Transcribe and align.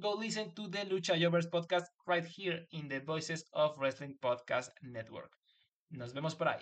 go 0.00 0.12
listen 0.12 0.50
to 0.56 0.68
the 0.68 0.78
Lucha 0.78 1.18
Jovers 1.20 1.46
podcast 1.46 1.84
right 2.06 2.24
here 2.24 2.60
in 2.72 2.88
the 2.88 3.00
Voices 3.00 3.44
of 3.52 3.76
Wrestling 3.78 4.16
Podcast 4.22 4.70
Network. 4.82 5.30
Nos 5.90 6.12
vemos 6.12 6.36
por 6.36 6.46
ahí. 6.48 6.60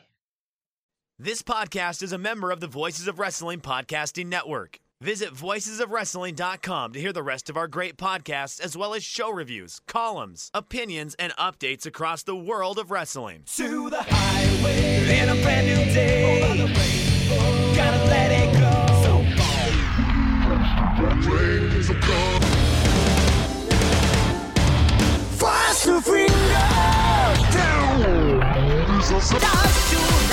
This 1.19 1.43
podcast 1.43 2.02
is 2.02 2.12
a 2.12 2.19
member 2.19 2.51
of 2.51 2.60
the 2.60 2.66
Voices 2.66 3.07
of 3.07 3.19
Wrestling 3.19 3.60
Podcasting 3.60 4.27
Network. 4.27 4.80
Visit 5.01 5.30
voicesofwrestling.com 5.30 6.93
to 6.93 7.01
hear 7.01 7.12
the 7.12 7.23
rest 7.23 7.51
of 7.51 7.57
our 7.57 7.66
great 7.66 7.97
podcasts, 7.97 8.60
as 8.60 8.77
well 8.77 8.95
as 8.95 9.02
show 9.02 9.33
reviews, 9.33 9.80
columns, 9.87 10.51
opinions, 10.55 11.16
and 11.19 11.33
updates 11.37 11.87
across 11.87 12.23
the 12.23 12.37
world 12.37 12.79
of 12.79 12.91
wrestling. 12.91 13.43
To 13.57 13.91
the 13.91 14.02
highway 14.02 15.19
in 15.19 15.29
a 15.29 15.43
brand 15.43 15.66
new 15.66 15.93
day. 15.93 16.41
Gotta 17.74 18.05
let 18.05 18.30
it 18.30 18.52
Dance 29.30 30.32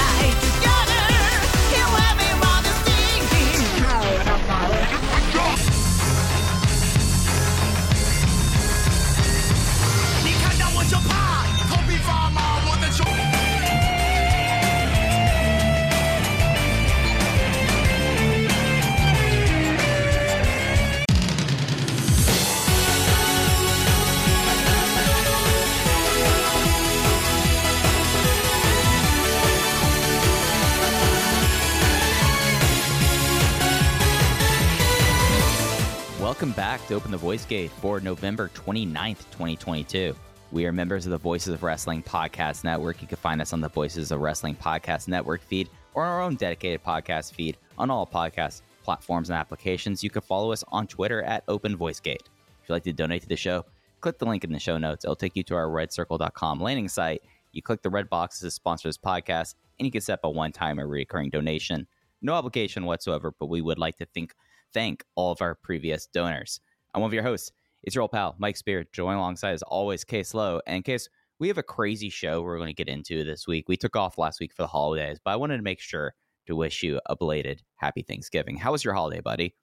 Welcome 36.30 36.52
back 36.52 36.86
to 36.86 36.94
Open 36.94 37.10
the 37.10 37.18
Voice 37.18 37.44
Gate 37.44 37.72
for 37.72 38.00
November 38.00 38.52
29th, 38.54 39.18
2022. 39.32 40.16
We 40.52 40.68
are 40.68 40.72
members 40.72 41.08
of 41.08 41.10
the 41.10 41.18
Voices 41.18 41.56
of 41.56 41.64
Wrestling 41.64 42.04
Podcast 42.04 42.64
Network. 42.64 43.02
You 43.02 43.08
can 43.08 43.18
find 43.18 43.42
us 43.42 43.52
on 43.52 43.62
the 43.62 43.68
Voices 43.68 44.12
of 44.12 44.20
Wrestling 44.20 44.56
Podcast 44.56 45.08
Network 45.08 45.42
feed 45.42 45.70
or 45.96 46.06
our 46.06 46.22
own 46.22 46.36
dedicated 46.36 46.84
podcast 46.84 47.34
feed 47.34 47.58
on 47.80 47.90
all 47.90 48.06
podcast 48.06 48.62
platforms 48.84 49.32
and 49.32 49.40
applications. 49.40 50.04
You 50.04 50.12
can 50.12 50.22
follow 50.22 50.52
us 50.52 50.64
on 50.68 50.86
Twitter 50.86 51.24
at 51.24 51.46
Open 51.48 51.76
Voice 51.76 52.00
Gate. 52.00 52.30
If 52.62 52.70
you'd 52.70 52.76
like 52.76 52.84
to 52.84 52.94
donate 52.94 53.24
to 53.24 53.28
the 53.28 53.36
show, 53.36 53.66
click 54.00 54.20
the 54.20 54.26
link 54.26 54.44
in 54.44 54.54
the 54.54 54.60
show 54.60 54.78
notes. 54.78 55.06
It'll 55.06 55.16
take 55.16 55.36
you 55.36 55.42
to 55.46 55.56
our 55.56 55.66
redcircle.com 55.66 56.62
landing 56.62 56.90
site. 56.90 57.24
You 57.54 57.64
click 57.64 57.82
the 57.82 57.90
red 57.90 58.08
box 58.08 58.40
to 58.42 58.52
sponsor 58.52 58.88
this 58.88 59.00
podcast, 59.00 59.56
and 59.80 59.88
you 59.88 59.92
can 59.92 60.02
set 60.02 60.14
up 60.14 60.26
a 60.26 60.30
one 60.30 60.52
time 60.52 60.80
or 60.80 60.88
recurring 60.88 61.32
donation. 61.32 61.88
No 62.22 62.34
obligation 62.34 62.86
whatsoever, 62.86 63.34
but 63.40 63.48
we 63.48 63.62
would 63.62 63.80
like 63.80 63.98
to 63.98 64.06
think 64.06 64.36
thank 64.74 65.04
all 65.16 65.32
of 65.32 65.42
our 65.42 65.56
previous 65.56 66.08
donors. 66.08 66.60
I'm 66.94 67.02
one 67.02 67.10
of 67.10 67.14
your 67.14 67.24
hosts. 67.24 67.52
It's 67.84 67.96
your 67.96 68.02
old 68.02 68.12
pal, 68.12 68.36
Mike 68.40 68.58
Spear, 68.58 68.86
joined 68.92 69.18
alongside 69.18 69.54
as 69.54 69.62
always, 69.64 70.04
Case 70.04 70.34
Low. 70.34 70.62
And 70.68 70.84
Case, 70.84 71.08
we 71.40 71.48
have 71.48 71.58
a 71.58 71.64
crazy 71.64 72.10
show 72.10 72.42
we're 72.42 72.58
going 72.58 72.68
to 72.68 72.74
get 72.74 72.90
into 72.90 73.24
this 73.24 73.48
week. 73.48 73.70
We 73.70 73.78
took 73.78 73.96
off 73.96 74.18
last 74.18 74.40
week 74.40 74.54
for 74.54 74.64
the 74.64 74.68
holidays, 74.68 75.20
but 75.24 75.32
I 75.32 75.38
wanted 75.38 75.58
to 75.58 75.64
make 75.64 75.80
sure 75.80 76.14
to 76.48 76.56
wish 76.56 76.84
you 76.84 77.00
a 77.06 77.16
belated 77.16 77.62
happy 77.76 78.02
Thanksgiving. 78.02 78.58
How 78.58 78.72
was 78.72 78.84
your 78.84 78.94
holiday, 78.94 79.22
buddy? 79.22 79.56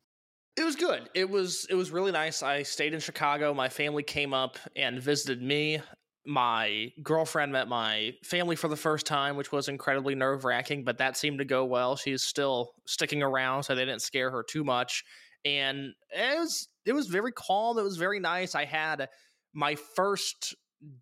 It 0.57 0.65
was 0.65 0.77
good. 0.77 1.11
It 1.15 1.29
was 1.29 1.67
it 1.69 1.75
was 1.75 1.91
really 1.91 2.13
nice. 2.13 2.43
I 2.43 2.63
stayed 2.63 2.95
in 2.95 3.01
Chicago. 3.01 3.53
My 3.53 3.69
family 3.69 4.03
came 4.03 4.33
up 4.33 4.57
and 4.75 4.99
visited 4.99 5.43
me. 5.43 5.83
My 6.27 6.93
girlfriend 7.03 7.53
met 7.53 7.69
my 7.69 8.15
family 8.25 8.57
for 8.57 8.69
the 8.69 8.77
first 8.77 9.07
time, 9.07 9.37
which 9.37 9.53
was 9.53 9.69
incredibly 9.69 10.15
nerve 10.15 10.45
wracking, 10.45 10.85
but 10.85 10.99
that 10.99 11.17
seemed 11.17 11.39
to 11.39 11.45
go 11.45 11.65
well. 11.65 11.97
She's 11.97 12.23
still 12.23 12.73
sticking 12.87 13.23
around, 13.23 13.63
so 13.63 13.75
they 13.75 13.85
didn't 13.85 14.03
scare 14.03 14.31
her 14.31 14.43
too 14.43 14.65
much. 14.65 15.05
And 15.45 15.95
it 16.11 16.39
was 16.39 16.69
it 16.85 16.93
was 16.93 17.07
very 17.07 17.33
calm. 17.33 17.79
It 17.79 17.83
was 17.83 17.97
very 17.97 18.19
nice. 18.19 18.55
I 18.55 18.65
had 18.65 19.09
my 19.55 19.77
first 19.77 20.55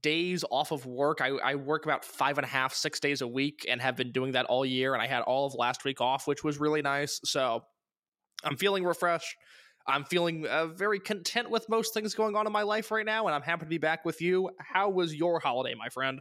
days 0.03 0.45
off 0.51 0.71
of 0.73 0.87
work. 0.87 1.21
I, 1.21 1.29
I 1.29 1.55
work 1.57 1.85
about 1.85 2.05
five 2.05 2.39
and 2.39 2.45
a 2.45 2.49
half, 2.49 2.75
six 2.75 3.01
days 3.01 3.21
a 3.21 3.27
week 3.27 3.67
and 3.69 3.81
have 3.81 3.97
been 3.97 4.13
doing 4.13 4.33
that 4.33 4.47
all 4.47 4.65
year. 4.65 4.95
And 4.95 5.03
I 5.03 5.07
had 5.07 5.23
all 5.23 5.47
of 5.47 5.55
last 5.55 5.85
week 5.85 6.01
off, 6.01 6.27
which 6.27 6.45
was 6.45 6.59
really 6.59 6.83
nice. 6.83 7.21
So 7.25 7.65
I'm 8.45 8.57
feeling 8.57 8.85
refreshed. 8.85 9.37
I'm 9.87 10.05
feeling 10.05 10.47
uh, 10.47 10.67
very 10.67 10.99
content 10.99 11.51
with 11.51 11.69
most 11.69 11.95
things 11.95 12.15
going 12.15 12.37
on 12.37 12.47
in 12.47 12.53
my 12.53 12.63
life 12.63 12.91
right 12.91 13.05
now, 13.05 13.27
and 13.27 13.35
I'm 13.35 13.43
happy 13.43 13.65
to 13.65 13.71
be 13.71 13.79
back 13.79 14.05
with 14.05 14.21
you. 14.23 14.51
How 14.59 14.89
was 14.89 15.15
your 15.15 15.41
holiday, 15.41 15.75
my 15.75 15.89
friend? 15.89 16.21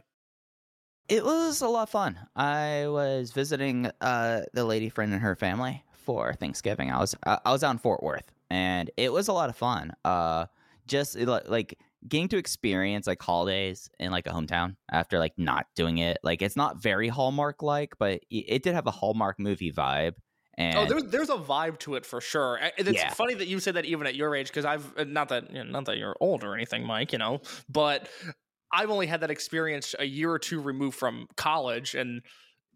It 1.08 1.24
was 1.24 1.60
a 1.60 1.68
lot 1.68 1.84
of 1.84 1.90
fun. 1.90 2.18
I 2.34 2.86
was 2.88 3.32
visiting 3.32 3.90
uh, 4.00 4.42
the 4.52 4.64
lady 4.64 4.88
friend 4.88 5.12
and 5.12 5.22
her 5.22 5.36
family 5.36 5.84
for 5.92 6.34
Thanksgiving. 6.34 6.90
I 6.90 6.98
was 6.98 7.14
I 7.26 7.38
I 7.44 7.52
was 7.52 7.62
out 7.62 7.72
in 7.72 7.78
Fort 7.78 8.02
Worth, 8.02 8.30
and 8.50 8.90
it 8.96 9.12
was 9.12 9.28
a 9.28 9.32
lot 9.32 9.50
of 9.50 9.56
fun. 9.56 9.92
Uh, 10.04 10.46
just 10.86 11.16
like 11.16 11.78
getting 12.06 12.28
to 12.28 12.36
experience 12.36 13.06
like 13.06 13.22
holidays 13.22 13.88
in 13.98 14.10
like 14.10 14.26
a 14.26 14.30
hometown 14.30 14.76
after 14.90 15.18
like 15.18 15.32
not 15.38 15.66
doing 15.74 15.98
it. 15.98 16.18
Like 16.22 16.42
it's 16.42 16.56
not 16.56 16.82
very 16.82 17.08
Hallmark 17.08 17.62
like, 17.62 17.94
but 17.98 18.20
it 18.30 18.62
did 18.62 18.74
have 18.74 18.86
a 18.86 18.90
Hallmark 18.90 19.38
movie 19.38 19.72
vibe. 19.72 20.14
And 20.58 20.76
Oh, 20.76 20.86
there's 20.86 21.04
there's 21.04 21.30
a 21.30 21.36
vibe 21.36 21.78
to 21.80 21.94
it 21.94 22.04
for 22.04 22.20
sure. 22.20 22.58
It's 22.76 23.02
Yeah. 23.02 23.14
funny 23.14 23.34
that 23.34 23.46
you 23.46 23.60
said 23.60 23.74
that 23.74 23.84
even 23.84 24.06
at 24.08 24.16
your 24.16 24.34
age, 24.34 24.48
because 24.48 24.64
I've 24.64 24.96
uh, 24.98 25.04
not 25.04 25.28
that 25.28 25.50
you 25.50 25.62
know, 25.62 25.70
not 25.70 25.84
that 25.86 25.98
you're 25.98 26.16
old 26.20 26.42
or 26.42 26.54
anything, 26.54 26.84
Mike. 26.84 27.12
You 27.12 27.18
know, 27.18 27.40
but 27.68 28.08
I've 28.72 28.90
only 28.90 29.06
had 29.06 29.20
that 29.20 29.30
experience 29.30 29.94
a 29.98 30.04
year 30.04 30.30
or 30.32 30.38
two 30.38 30.60
removed 30.60 30.98
from 30.98 31.28
college, 31.36 31.94
and 31.94 32.22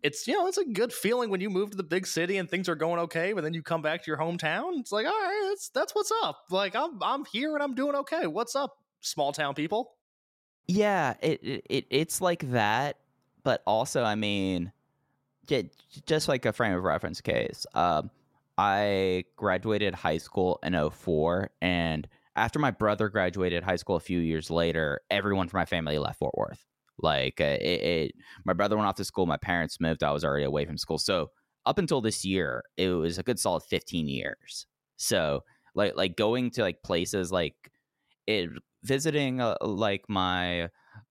it's 0.03 0.29
you 0.29 0.35
know 0.35 0.47
it's 0.49 0.59
a 0.59 0.65
good 0.67 0.93
feeling 0.93 1.31
when 1.31 1.41
you 1.41 1.51
move 1.51 1.71
to 1.73 1.77
the 1.77 1.85
big 1.85 2.07
city 2.07 2.37
and 2.39 2.51
things 2.51 2.69
are 2.69 2.77
going 2.77 3.01
okay, 3.01 3.33
but 3.33 3.43
then 3.43 3.55
you 3.55 3.63
come 3.63 3.83
back 3.83 4.05
to 4.05 4.11
your 4.11 4.19
hometown. 4.19 4.79
It's 4.81 4.93
like 4.93 5.07
all 5.07 5.13
right, 5.13 5.47
that's 5.49 5.71
that's 5.71 5.95
what's 5.95 6.13
up. 6.23 6.45
Like 6.51 6.77
I'm 6.77 7.03
I'm 7.03 7.25
here 7.27 7.55
and 7.55 7.63
I'm 7.63 7.75
doing 7.75 7.97
okay. 7.97 8.27
What's 8.29 8.57
up, 8.57 8.77
small 9.01 9.33
town 9.33 9.55
people? 9.55 9.97
Yeah, 10.67 11.17
it, 11.23 11.43
it, 11.43 11.67
it 11.71 11.87
it's 11.91 12.21
like 12.21 12.51
that, 12.51 12.99
but 13.43 13.63
also, 13.67 14.03
I 14.05 14.15
mean, 14.17 14.73
j- 15.49 15.71
just 16.07 16.29
like 16.29 16.47
a 16.47 16.53
frame 16.53 16.75
of 16.75 16.85
reference 16.85 17.21
case. 17.21 17.67
Um, 17.75 18.11
I 18.57 19.25
graduated 19.37 19.95
high 19.95 20.19
school 20.19 20.59
in 20.63 20.75
04, 20.91 21.51
and 21.61 22.07
after 22.37 22.59
my 22.59 22.71
brother 22.71 23.09
graduated 23.09 23.65
high 23.65 23.77
school 23.77 23.97
a 23.97 24.01
few 24.01 24.21
years 24.21 24.51
later, 24.51 25.01
everyone 25.11 25.49
from 25.49 25.59
my 25.59 25.65
family 25.65 25.99
left 25.99 26.19
Fort 26.19 26.37
Worth. 26.37 26.65
Like, 27.01 27.41
uh, 27.41 27.59
it, 27.61 27.81
it, 27.83 28.13
my 28.45 28.53
brother 28.53 28.77
went 28.77 28.89
off 28.89 28.97
to 28.97 29.05
school, 29.05 29.27
my 29.27 29.37
parents 29.37 29.81
moved, 29.81 30.03
I 30.03 30.13
was 30.13 30.25
already 30.25 30.45
away 30.45 30.67
from 30.67 30.79
school. 30.79 30.99
So 30.99 31.31
up 31.67 31.79
until 31.79 32.01
this 32.01 32.25
year, 32.25 32.65
it 32.77 32.91
was 32.91 33.19
a 33.19 33.23
good 33.23 33.39
solid 33.39 33.63
15 33.63 34.09
years. 34.09 34.67
So 34.97 35.45
like, 35.75 35.97
like 35.97 36.17
going 36.17 36.51
to 36.53 36.63
like 36.63 36.83
places 36.83 37.31
like 37.31 37.55
it 38.27 38.51
visiting 38.83 39.41
uh, 39.41 39.57
like 39.61 40.05
my 40.09 40.65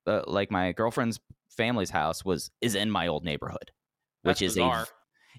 uh, 0.06 0.22
like 0.26 0.50
my 0.50 0.72
girlfriend's 0.72 1.20
family's 1.50 1.90
house 1.90 2.24
was 2.24 2.50
is 2.60 2.74
in 2.74 2.90
my 2.90 3.06
old 3.06 3.24
neighborhood 3.24 3.70
which 4.22 4.40
That's 4.40 4.42
is 4.42 4.54
bizarre. 4.54 4.82
a 4.82 4.86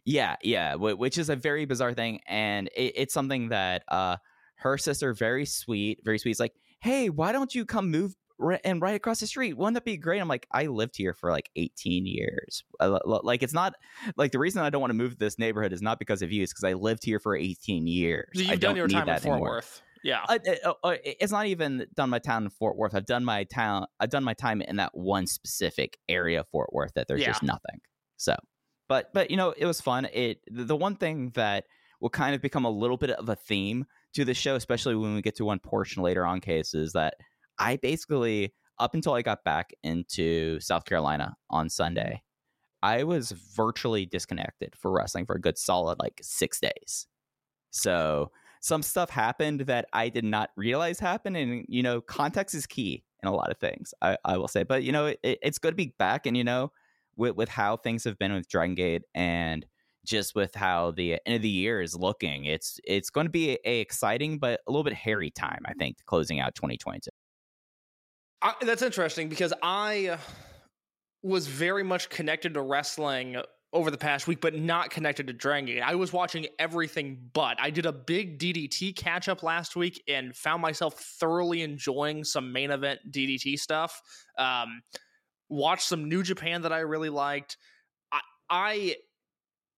yeah 0.06 0.36
yeah 0.42 0.76
wh- 0.76 0.98
which 0.98 1.18
is 1.18 1.30
a 1.30 1.36
very 1.36 1.66
bizarre 1.66 1.94
thing 1.94 2.22
and 2.28 2.68
it, 2.76 2.94
it's 2.96 3.14
something 3.14 3.50
that 3.50 3.84
uh 3.90 4.18
her 4.56 4.78
sister 4.78 5.14
very 5.14 5.46
sweet 5.46 6.00
very 6.04 6.18
sweet 6.20 6.32
is 6.32 6.40
like 6.40 6.54
hey 6.80 7.10
why 7.10 7.32
don't 7.32 7.54
you 7.54 7.66
come 7.66 7.92
move 7.92 8.16
and 8.64 8.82
right 8.82 8.96
across 8.96 9.20
the 9.20 9.28
street 9.28 9.58
wouldn't 9.58 9.74
that 9.74 9.84
be 9.84 9.98
great 9.98 10.22
i'm 10.22 10.30
like 10.30 10.48
i 10.54 10.68
lived 10.68 10.96
here 10.96 11.14
for 11.14 11.30
like 11.32 11.50
18 11.58 12.06
years 12.06 12.64
I 12.80 12.86
like 13.06 13.44
it's 13.44 13.54
not 13.54 13.74
like 14.16 14.32
the 14.32 14.40
reason 14.40 14.62
i 14.64 14.70
don't 14.70 14.80
want 14.80 14.92
to 14.92 14.98
move 14.98 15.12
to 15.12 15.18
this 15.18 15.38
neighborhood 15.38 15.74
is 15.74 15.82
not 15.82 16.00
because 16.00 16.22
of 16.22 16.32
you 16.32 16.44
it's 16.44 16.54
because 16.54 16.64
i 16.64 16.72
lived 16.74 17.04
here 17.04 17.20
for 17.20 17.36
18 17.36 17.86
years 17.86 18.30
So 18.36 18.42
I 18.42 18.52
you've 18.52 18.60
done 18.62 18.76
don't 18.76 18.78
your 18.78 18.88
time 18.88 19.10
in 19.10 19.20
Fort. 19.20 19.42
Worth. 19.42 19.82
Yeah. 20.02 20.24
Uh, 20.30 20.40
uh, 20.64 20.74
uh, 20.82 20.96
it's 21.04 21.34
not 21.34 21.48
even 21.48 21.86
done 21.94 22.10
my 22.10 22.20
town 22.20 22.44
in 22.46 22.50
Fort 22.52 22.78
Worth. 22.78 22.96
I've 22.96 23.06
done 23.06 23.26
my 23.26 23.44
town. 23.44 23.86
I've 24.00 24.10
done 24.10 24.24
my 24.24 24.34
time 24.34 24.62
in 24.62 24.78
that 24.78 24.92
one 24.96 25.28
specific 25.28 25.98
area 26.08 26.40
of 26.40 26.48
Fort 26.48 26.72
Worth 26.72 26.94
that 26.94 27.10
there's 27.10 27.20
just 27.22 27.44
nothing. 27.44 27.82
So, 28.16 28.38
but 28.90 29.14
but 29.14 29.32
you 29.32 29.38
know, 29.38 29.54
it 29.56 29.66
was 29.66 29.80
fun. 29.80 30.06
It 30.14 30.42
the 30.52 30.76
one 30.76 30.98
thing 30.98 31.32
that 31.36 31.64
will 32.02 32.10
kind 32.10 32.36
of 32.36 32.42
become 32.42 32.66
a 32.66 32.70
little 32.70 32.98
bit 32.98 33.12
of 33.12 33.30
a 33.30 33.36
theme 33.36 33.86
to 34.16 34.26
the 34.26 34.34
show, 34.34 34.56
especially 34.56 34.96
when 34.96 35.16
we 35.16 35.22
get 35.22 35.36
to 35.38 35.46
one 35.46 35.60
portion 35.60 36.04
later 36.04 36.26
on, 36.26 36.42
case 36.42 36.74
is 36.74 36.92
that 36.94 37.14
I 37.58 37.78
basically 37.78 38.54
up 38.80 38.94
until 38.94 39.14
I 39.14 39.22
got 39.22 39.44
back 39.44 39.72
into 39.84 40.60
South 40.60 40.86
Carolina 40.86 41.36
on 41.50 41.70
Sunday, 41.70 42.24
I 42.82 43.04
was 43.04 43.32
virtually 43.32 44.06
disconnected 44.06 44.74
for 44.76 44.92
wrestling 44.92 45.26
for 45.26 45.36
a 45.36 45.42
good 45.42 45.58
solid 45.58 46.00
like 46.00 46.20
six 46.22 46.60
days. 46.60 47.08
So 47.72 48.32
some 48.62 48.82
stuff 48.82 49.10
happened 49.10 49.62
that 49.62 49.86
I 49.94 50.10
did 50.10 50.24
not 50.24 50.50
realize 50.56 51.00
happened. 51.00 51.38
And, 51.38 51.66
you 51.68 51.84
know, 51.84 52.02
context 52.02 52.56
is 52.56 52.66
key 52.66 53.04
in 53.22 53.30
a 53.30 53.36
lot 53.36 53.52
of 53.52 53.58
things, 53.58 53.94
I, 54.02 54.18
I 54.26 54.38
will 54.38 54.48
say. 54.48 54.64
But, 54.64 54.84
you 54.84 54.92
know, 54.92 55.08
it, 55.08 55.20
it's 55.24 55.60
good 55.60 55.72
to 55.72 55.76
be 55.76 55.94
back. 56.00 56.26
And, 56.26 56.36
you 56.36 56.44
know, 56.44 56.72
with, 57.20 57.36
with 57.36 57.50
how 57.50 57.78
things 57.78 58.06
have 58.06 58.18
been 58.18 58.34
with 58.34 58.48
Dragon 58.48 58.76
Gate 58.76 59.04
and 59.14 59.66
just 60.06 60.34
with 60.34 60.56
how 60.56 60.92
the 60.92 61.20
end 61.26 61.36
of 61.36 61.42
the 61.42 61.50
year 61.50 61.82
is 61.82 61.96
looking, 61.96 62.46
it's 62.46 62.80
it's 62.86 63.10
going 63.10 63.26
to 63.26 63.32
be 63.32 63.52
a, 63.52 63.58
a 63.66 63.80
exciting 63.82 64.40
but 64.40 64.62
a 64.68 64.72
little 64.72 64.84
bit 64.84 64.94
hairy 64.94 65.30
time, 65.30 65.62
I 65.66 65.74
think, 65.74 65.98
closing 66.06 66.40
out 66.40 66.56
2022. 66.56 67.10
I, 68.42 68.54
that's 68.62 68.82
interesting 68.82 69.28
because 69.28 69.54
I 69.62 70.18
was 71.22 71.48
very 71.48 71.84
much 71.84 72.10
connected 72.10 72.54
to 72.54 72.62
wrestling 72.62 73.36
over 73.72 73.92
the 73.92 73.98
past 73.98 74.26
week, 74.26 74.42
but 74.42 74.56
not 74.56 74.90
connected 74.90 75.28
to 75.28 75.34
Dragon 75.34 75.66
Gate. 75.66 75.82
I 75.82 75.96
was 75.96 76.12
watching 76.12 76.48
everything 76.58 77.30
but. 77.34 77.58
I 77.60 77.70
did 77.70 77.86
a 77.86 77.92
big 77.92 78.40
DDT 78.40 78.96
catch 78.96 79.28
up 79.28 79.44
last 79.44 79.76
week 79.76 80.02
and 80.08 80.36
found 80.36 80.62
myself 80.62 80.96
thoroughly 81.20 81.62
enjoying 81.62 82.24
some 82.24 82.52
main 82.52 82.72
event 82.72 83.02
DDT 83.12 83.60
stuff. 83.60 84.02
Um, 84.38 84.82
watched 85.50 85.88
some 85.88 86.08
New 86.08 86.24
Japan 86.24 86.62
that 86.62 86.74
I 86.74 86.80
really 86.80 87.10
liked. 87.10 87.58
I, 88.12 88.20
I 88.50 88.96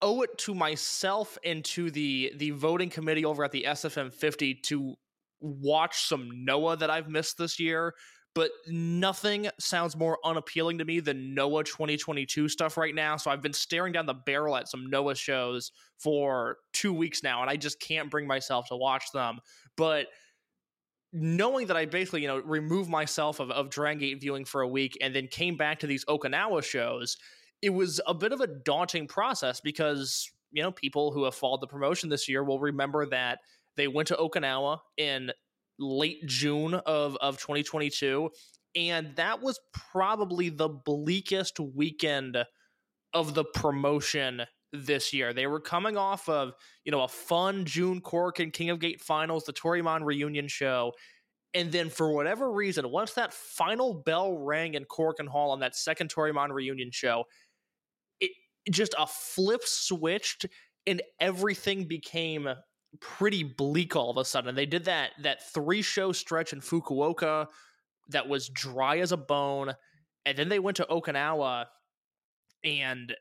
owe 0.01 0.21
it 0.21 0.38
to 0.39 0.53
myself 0.53 1.38
and 1.45 1.63
to 1.63 1.91
the 1.91 2.33
the 2.38 2.51
voting 2.51 2.89
committee 2.89 3.25
over 3.25 3.44
at 3.44 3.51
the 3.51 3.65
SFM 3.68 4.13
50 4.13 4.56
to 4.65 4.95
watch 5.39 6.07
some 6.07 6.45
Noah 6.45 6.77
that 6.77 6.89
I've 6.89 7.09
missed 7.09 7.38
this 7.38 7.59
year 7.59 7.94
but 8.33 8.51
nothing 8.68 9.50
sounds 9.59 9.95
more 9.95 10.18
unappealing 10.23 10.77
to 10.77 10.85
me 10.85 11.00
than 11.00 11.33
Noah 11.33 11.63
2022 11.63 12.47
stuff 12.47 12.77
right 12.77 12.95
now. 12.95 13.17
So 13.17 13.29
I've 13.29 13.41
been 13.41 13.53
staring 13.53 13.91
down 13.91 14.06
the 14.06 14.13
barrel 14.13 14.56
at 14.56 14.69
some 14.69 14.89
Noah 14.89 15.15
shows 15.15 15.71
for 16.00 16.57
two 16.71 16.94
weeks 16.94 17.24
now, 17.24 17.41
and 17.41 17.50
I 17.50 17.57
just 17.57 17.81
can't 17.81 18.09
bring 18.09 18.27
myself 18.27 18.67
to 18.69 18.77
watch 18.77 19.12
them. 19.13 19.39
But 19.75 20.07
knowing 21.13 21.67
that 21.67 21.77
I 21.77 21.85
basically, 21.85 22.21
you 22.21 22.27
know, 22.27 22.39
removed 22.39 22.89
myself 22.89 23.39
of, 23.39 23.51
of 23.51 23.69
Dragon 23.69 23.99
Gate 23.99 24.21
viewing 24.21 24.45
for 24.45 24.61
a 24.61 24.67
week 24.67 24.97
and 25.01 25.13
then 25.13 25.27
came 25.27 25.57
back 25.57 25.79
to 25.79 25.87
these 25.87 26.05
Okinawa 26.05 26.63
shows, 26.63 27.17
it 27.61 27.71
was 27.71 27.99
a 28.07 28.13
bit 28.13 28.31
of 28.31 28.41
a 28.41 28.47
daunting 28.47 29.07
process 29.07 29.59
because, 29.59 30.29
you 30.51 30.63
know, 30.63 30.71
people 30.71 31.11
who 31.11 31.25
have 31.25 31.35
followed 31.35 31.61
the 31.61 31.67
promotion 31.67 32.09
this 32.09 32.29
year 32.29 32.43
will 32.43 32.59
remember 32.59 33.05
that 33.07 33.39
they 33.75 33.87
went 33.87 34.07
to 34.07 34.15
Okinawa 34.15 34.79
in 34.97 35.31
late 35.79 36.25
June 36.25 36.75
of, 36.75 37.17
of 37.21 37.37
2022. 37.37 38.29
And 38.75 39.15
that 39.17 39.41
was 39.41 39.59
probably 39.73 40.49
the 40.49 40.69
bleakest 40.69 41.59
weekend 41.59 42.37
of 43.13 43.33
the 43.33 43.43
promotion 43.43 44.43
this 44.71 45.13
year. 45.13 45.33
They 45.33 45.47
were 45.47 45.59
coming 45.59 45.97
off 45.97 46.27
of, 46.29 46.53
you 46.85 46.91
know, 46.91 47.03
a 47.03 47.07
fun 47.07 47.65
June 47.65 48.01
Korakuen 48.01 48.53
King 48.53 48.69
of 48.69 48.79
Gate 48.79 49.01
finals, 49.01 49.44
the 49.45 49.53
Toryumon 49.53 50.06
reunion 50.06 50.47
show. 50.47 50.94
And 51.53 51.71
then 51.71 51.89
for 51.89 52.13
whatever 52.13 52.51
reason, 52.51 52.89
once 52.89 53.13
that 53.13 53.33
final 53.33 53.94
bell 53.94 54.38
rang 54.38 54.75
in 54.75 54.85
Korakuen 54.85 55.27
Hall 55.27 55.51
on 55.51 55.59
that 55.59 55.75
second 55.75 56.13
Toryumon 56.13 56.51
reunion 56.51 56.91
show, 56.91 57.25
it 58.19 58.31
just 58.69 58.95
a 58.97 59.06
flip 59.06 59.62
switched 59.63 60.45
and 60.88 61.01
everything 61.19 61.85
became 61.88 62.47
pretty 63.00 63.44
bleak 63.44 63.95
all 63.95 64.12
of 64.12 64.17
a 64.17 64.25
sudden. 64.25 64.56
They 64.56 64.65
did 64.65 64.85
that 64.85 65.12
that 65.21 65.51
three 65.53 65.81
show 65.81 66.12
stretch 66.12 66.53
in 66.53 66.62
Fukuoka 66.62 67.47
that 68.09 68.27
was 68.27 68.50
dry 68.50 69.00
as 69.00 69.12
a 69.12 69.17
bone, 69.17 69.74
and 70.25 70.38
then 70.38 70.50
they 70.50 70.59
went 70.59 70.77
to 70.77 70.88
Okinawa, 70.89 71.65
and 72.63 73.15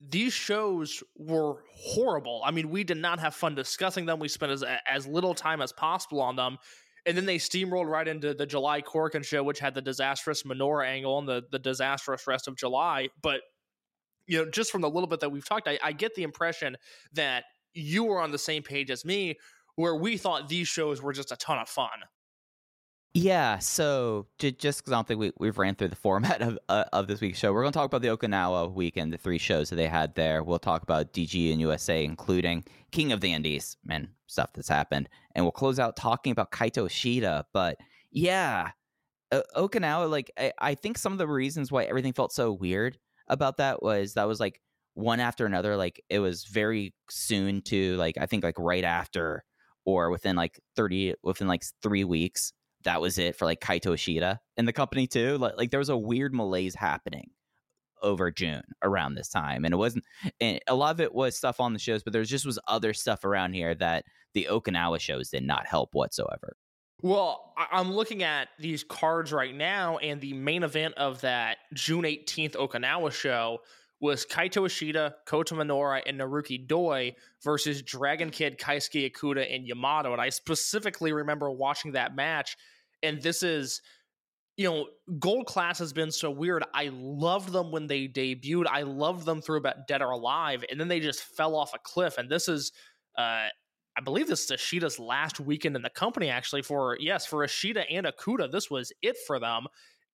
these 0.00 0.32
shows 0.32 1.02
were 1.16 1.62
horrible. 1.72 2.40
I 2.44 2.50
mean, 2.50 2.70
we 2.70 2.84
did 2.84 2.96
not 2.96 3.20
have 3.20 3.34
fun 3.34 3.54
discussing 3.54 4.06
them. 4.06 4.18
We 4.18 4.28
spent 4.28 4.52
as 4.52 4.64
as 4.88 5.06
little 5.06 5.34
time 5.34 5.60
as 5.60 5.72
possible 5.72 6.20
on 6.20 6.36
them. 6.36 6.58
And 7.06 7.16
then 7.16 7.26
they 7.26 7.38
steamrolled 7.38 7.88
right 7.88 8.06
into 8.06 8.34
the 8.34 8.46
July 8.46 8.82
Korakuen 8.82 9.24
show, 9.24 9.42
which 9.42 9.58
had 9.58 9.74
the 9.74 9.80
disastrous 9.80 10.42
menorah 10.42 10.86
angle 10.86 11.18
and 11.18 11.26
the, 11.26 11.42
the 11.50 11.58
disastrous 11.58 12.26
rest 12.26 12.46
of 12.46 12.56
July. 12.56 13.08
But 13.22 13.40
you 14.26 14.38
know, 14.38 14.50
just 14.50 14.70
from 14.70 14.82
the 14.82 14.90
little 14.90 15.08
bit 15.08 15.20
that 15.20 15.32
we've 15.32 15.46
talked, 15.46 15.66
I, 15.66 15.78
I 15.82 15.92
get 15.92 16.14
the 16.14 16.22
impression 16.22 16.76
that 17.14 17.44
you 17.72 18.04
were 18.04 18.20
on 18.20 18.30
the 18.30 18.38
same 18.38 18.62
page 18.62 18.90
as 18.90 19.04
me 19.04 19.38
where 19.76 19.94
we 19.94 20.16
thought 20.16 20.48
these 20.48 20.68
shows 20.68 21.02
were 21.02 21.12
just 21.12 21.32
a 21.32 21.36
ton 21.36 21.58
of 21.58 21.68
fun. 21.68 21.88
Yeah, 23.12 23.58
so 23.58 24.28
j- 24.38 24.52
just 24.52 24.80
because 24.80 24.92
I 24.92 24.96
don't 24.96 25.08
think 25.08 25.18
we, 25.18 25.32
we've 25.38 25.58
ran 25.58 25.74
through 25.74 25.88
the 25.88 25.96
format 26.06 26.40
of 26.42 26.58
uh, 26.68 26.84
of 26.92 27.08
this 27.08 27.20
week's 27.20 27.38
show, 27.38 27.52
we're 27.52 27.62
going 27.62 27.72
to 27.72 27.76
talk 27.78 27.86
about 27.86 28.02
the 28.02 28.08
Okinawa 28.16 28.72
weekend, 28.72 29.12
the 29.12 29.18
three 29.18 29.38
shows 29.38 29.70
that 29.70 29.76
they 29.76 29.88
had 29.88 30.14
there. 30.14 30.44
We'll 30.44 30.60
talk 30.60 30.82
about 30.82 31.12
DG 31.12 31.50
and 31.50 31.60
USA, 31.60 32.04
including 32.04 32.64
King 32.92 33.10
of 33.12 33.20
the 33.20 33.32
Indies 33.32 33.76
and 33.88 34.08
stuff 34.26 34.52
that's 34.52 34.68
happened. 34.68 35.08
And 35.34 35.44
we'll 35.44 35.52
close 35.52 35.80
out 35.80 35.96
talking 35.96 36.30
about 36.30 36.52
Kaito 36.52 36.86
Ishida. 36.86 37.46
But 37.52 37.78
yeah, 38.12 38.70
uh, 39.32 39.42
Okinawa, 39.56 40.10
like, 40.10 40.30
I, 40.38 40.52
I 40.58 40.74
think 40.74 40.98
some 40.98 41.12
of 41.12 41.18
the 41.18 41.28
reasons 41.28 41.72
why 41.72 41.84
everything 41.84 42.12
felt 42.12 42.32
so 42.32 42.52
weird 42.52 42.98
about 43.28 43.58
that 43.58 43.82
was 43.82 44.14
that 44.14 44.28
was 44.28 44.40
like 44.40 44.60
one 44.94 45.20
after 45.20 45.46
another. 45.46 45.76
Like 45.76 46.02
it 46.08 46.20
was 46.20 46.44
very 46.44 46.94
soon 47.10 47.62
to 47.62 47.96
like 47.96 48.18
I 48.18 48.26
think 48.26 48.44
like 48.44 48.58
right 48.58 48.84
after 48.84 49.44
or 49.84 50.10
within 50.10 50.36
like 50.36 50.60
thirty 50.76 51.14
within 51.22 51.48
like 51.48 51.64
three 51.82 52.04
weeks. 52.04 52.52
That 52.84 53.00
was 53.00 53.18
it 53.18 53.36
for 53.36 53.44
like 53.44 53.60
Kaito 53.60 53.94
Ishida 53.94 54.40
in 54.56 54.64
the 54.64 54.72
company 54.72 55.06
too. 55.06 55.36
Like, 55.38 55.56
like 55.56 55.70
there 55.70 55.78
was 55.80 55.88
a 55.88 55.96
weird 55.96 56.34
malaise 56.34 56.74
happening 56.74 57.30
over 58.02 58.30
June 58.30 58.62
around 58.82 59.14
this 59.14 59.28
time, 59.28 59.64
and 59.64 59.74
it 59.74 59.76
wasn't. 59.76 60.04
And 60.40 60.60
a 60.66 60.74
lot 60.74 60.94
of 60.94 61.00
it 61.00 61.14
was 61.14 61.36
stuff 61.36 61.60
on 61.60 61.72
the 61.72 61.78
shows, 61.78 62.02
but 62.02 62.12
there 62.12 62.24
just 62.24 62.46
was 62.46 62.58
other 62.66 62.94
stuff 62.94 63.24
around 63.24 63.52
here 63.52 63.74
that 63.74 64.04
the 64.32 64.48
Okinawa 64.50 65.00
shows 65.00 65.30
did 65.30 65.42
not 65.42 65.66
help 65.66 65.94
whatsoever. 65.94 66.56
Well, 67.02 67.54
I'm 67.56 67.92
looking 67.92 68.22
at 68.22 68.48
these 68.58 68.84
cards 68.84 69.32
right 69.32 69.54
now, 69.54 69.98
and 69.98 70.20
the 70.20 70.34
main 70.34 70.62
event 70.62 70.94
of 70.94 71.22
that 71.22 71.58
June 71.72 72.04
18th 72.04 72.56
Okinawa 72.56 73.12
show 73.12 73.60
was 74.00 74.24
Kaito 74.24 74.66
Ishida, 74.66 75.16
Kota 75.26 75.54
Minoura, 75.54 76.00
and 76.06 76.18
Naruki 76.18 76.66
Doi 76.66 77.14
versus 77.42 77.82
Dragon 77.82 78.30
Kid, 78.30 78.58
Keisuke 78.58 79.12
Okuda, 79.12 79.54
and 79.54 79.66
Yamato. 79.66 80.12
And 80.12 80.20
I 80.20 80.30
specifically 80.30 81.12
remember 81.12 81.50
watching 81.50 81.92
that 81.92 82.16
match. 82.16 82.56
And 83.02 83.20
this 83.20 83.42
is, 83.42 83.82
you 84.56 84.68
know, 84.68 84.86
Gold 85.18 85.46
Class 85.46 85.78
has 85.80 85.92
been 85.92 86.10
so 86.10 86.30
weird. 86.30 86.64
I 86.74 86.90
loved 86.92 87.52
them 87.52 87.70
when 87.70 87.86
they 87.86 88.08
debuted. 88.08 88.66
I 88.66 88.82
loved 88.82 89.26
them 89.26 89.42
through 89.42 89.58
about 89.58 89.86
Dead 89.86 90.00
or 90.00 90.10
Alive. 90.10 90.64
And 90.70 90.80
then 90.80 90.88
they 90.88 91.00
just 91.00 91.22
fell 91.22 91.54
off 91.54 91.74
a 91.74 91.78
cliff. 91.78 92.16
And 92.16 92.30
this 92.30 92.48
is, 92.48 92.72
uh, 93.18 93.48
I 93.98 94.00
believe 94.02 94.28
this 94.28 94.44
is 94.44 94.50
Ishida's 94.50 94.98
last 94.98 95.40
weekend 95.40 95.76
in 95.76 95.82
the 95.82 95.90
company, 95.90 96.30
actually. 96.30 96.62
For, 96.62 96.96
yes, 96.98 97.26
for 97.26 97.44
Ishida 97.44 97.90
and 97.90 98.06
Okuda, 98.06 98.50
this 98.50 98.70
was 98.70 98.92
it 99.02 99.16
for 99.26 99.38
them 99.38 99.66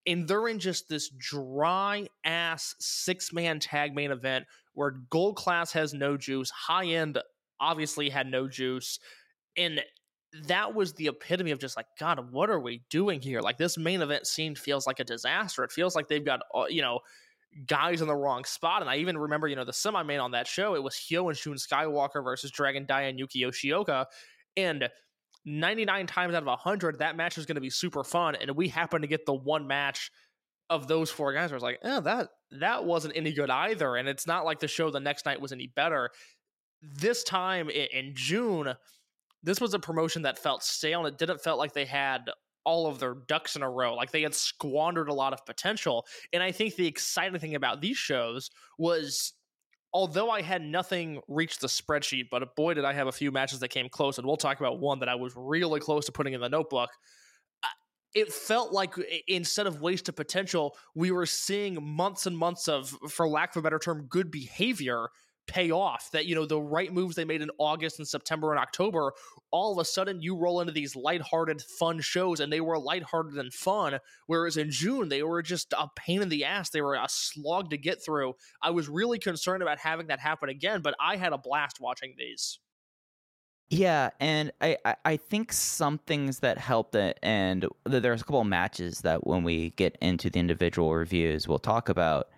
and 0.07 0.27
they're 0.29 0.49
in 0.49 0.59
just 0.59 0.89
this 0.89 1.11
dry 1.11 2.09
ass 2.25 2.75
six 2.79 3.33
man 3.33 3.59
tag 3.61 3.95
main 3.95 4.11
event 4.11 4.47
where 4.75 4.93
gold 5.11 5.37
class 5.37 5.73
has 5.73 5.95
no 5.95 6.17
juice, 6.17 6.51
high 6.51 6.87
end 6.87 7.19
obviously 7.61 8.11
had 8.11 8.27
no 8.27 8.49
juice, 8.49 8.99
and 9.57 9.81
that 10.45 10.75
was 10.75 10.93
the 10.95 11.07
epitome 11.07 11.51
of 11.51 11.59
just 11.59 11.77
like 11.77 11.87
God, 11.99 12.31
what 12.31 12.51
are 12.51 12.61
we 12.61 12.83
doing 12.91 13.21
here? 13.21 13.41
Like 13.41 13.59
this 13.59 13.79
main 13.79 14.03
event 14.03 14.27
scene 14.27 14.55
feels 14.55 14.87
like 14.87 15.01
a 15.01 15.05
disaster. 15.05 15.65
It 15.65 15.73
feels 15.73 15.97
like 15.97 16.09
they've 16.09 16.25
got 16.25 16.41
uh, 16.55 16.67
you 16.69 16.83
know 16.83 17.01
guys 17.67 18.01
in 18.01 18.09
the 18.09 18.15
wrong 18.15 18.45
spot. 18.45 18.83
And 18.83 18.91
I 18.91 18.97
even 18.97 19.17
remember, 19.17 19.49
you 19.49 19.57
know, 19.57 19.65
the 19.65 19.73
semi 19.73 20.03
main 20.03 20.21
on 20.21 20.33
that 20.33 20.47
show, 20.47 20.75
it 20.75 20.83
was 20.83 20.95
Hyo 20.95 21.29
and 21.29 21.37
Shun 21.37 21.55
Skywalker 21.55 22.23
versus 22.23 22.51
Dragon 22.51 22.85
Dia 22.87 23.09
and 23.09 23.19
Yuki 23.19 23.43
Yoshioka. 23.43 24.07
And 24.57 24.89
99 25.47 26.07
times 26.09 26.35
out 26.35 26.43
of 26.43 26.47
100, 26.47 26.99
that 26.99 27.17
match 27.17 27.39
is 27.39 27.47
going 27.47 27.55
to 27.55 27.61
be 27.61 27.71
super 27.71 28.05
fun. 28.05 28.35
And 28.35 28.51
we 28.57 28.69
happen 28.69 29.01
to 29.03 29.07
get 29.07 29.25
the 29.25 29.35
one 29.35 29.67
match 29.67 30.11
of 30.69 30.89
those 30.89 31.11
four 31.11 31.33
guys 31.33 31.51
where 31.51 31.55
I 31.55 31.59
was 31.59 31.63
like, 31.63 31.79
oh, 31.85 32.01
that 32.01 32.29
that 32.51 32.85
wasn't 32.85 33.17
any 33.17 33.33
good 33.33 33.49
either. 33.49 33.97
And 33.97 34.09
it's 34.09 34.27
not 34.27 34.45
like 34.45 34.59
the 34.59 34.69
show 34.69 34.91
the 34.91 35.01
next 35.01 35.25
night 35.25 35.41
was 35.41 35.53
any 35.53 35.69
better. 35.69 36.11
This 36.83 37.23
time 37.23 37.71
in, 37.71 37.87
in 37.93 38.13
June, 38.15 38.75
this 39.43 39.61
was 39.61 39.75
a 39.75 39.79
promotion 39.79 40.23
that 40.23 40.39
felt 40.39 40.65
stale 40.65 41.07
and 41.07 41.09
it 41.09 41.19
didn't 41.19 41.41
felt 41.41 41.59
like 41.59 41.73
they 41.73 41.85
had 41.85 42.29
all 42.65 42.89
of 42.89 42.99
their 42.99 43.15
ducks 43.15 43.55
in 43.55 43.63
a 43.63 43.71
row. 43.71 43.95
Like 43.95 44.11
they 44.11 44.23
had 44.23 44.35
squandered 44.35 45.09
a 45.09 45.15
lot 45.15 45.33
of 45.33 45.47
potential. 45.47 46.05
And 46.33 46.43
I 46.43 46.51
think 46.51 46.75
the 46.75 46.89
exciting 46.89 47.39
thing 47.39 47.55
about 47.55 47.81
these 47.81 47.97
shows 47.97 48.51
was 48.77 49.33
although 49.97 50.29
I 50.29 50.43
had 50.43 50.61
nothing 50.61 51.23
reach 51.27 51.59
the 51.59 51.69
spreadsheet, 51.69 52.25
but 52.31 52.55
boy, 52.55 52.75
did 52.75 52.85
I 52.85 52.93
have 52.93 53.07
a 53.07 53.13
few 53.13 53.33
matches 53.33 53.61
that 53.61 53.69
came 53.69 53.89
close. 53.89 54.19
And 54.19 54.27
we'll 54.27 54.37
talk 54.37 54.61
about 54.61 54.79
one 54.79 54.99
that 54.99 55.09
I 55.09 55.15
was 55.15 55.33
really 55.35 55.81
close 55.81 56.05
to 56.05 56.13
putting 56.13 56.35
in 56.35 56.41
the 56.43 56.51
notebook. 56.51 56.91
It 58.15 58.31
felt 58.31 58.75
like 58.75 58.93
instead 59.27 59.67
of 59.67 59.77
waste 59.77 59.83
wasted 59.83 60.17
potential, 60.17 60.77
we 60.95 61.13
were 61.13 61.25
seeing 61.25 61.83
months 61.83 62.27
and 62.27 62.37
months 62.37 62.69
of, 62.69 62.91
for 63.09 63.27
lack 63.27 63.57
of 63.57 63.61
a 63.61 63.63
better 63.63 63.79
term, 63.79 64.07
good 64.11 64.31
behavior 64.31 65.09
pay 65.47 65.71
off 65.71 66.11
that 66.11 66.27
you 66.27 66.35
know 66.35 66.47
the 66.47 66.61
right 66.61 66.93
moves 66.93 67.17
they 67.17 67.25
made 67.25 67.43
in 67.43 67.51
August 67.59 67.99
and 67.99 68.09
September 68.09 68.51
and 68.51 68.59
October 68.59 69.13
all 69.51 69.73
of 69.73 69.79
a 69.79 69.85
sudden 69.85 70.21
you 70.21 70.37
roll 70.37 70.61
into 70.61 70.73
these 70.73 70.97
lighthearted 70.97 71.63
fun 71.63 72.01
shows 72.01 72.41
and 72.41 72.53
they 72.53 72.61
were 72.61 72.79
lighthearted 72.79 73.37
and 73.37 73.53
fun 73.53 73.99
whereas 74.27 74.57
in 74.57 74.71
June 74.71 75.09
they 75.09 75.23
were 75.23 75.43
just 75.43 75.73
a 75.73 75.89
pain 75.97 76.23
in 76.23 76.29
the 76.29 76.45
ass 76.45 76.71
they 76.71 76.81
were 76.81 76.95
a 76.95 77.07
slog 77.09 77.71
to 77.71 77.77
get 77.77 78.05
through 78.05 78.35
I 78.63 78.71
was 78.71 78.89
really 78.89 79.19
concerned 79.19 79.63
about 79.63 79.79
having 79.79 80.09
that 80.09 80.21
happen 80.21 80.49
again 80.49 80.83
but 80.83 80.95
I 81.01 81.17
had 81.17 81.33
a 81.33 81.39
blast 81.39 81.81
watching 81.81 82.15
these 82.19 82.59
Yeah, 83.69 84.11
and 84.21 84.53
I, 84.61 84.77
I, 85.05 85.17
think 85.17 85.53
some 85.53 85.99
things 85.99 86.39
that 86.39 86.57
helped 86.57 86.95
it, 86.95 87.19
and 87.21 87.67
there's 87.85 88.21
a 88.21 88.25
couple 88.25 88.41
of 88.41 88.47
matches 88.47 89.01
that 89.01 89.27
when 89.27 89.43
we 89.43 89.71
get 89.71 89.99
into 90.01 90.31
the 90.31 90.39
individual 90.39 90.95
reviews, 90.95 91.49
we'll 91.49 91.59
talk 91.59 91.89
about. 91.89 92.29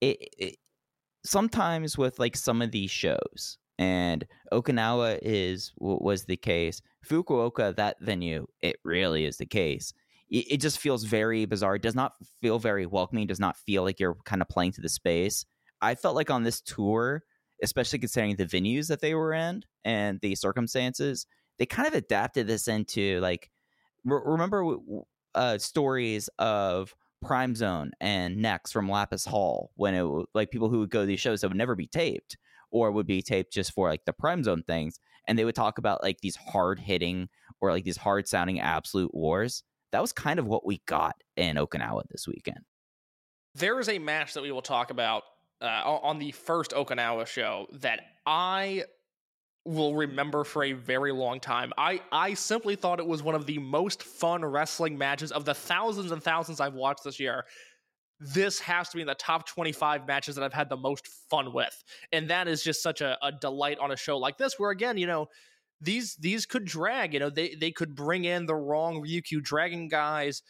It, 0.00 0.28
it 0.38 0.56
sometimes 1.26 1.98
with 1.98 2.18
like 2.18 2.36
some 2.36 2.62
of 2.62 2.70
these 2.70 2.90
shows, 2.90 3.58
and 3.78 4.26
Okinawa 4.52 5.18
is 5.22 5.72
w- 5.78 5.98
was 6.00 6.24
the 6.24 6.36
case. 6.36 6.80
Fukuoka, 7.06 7.74
that 7.76 7.96
venue, 8.00 8.46
it 8.62 8.76
really 8.84 9.24
is 9.24 9.36
the 9.36 9.46
case. 9.46 9.92
It, 10.30 10.52
it 10.52 10.60
just 10.60 10.78
feels 10.78 11.04
very 11.04 11.44
bizarre. 11.44 11.76
It 11.76 11.82
does 11.82 11.94
not 11.94 12.12
feel 12.40 12.58
very 12.58 12.86
welcoming. 12.86 13.24
It 13.24 13.28
does 13.28 13.40
not 13.40 13.56
feel 13.56 13.82
like 13.82 14.00
you're 14.00 14.16
kind 14.24 14.42
of 14.42 14.48
playing 14.48 14.72
to 14.72 14.80
the 14.80 14.88
space. 14.88 15.44
I 15.82 15.94
felt 15.94 16.16
like 16.16 16.30
on 16.30 16.42
this 16.42 16.60
tour, 16.60 17.22
especially 17.62 17.98
considering 17.98 18.36
the 18.36 18.46
venues 18.46 18.88
that 18.88 19.00
they 19.00 19.14
were 19.14 19.32
in 19.32 19.62
and 19.84 20.18
the 20.20 20.34
circumstances, 20.34 21.26
they 21.58 21.66
kind 21.66 21.88
of 21.88 21.94
adapted 21.94 22.46
this 22.46 22.68
into 22.68 23.20
like 23.20 23.50
re- 24.04 24.20
remember 24.24 24.76
uh, 25.34 25.58
stories 25.58 26.28
of 26.38 26.94
Prime 27.22 27.54
Zone 27.54 27.92
and 28.00 28.36
Next 28.36 28.72
from 28.72 28.88
Lapis 28.88 29.24
Hall 29.24 29.70
when 29.74 29.94
it 29.94 30.26
like 30.34 30.50
people 30.50 30.68
who 30.68 30.80
would 30.80 30.90
go 30.90 31.00
to 31.00 31.06
these 31.06 31.20
shows 31.20 31.40
that 31.40 31.48
would 31.48 31.56
never 31.56 31.74
be 31.74 31.86
taped 31.86 32.36
or 32.70 32.90
would 32.90 33.06
be 33.06 33.22
taped 33.22 33.52
just 33.52 33.72
for 33.72 33.88
like 33.88 34.04
the 34.04 34.12
Prime 34.12 34.42
Zone 34.44 34.62
things, 34.66 34.98
and 35.26 35.38
they 35.38 35.44
would 35.44 35.54
talk 35.54 35.78
about 35.78 36.02
like 36.02 36.20
these 36.20 36.36
hard 36.36 36.78
hitting 36.78 37.28
or 37.60 37.70
like 37.70 37.84
these 37.84 37.96
hard 37.96 38.28
sounding 38.28 38.60
absolute 38.60 39.14
wars. 39.14 39.62
That 39.92 40.02
was 40.02 40.12
kind 40.12 40.38
of 40.38 40.46
what 40.46 40.66
we 40.66 40.82
got 40.86 41.14
in 41.36 41.56
Okinawa 41.56 42.02
this 42.10 42.26
weekend. 42.26 42.58
there 43.54 43.80
is 43.80 43.88
a 43.88 43.98
match 43.98 44.34
that 44.34 44.42
we 44.42 44.52
will 44.52 44.62
talk 44.62 44.90
about 44.90 45.22
uh, 45.62 45.82
on 45.84 46.18
the 46.18 46.32
first 46.32 46.72
Okinawa 46.72 47.26
show 47.26 47.66
that 47.72 48.00
I 48.26 48.84
will 49.66 49.94
remember 49.94 50.44
for 50.44 50.64
a 50.64 50.72
very 50.72 51.12
long 51.12 51.40
time. 51.40 51.72
I 51.76 52.00
I 52.12 52.34
simply 52.34 52.76
thought 52.76 53.00
it 53.00 53.06
was 53.06 53.22
one 53.22 53.34
of 53.34 53.46
the 53.46 53.58
most 53.58 54.02
fun 54.02 54.44
wrestling 54.44 54.96
matches 54.96 55.32
of 55.32 55.44
the 55.44 55.54
thousands 55.54 56.12
and 56.12 56.22
thousands 56.22 56.60
I've 56.60 56.74
watched 56.74 57.04
this 57.04 57.18
year. 57.18 57.44
This 58.20 58.60
has 58.60 58.88
to 58.90 58.96
be 58.96 59.02
in 59.02 59.06
the 59.06 59.14
top 59.14 59.46
25 59.46 60.06
matches 60.06 60.36
that 60.36 60.44
I've 60.44 60.54
had 60.54 60.70
the 60.70 60.76
most 60.76 61.06
fun 61.28 61.52
with. 61.52 61.84
And 62.12 62.30
that 62.30 62.48
is 62.48 62.62
just 62.62 62.82
such 62.82 63.02
a, 63.02 63.18
a 63.22 63.30
delight 63.32 63.78
on 63.78 63.90
a 63.90 63.96
show 63.96 64.16
like 64.16 64.38
this, 64.38 64.54
where 64.58 64.70
again, 64.70 64.96
you 64.96 65.06
know, 65.06 65.26
these 65.80 66.16
these 66.16 66.46
could 66.46 66.64
drag, 66.64 67.12
you 67.12 67.20
know, 67.20 67.28
they 67.28 67.54
they 67.60 67.72
could 67.72 67.94
bring 67.94 68.24
in 68.24 68.46
the 68.46 68.54
wrong 68.54 69.02
Ryukyu 69.02 69.42
Dragon 69.42 69.88
guys. 69.88 70.42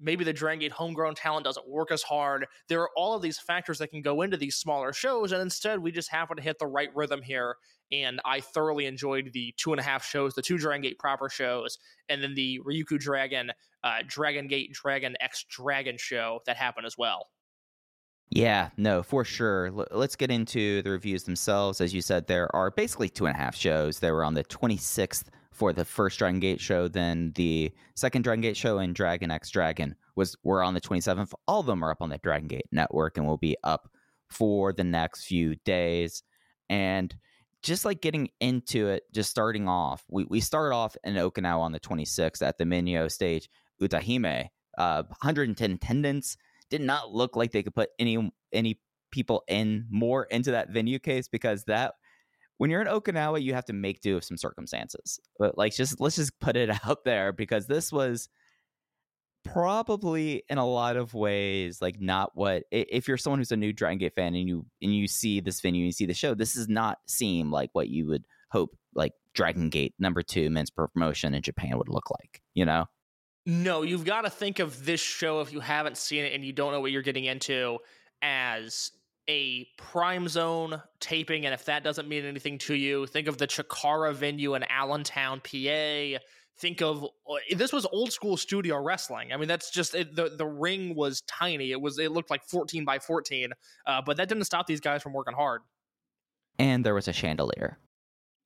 Maybe 0.00 0.24
the 0.24 0.32
Dragon 0.32 0.58
Gate 0.58 0.72
homegrown 0.72 1.14
talent 1.14 1.44
doesn't 1.44 1.68
work 1.68 1.92
as 1.92 2.02
hard. 2.02 2.46
There 2.68 2.82
are 2.82 2.90
all 2.96 3.14
of 3.14 3.22
these 3.22 3.38
factors 3.38 3.78
that 3.78 3.92
can 3.92 4.02
go 4.02 4.22
into 4.22 4.36
these 4.36 4.56
smaller 4.56 4.92
shows, 4.92 5.30
and 5.30 5.40
instead 5.40 5.78
we 5.78 5.92
just 5.92 6.10
happen 6.10 6.36
to 6.36 6.42
hit 6.42 6.58
the 6.58 6.66
right 6.66 6.90
rhythm 6.94 7.22
here. 7.22 7.56
And 7.92 8.20
I 8.24 8.40
thoroughly 8.40 8.86
enjoyed 8.86 9.30
the 9.32 9.54
two 9.56 9.72
and 9.72 9.80
a 9.80 9.82
half 9.82 10.04
shows, 10.04 10.34
the 10.34 10.42
two 10.42 10.58
Dragon 10.58 10.82
Gate 10.82 10.98
proper 10.98 11.28
shows, 11.28 11.78
and 12.08 12.22
then 12.22 12.34
the 12.34 12.60
Ryukyu 12.64 12.98
Dragon, 12.98 13.52
uh, 13.82 13.98
Dragon 14.06 14.48
Gate 14.48 14.72
Dragon 14.72 15.16
X 15.20 15.44
Dragon 15.48 15.96
show 15.98 16.40
that 16.46 16.56
happened 16.56 16.86
as 16.86 16.96
well. 16.98 17.28
Yeah, 18.30 18.70
no, 18.76 19.02
for 19.02 19.24
sure. 19.24 19.66
L- 19.66 19.86
let's 19.92 20.16
get 20.16 20.30
into 20.30 20.82
the 20.82 20.90
reviews 20.90 21.24
themselves. 21.24 21.80
As 21.80 21.94
you 21.94 22.00
said, 22.02 22.26
there 22.26 22.54
are 22.56 22.70
basically 22.70 23.08
two 23.08 23.26
and 23.26 23.36
a 23.36 23.38
half 23.38 23.54
shows. 23.54 24.00
They 24.00 24.10
were 24.10 24.24
on 24.24 24.34
the 24.34 24.44
26th 24.44 25.24
for 25.54 25.72
the 25.72 25.84
first 25.84 26.18
Dragon 26.18 26.40
Gate 26.40 26.60
show, 26.60 26.88
then 26.88 27.32
the 27.36 27.72
second 27.94 28.22
Dragon 28.22 28.40
Gate 28.40 28.56
show 28.56 28.78
and 28.78 28.94
Dragon 28.94 29.30
X 29.30 29.50
Dragon 29.50 29.94
was 30.16 30.36
were 30.42 30.62
on 30.62 30.74
the 30.74 30.80
27th. 30.80 31.32
All 31.46 31.60
of 31.60 31.66
them 31.66 31.84
are 31.84 31.92
up 31.92 32.02
on 32.02 32.08
the 32.08 32.18
Dragon 32.18 32.48
Gate 32.48 32.66
network 32.72 33.16
and 33.16 33.26
will 33.26 33.38
be 33.38 33.56
up 33.62 33.88
for 34.28 34.72
the 34.72 34.84
next 34.84 35.26
few 35.26 35.54
days. 35.64 36.24
And 36.68 37.14
just 37.64 37.86
like 37.86 38.02
getting 38.02 38.28
into 38.40 38.88
it, 38.88 39.04
just 39.12 39.30
starting 39.30 39.66
off, 39.66 40.04
we, 40.10 40.24
we 40.24 40.38
start 40.38 40.72
off 40.72 40.96
in 41.02 41.14
Okinawa 41.14 41.60
on 41.60 41.72
the 41.72 41.80
26th 41.80 42.42
at 42.42 42.58
the 42.58 42.64
Minyo 42.64 43.10
stage, 43.10 43.48
Utahime, 43.80 44.48
uh, 44.76 45.02
110 45.04 45.72
attendance 45.72 46.36
did 46.70 46.82
not 46.82 47.10
look 47.10 47.36
like 47.36 47.52
they 47.52 47.62
could 47.62 47.74
put 47.74 47.90
any 47.98 48.30
any 48.52 48.80
people 49.10 49.44
in 49.48 49.86
more 49.90 50.24
into 50.24 50.50
that 50.50 50.70
venue 50.70 50.98
case 50.98 51.28
because 51.28 51.64
that 51.64 51.94
when 52.58 52.68
you're 52.68 52.80
in 52.80 52.88
Okinawa 52.88 53.40
you 53.40 53.54
have 53.54 53.64
to 53.66 53.72
make 53.72 54.00
do 54.00 54.16
with 54.16 54.24
some 54.24 54.36
circumstances. 54.36 55.20
But 55.38 55.56
like 55.56 55.74
just 55.74 56.00
let's 56.00 56.16
just 56.16 56.38
put 56.40 56.56
it 56.56 56.70
out 56.84 57.04
there 57.04 57.32
because 57.32 57.66
this 57.66 57.92
was 57.92 58.28
probably 59.44 60.42
in 60.48 60.58
a 60.58 60.66
lot 60.66 60.96
of 60.96 61.14
ways 61.14 61.82
like 61.82 62.00
not 62.00 62.32
what 62.34 62.64
if 62.70 63.06
you're 63.06 63.18
someone 63.18 63.38
who's 63.38 63.52
a 63.52 63.56
new 63.56 63.72
Dragon 63.72 63.98
Gate 63.98 64.14
fan 64.14 64.34
and 64.34 64.48
you 64.48 64.64
and 64.82 64.94
you 64.94 65.06
see 65.06 65.40
this 65.40 65.60
venue 65.60 65.82
and 65.82 65.86
you 65.86 65.92
see 65.92 66.06
the 66.06 66.14
show 66.14 66.34
this 66.34 66.54
does 66.54 66.68
not 66.68 66.98
seem 67.06 67.52
like 67.52 67.70
what 67.72 67.88
you 67.88 68.06
would 68.06 68.24
hope 68.50 68.76
like 68.94 69.12
Dragon 69.34 69.68
Gate 69.68 69.94
number 69.98 70.22
2 70.22 70.48
men's 70.50 70.70
promotion 70.70 71.34
in 71.34 71.42
Japan 71.42 71.76
would 71.76 71.88
look 71.88 72.10
like, 72.10 72.40
you 72.54 72.64
know? 72.64 72.86
No, 73.46 73.82
you've 73.82 74.04
got 74.04 74.22
to 74.22 74.30
think 74.30 74.58
of 74.58 74.86
this 74.86 75.00
show 75.00 75.40
if 75.40 75.52
you 75.52 75.60
haven't 75.60 75.98
seen 75.98 76.24
it 76.24 76.32
and 76.32 76.44
you 76.44 76.52
don't 76.52 76.72
know 76.72 76.80
what 76.80 76.92
you're 76.92 77.02
getting 77.02 77.24
into 77.24 77.78
as 78.22 78.90
a 79.28 79.66
prime 79.76 80.28
zone 80.28 80.80
taping. 81.00 81.44
And 81.44 81.52
if 81.52 81.66
that 81.66 81.84
doesn't 81.84 82.08
mean 82.08 82.24
anything 82.24 82.56
to 82.58 82.74
you, 82.74 83.06
think 83.06 83.28
of 83.28 83.36
the 83.36 83.46
Chikara 83.46 84.14
venue 84.14 84.54
in 84.54 84.62
Allentown, 84.64 85.40
PA. 85.40 86.18
Think 86.58 86.82
of 86.82 87.04
uh, 87.04 87.34
this 87.56 87.72
was 87.72 87.84
old 87.86 88.12
school 88.12 88.36
studio 88.36 88.80
wrestling. 88.80 89.32
I 89.32 89.36
mean, 89.36 89.48
that's 89.48 89.70
just 89.70 89.94
it, 89.94 90.14
the 90.14 90.30
the 90.30 90.46
ring 90.46 90.94
was 90.94 91.22
tiny. 91.22 91.72
It 91.72 91.80
was 91.80 91.98
it 91.98 92.12
looked 92.12 92.30
like 92.30 92.44
14 92.44 92.84
by 92.84 93.00
14, 93.00 93.50
uh, 93.86 94.02
but 94.06 94.16
that 94.18 94.28
didn't 94.28 94.44
stop 94.44 94.66
these 94.66 94.80
guys 94.80 95.02
from 95.02 95.12
working 95.12 95.34
hard. 95.34 95.62
And 96.58 96.84
there 96.84 96.94
was 96.94 97.08
a 97.08 97.12
chandelier. 97.12 97.78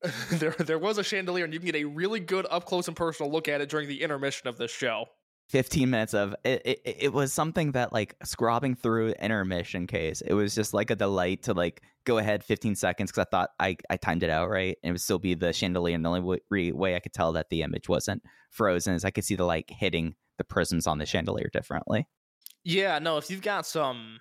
there 0.31 0.55
there 0.59 0.79
was 0.79 0.97
a 0.97 1.05
chandelier, 1.05 1.45
and 1.45 1.53
you 1.53 1.61
can 1.61 1.67
get 1.67 1.77
a 1.77 1.85
really 1.85 2.21
good 2.21 2.47
up 2.51 2.65
close 2.65 2.89
and 2.89 2.97
personal 2.97 3.31
look 3.31 3.49
at 3.49 3.61
it 3.61 3.69
during 3.69 3.89
the 3.89 4.01
intermission 4.01 4.49
of 4.49 4.57
this 4.57 4.71
show. 4.71 5.07
15 5.49 5.89
minutes 5.89 6.15
of 6.15 6.35
it, 6.45 6.63
it 6.65 6.81
it 6.85 7.13
was 7.13 7.33
something 7.33 7.73
that 7.73 7.93
like 7.93 8.15
scrobbing 8.23 8.75
through 8.75 9.11
intermission 9.21 9.87
case 9.87 10.21
it 10.21 10.35
was 10.35 10.55
just 10.55 10.75
like 10.75 10.91
a 10.91 10.97
delight 10.97 11.43
to 11.45 11.55
like 11.55 11.83
go 12.05 12.19
ahead 12.19 12.45
15 12.45 12.75
seconds 12.75 13.11
because 13.11 13.27
i 13.27 13.31
thought 13.31 13.51
i 13.59 13.77
i 13.89 13.97
timed 13.97 14.23
it 14.23 14.31
out 14.31 14.51
right 14.51 14.77
and 14.83 14.91
it 14.91 14.93
would 14.93 15.01
still 15.01 15.19
be 15.19 15.35
the 15.35 15.53
chandelier 15.53 15.95
and 15.95 16.05
the 16.05 16.09
only 16.09 16.21
w- 16.21 16.77
way 16.77 16.95
i 16.95 17.01
could 17.01 17.13
tell 17.15 17.33
that 17.33 17.49
the 17.49 17.63
image 17.63 17.89
wasn't 17.89 18.23
frozen 18.51 18.95
is 18.95 19.05
i 19.05 19.11
could 19.11 19.25
see 19.25 19.37
the 19.37 19.45
light 19.45 19.65
hitting 19.69 20.15
the 20.37 20.45
prisms 20.45 20.87
on 20.87 20.99
the 20.99 21.07
chandelier 21.07 21.49
differently 21.53 22.07
Yeah, 22.65 22.99
no, 22.99 23.17
if 23.17 23.31
you've 23.31 23.43
got 23.43 23.67
some 23.67 24.19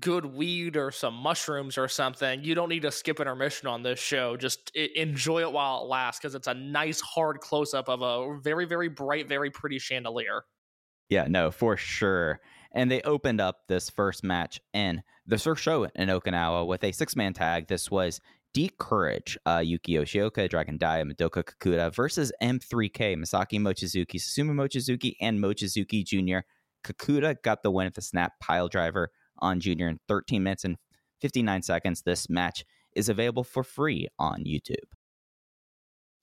good 0.00 0.26
weed 0.26 0.76
or 0.76 0.90
some 0.90 1.14
mushrooms 1.14 1.78
or 1.78 1.88
something, 1.88 2.42
you 2.42 2.54
don't 2.54 2.68
need 2.68 2.82
to 2.82 2.90
skip 2.90 3.20
intermission 3.20 3.68
on 3.68 3.82
this 3.82 3.98
show. 3.98 4.36
Just 4.36 4.74
enjoy 4.74 5.42
it 5.42 5.52
while 5.52 5.82
it 5.82 5.88
lasts 5.88 6.20
because 6.20 6.34
it's 6.34 6.48
a 6.48 6.54
nice 6.54 7.00
hard 7.00 7.40
close 7.40 7.72
up 7.72 7.88
of 7.88 8.02
a 8.02 8.38
very, 8.40 8.66
very 8.66 8.88
bright, 8.88 9.28
very 9.28 9.50
pretty 9.50 9.78
chandelier. 9.78 10.42
Yeah, 11.08 11.26
no, 11.28 11.50
for 11.50 11.76
sure. 11.76 12.40
And 12.72 12.90
they 12.90 13.00
opened 13.02 13.40
up 13.40 13.68
this 13.68 13.88
first 13.88 14.24
match 14.24 14.60
in 14.74 15.02
the 15.26 15.38
first 15.38 15.62
show 15.62 15.84
in 15.84 16.08
Okinawa 16.08 16.66
with 16.66 16.84
a 16.84 16.92
six 16.92 17.16
man 17.16 17.32
tag. 17.32 17.68
This 17.68 17.90
was 17.90 18.20
D'Courage, 18.54 19.36
uh, 19.46 19.62
Yuki 19.64 19.92
Yoshioka, 19.94 20.48
Dragon 20.48 20.78
Dia, 20.78 21.04
Madoka 21.04 21.44
Kikuta 21.44 21.94
versus 21.94 22.32
M3K, 22.42 23.16
Masaaki 23.16 23.60
Mochizuki, 23.60 24.16
Susumu 24.16 24.52
Mochizuki, 24.52 25.14
and 25.20 25.38
Mochizuki 25.38 26.04
Jr. 26.04 26.38
Kikuta 26.84 27.36
got 27.42 27.62
the 27.62 27.70
win 27.70 27.86
at 27.86 27.94
the 27.94 28.02
snap 28.02 28.32
pile 28.40 28.68
driver 28.68 29.10
on 29.38 29.60
Junior 29.60 29.88
in 29.88 29.98
13 30.08 30.42
minutes 30.42 30.64
and 30.64 30.76
59 31.20 31.62
seconds. 31.62 32.02
This 32.02 32.30
match 32.30 32.64
is 32.94 33.08
available 33.08 33.44
for 33.44 33.62
free 33.62 34.08
on 34.18 34.44
YouTube. 34.44 34.95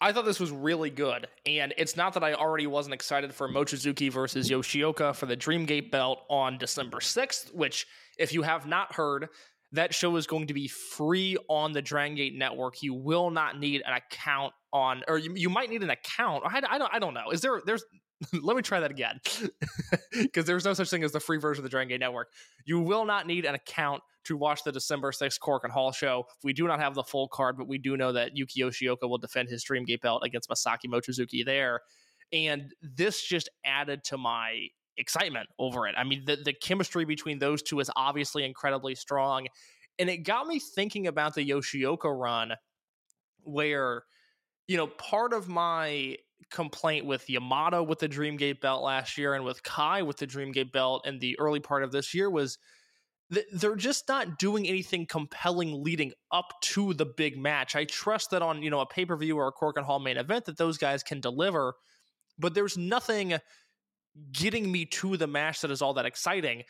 I 0.04 0.12
thought 0.12 0.26
this 0.26 0.40
was 0.40 0.52
really 0.52 0.90
good. 0.90 1.28
And 1.46 1.74
it's 1.78 1.96
not 1.96 2.14
that 2.16 2.26
I 2.26 2.34
already 2.34 2.68
wasn't 2.68 2.94
excited 2.94 3.34
for 3.34 3.48
Mochizuki 3.48 4.12
versus 4.12 4.50
Yoshioka 4.50 5.16
for 5.16 5.28
the 5.28 5.38
Dreamgate 5.38 5.92
belt 5.92 6.24
on 6.30 6.58
December 6.58 6.98
6th, 6.98 7.54
which, 7.54 7.88
if 8.20 8.34
you 8.34 8.42
have 8.42 8.68
not 8.68 8.94
heard, 8.94 9.30
that 9.72 9.96
show 9.96 10.18
is 10.18 10.28
going 10.28 10.48
to 10.48 10.54
be 10.54 10.68
free 10.68 11.38
on 11.48 11.72
the 11.72 11.82
Dragon 11.82 12.18
Gate 12.18 12.36
network. 12.36 12.84
You 12.84 12.94
will 12.94 13.32
not 13.32 13.58
need 13.58 13.82
an 13.86 13.94
account 13.94 14.54
on, 14.74 15.04
or 15.08 15.18
you, 15.18 15.36
you 15.36 15.50
might 15.50 15.70
need 15.70 15.84
an 15.84 15.90
account. 15.90 16.44
I, 16.46 16.62
I 16.70 16.78
don't, 16.78 16.94
I 16.94 17.00
don't 17.00 17.14
know. 17.14 17.32
Is 17.32 17.40
there, 17.40 17.62
there's, 17.66 17.86
let 18.34 18.56
me 18.56 18.62
try 18.62 18.80
that 18.80 18.92
again. 18.92 19.20
Because 20.12 20.46
there's 20.46 20.64
no 20.64 20.74
such 20.74 20.90
thing 20.90 21.04
as 21.04 21.12
the 21.12 21.20
free 21.20 21.40
version 21.40 21.62
of 21.62 21.64
the 21.64 21.70
Dragon 21.70 21.90
Gate 21.90 22.00
network. 22.00 22.32
You 22.66 22.80
will 22.80 23.04
not 23.04 23.26
need 23.26 23.46
an 23.46 23.56
account 23.56 24.04
to 24.26 24.38
watch 24.38 24.64
the 24.64 24.72
December 24.72 25.12
6th 25.12 25.40
Korakuen 25.40 25.72
Hall 25.72 25.92
show. 25.92 26.26
We 26.44 26.54
do 26.54 26.68
not 26.68 26.80
have 26.80 26.94
the 26.94 27.04
full 27.04 27.28
card, 27.28 27.58
but 27.58 27.68
we 27.68 27.78
do 27.78 27.98
know 27.98 28.12
that 28.14 28.38
Yuki 28.38 28.62
Yoshioka 28.62 29.10
will 29.10 29.18
defend 29.18 29.50
his 29.50 29.66
Dreamgate 29.66 30.02
belt 30.02 30.22
against 30.24 30.50
Masaaki 30.50 30.86
Mochizuki 30.88 31.44
there. 31.44 31.82
And 32.32 32.74
this 32.82 33.22
just 33.22 33.50
added 33.66 34.04
to 34.06 34.18
my 34.18 34.68
excitement 34.98 35.50
over 35.60 35.88
it. 35.88 35.96
I 35.98 36.04
mean, 36.04 36.24
the, 36.26 36.36
the 36.38 36.54
chemistry 36.54 37.06
between 37.06 37.40
those 37.40 37.62
two 37.62 37.80
is 37.80 37.90
obviously 37.96 38.46
incredibly 38.46 38.96
strong. 38.96 39.48
And 40.00 40.10
it 40.10 40.18
got 40.20 40.48
me 40.48 40.60
thinking 40.60 41.08
about 41.08 41.36
the 41.36 41.48
Yoshioka 41.48 42.06
run, 42.06 42.54
where, 43.44 44.04
you 44.68 44.78
know, 44.78 44.88
part 44.88 45.34
of 45.34 45.48
my 45.48 46.18
complaint 46.52 47.06
with 47.06 47.30
Yamato 47.30 47.84
with 47.84 48.00
the 48.00 48.10
Dreamgate 48.10 48.62
belt 48.62 48.84
last 48.84 49.18
year 49.18 49.34
and 49.34 49.46
with 49.46 49.64
Kai 49.64 50.02
with 50.02 50.18
the 50.18 50.28
Dreamgate 50.28 50.72
belt 50.72 51.06
in 51.08 51.20
the 51.20 51.38
early 51.40 51.60
part 51.60 51.84
of 51.84 51.92
this 51.92 52.14
year 52.14 52.30
was 52.30 52.58
that 53.30 53.46
they're 53.54 53.76
just 53.76 54.08
not 54.08 54.38
doing 54.38 54.68
anything 54.68 55.06
compelling 55.06 55.84
leading 55.84 56.12
up 56.32 56.54
to 56.62 56.94
the 56.94 57.06
big 57.06 57.38
match. 57.38 57.76
I 57.76 57.86
trust 57.86 58.32
that 58.32 58.42
on, 58.42 58.62
you 58.62 58.70
know, 58.70 58.82
a 58.82 58.86
pay-per-view 58.86 59.36
or 59.36 59.48
a 59.48 59.52
Korakuen 59.52 59.84
Hall 59.84 60.00
main 60.00 60.18
event 60.18 60.46
that 60.46 60.58
those 60.58 60.78
guys 60.78 61.04
can 61.04 61.20
deliver, 61.20 61.74
but 62.38 62.54
there's 62.54 62.78
nothing 62.78 63.36
getting 64.32 64.72
me 64.72 64.86
to 64.86 65.18
the 65.18 65.28
match 65.28 65.62
that 65.62 65.72
is 65.72 65.82
all 65.82 65.96
that 65.96 66.06
exciting. 66.06 66.64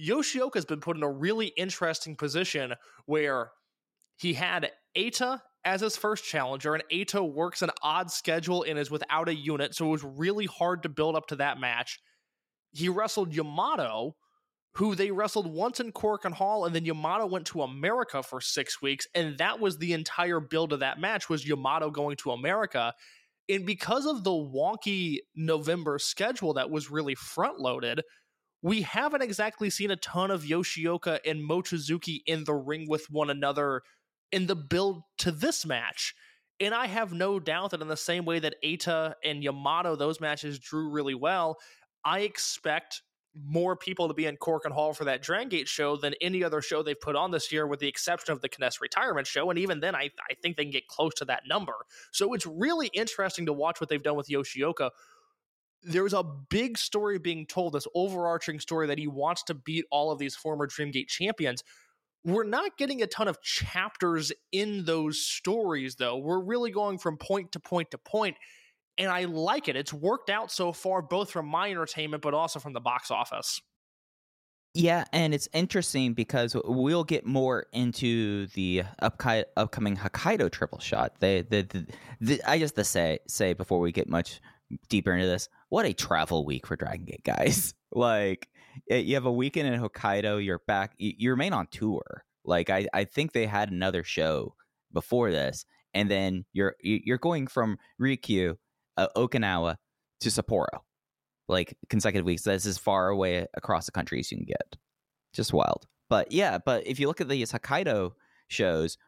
Yoshioka's 0.00 0.64
been 0.64 0.80
put 0.80 0.96
in 0.96 1.02
a 1.02 1.10
really 1.10 1.48
interesting 1.48 2.16
position 2.16 2.74
where 3.06 3.50
he 4.16 4.32
had 4.32 4.72
Eita 4.96 5.40
as 5.64 5.80
his 5.80 5.96
first 5.96 6.24
challenger, 6.24 6.74
and 6.74 6.84
Eita 6.92 7.32
works 7.32 7.62
an 7.62 7.70
odd 7.82 8.10
schedule 8.10 8.64
and 8.64 8.78
is 8.78 8.90
without 8.90 9.28
a 9.28 9.34
unit, 9.34 9.74
so 9.74 9.86
it 9.86 9.90
was 9.90 10.04
really 10.04 10.46
hard 10.46 10.82
to 10.82 10.88
build 10.88 11.14
up 11.14 11.28
to 11.28 11.36
that 11.36 11.60
match. 11.60 12.00
He 12.72 12.88
wrestled 12.88 13.34
Yamato, 13.34 14.16
who 14.74 14.94
they 14.94 15.10
wrestled 15.10 15.52
once 15.52 15.80
in 15.80 15.92
Korakuen 15.92 16.32
Hall, 16.32 16.64
and 16.64 16.74
then 16.74 16.84
Yamato 16.84 17.26
went 17.26 17.46
to 17.48 17.62
America 17.62 18.22
for 18.22 18.40
six 18.40 18.80
weeks, 18.80 19.06
and 19.14 19.38
that 19.38 19.60
was 19.60 19.78
the 19.78 19.92
entire 19.92 20.40
build 20.40 20.72
of 20.72 20.80
that 20.80 20.98
match 20.98 21.28
was 21.28 21.46
Yamato 21.46 21.90
going 21.90 22.16
to 22.16 22.30
America. 22.30 22.94
And 23.48 23.66
because 23.66 24.06
of 24.06 24.24
the 24.24 24.30
wonky 24.30 25.18
November 25.34 25.98
schedule 25.98 26.54
that 26.54 26.70
was 26.70 26.90
really 26.90 27.14
front 27.14 27.60
loaded, 27.60 28.02
we 28.62 28.82
haven't 28.82 29.22
exactly 29.22 29.68
seen 29.70 29.90
a 29.90 29.96
ton 29.96 30.30
of 30.30 30.44
Yoshioka 30.44 31.18
and 31.26 31.40
Mochizuki 31.40 32.20
in 32.24 32.44
the 32.44 32.54
ring 32.54 32.86
with 32.88 33.10
one 33.10 33.28
another 33.28 33.82
in 34.32 34.46
the 34.46 34.56
build 34.56 35.02
to 35.18 35.30
this 35.30 35.64
match. 35.64 36.14
And 36.58 36.74
I 36.74 36.86
have 36.86 37.12
no 37.12 37.38
doubt 37.38 37.70
that 37.70 37.82
in 37.82 37.88
the 37.88 37.96
same 37.96 38.24
way 38.24 38.38
that 38.38 38.54
Eita 38.64 39.14
and 39.24 39.42
Yamato, 39.42 39.96
those 39.96 40.20
matches 40.20 40.58
drew 40.58 40.90
really 40.90 41.14
well, 41.14 41.58
I 42.04 42.20
expect 42.20 43.02
more 43.34 43.76
people 43.76 44.08
to 44.08 44.14
be 44.14 44.26
in 44.26 44.36
Korakuen 44.36 44.72
Hall 44.72 44.92
for 44.92 45.04
that 45.04 45.22
Dragon 45.22 45.48
Gate 45.48 45.66
show 45.66 45.96
than 45.96 46.14
any 46.20 46.44
other 46.44 46.60
show 46.60 46.82
they've 46.82 47.00
put 47.00 47.16
on 47.16 47.30
this 47.30 47.50
year, 47.50 47.66
with 47.66 47.80
the 47.80 47.88
exception 47.88 48.32
of 48.32 48.42
the 48.42 48.48
K-ness 48.48 48.80
retirement 48.80 49.26
show. 49.26 49.48
And 49.48 49.58
even 49.58 49.80
then, 49.80 49.94
I, 49.94 50.10
I 50.30 50.34
think 50.42 50.56
they 50.56 50.64
can 50.64 50.72
get 50.72 50.86
close 50.86 51.14
to 51.14 51.24
that 51.24 51.44
number. 51.48 51.72
So 52.10 52.34
it's 52.34 52.46
really 52.46 52.88
interesting 52.88 53.46
to 53.46 53.52
watch 53.52 53.80
what 53.80 53.88
they've 53.88 54.02
done 54.02 54.16
with 54.16 54.28
Yoshioka. 54.28 54.90
There's 55.82 56.12
a 56.12 56.22
big 56.22 56.76
story 56.76 57.18
being 57.18 57.46
told, 57.46 57.72
this 57.72 57.88
overarching 57.94 58.60
story 58.60 58.86
that 58.88 58.98
he 58.98 59.08
wants 59.08 59.42
to 59.44 59.54
beat 59.54 59.86
all 59.90 60.12
of 60.12 60.18
these 60.18 60.36
former 60.36 60.66
Dreamgate 60.66 61.08
champions. 61.08 61.64
We're 62.24 62.44
not 62.44 62.76
getting 62.78 63.02
a 63.02 63.06
ton 63.06 63.28
of 63.28 63.42
chapters 63.42 64.32
in 64.52 64.84
those 64.84 65.20
stories, 65.20 65.96
though. 65.96 66.18
We're 66.18 66.42
really 66.42 66.70
going 66.70 66.98
from 66.98 67.16
point 67.16 67.52
to 67.52 67.60
point 67.60 67.90
to 67.90 67.98
point 67.98 68.36
and 68.98 69.10
I 69.10 69.24
like 69.24 69.68
it. 69.68 69.76
It's 69.76 69.92
worked 69.92 70.30
out 70.30 70.50
so 70.50 70.72
far, 70.72 71.02
both 71.02 71.30
from 71.30 71.46
my 71.46 71.70
entertainment, 71.70 72.22
but 72.22 72.34
also 72.34 72.60
from 72.60 72.72
the 72.72 72.80
box 72.80 73.10
office. 73.10 73.60
Yeah, 74.74 75.04
and 75.12 75.34
it's 75.34 75.48
interesting 75.52 76.14
because 76.14 76.56
we'll 76.64 77.04
get 77.04 77.26
more 77.26 77.66
into 77.72 78.46
the 78.48 78.84
upcoming 79.00 79.96
Hokkaido 79.96 80.50
triple 80.50 80.78
shot. 80.78 81.20
They, 81.20 81.42
the, 81.42 81.62
the, 81.62 81.86
the, 82.20 82.42
I 82.50 82.58
just 82.58 82.74
to 82.76 82.84
say 82.84 83.18
say 83.28 83.52
before 83.52 83.80
we 83.80 83.92
get 83.92 84.08
much 84.08 84.40
deeper 84.88 85.12
into 85.12 85.26
this, 85.26 85.50
what 85.68 85.84
a 85.84 85.92
travel 85.92 86.46
week 86.46 86.66
for 86.66 86.76
Dragon 86.76 87.04
Gate 87.04 87.22
guys! 87.22 87.74
like 87.92 88.48
you 88.88 89.14
have 89.14 89.26
a 89.26 89.32
weekend 89.32 89.72
in 89.72 89.80
Hokkaido, 89.80 90.44
you're 90.44 90.62
back, 90.66 90.94
you, 90.98 91.30
remain 91.30 91.52
on 91.52 91.66
tour. 91.70 92.24
Like 92.44 92.70
I, 92.70 92.88
I 92.92 93.04
think 93.04 93.32
they 93.32 93.46
had 93.46 93.70
another 93.70 94.02
show 94.04 94.54
before 94.92 95.30
this, 95.30 95.64
and 95.94 96.10
then 96.10 96.44
you're 96.52 96.74
you're 96.82 97.18
going 97.18 97.46
from 97.46 97.78
Ryukyu 98.00 98.56
uh, 98.96 99.08
Okinawa 99.16 99.76
to 100.20 100.28
Sapporo, 100.28 100.80
like 101.48 101.76
consecutive 101.88 102.26
weeks. 102.26 102.42
That's 102.42 102.66
as 102.66 102.78
far 102.78 103.08
away 103.08 103.46
across 103.54 103.86
the 103.86 103.92
country 103.92 104.18
as 104.20 104.30
you 104.30 104.38
can 104.38 104.46
get. 104.46 104.76
Just 105.32 105.52
wild. 105.52 105.86
But 106.10 106.32
yeah, 106.32 106.58
but 106.58 106.86
if 106.86 106.98
you 106.98 107.06
look 107.06 107.20
at 107.20 107.28
these 107.28 107.52
Hokkaido 107.52 108.12
shows, 108.48 108.98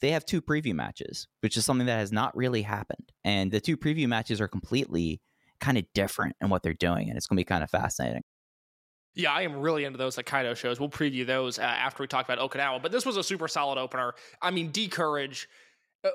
they 0.00 0.10
have 0.12 0.24
two 0.24 0.40
preview 0.40 0.74
matches, 0.74 1.28
which 1.40 1.56
is 1.56 1.64
something 1.64 1.86
that 1.86 1.98
has 1.98 2.12
not 2.12 2.36
really 2.36 2.62
happened. 2.62 3.12
And 3.24 3.50
the 3.50 3.60
two 3.60 3.76
preview 3.76 4.08
matches 4.08 4.40
are 4.40 4.48
completely 4.48 5.20
kind 5.60 5.78
of 5.78 5.84
different 5.94 6.36
in 6.40 6.48
what 6.48 6.62
they're 6.62 6.74
doing, 6.74 7.08
and 7.08 7.16
it's 7.16 7.26
going 7.26 7.36
to 7.36 7.40
be 7.40 7.44
kind 7.44 7.64
of 7.64 7.70
fascinating. 7.70 8.22
Yeah, 9.18 9.32
I 9.32 9.42
am 9.42 9.56
really 9.56 9.84
into 9.84 9.98
those 9.98 10.16
Hokkaido 10.16 10.56
shows. 10.56 10.78
We'll 10.78 10.88
preview 10.88 11.26
those 11.26 11.58
uh, 11.58 11.62
after 11.62 12.02
we 12.02 12.06
talk 12.06 12.26
about 12.26 12.38
Okinawa. 12.38 12.80
But 12.80 12.92
this 12.92 13.04
was 13.04 13.16
a 13.16 13.22
super 13.22 13.48
solid 13.48 13.76
opener. 13.76 14.14
I 14.40 14.52
mean, 14.52 14.70
D'Courage 14.70 15.48
uh, 16.04 16.10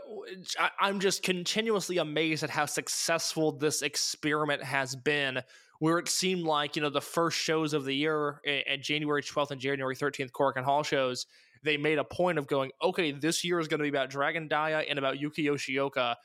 I'm 0.80 1.00
just 1.00 1.24
continuously 1.24 1.98
amazed 1.98 2.44
at 2.44 2.50
how 2.50 2.66
successful 2.66 3.52
this 3.52 3.82
experiment 3.82 4.64
has 4.64 4.96
been. 4.96 5.42
Where 5.80 5.98
it 5.98 6.08
seemed 6.08 6.44
like 6.44 6.78
you 6.78 6.82
know 6.82 6.90
the 6.90 7.02
first 7.02 7.38
shows 7.38 7.74
of 7.74 7.84
the 7.84 7.94
year 7.94 8.40
at 8.46 8.82
January 8.82 9.22
12th 9.22 9.52
and 9.52 9.60
January 9.60 9.96
13th, 9.96 10.32
Korakuen 10.32 10.64
Hall 10.64 10.82
shows, 10.82 11.26
they 11.62 11.76
made 11.76 11.98
a 11.98 12.06
point 12.06 12.38
of 12.38 12.48
going, 12.48 12.72
okay, 12.82 13.12
this 13.12 13.44
year 13.44 13.60
is 13.60 13.68
going 13.68 13.80
to 13.80 13.84
be 13.84 13.90
about 13.90 14.10
Dragon 14.10 14.48
Dia 14.48 14.80
and 14.90 14.98
about 14.98 15.20
Yuki 15.20 15.46
Yoshioka, 15.46 16.16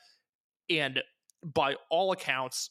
and 0.69 1.01
by 1.43 1.75
all 1.89 2.13
accounts, 2.13 2.69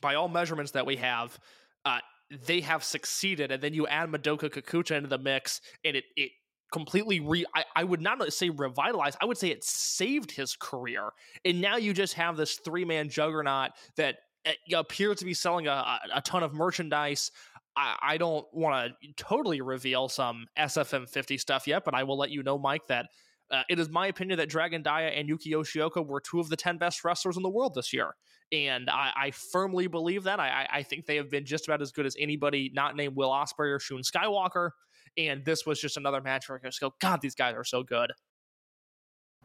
by 0.00 0.16
all 0.16 0.26
measurements 0.26 0.72
that 0.72 0.84
we 0.84 0.96
have, 0.96 1.38
uh, 1.84 1.98
they 2.30 2.60
have 2.60 2.84
succeeded. 2.84 3.50
And 3.50 3.62
then 3.62 3.74
you 3.74 3.86
add 3.86 4.08
Madoka 4.10 4.50
Kikuta 4.50 4.96
into 4.96 5.08
the 5.08 5.18
mix, 5.18 5.60
and 5.84 5.96
it 5.96 6.04
it 6.16 6.30
completely 6.72 7.20
re 7.20 7.44
I, 7.54 7.64
I, 7.74 7.84
would 7.84 8.00
not 8.00 8.32
say 8.32 8.48
revitalized 8.50 9.18
i 9.20 9.24
would 9.24 9.36
say 9.36 9.48
it 9.48 9.64
saved 9.64 10.30
his 10.30 10.56
career 10.56 11.10
and 11.44 11.60
now 11.60 11.76
you 11.76 11.92
just 11.92 12.14
have 12.14 12.36
this 12.36 12.60
three-man 12.64 13.08
juggernaut 13.08 13.72
that 13.96 14.18
eh, 14.44 14.52
appears 14.74 15.18
to 15.18 15.24
be 15.24 15.34
selling 15.34 15.66
a, 15.66 15.98
a 16.14 16.22
ton 16.22 16.42
of 16.42 16.54
merchandise 16.54 17.32
i, 17.76 17.96
I 18.00 18.18
don't 18.18 18.46
want 18.52 18.92
to 19.02 19.12
totally 19.16 19.60
reveal 19.60 20.08
some 20.08 20.46
sfm 20.58 21.08
50 21.08 21.38
stuff 21.38 21.66
yet 21.66 21.84
but 21.84 21.94
i 21.94 22.04
will 22.04 22.16
let 22.16 22.30
you 22.30 22.42
know 22.42 22.56
mike 22.56 22.86
that 22.86 23.06
uh, 23.50 23.62
it 23.68 23.80
is 23.80 23.88
my 23.88 24.06
opinion 24.06 24.38
that 24.38 24.48
dragon 24.48 24.82
dia 24.82 24.92
and 25.08 25.28
yuki 25.28 25.50
yoshioka 25.50 26.06
were 26.06 26.20
two 26.20 26.38
of 26.38 26.48
the 26.50 26.56
10 26.56 26.78
best 26.78 27.04
wrestlers 27.04 27.36
in 27.36 27.42
the 27.42 27.50
world 27.50 27.74
this 27.74 27.92
year 27.92 28.14
and 28.52 28.90
I, 28.90 29.12
I 29.16 29.30
firmly 29.30 29.86
believe 29.86 30.24
that. 30.24 30.40
I, 30.40 30.66
I 30.70 30.82
think 30.82 31.06
they 31.06 31.16
have 31.16 31.30
been 31.30 31.44
just 31.44 31.68
about 31.68 31.80
as 31.80 31.92
good 31.92 32.06
as 32.06 32.16
anybody 32.18 32.70
not 32.74 32.96
named 32.96 33.16
Will 33.16 33.30
Ospreay 33.30 33.74
or 33.74 33.78
Shun 33.78 34.02
Skywalker. 34.02 34.70
And 35.16 35.44
this 35.44 35.66
was 35.66 35.80
just 35.80 35.96
another 35.96 36.20
match 36.20 36.48
where 36.48 36.60
I 36.62 36.66
just 36.66 36.80
go, 36.80 36.92
God, 37.00 37.20
these 37.20 37.34
guys 37.34 37.54
are 37.54 37.64
so 37.64 37.82
good. 37.82 38.12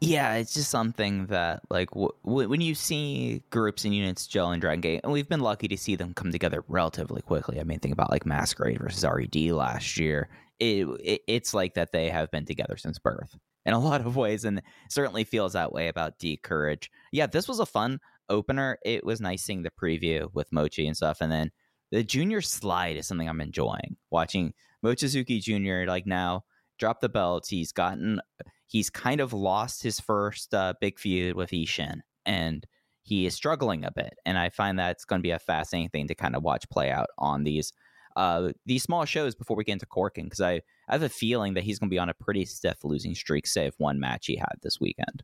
Yeah, 0.00 0.34
it's 0.34 0.52
just 0.52 0.70
something 0.70 1.26
that, 1.26 1.62
like, 1.70 1.90
w- 1.92 2.12
when 2.22 2.60
you 2.60 2.74
see 2.74 3.42
groups 3.48 3.84
and 3.84 3.94
units 3.94 4.26
gel 4.26 4.52
in 4.52 4.60
Dragon 4.60 4.82
Gate, 4.82 5.00
and 5.02 5.12
we've 5.12 5.28
been 5.28 5.40
lucky 5.40 5.68
to 5.68 5.76
see 5.76 5.96
them 5.96 6.12
come 6.12 6.30
together 6.30 6.62
relatively 6.68 7.22
quickly. 7.22 7.58
I 7.58 7.64
mean, 7.64 7.78
think 7.78 7.94
about 7.94 8.10
like 8.10 8.26
Masquerade 8.26 8.78
versus 8.78 9.04
RED 9.04 9.34
last 9.52 9.96
year. 9.96 10.28
It, 10.60 10.86
it, 11.02 11.22
it's 11.26 11.54
like 11.54 11.74
that 11.74 11.92
they 11.92 12.10
have 12.10 12.30
been 12.30 12.44
together 12.44 12.76
since 12.76 12.98
birth 12.98 13.38
in 13.64 13.72
a 13.72 13.78
lot 13.80 14.02
of 14.02 14.16
ways, 14.16 14.44
and 14.44 14.60
certainly 14.90 15.24
feels 15.24 15.54
that 15.54 15.72
way 15.72 15.88
about 15.88 16.18
D 16.18 16.36
Courage. 16.36 16.90
Yeah, 17.10 17.26
this 17.26 17.48
was 17.48 17.58
a 17.58 17.66
fun 17.66 17.98
opener. 18.28 18.78
It 18.84 19.04
was 19.04 19.20
nice 19.20 19.42
seeing 19.42 19.62
the 19.62 19.70
preview 19.70 20.28
with 20.34 20.52
Mochi 20.52 20.86
and 20.86 20.96
stuff, 20.96 21.18
and 21.20 21.30
then 21.30 21.50
the 21.90 22.02
junior 22.02 22.40
slide 22.40 22.96
is 22.96 23.06
something 23.06 23.28
I'm 23.28 23.40
enjoying 23.40 23.96
watching 24.10 24.54
Mochizuki 24.84 25.40
Jr. 25.40 25.88
like 25.88 26.06
now 26.06 26.44
drop 26.78 27.00
the 27.00 27.08
belts. 27.08 27.48
He's 27.48 27.72
gotten 27.72 28.20
he's 28.66 28.90
kind 28.90 29.20
of 29.20 29.32
lost 29.32 29.82
his 29.82 30.00
first 30.00 30.52
uh, 30.54 30.74
big 30.80 30.98
feud 30.98 31.36
with 31.36 31.50
Ishin, 31.50 32.00
and 32.24 32.66
he 33.02 33.26
is 33.26 33.34
struggling 33.34 33.84
a 33.84 33.92
bit. 33.92 34.14
And 34.24 34.36
I 34.36 34.50
find 34.50 34.78
that's 34.78 35.04
going 35.04 35.20
to 35.20 35.26
be 35.26 35.30
a 35.30 35.38
fascinating 35.38 35.90
thing 35.90 36.08
to 36.08 36.14
kind 36.14 36.34
of 36.34 36.42
watch 36.42 36.68
play 36.70 36.90
out 36.90 37.08
on 37.18 37.44
these 37.44 37.72
uh, 38.16 38.52
these 38.64 38.82
small 38.82 39.04
shows 39.04 39.34
before 39.34 39.56
we 39.56 39.64
get 39.64 39.74
into 39.74 39.86
Korakuen 39.86 40.24
because 40.24 40.40
I, 40.40 40.62
I 40.88 40.94
have 40.94 41.02
a 41.02 41.08
feeling 41.08 41.54
that 41.54 41.64
he's 41.64 41.78
going 41.78 41.90
to 41.90 41.94
be 41.94 41.98
on 41.98 42.08
a 42.08 42.14
pretty 42.14 42.46
stiff 42.46 42.78
losing 42.82 43.14
streak, 43.14 43.46
save 43.46 43.74
one 43.78 44.00
match 44.00 44.26
he 44.26 44.36
had 44.36 44.54
this 44.62 44.80
weekend. 44.80 45.22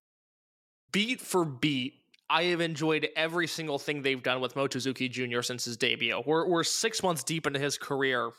Beat 0.93 1.21
for 1.21 1.47
beat, 1.47 2.02
I 2.31 2.45
have 2.45 2.61
enjoyed 2.61 3.09
every 3.15 3.47
single 3.47 3.79
thing 3.79 4.03
they've 4.03 4.23
done 4.23 4.41
with 4.41 4.55
Mochizuki 4.55 5.11
Jr. 5.11 5.43
since 5.43 5.65
his 5.65 5.77
debut. 5.77 6.23
We're, 6.25 6.49
we're 6.49 6.65
six 6.65 7.03
months 7.03 7.23
deep 7.23 7.47
into 7.47 7.59
his 7.59 7.77
career, 7.77 8.31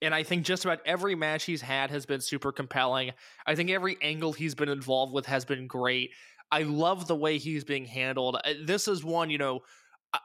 and 0.00 0.14
I 0.14 0.22
think 0.22 0.44
just 0.44 0.64
about 0.64 0.80
every 0.86 1.14
match 1.14 1.44
he's 1.44 1.62
had 1.62 1.90
has 1.90 2.06
been 2.06 2.20
super 2.20 2.52
compelling. 2.52 3.12
I 3.46 3.54
think 3.54 3.70
every 3.70 3.96
angle 4.02 4.32
he's 4.32 4.54
been 4.54 4.68
involved 4.68 5.12
with 5.12 5.26
has 5.26 5.44
been 5.44 5.66
great. 5.66 6.10
I 6.52 6.62
love 6.62 7.08
the 7.08 7.16
way 7.16 7.38
he's 7.38 7.64
being 7.64 7.84
handled. 7.84 8.36
Uh, 8.44 8.52
this 8.64 8.86
is 8.86 9.02
one, 9.02 9.30
you 9.30 9.38
know, 9.38 9.60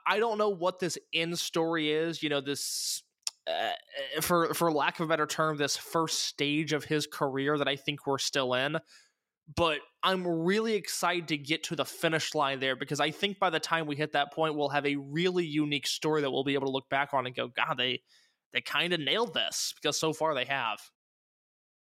I 0.06 0.20
don't 0.20 0.38
know 0.38 0.50
what 0.50 0.80
this 0.80 0.98
end 1.14 1.40
story 1.40 1.92
is. 1.92 2.22
You 2.22 2.30
know, 2.30 2.42
this 2.42 3.02
uh, 3.48 4.22
for 4.22 4.54
for 4.54 4.72
lack 4.72 5.00
of 5.00 5.06
a 5.06 5.10
better 5.10 5.26
term, 5.26 5.58
this 5.58 5.78
first 5.78 6.24
stage 6.24 6.74
of 6.74 6.84
his 6.84 7.08
career 7.08 7.58
that 7.58 7.68
I 7.68 7.76
think 7.76 8.06
we're 8.06 8.20
still 8.20 8.54
in. 8.54 8.78
But 9.56 9.80
I'm 10.02 10.26
really 10.26 10.76
excited 10.76 11.28
to 11.30 11.38
get 11.38 11.64
to 11.64 11.76
the 11.76 11.86
finish 11.86 12.34
line 12.34 12.60
there 12.60 12.76
because 12.76 13.00
I 13.00 13.12
think 13.12 13.38
by 13.38 13.50
the 13.50 13.60
time 13.60 13.86
we 13.86 13.96
hit 13.96 14.14
that 14.14 14.32
point, 14.32 14.56
we'll 14.56 14.70
have 14.70 14.86
a 14.86 14.96
really 14.96 15.46
unique 15.46 15.88
story 15.88 16.22
that 16.22 16.32
we'll 16.32 16.46
be 16.46 16.54
able 16.54 16.68
to 16.68 16.72
look 16.72 16.90
back 16.90 17.14
on 17.14 17.26
and 17.26 17.36
go, 17.36 17.48
God, 17.50 17.76
they 17.78 18.02
they 18.54 18.62
kind 18.62 18.94
of 18.94 19.00
nailed 19.00 19.34
this 19.34 19.74
because 19.76 20.00
so 20.00 20.14
far 20.14 20.34
they 20.34 20.46
have. 20.46 20.80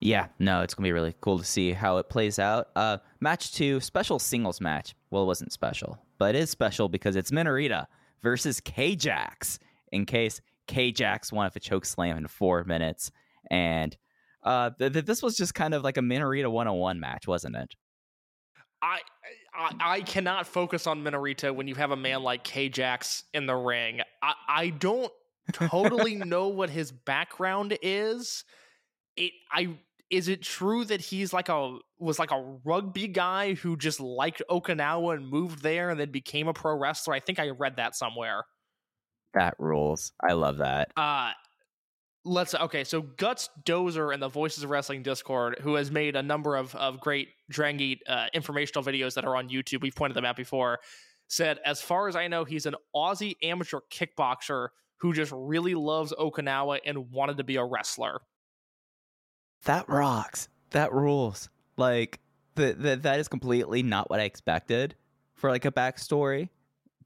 Yeah, 0.00 0.28
no, 0.38 0.62
it's 0.62 0.74
gonna 0.74 0.86
be 0.86 0.92
really 0.92 1.14
cool 1.20 1.38
to 1.38 1.44
see 1.44 1.72
how 1.72 1.96
it 1.96 2.08
plays 2.08 2.38
out. 2.38 2.68
Uh, 2.76 2.98
match 3.20 3.52
two, 3.52 3.80
special 3.80 4.18
singles 4.18 4.60
match. 4.60 4.94
Well, 5.10 5.22
it 5.22 5.26
wasn't 5.26 5.52
special, 5.52 5.98
but 6.18 6.34
it 6.34 6.38
is 6.38 6.50
special 6.50 6.88
because 6.88 7.16
it's 7.16 7.30
Minorita 7.30 7.86
versus 8.22 8.60
K-Jax. 8.60 9.58
In 9.92 10.06
case 10.06 10.40
K-Jax 10.66 11.32
won 11.32 11.46
with 11.46 11.56
a 11.56 11.60
choke 11.60 11.84
slam 11.84 12.16
in 12.16 12.26
four 12.26 12.64
minutes, 12.64 13.10
and 13.50 13.96
uh, 14.42 14.70
th- 14.78 14.92
th- 14.92 15.04
this 15.04 15.22
was 15.22 15.36
just 15.36 15.54
kind 15.54 15.72
of 15.72 15.82
like 15.82 15.96
a 15.96 16.00
Minorita 16.00 16.50
101 16.50 17.00
match, 17.00 17.26
wasn't 17.26 17.56
it? 17.56 17.74
I, 18.84 19.00
I 19.54 19.94
I 19.94 20.00
cannot 20.02 20.46
focus 20.46 20.86
on 20.86 21.02
Minorita 21.02 21.54
when 21.54 21.66
you 21.66 21.74
have 21.74 21.90
a 21.90 21.96
man 21.96 22.22
like 22.22 22.44
K-Jax 22.44 23.24
in 23.32 23.46
the 23.46 23.54
ring. 23.54 24.00
I, 24.22 24.34
I 24.46 24.68
don't 24.70 25.10
totally 25.52 26.16
know 26.16 26.48
what 26.48 26.70
his 26.70 26.92
background 26.92 27.78
is. 27.80 28.44
It 29.16 29.32
I 29.50 29.78
is 30.10 30.28
it 30.28 30.42
true 30.42 30.84
that 30.84 31.00
he's 31.00 31.32
like 31.32 31.48
a 31.48 31.78
was 31.98 32.18
like 32.18 32.30
a 32.30 32.58
rugby 32.64 33.08
guy 33.08 33.54
who 33.54 33.76
just 33.76 34.00
liked 34.00 34.42
Okinawa 34.50 35.16
and 35.16 35.28
moved 35.28 35.62
there 35.62 35.88
and 35.88 35.98
then 35.98 36.10
became 36.10 36.46
a 36.46 36.52
pro 36.52 36.76
wrestler? 36.76 37.14
I 37.14 37.20
think 37.20 37.38
I 37.38 37.48
read 37.50 37.76
that 37.76 37.96
somewhere. 37.96 38.44
That 39.32 39.54
rules. 39.58 40.12
I 40.22 40.34
love 40.34 40.58
that. 40.58 40.90
Uh 40.96 41.32
let's 42.24 42.54
okay 42.54 42.84
so 42.84 43.02
guts 43.02 43.50
dozer 43.64 44.12
in 44.12 44.20
the 44.20 44.28
voices 44.28 44.64
of 44.64 44.70
wrestling 44.70 45.02
discord 45.02 45.58
who 45.60 45.74
has 45.74 45.90
made 45.90 46.16
a 46.16 46.22
number 46.22 46.56
of, 46.56 46.74
of 46.74 47.00
great 47.00 47.28
Dragon 47.50 47.76
Gate 47.76 48.02
uh, 48.08 48.26
informational 48.32 48.82
videos 48.82 49.14
that 49.14 49.24
are 49.24 49.36
on 49.36 49.48
youtube 49.48 49.82
we've 49.82 49.94
pointed 49.94 50.16
them 50.16 50.24
out 50.24 50.36
before 50.36 50.78
said 51.28 51.58
as 51.64 51.80
far 51.80 52.08
as 52.08 52.16
i 52.16 52.26
know 52.28 52.44
he's 52.44 52.66
an 52.66 52.74
aussie 52.94 53.36
amateur 53.42 53.80
kickboxer 53.90 54.68
who 54.98 55.12
just 55.12 55.32
really 55.34 55.74
loves 55.74 56.14
okinawa 56.18 56.78
and 56.86 57.10
wanted 57.10 57.36
to 57.36 57.44
be 57.44 57.56
a 57.56 57.64
wrestler 57.64 58.20
That 59.64 59.88
rocks. 59.88 60.48
That 60.70 60.92
rules. 60.92 61.48
Like 61.76 62.20
the, 62.54 62.74
the 62.74 62.96
that 62.96 63.18
is 63.18 63.28
completely 63.28 63.82
not 63.82 64.10
what 64.10 64.20
I 64.20 64.24
expected 64.24 64.94
for 65.34 65.50
like 65.50 65.64
a 65.64 65.72
backstory, 65.72 66.50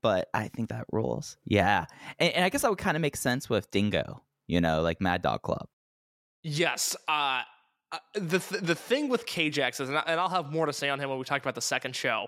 but 0.03 0.29
I 0.35 0.49
think 0.49 0.71
that 0.71 0.87
rules. 0.93 1.37
Yeah, 1.45 1.87
and, 2.19 2.33
and 2.35 2.45
I 2.45 2.49
guess 2.49 2.63
that 2.63 2.71
would 2.71 2.79
kind 2.79 2.97
of 2.97 3.01
make 3.01 3.17
sense 3.17 3.49
with 3.49 3.71
Dingo. 3.71 4.23
You 4.49 4.61
know, 4.61 4.83
like 4.83 5.01
Mad 5.01 5.23
Dog 5.23 5.43
Club. 5.43 5.67
yes 6.43 6.97
uh 7.07 7.43
uh, 7.91 7.99
the 8.15 8.39
th- 8.39 8.61
the 8.63 8.75
thing 8.75 9.09
with 9.09 9.25
K-Jax 9.25 9.81
is, 9.81 9.89
and, 9.89 9.97
I, 9.97 10.03
and 10.07 10.21
I'll 10.21 10.29
have 10.29 10.53
more 10.53 10.67
to 10.67 10.75
say 10.75 10.91
on 10.91 11.01
him 11.01 11.09
when 11.09 11.19
we 11.19 11.25
talk 11.25 11.41
about 11.41 11.55
the 11.55 11.63
second 11.63 11.97
show. 11.97 12.27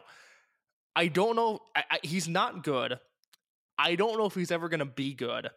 I 0.96 1.08
don't 1.08 1.36
know. 1.36 1.58
I, 1.76 1.84
I, 1.90 1.98
he's 2.02 2.28
not 2.28 2.64
good. 2.64 2.98
I 3.78 3.94
don't 3.94 4.16
know 4.16 4.24
if 4.24 4.34
he's 4.34 4.50
ever 4.50 4.70
going 4.70 4.78
to 4.80 4.86
be 4.86 5.12
good. 5.12 5.50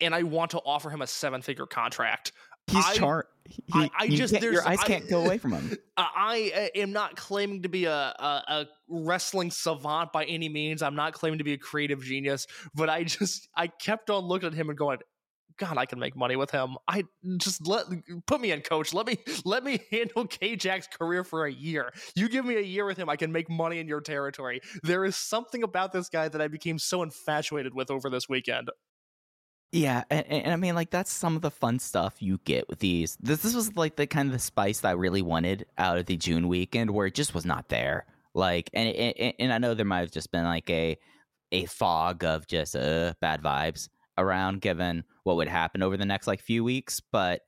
And 0.00 0.16
I 0.16 0.24
want 0.24 0.50
to 0.52 0.58
offer 0.58 0.90
him 0.90 1.00
a 1.00 1.06
seven 1.06 1.42
figure 1.42 1.66
contract. 1.66 2.32
He's 2.66 2.84
I- 2.84 2.94
char. 2.94 3.26
He, 3.48 3.62
I- 3.72 3.90
I 4.00 4.08
just- 4.08 4.32
can't- 4.32 4.42
your 4.42 4.52
there's- 4.54 4.66
eyes 4.66 4.78
I- 4.82 4.86
can't 4.86 5.08
go 5.08 5.24
away 5.24 5.38
from 5.38 5.52
him. 5.52 5.76
I 5.96 6.70
I 6.76 6.78
am 6.80 6.90
not 6.92 7.14
claiming 7.16 7.62
to 7.62 7.68
be 7.68 7.84
a, 7.84 7.92
a, 7.94 8.42
a 8.48 8.66
wrestling 8.88 9.52
savant 9.52 10.12
by 10.12 10.24
any 10.24 10.48
means. 10.48 10.82
I'm 10.82 10.96
not 10.96 11.12
claiming 11.12 11.38
to 11.38 11.44
be 11.44 11.52
a 11.52 11.58
creative 11.58 12.02
genius, 12.02 12.48
but 12.74 12.88
I 12.90 13.04
just 13.04 13.48
I 13.56 13.68
kept 13.68 14.10
on 14.10 14.24
looking 14.24 14.48
at 14.48 14.54
him 14.54 14.70
and 14.70 14.76
going, 14.78 14.98
God, 15.60 15.76
I 15.76 15.84
can 15.84 15.98
make 15.98 16.16
money 16.16 16.36
with 16.36 16.50
him. 16.50 16.78
I 16.88 17.04
just 17.36 17.66
let 17.66 17.84
put 18.26 18.40
me 18.40 18.50
in, 18.50 18.62
coach. 18.62 18.94
Let 18.94 19.06
me 19.06 19.18
let 19.44 19.62
me 19.62 19.80
handle 19.90 20.26
K-Jax's 20.26 20.88
career 20.88 21.22
for 21.22 21.44
a 21.44 21.52
year. 21.52 21.92
You 22.16 22.30
give 22.30 22.46
me 22.46 22.56
a 22.56 22.62
year 22.62 22.86
with 22.86 22.96
him, 22.96 23.10
I 23.10 23.16
can 23.16 23.30
make 23.30 23.50
money 23.50 23.78
in 23.78 23.86
your 23.86 24.00
territory. 24.00 24.62
There 24.82 25.04
is 25.04 25.16
something 25.16 25.62
about 25.62 25.92
this 25.92 26.08
guy 26.08 26.28
that 26.28 26.40
I 26.40 26.48
became 26.48 26.78
so 26.78 27.02
infatuated 27.02 27.74
with 27.74 27.90
over 27.90 28.08
this 28.08 28.26
weekend. 28.26 28.70
Yeah, 29.70 30.02
and, 30.10 30.26
and, 30.26 30.44
and 30.44 30.52
I 30.54 30.56
mean, 30.56 30.74
like 30.74 30.88
that's 30.88 31.12
some 31.12 31.36
of 31.36 31.42
the 31.42 31.50
fun 31.50 31.78
stuff 31.78 32.22
you 32.22 32.40
get 32.44 32.66
with 32.70 32.78
these. 32.78 33.18
This 33.20 33.42
this 33.42 33.54
was 33.54 33.76
like 33.76 33.96
the 33.96 34.06
kind 34.06 34.28
of 34.28 34.32
the 34.32 34.38
spice 34.38 34.80
that 34.80 34.88
I 34.88 34.92
really 34.92 35.22
wanted 35.22 35.66
out 35.76 35.98
of 35.98 36.06
the 36.06 36.16
June 36.16 36.48
weekend, 36.48 36.90
where 36.90 37.06
it 37.06 37.14
just 37.14 37.34
was 37.34 37.44
not 37.44 37.68
there. 37.68 38.06
Like, 38.34 38.70
and 38.72 38.88
and, 38.88 39.34
and 39.38 39.52
I 39.52 39.58
know 39.58 39.74
there 39.74 39.84
might 39.84 40.00
have 40.00 40.10
just 40.10 40.32
been 40.32 40.44
like 40.44 40.70
a 40.70 40.96
a 41.52 41.66
fog 41.66 42.24
of 42.24 42.46
just 42.46 42.74
uh 42.74 43.12
bad 43.20 43.42
vibes 43.42 43.90
around, 44.20 44.60
given 44.60 45.04
what 45.24 45.36
would 45.36 45.48
happen 45.48 45.82
over 45.82 45.96
the 45.96 46.04
next 46.04 46.26
like 46.26 46.40
few 46.40 46.62
weeks. 46.64 47.00
But 47.00 47.42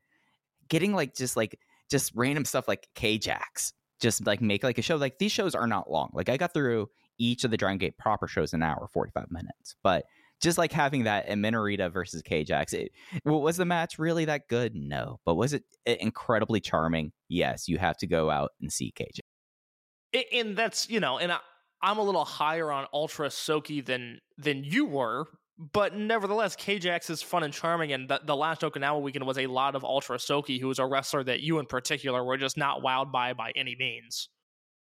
getting 0.69 0.95
like 0.95 1.15
just 1.15 1.37
like 1.37 1.59
just 1.91 2.13
random 2.15 2.45
stuff 2.45 2.69
like 2.69 2.89
K-Jax, 2.95 3.73
just 4.01 4.27
like 4.27 4.41
make 4.41 4.63
like 4.63 4.79
a 4.79 4.83
show. 4.83 4.97
Like 4.97 5.19
these 5.19 5.33
shows 5.33 5.55
are 5.55 5.67
not 5.67 5.91
long. 5.91 6.11
Like 6.13 6.29
I 6.29 6.37
got 6.37 6.55
through 6.55 6.89
each 7.19 7.45
of 7.45 7.51
the 7.51 7.57
Dragon 7.57 7.79
Gate 7.79 7.99
proper 7.99 8.27
shows 8.27 8.53
an 8.55 8.63
hour, 8.63 8.89
forty 8.93 9.13
five 9.13 9.31
minutes, 9.31 9.77
but 9.83 10.05
just 10.43 10.59
like 10.59 10.73
having 10.73 11.05
that 11.05 11.29
in 11.29 11.41
Minorita 11.41 11.91
versus 11.91 12.21
K-Jax. 12.21 12.73
It, 12.73 12.91
was 13.25 13.57
the 13.57 13.65
match 13.65 13.99
really 13.99 14.25
that 14.25 14.49
good? 14.49 14.75
No. 14.75 15.21
But 15.25 15.37
was 15.37 15.53
it 15.53 15.63
eh, 15.87 15.97
incredibly 16.01 16.61
charming? 16.61 17.13
Yes. 17.29 17.69
You 17.69 17.79
have 17.79 17.97
to 17.99 18.09
go 18.09 18.29
out 18.29 18.51
and 18.61 18.71
see 18.71 18.91
K-Jax. 18.91 19.21
And 20.33 20.57
that's 20.57 20.91
you 20.91 21.01
know, 21.01 21.19
and 21.19 21.33
I, 21.33 21.39
I'm 21.81 21.99
a 21.99 22.03
little 22.03 22.25
higher 22.25 22.71
on 22.71 22.87
Ultra 22.93 23.29
Soki 23.29 23.85
than 23.85 24.21
than 24.37 24.63
you 24.63 24.85
were, 24.85 25.27
but 25.72 25.94
nevertheless, 25.94 26.57
K-Jax 26.57 27.09
is 27.11 27.22
fun 27.22 27.44
and 27.44 27.55
charming. 27.55 27.92
And 27.92 28.09
the, 28.09 28.20
the 28.25 28.35
last 28.35 28.62
Okinawa 28.62 29.01
weekend 29.01 29.27
was 29.27 29.38
a 29.38 29.46
lot 29.46 29.77
of 29.77 29.85
Ultra 29.85 30.16
Soki, 30.16 30.61
who 30.61 30.68
was 30.68 30.79
a 30.79 30.87
wrestler 30.87 31.22
that 31.25 31.40
you 31.40 31.59
in 31.59 31.66
particular 31.66 32.25
were 32.25 32.37
just 32.37 32.57
not 32.57 32.83
wowed 32.83 33.12
by 33.12 33.33
by 33.33 33.53
any 33.55 33.77
means. 33.79 34.29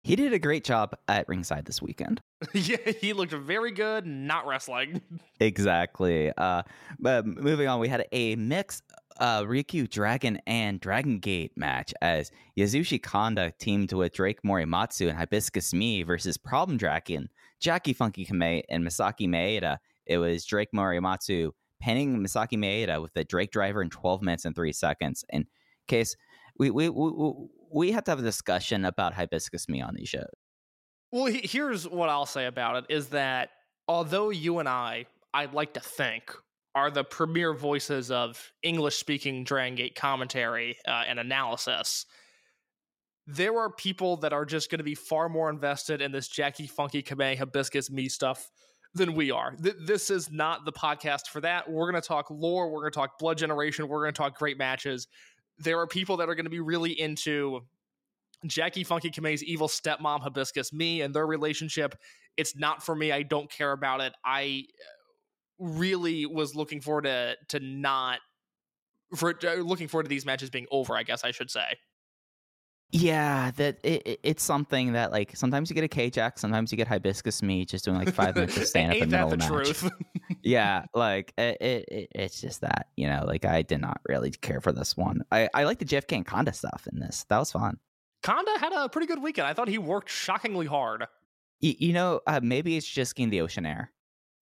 He 0.02 0.14
did 0.14 0.32
a 0.32 0.38
great 0.38 0.62
job 0.62 0.96
at 1.08 1.26
ringside 1.28 1.64
this 1.64 1.82
weekend. 1.82 2.20
yeah, 2.52 2.76
he 3.00 3.12
looked 3.12 3.32
very 3.32 3.72
good, 3.72 4.06
not 4.06 4.46
wrestling. 4.46 5.02
Exactly. 5.38 6.32
Uh, 6.38 6.62
but 6.98 7.26
moving 7.26 7.68
on, 7.68 7.78
we 7.78 7.88
had 7.88 8.06
a 8.10 8.36
mix 8.36 8.80
uh, 9.18 9.42
Ryukyu 9.42 9.90
Dragon 9.90 10.40
and 10.46 10.80
Dragon 10.80 11.18
Gate 11.18 11.52
match 11.56 11.92
as 12.00 12.30
Yasushi 12.56 13.02
Kanda 13.02 13.52
teamed 13.58 13.92
with 13.92 14.14
Drake 14.14 14.40
Morimatsu 14.42 15.10
and 15.10 15.18
Hibiscus 15.18 15.74
Me 15.74 16.02
versus 16.04 16.38
Problem 16.38 16.78
Dragon, 16.78 17.28
Jackie 17.60 17.92
Funky 17.92 18.24
Kame, 18.24 18.62
and 18.70 18.82
Misaki 18.82 19.28
Maeda. 19.28 19.76
It 20.06 20.18
was 20.18 20.44
Drake 20.44 20.68
Morimatsu 20.74 21.50
pinning 21.80 22.18
Misaki 22.18 22.56
Maeda 22.56 23.02
with 23.02 23.12
the 23.14 23.24
Drake 23.24 23.50
driver 23.50 23.82
in 23.82 23.90
12 23.90 24.22
minutes 24.22 24.44
and 24.44 24.54
3 24.54 24.72
seconds. 24.72 25.24
In 25.30 25.46
case 25.88 26.16
we 26.58 26.70
we, 26.70 26.88
we, 26.88 27.32
we 27.70 27.92
have 27.92 28.04
to 28.04 28.12
have 28.12 28.18
a 28.20 28.22
discussion 28.22 28.84
about 28.84 29.14
Hibiscus 29.14 29.68
Me 29.68 29.80
on 29.82 29.94
these 29.94 30.08
shows. 30.08 30.24
Well, 31.12 31.26
he- 31.26 31.46
here's 31.46 31.88
what 31.88 32.08
I'll 32.08 32.26
say 32.26 32.46
about 32.46 32.76
it 32.76 32.94
is 32.94 33.08
that 33.08 33.50
although 33.88 34.30
you 34.30 34.58
and 34.58 34.68
I, 34.68 35.06
I'd 35.34 35.52
like 35.52 35.74
to 35.74 35.80
think, 35.80 36.32
are 36.74 36.90
the 36.90 37.04
premier 37.04 37.54
voices 37.54 38.10
of 38.10 38.52
English 38.62 38.96
speaking 38.96 39.44
Dragon 39.44 39.76
Gate 39.76 39.94
commentary 39.94 40.76
uh, 40.86 41.04
and 41.06 41.18
analysis, 41.18 42.04
there 43.26 43.58
are 43.58 43.70
people 43.70 44.18
that 44.18 44.32
are 44.32 44.44
just 44.44 44.70
going 44.70 44.78
to 44.78 44.84
be 44.84 44.94
far 44.94 45.28
more 45.28 45.50
invested 45.50 46.00
in 46.00 46.12
this 46.12 46.28
Jackie 46.28 46.66
Funky 46.66 47.02
Kame 47.02 47.36
Hibiscus 47.36 47.90
Me 47.90 48.08
stuff 48.08 48.50
than 48.96 49.14
we 49.14 49.30
are. 49.30 49.52
Th- 49.62 49.76
this 49.80 50.10
is 50.10 50.30
not 50.30 50.64
the 50.64 50.72
podcast 50.72 51.28
for 51.28 51.40
that. 51.42 51.70
We're 51.70 51.90
going 51.90 52.00
to 52.00 52.06
talk 52.06 52.30
lore, 52.30 52.70
we're 52.70 52.80
going 52.80 52.92
to 52.92 52.98
talk 52.98 53.18
blood 53.18 53.38
generation, 53.38 53.88
we're 53.88 54.02
going 54.02 54.14
to 54.14 54.18
talk 54.18 54.38
great 54.38 54.58
matches. 54.58 55.06
There 55.58 55.78
are 55.78 55.86
people 55.86 56.18
that 56.18 56.28
are 56.28 56.34
going 56.34 56.44
to 56.44 56.50
be 56.50 56.60
really 56.60 56.98
into 56.98 57.60
Jackie 58.46 58.84
Funky 58.84 59.10
Kame's 59.10 59.42
evil 59.44 59.68
stepmom 59.68 60.20
Hibiscus 60.20 60.72
me 60.72 61.02
and 61.02 61.14
their 61.14 61.26
relationship. 61.26 61.94
It's 62.36 62.56
not 62.56 62.82
for 62.82 62.94
me. 62.94 63.12
I 63.12 63.22
don't 63.22 63.50
care 63.50 63.72
about 63.72 64.00
it. 64.00 64.12
I 64.24 64.64
uh, 65.60 65.66
really 65.66 66.26
was 66.26 66.54
looking 66.54 66.80
forward 66.80 67.04
to 67.04 67.36
to 67.48 67.60
not 67.60 68.18
for 69.14 69.34
uh, 69.42 69.54
looking 69.54 69.88
forward 69.88 70.04
to 70.04 70.08
these 70.10 70.26
matches 70.26 70.50
being 70.50 70.66
over. 70.70 70.94
I 70.96 71.02
guess 71.02 71.24
I 71.24 71.30
should 71.30 71.50
say. 71.50 71.76
Yeah, 72.92 73.50
that 73.56 73.78
it, 73.82 74.06
it- 74.06 74.20
it's 74.22 74.42
something 74.42 74.92
that 74.92 75.10
like 75.12 75.36
sometimes 75.36 75.68
you 75.70 75.74
get 75.74 75.84
a 75.84 75.88
K 75.88 76.08
Jack, 76.10 76.38
sometimes 76.38 76.70
you 76.72 76.76
get 76.76 76.86
hibiscus 76.86 77.42
me 77.42 77.64
just 77.64 77.84
doing 77.84 77.96
like 77.98 78.14
five 78.14 78.34
minutes 78.34 78.56
of 78.56 78.64
stand 78.66 78.92
up 78.92 78.98
in 78.98 79.08
the 79.08 79.16
middle 79.16 79.32
of 79.32 79.38
the 79.38 79.38
match. 79.38 79.48
truth? 79.48 79.90
yeah, 80.42 80.84
like 80.94 81.32
it, 81.36 81.56
it, 81.60 81.84
it 81.88 82.08
it's 82.14 82.40
just 82.40 82.60
that 82.60 82.88
you 82.96 83.08
know, 83.08 83.24
like 83.26 83.44
I 83.44 83.62
did 83.62 83.80
not 83.80 84.00
really 84.08 84.30
care 84.30 84.60
for 84.60 84.72
this 84.72 84.96
one. 84.96 85.22
I 85.32 85.48
I 85.52 85.64
like 85.64 85.78
the 85.78 85.84
JFK 85.84 86.12
and 86.16 86.26
Kanda 86.26 86.52
stuff 86.52 86.86
in 86.92 87.00
this. 87.00 87.24
That 87.28 87.38
was 87.38 87.50
fun. 87.52 87.78
Kanda 88.22 88.52
had 88.58 88.72
a 88.72 88.88
pretty 88.88 89.06
good 89.06 89.22
weekend. 89.22 89.46
I 89.46 89.52
thought 89.52 89.68
he 89.68 89.78
worked 89.78 90.08
shockingly 90.08 90.66
hard. 90.66 91.02
Y- 91.62 91.76
you 91.78 91.92
know, 91.92 92.20
uh, 92.26 92.40
maybe 92.42 92.76
it's 92.76 92.86
just 92.86 93.14
getting 93.14 93.30
the 93.30 93.40
ocean 93.40 93.66
air. 93.66 93.92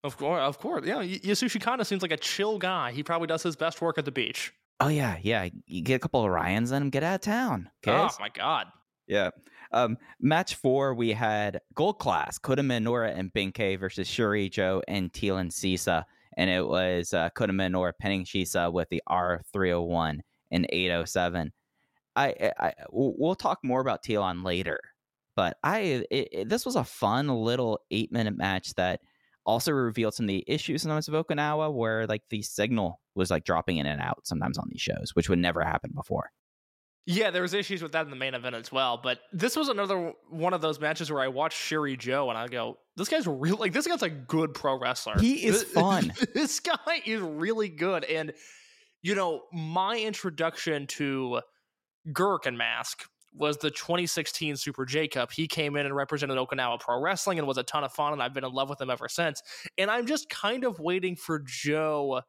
Of 0.03 0.17
course, 0.17 0.39
of 0.41 0.59
course. 0.59 0.85
Yeah, 0.85 0.97
Yasushi 1.03 1.59
Kanda 1.59 1.83
seems 1.83 2.01
like 2.03 2.11
a 2.11 2.17
chill 2.17 2.59
guy. 2.59 2.91
He 2.91 3.01
probably 3.03 3.27
does 3.27 3.41
his 3.43 3.55
best 3.55 3.81
work 3.81 3.97
at 3.97 4.05
the 4.05 4.11
beach. 4.11 4.53
Oh 4.79 4.89
yeah, 4.89 5.17
yeah. 5.21 5.49
You 5.67 5.81
get 5.81 5.95
a 5.95 5.99
couple 5.99 6.23
of 6.23 6.29
Ryans 6.29 6.71
and 6.71 6.91
get 6.91 7.03
out 7.03 7.15
of 7.15 7.21
town. 7.21 7.69
Okay. 7.85 7.95
Oh 7.97 8.09
my 8.19 8.29
god. 8.29 8.67
Yeah. 9.07 9.29
Um, 9.71 9.97
match 10.19 10.55
four, 10.55 10.93
we 10.93 11.11
had 11.11 11.59
Gold 11.75 11.99
Class, 11.99 12.37
Kota 12.37 12.61
Minoura 12.61 13.17
and 13.17 13.31
Ben-K 13.33 13.75
versus 13.77 14.07
Shuri, 14.07 14.49
Joe, 14.49 14.81
and 14.87 15.11
Teelan 15.11 15.51
Sisa. 15.51 16.05
And 16.37 16.49
it 16.49 16.65
was 16.65 17.13
uh, 17.13 17.29
Kota 17.31 17.53
Minoura 17.53 17.91
pinning 17.99 18.25
Shisa 18.25 18.71
with 18.71 18.89
the 18.89 19.01
R301 19.09 20.19
and 20.51 20.65
807. 20.69 21.51
I, 22.15 22.27
I, 22.27 22.51
I- 22.67 22.73
we'll 22.89 23.13
we'll 23.17 23.35
talk 23.35 23.59
more 23.63 23.81
about 23.81 24.03
Teelan 24.03 24.43
later, 24.45 24.79
but 25.35 25.57
I 25.63 25.79
it, 26.09 26.27
it- 26.31 26.49
this 26.49 26.65
was 26.65 26.75
a 26.75 26.83
fun 26.83 27.27
little 27.27 27.81
eight 27.91 28.11
minute 28.11 28.37
match 28.37 28.73
that 28.75 29.01
also 29.45 29.71
revealed 29.71 30.13
some 30.13 30.25
of 30.25 30.29
the 30.29 30.43
issues 30.47 30.81
sometimes 30.81 31.07
of 31.07 31.13
Okinawa, 31.13 31.73
where 31.73 32.07
like 32.07 32.23
the 32.29 32.41
signal 32.41 32.99
was 33.15 33.31
like 33.31 33.43
dropping 33.43 33.77
in 33.77 33.85
and 33.85 34.01
out 34.01 34.25
sometimes 34.25 34.57
on 34.57 34.67
these 34.69 34.81
shows, 34.81 35.11
which 35.13 35.29
would 35.29 35.39
never 35.39 35.63
happen 35.63 35.91
before. 35.93 36.31
Yeah, 37.07 37.29
there 37.29 37.43
was 37.43 37.53
issues 37.53 37.83
with 37.83 37.91
that 37.91 38.05
in 38.05 38.09
the 38.09 38.15
main 38.15 38.33
event 38.33 38.55
as 38.55 38.71
well. 38.71 38.99
But 39.01 39.19
this 39.31 39.55
was 39.55 39.69
another 39.69 40.13
one 40.29 40.53
of 40.53 40.61
those 40.61 40.79
matches 40.79 41.11
where 41.11 41.21
I 41.21 41.27
watched 41.27 41.57
Shuri 41.57 41.95
Joe 41.95 42.29
and 42.29 42.37
I 42.37 42.47
go, 42.47 42.79
"This 42.97 43.09
guy's 43.09 43.27
real. 43.27 43.57
Like 43.57 43.73
this 43.73 43.85
guy's 43.85 44.01
a 44.01 44.09
good 44.09 44.55
pro 44.55 44.79
wrestler. 44.79 45.19
He 45.19 45.45
is 45.45 45.63
fun. 45.73 46.13
this 46.33 46.59
guy 46.59 47.01
is 47.05 47.21
really 47.21 47.69
good." 47.69 48.05
And 48.05 48.33
you 49.03 49.13
know, 49.13 49.43
my 49.53 49.99
introduction 49.99 50.87
to 50.87 51.41
Gurukun 52.11 52.57
Mask 52.57 53.07
was 53.35 53.57
the 53.57 53.71
2016 53.71 54.55
Super 54.55 54.85
J 54.85 55.07
Cup. 55.07 55.31
He 55.31 55.47
came 55.47 55.75
in 55.75 55.85
and 55.85 55.95
represented 55.95 56.37
Okinawa 56.37 56.79
Pro 56.79 56.99
Wrestling 56.99 57.37
and 57.37 57.47
was 57.47 57.57
a 57.57 57.63
ton 57.63 57.83
of 57.83 57.91
fun, 57.91 58.13
and 58.13 58.21
I've 58.21 58.33
been 58.33 58.45
in 58.45 58.51
love 58.51 58.69
with 58.69 58.79
him 58.79 58.89
ever 58.89 59.07
since. 59.07 59.41
And 59.77 59.91
I'm 59.91 60.05
just 60.05 60.29
kind 60.29 60.63
of 60.63 60.79
waiting 60.79 61.15
for 61.15 61.39
Joe 61.45 62.21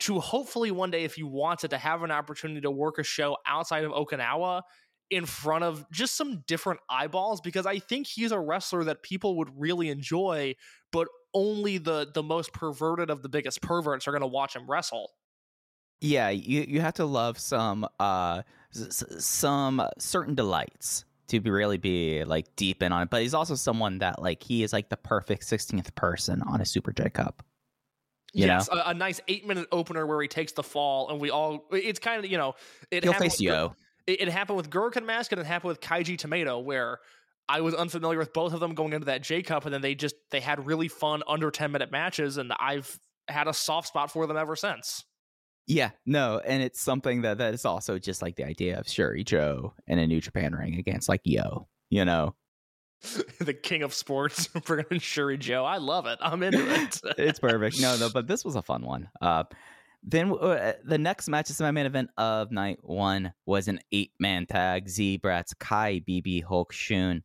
to 0.00 0.20
hopefully 0.20 0.70
one 0.70 0.90
day, 0.90 1.04
if 1.04 1.14
he 1.14 1.22
wants 1.22 1.64
it, 1.64 1.68
to 1.68 1.78
have 1.78 2.02
an 2.02 2.10
opportunity 2.10 2.60
to 2.60 2.70
work 2.70 2.98
a 2.98 3.02
show 3.02 3.36
outside 3.46 3.84
of 3.84 3.92
Okinawa 3.92 4.62
in 5.10 5.24
front 5.24 5.64
of 5.64 5.86
just 5.90 6.16
some 6.16 6.44
different 6.46 6.80
eyeballs 6.90 7.40
because 7.40 7.66
I 7.66 7.78
think 7.78 8.06
he's 8.06 8.32
a 8.32 8.38
wrestler 8.38 8.84
that 8.84 9.02
people 9.02 9.36
would 9.38 9.48
really 9.56 9.88
enjoy, 9.88 10.54
but 10.92 11.08
only 11.34 11.78
the 11.78 12.08
the 12.12 12.22
most 12.22 12.52
perverted 12.52 13.10
of 13.10 13.22
the 13.22 13.28
biggest 13.28 13.60
perverts 13.62 14.06
are 14.06 14.12
going 14.12 14.22
to 14.22 14.26
watch 14.26 14.54
him 14.54 14.68
wrestle. 14.68 15.10
Yeah, 16.00 16.28
you 16.28 16.64
you 16.68 16.80
have 16.80 16.94
to 16.94 17.04
love 17.04 17.38
some 17.38 17.86
uh 17.98 18.42
s- 18.74 19.04
some 19.18 19.82
certain 19.98 20.34
delights 20.34 21.04
to 21.28 21.40
be 21.40 21.50
really 21.50 21.78
be 21.78 22.24
like 22.24 22.54
deep 22.56 22.82
in 22.82 22.92
on 22.92 23.02
it. 23.02 23.10
But 23.10 23.22
he's 23.22 23.34
also 23.34 23.54
someone 23.54 23.98
that 23.98 24.20
like 24.20 24.42
he 24.42 24.62
is 24.62 24.72
like 24.72 24.88
the 24.88 24.96
perfect 24.96 25.42
16th 25.44 25.94
person 25.94 26.42
on 26.42 26.60
a 26.60 26.64
Super 26.64 26.92
J 26.92 27.10
Cup. 27.10 27.42
You 28.32 28.46
yes, 28.46 28.68
a, 28.70 28.82
a 28.86 28.94
nice 28.94 29.20
eight 29.28 29.46
minute 29.46 29.68
opener 29.72 30.06
where 30.06 30.20
he 30.20 30.28
takes 30.28 30.52
the 30.52 30.62
fall, 30.62 31.08
and 31.08 31.18
we 31.20 31.30
all. 31.30 31.66
It's 31.72 31.98
kind 31.98 32.22
of 32.22 32.30
you 32.30 32.36
know 32.36 32.54
it 32.90 33.02
He'll 33.02 33.12
happened 33.12 33.32
face 33.32 33.40
Yo. 33.40 33.74
It, 34.06 34.22
it 34.22 34.28
happened 34.28 34.56
with 34.56 34.70
Gurukun 34.70 35.04
Mask 35.04 35.32
and 35.32 35.40
it 35.40 35.46
happened 35.46 35.68
with 35.68 35.80
Kaji 35.80 36.18
Tomato, 36.18 36.58
where 36.58 36.98
I 37.48 37.62
was 37.62 37.74
unfamiliar 37.74 38.18
with 38.18 38.32
both 38.34 38.52
of 38.52 38.60
them 38.60 38.74
going 38.74 38.92
into 38.92 39.06
that 39.06 39.22
J 39.22 39.42
Cup, 39.42 39.64
and 39.64 39.72
then 39.72 39.80
they 39.80 39.94
just 39.94 40.14
they 40.30 40.40
had 40.40 40.66
really 40.66 40.88
fun 40.88 41.22
under 41.26 41.50
ten 41.50 41.72
minute 41.72 41.90
matches, 41.90 42.36
and 42.36 42.52
I've 42.58 42.98
had 43.28 43.48
a 43.48 43.54
soft 43.54 43.88
spot 43.88 44.10
for 44.10 44.26
them 44.26 44.36
ever 44.36 44.56
since. 44.56 45.04
Yeah, 45.68 45.90
no, 46.06 46.40
and 46.46 46.62
it's 46.62 46.80
something 46.80 47.22
that 47.22 47.38
that 47.38 47.52
is 47.52 47.66
also 47.66 47.98
just 47.98 48.22
like 48.22 48.36
the 48.36 48.44
idea 48.44 48.78
of 48.78 48.88
Shuri 48.88 49.22
Joe 49.22 49.74
in 49.86 49.98
a 49.98 50.06
New 50.06 50.18
Japan 50.20 50.54
ring 50.54 50.76
against 50.76 51.10
like 51.10 51.20
Yo, 51.24 51.68
you 51.90 52.06
know. 52.06 52.34
the 53.38 53.52
king 53.52 53.82
of 53.82 53.92
sports, 53.92 54.48
in 54.90 54.98
Shuri 54.98 55.36
Joe. 55.36 55.66
I 55.66 55.76
love 55.76 56.06
it. 56.06 56.18
I'm 56.22 56.42
into 56.42 56.66
it. 56.66 57.00
it's 57.18 57.38
perfect. 57.38 57.80
No, 57.80 57.98
no, 57.98 58.08
but 58.08 58.26
this 58.26 58.46
was 58.46 58.56
a 58.56 58.62
fun 58.62 58.82
one. 58.82 59.10
Uh, 59.20 59.44
then 60.02 60.32
uh, 60.32 60.72
the 60.84 60.96
next 60.96 61.28
match, 61.28 61.48
the 61.48 61.54
semi-main 61.54 61.84
event 61.84 62.08
of 62.16 62.50
night 62.50 62.78
one, 62.80 63.34
was 63.44 63.68
an 63.68 63.78
eight-man 63.92 64.46
tag. 64.46 64.88
Z 64.88 65.18
Brats, 65.18 65.52
Kai, 65.58 66.00
BB, 66.00 66.44
Hulk, 66.44 66.72
Shun, 66.72 67.22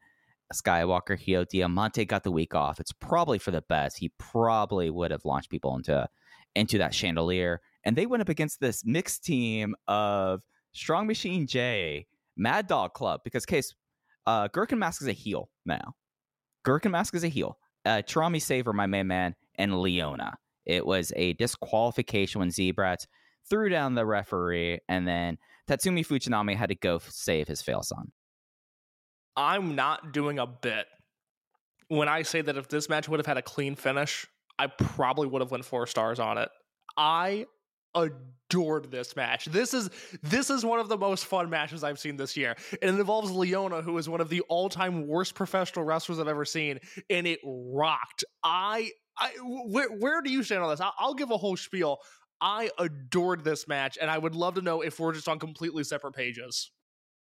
Skywalker, 0.54 1.18
Hio, 1.18 1.46
Diamante 1.46 2.04
got 2.04 2.24
the 2.24 2.32
week 2.32 2.54
off. 2.54 2.82
It's 2.82 2.92
probably 2.92 3.40
for 3.40 3.52
the 3.52 3.62
best. 3.62 4.00
He 4.00 4.12
probably 4.18 4.90
would 4.90 5.12
have 5.12 5.24
launched 5.24 5.50
people 5.50 5.78
into 5.78 6.10
into 6.56 6.78
that 6.80 6.94
chandelier, 6.94 7.62
and 7.86 7.96
they 7.96 8.06
went 8.06 8.22
up 8.22 8.30
against 8.30 8.60
this 8.60 8.84
mixed 8.86 9.24
team 9.24 9.76
of 9.88 10.42
Strong 10.74 11.08
Machine 11.08 11.48
J, 11.48 12.06
Mad 12.38 12.68
Dog 12.68 12.94
Club, 12.94 13.22
because 13.24 13.46
case 13.46 13.74
uh, 14.26 14.48
Gurukun 14.48 14.78
Mask 14.78 15.02
is 15.02 15.08
a 15.08 15.14
heel 15.14 15.50
now. 15.66 15.96
Gurukun 16.66 16.92
Mask 16.92 17.14
is 17.16 17.24
a 17.24 17.30
heel. 17.30 17.58
Uh, 17.86 18.02
Saver, 18.40 18.74
my 18.74 18.88
main 18.88 19.08
man, 19.08 19.36
and 19.56 19.80
Leona. 19.80 20.38
It 20.66 20.86
was 20.86 21.12
a 21.16 21.34
disqualification 21.34 22.40
when 22.40 22.50
Zebrat 22.50 23.06
threw 23.50 23.68
down 23.70 23.96
the 23.96 24.06
referee, 24.06 24.80
and 24.88 25.06
then 25.08 25.38
Tatsumi 25.68 26.06
Fujinami 26.08 26.56
had 26.56 26.70
to 26.70 26.76
go 26.76 27.00
save 27.10 27.48
his 27.48 27.62
fail 27.62 27.84
son. 27.84 28.12
I'm 29.36 29.76
not 29.76 30.14
doing 30.14 30.40
a 30.40 30.48
bit 30.48 30.86
when 31.88 32.08
I 32.08 32.22
say 32.22 32.42
that 32.42 32.58
if 32.58 32.68
this 32.70 32.90
match 32.90 33.10
would 33.10 33.20
have 33.20 33.26
had 33.26 33.38
a 33.38 33.42
clean 33.42 33.76
finish, 33.76 34.26
I 34.58 34.68
probably 34.68 35.28
would 35.28 35.42
have 35.42 35.52
went 35.52 35.66
four 35.66 35.88
stars 35.88 36.20
on 36.20 36.38
it. 36.38 36.50
I 36.98 37.46
adored 37.96 38.92
this 38.92 39.16
match. 39.16 39.46
This 39.46 39.74
is 39.74 39.90
this 40.22 40.50
is 40.50 40.64
one 40.66 40.80
of 40.80 40.90
the 40.90 40.98
most 40.98 41.26
fun 41.26 41.50
matches 41.50 41.84
I've 41.84 42.00
seen 42.00 42.18
this 42.18 42.38
year. 42.38 42.56
And 42.82 42.96
it 42.96 43.00
involves 43.00 43.32
Leona, 43.32 43.82
who 43.82 43.98
is 43.98 44.08
one 44.08 44.22
of 44.22 44.30
the 44.30 44.42
all-time 44.42 45.08
worst 45.08 45.36
professional 45.36 45.86
wrestlers 45.86 46.20
I've 46.20 46.28
ever 46.28 46.46
seen, 46.46 46.80
and 47.10 47.28
it 47.28 47.40
rocked. 47.44 48.24
I 48.44 48.92
I 49.18 49.32
where 49.42 49.90
where 49.90 50.22
do 50.22 50.32
you 50.32 50.44
stand 50.44 50.64
on 50.64 50.70
this? 50.70 50.82
I'll, 50.82 50.94
I'll 50.98 51.14
give 51.14 51.32
a 51.32 51.38
whole 51.38 51.58
spiel. 51.58 52.00
I 52.42 52.70
adored 52.78 53.44
this 53.44 53.68
match, 53.68 53.98
and 54.02 54.12
I 54.12 54.18
would 54.18 54.36
love 54.36 54.56
to 54.56 54.62
know 54.62 54.82
if 54.82 55.00
we're 55.00 55.14
just 55.14 55.30
on 55.30 55.40
completely 55.40 55.84
separate 55.84 56.14
pages. 56.14 56.72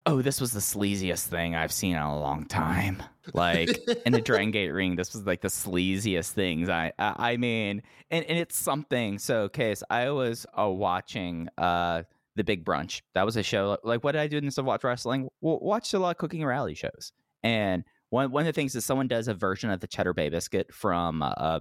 Oh, 0.10 0.24
this 0.24 0.42
was 0.42 0.54
the 0.54 0.60
sleaziest 0.60 1.28
thing 1.28 1.56
I've 1.56 1.72
seen 1.72 1.96
in 1.96 2.02
a 2.02 2.20
long 2.20 2.46
time. 2.46 3.04
Like 3.32 3.80
in 4.08 4.12
the 4.12 4.22
Dragon 4.22 4.50
Gate 4.50 4.72
ring, 4.72 4.96
this 4.96 5.14
was 5.14 5.24
like 5.24 5.42
the 5.42 5.50
sleaziest 5.50 6.32
things. 6.32 6.68
I, 6.68 6.92
I, 6.98 7.34
I 7.34 7.38
mean, 7.38 7.84
and, 8.10 8.26
and 8.26 8.40
it's 8.40 8.58
something. 8.58 9.20
So, 9.20 9.50
case 9.50 9.84
I 9.92 10.10
was 10.10 10.48
uh, 10.60 10.68
watching 10.68 11.48
uh 11.60 12.04
the 12.36 12.44
Big 12.44 12.66
Brunch. 12.66 13.04
That 13.14 13.24
was 13.24 13.38
a 13.38 13.44
show. 13.44 13.78
Like, 13.84 14.04
what 14.04 14.14
did 14.14 14.22
I 14.22 14.28
do 14.28 14.38
instead 14.38 14.62
of 14.62 14.66
watch 14.66 14.84
wrestling? 14.84 15.30
Well, 15.42 15.60
watched 15.62 15.94
a 15.94 16.00
lot 16.00 16.10
of 16.10 16.18
cooking 16.18 16.44
rally 16.44 16.74
shows. 16.74 17.12
And 17.44 17.84
one 18.10 18.32
one 18.32 18.42
of 18.42 18.48
the 18.48 18.54
things 18.54 18.74
is 18.74 18.86
someone 18.86 19.08
does 19.08 19.28
a 19.28 19.36
version 19.36 19.70
of 19.70 19.80
the 19.80 19.88
Cheddar 19.88 20.16
Bay 20.16 20.30
biscuit 20.30 20.74
from 20.74 21.22
uh 21.22 21.60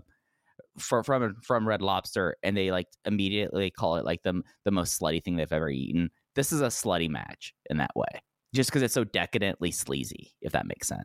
from 0.79 1.05
from 1.05 1.37
from 1.43 1.69
Red 1.69 1.83
Lobster, 1.83 2.37
and 2.43 2.57
they 2.57 2.71
like 2.71 2.87
immediately 3.05 3.71
call 3.71 3.97
it 3.97 4.07
like 4.07 4.23
the 4.23 4.41
the 4.65 4.71
most 4.71 4.99
slutty 4.99 5.23
thing 5.23 5.37
they've 5.37 5.53
ever 5.53 5.69
eaten. 5.69 6.09
This 6.35 6.51
is 6.51 6.63
a 6.63 6.69
slutty 6.69 7.11
match 7.11 7.53
in 7.69 7.77
that 7.77 7.95
way, 7.95 8.23
just 8.55 8.71
because 8.71 8.83
it's 8.83 8.95
so 8.95 9.05
decadently 9.05 9.71
sleazy. 9.71 10.35
If 10.41 10.53
that 10.53 10.67
makes 10.67 10.89
sense. 10.89 11.05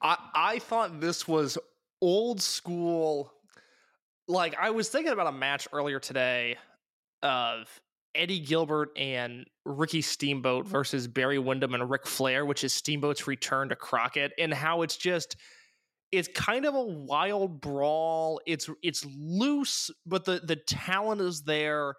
I 0.00 0.16
I 0.34 0.58
thought 0.58 1.00
this 1.00 1.26
was 1.26 1.58
old 2.00 2.40
school. 2.40 3.32
Like 4.28 4.56
I 4.60 4.70
was 4.70 4.88
thinking 4.88 5.12
about 5.12 5.26
a 5.26 5.32
match 5.32 5.68
earlier 5.72 6.00
today 6.00 6.56
of 7.22 7.68
Eddie 8.14 8.40
Gilbert 8.40 8.90
and 8.96 9.46
Ricky 9.64 10.02
Steamboat 10.02 10.66
versus 10.66 11.08
Barry 11.08 11.38
Windham 11.38 11.74
and 11.74 11.88
Ric 11.88 12.06
Flair, 12.06 12.44
which 12.44 12.64
is 12.64 12.72
Steamboat's 12.72 13.26
return 13.26 13.68
to 13.70 13.76
Crockett, 13.76 14.32
and 14.38 14.52
how 14.52 14.82
it's 14.82 14.96
just 14.96 15.36
it's 16.10 16.28
kind 16.28 16.66
of 16.66 16.74
a 16.74 16.82
wild 16.82 17.60
brawl. 17.60 18.40
It's 18.46 18.68
it's 18.82 19.04
loose, 19.16 19.90
but 20.04 20.24
the 20.24 20.40
the 20.44 20.56
talent 20.56 21.20
is 21.22 21.42
there, 21.42 21.94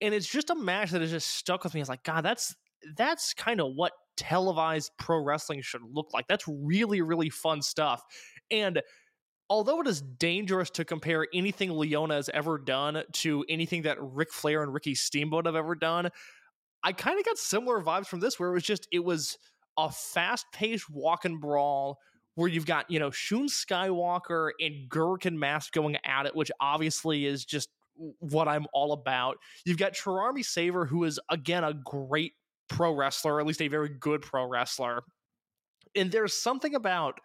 and 0.00 0.14
it's 0.14 0.26
just 0.26 0.50
a 0.50 0.54
match 0.54 0.90
that 0.92 1.02
has 1.02 1.10
just 1.10 1.28
stuck 1.28 1.64
with 1.64 1.74
me. 1.74 1.80
It's 1.80 1.90
like 1.90 2.02
God, 2.02 2.24
that's 2.24 2.56
that's 2.96 3.34
kind 3.34 3.60
of 3.60 3.72
what 3.74 3.92
televised 4.16 4.90
pro 4.98 5.22
wrestling 5.22 5.62
should 5.62 5.82
look 5.92 6.08
like. 6.12 6.26
That's 6.28 6.46
really 6.48 7.02
really 7.02 7.30
fun 7.30 7.62
stuff, 7.62 8.02
and 8.50 8.80
although 9.50 9.80
it 9.80 9.86
is 9.86 10.02
dangerous 10.02 10.70
to 10.70 10.84
compare 10.84 11.26
anything 11.32 11.70
Leona 11.70 12.14
has 12.14 12.28
ever 12.34 12.58
done 12.58 13.02
to 13.12 13.44
anything 13.48 13.82
that 13.82 13.96
Ric 14.00 14.32
Flair 14.32 14.62
and 14.62 14.72
Ricky 14.72 14.94
Steamboat 14.94 15.46
have 15.46 15.56
ever 15.56 15.74
done, 15.74 16.10
I 16.82 16.92
kind 16.92 17.18
of 17.18 17.24
got 17.24 17.38
similar 17.38 17.80
vibes 17.80 18.06
from 18.06 18.20
this, 18.20 18.38
where 18.38 18.50
it 18.50 18.54
was 18.54 18.62
just 18.62 18.86
it 18.92 19.04
was 19.04 19.36
a 19.76 19.90
fast 19.90 20.46
paced 20.52 20.90
walk 20.90 21.24
and 21.24 21.40
brawl 21.40 21.98
where 22.34 22.48
you've 22.48 22.66
got 22.66 22.90
you 22.90 22.98
know 22.98 23.10
Shun 23.10 23.46
Skywalker 23.46 24.50
and 24.60 24.88
Gurukun 24.88 25.34
Mask 25.34 25.72
going 25.72 25.96
at 26.04 26.26
it, 26.26 26.36
which 26.36 26.50
obviously 26.60 27.26
is 27.26 27.44
just 27.44 27.68
what 28.20 28.46
I'm 28.46 28.66
all 28.72 28.92
about. 28.92 29.38
You've 29.64 29.78
got 29.78 29.92
Charami 29.94 30.44
Saver, 30.44 30.86
who 30.86 31.04
is 31.04 31.18
again 31.30 31.64
a 31.64 31.74
great 31.74 32.32
pro 32.68 32.92
wrestler, 32.94 33.34
or 33.34 33.40
at 33.40 33.46
least 33.46 33.62
a 33.62 33.68
very 33.68 33.88
good 33.88 34.22
pro 34.22 34.46
wrestler. 34.46 35.02
And 35.96 36.12
there's 36.12 36.34
something 36.34 36.74
about 36.74 37.20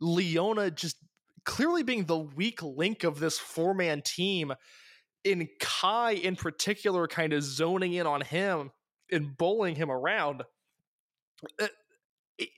Leona 0.00 0.70
just 0.70 0.96
clearly 1.44 1.82
being 1.82 2.04
the 2.04 2.18
weak 2.18 2.62
link 2.62 3.04
of 3.04 3.18
this 3.18 3.38
four 3.38 3.74
man 3.74 4.02
team, 4.02 4.52
in 5.24 5.48
Kai 5.60 6.12
in 6.12 6.36
particular, 6.36 7.06
kind 7.06 7.32
of 7.32 7.42
zoning 7.42 7.92
in 7.92 8.06
on 8.06 8.20
him 8.20 8.70
and 9.10 9.36
bowling 9.36 9.76
him 9.76 9.90
around. 9.90 10.42
Eh, 11.60 11.68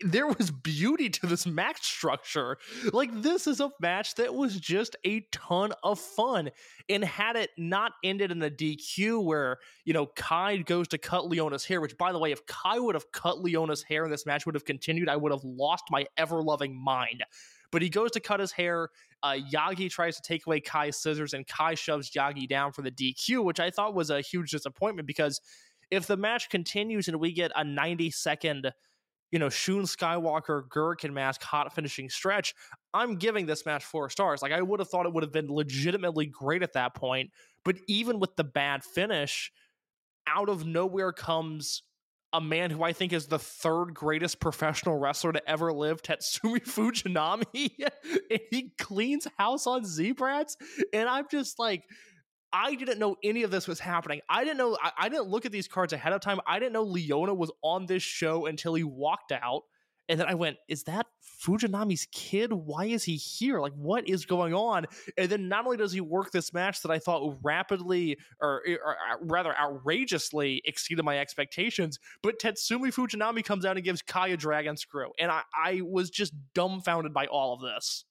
There 0.03 0.27
was 0.27 0.51
beauty 0.51 1.11
to 1.11 1.27
this 1.27 1.47
match 1.47 1.83
structure. 1.83 2.59
Like, 2.93 3.11
this 3.23 3.47
is 3.47 3.61
a 3.61 3.71
match 3.81 4.15
that 4.15 4.35
was 4.35 4.59
just 4.59 4.97
a 5.05 5.21
ton 5.33 5.73
of 5.83 5.99
fun. 5.99 6.51
And 6.89 7.05
had 7.05 7.37
it 7.37 7.51
not 7.59 7.93
ended 8.03 8.31
in 8.31 8.43
a 8.43 8.51
DQ 8.51 9.25
where, 9.25 9.59
you 9.85 9.93
know, 9.93 10.07
Kai 10.07 10.59
goes 10.59 10.89
to 10.89 10.99
cut 10.99 11.29
Leona's 11.29 11.65
hair, 11.65 11.81
which, 11.81 11.99
by 11.99 12.13
the 12.13 12.19
way, 12.19 12.33
if 12.33 12.47
Kai 12.47 12.79
would 12.79 12.95
have 12.95 13.11
cut 13.13 13.43
Leona's 13.43 13.83
hair 13.83 14.05
and 14.05 14.13
this 14.13 14.27
match 14.27 14.47
would 14.47 14.55
have 14.55 14.65
continued, 14.65 15.09
I 15.09 15.17
would 15.17 15.33
have 15.33 15.45
lost 15.45 15.85
my 15.91 16.07
ever 16.17 16.43
loving 16.43 16.75
mind. 16.75 17.25
But 17.71 17.83
he 17.83 17.89
goes 17.89 18.13
to 18.13 18.21
cut 18.21 18.39
his 18.39 18.53
hair. 18.53 18.91
Uh, 19.23 19.37
Yagi 19.53 19.91
tries 19.91 20.15
to 20.17 20.23
take 20.23 20.47
away 20.47 20.61
Kai's 20.61 20.97
scissors, 20.97 21.35
and 21.35 21.45
Kai 21.47 21.75
shoves 21.75 22.11
Yagi 22.13 22.49
down 22.49 22.71
for 22.71 22.83
the 22.83 22.91
DQ, 22.91 23.43
which 23.43 23.59
I 23.59 23.71
thought 23.71 23.95
was 23.95 24.11
a 24.11 24.21
huge 24.21 24.53
disappointment 24.53 25.09
because 25.09 25.41
if 25.91 26.07
the 26.07 26.17
match 26.17 26.51
continues 26.51 27.09
and 27.09 27.19
we 27.19 27.33
get 27.33 27.53
a 27.57 27.65
90 27.65 28.11
second 28.11 28.73
you 29.35 29.41
know, 29.41 29.49
Shun 29.49 29.83
Skywalker, 29.83 30.63
Gurukun 30.69 31.13
Mask, 31.13 31.43
hot 31.43 31.75
finishing 31.75 32.09
stretch, 32.09 32.55
I'm 32.95 33.17
giving 33.17 33.47
this 33.47 33.67
match 33.67 33.85
four 33.85 34.09
stars. 34.09 34.43
Like, 34.43 34.53
I 34.53 34.63
would 34.63 34.79
have 34.79 34.89
thought 34.89 35.07
it 35.07 35.13
would 35.13 35.25
have 35.25 35.33
been 35.33 35.53
legitimately 35.53 36.27
great 36.27 36.63
at 36.63 36.75
that 36.75 36.95
point. 36.95 37.33
But 37.65 37.79
even 37.89 38.21
with 38.21 38.37
the 38.37 38.45
bad 38.45 38.85
finish, 38.85 39.51
out 40.29 40.49
of 40.49 40.65
nowhere 40.65 41.11
comes 41.11 41.83
a 42.33 42.41
man 42.41 42.71
who 42.71 42.85
I 42.85 42.93
think 42.93 43.13
is 43.13 43.27
the 43.27 43.41
third 43.41 43.93
greatest 43.93 44.39
professional 44.39 44.99
wrestler 44.99 45.33
to 45.33 45.51
ever 45.51 45.73
live, 45.73 46.01
Tatsumi 46.01 46.63
Fujinami, 46.65 47.73
and 48.31 48.41
he 48.53 48.71
cleans 48.79 49.27
house 49.37 49.67
on 49.67 49.85
Z-Brats. 49.85 50.57
And 50.93 51.09
I'm 51.09 51.27
just 51.29 51.59
like, 51.59 51.83
I 52.55 52.77
didn't 52.77 53.01
know 53.01 53.17
any 53.25 53.43
of 53.43 53.51
this 53.51 53.67
was 53.67 53.81
happening. 53.81 54.21
I 54.29 54.45
didn't 54.45 54.59
know, 54.59 54.79
I, 54.81 54.93
I 54.97 55.09
didn't 55.09 55.27
look 55.27 55.45
at 55.45 55.51
these 55.51 55.67
cards 55.67 55.93
ahead 55.93 56.13
of 56.13 56.21
time. 56.21 56.39
I 56.47 56.61
didn't 56.61 56.73
know 56.73 56.85
Leona 56.85 57.35
was 57.35 57.51
on 57.63 57.87
this 57.87 58.03
show 58.03 58.47
until 58.47 58.75
he 58.75 58.85
walked 58.85 59.33
out. 59.33 59.63
And 60.09 60.21
then 60.21 60.29
I 60.29 60.35
went, 60.35 60.59
is 60.69 60.85
that 60.85 61.07
Fujinami's 61.43 62.07
kid? 62.13 62.53
Why 62.53 62.85
is 62.85 63.05
he 63.05 63.17
here? 63.17 63.59
Like, 63.59 63.73
what 63.73 64.07
is 64.07 64.27
going 64.27 64.55
on? 64.55 64.87
And 65.17 65.31
then 65.31 65.49
not 65.49 65.65
only 65.65 65.79
does 65.79 65.93
he 65.93 66.01
work 66.01 66.31
this 66.31 66.53
match 66.53 66.83
that 66.83 66.91
I 66.93 66.99
thought 66.99 67.39
rapidly 67.43 68.19
or, 68.41 68.63
or 68.85 68.97
rather 69.23 69.59
outrageously 69.59 70.63
exceeded 70.65 71.05
my 71.05 71.19
expectations, 71.19 71.99
but 72.23 72.39
Tatsumi 72.39 72.95
Fujinami 72.95 73.43
comes 73.43 73.65
out 73.65 73.77
and 73.77 73.85
gives 73.85 74.03
Kaya 74.03 74.37
dragon 74.37 74.77
screw. 74.77 75.11
And 75.19 75.31
I, 75.31 75.41
I 75.57 75.81
was 75.83 76.11
just 76.11 76.35
dumbfounded 76.55 77.15
by 77.15 77.27
all 77.27 77.55
of 77.55 77.63
this. 77.63 78.05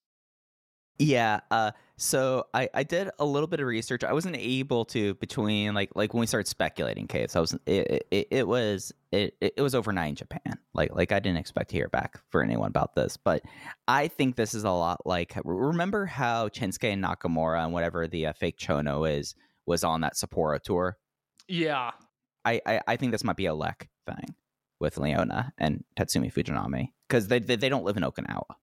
Yeah. 0.99 1.39
Uh, 1.49 1.71
so 1.97 2.45
I, 2.53 2.69
I 2.73 2.83
did 2.83 3.09
a 3.19 3.25
little 3.25 3.47
bit 3.47 3.59
of 3.59 3.67
research. 3.67 4.03
I 4.03 4.13
wasn't 4.13 4.35
able 4.37 4.85
to 4.85 5.13
between 5.15 5.73
like 5.73 5.91
like 5.95 6.13
when 6.13 6.21
we 6.21 6.27
started 6.27 6.47
speculating 6.47 7.07
caves. 7.07 7.35
I 7.35 7.39
was 7.39 7.53
it, 7.65 8.07
it, 8.11 8.27
it 8.31 8.47
was 8.47 8.91
it, 9.11 9.35
it 9.39 9.61
was 9.61 9.75
overnight 9.75 10.09
in 10.09 10.15
Japan. 10.15 10.59
Like 10.73 10.93
like 10.93 11.11
I 11.11 11.19
didn't 11.19 11.37
expect 11.37 11.69
to 11.69 11.75
hear 11.75 11.89
back 11.89 12.19
for 12.29 12.43
anyone 12.43 12.67
about 12.67 12.95
this, 12.95 13.17
but 13.17 13.43
I 13.87 14.07
think 14.07 14.35
this 14.35 14.53
is 14.53 14.63
a 14.63 14.71
lot 14.71 15.05
like 15.05 15.37
remember 15.43 16.05
how 16.05 16.49
Shinsuke 16.49 16.91
and 16.91 17.03
Nakamura 17.03 17.63
and 17.63 17.73
whatever 17.73 18.07
the 18.07 18.27
uh, 18.27 18.33
fake 18.33 18.57
Chono 18.57 19.09
is 19.09 19.35
was 19.65 19.83
on 19.83 20.01
that 20.01 20.15
Sapporo 20.15 20.59
tour. 20.61 20.97
Yeah, 21.47 21.91
I, 22.43 22.61
I 22.65 22.81
I 22.87 22.95
think 22.97 23.11
this 23.11 23.23
might 23.23 23.37
be 23.37 23.45
a 23.45 23.53
Lek 23.53 23.89
thing 24.05 24.35
with 24.79 24.97
Leona 24.97 25.53
and 25.57 25.83
Tatsumi 25.97 26.33
Fujinami 26.33 26.89
because 27.07 27.27
they, 27.27 27.39
they 27.39 27.55
they 27.55 27.69
don't 27.69 27.85
live 27.85 27.97
in 27.97 28.03
Okinawa. 28.03 28.55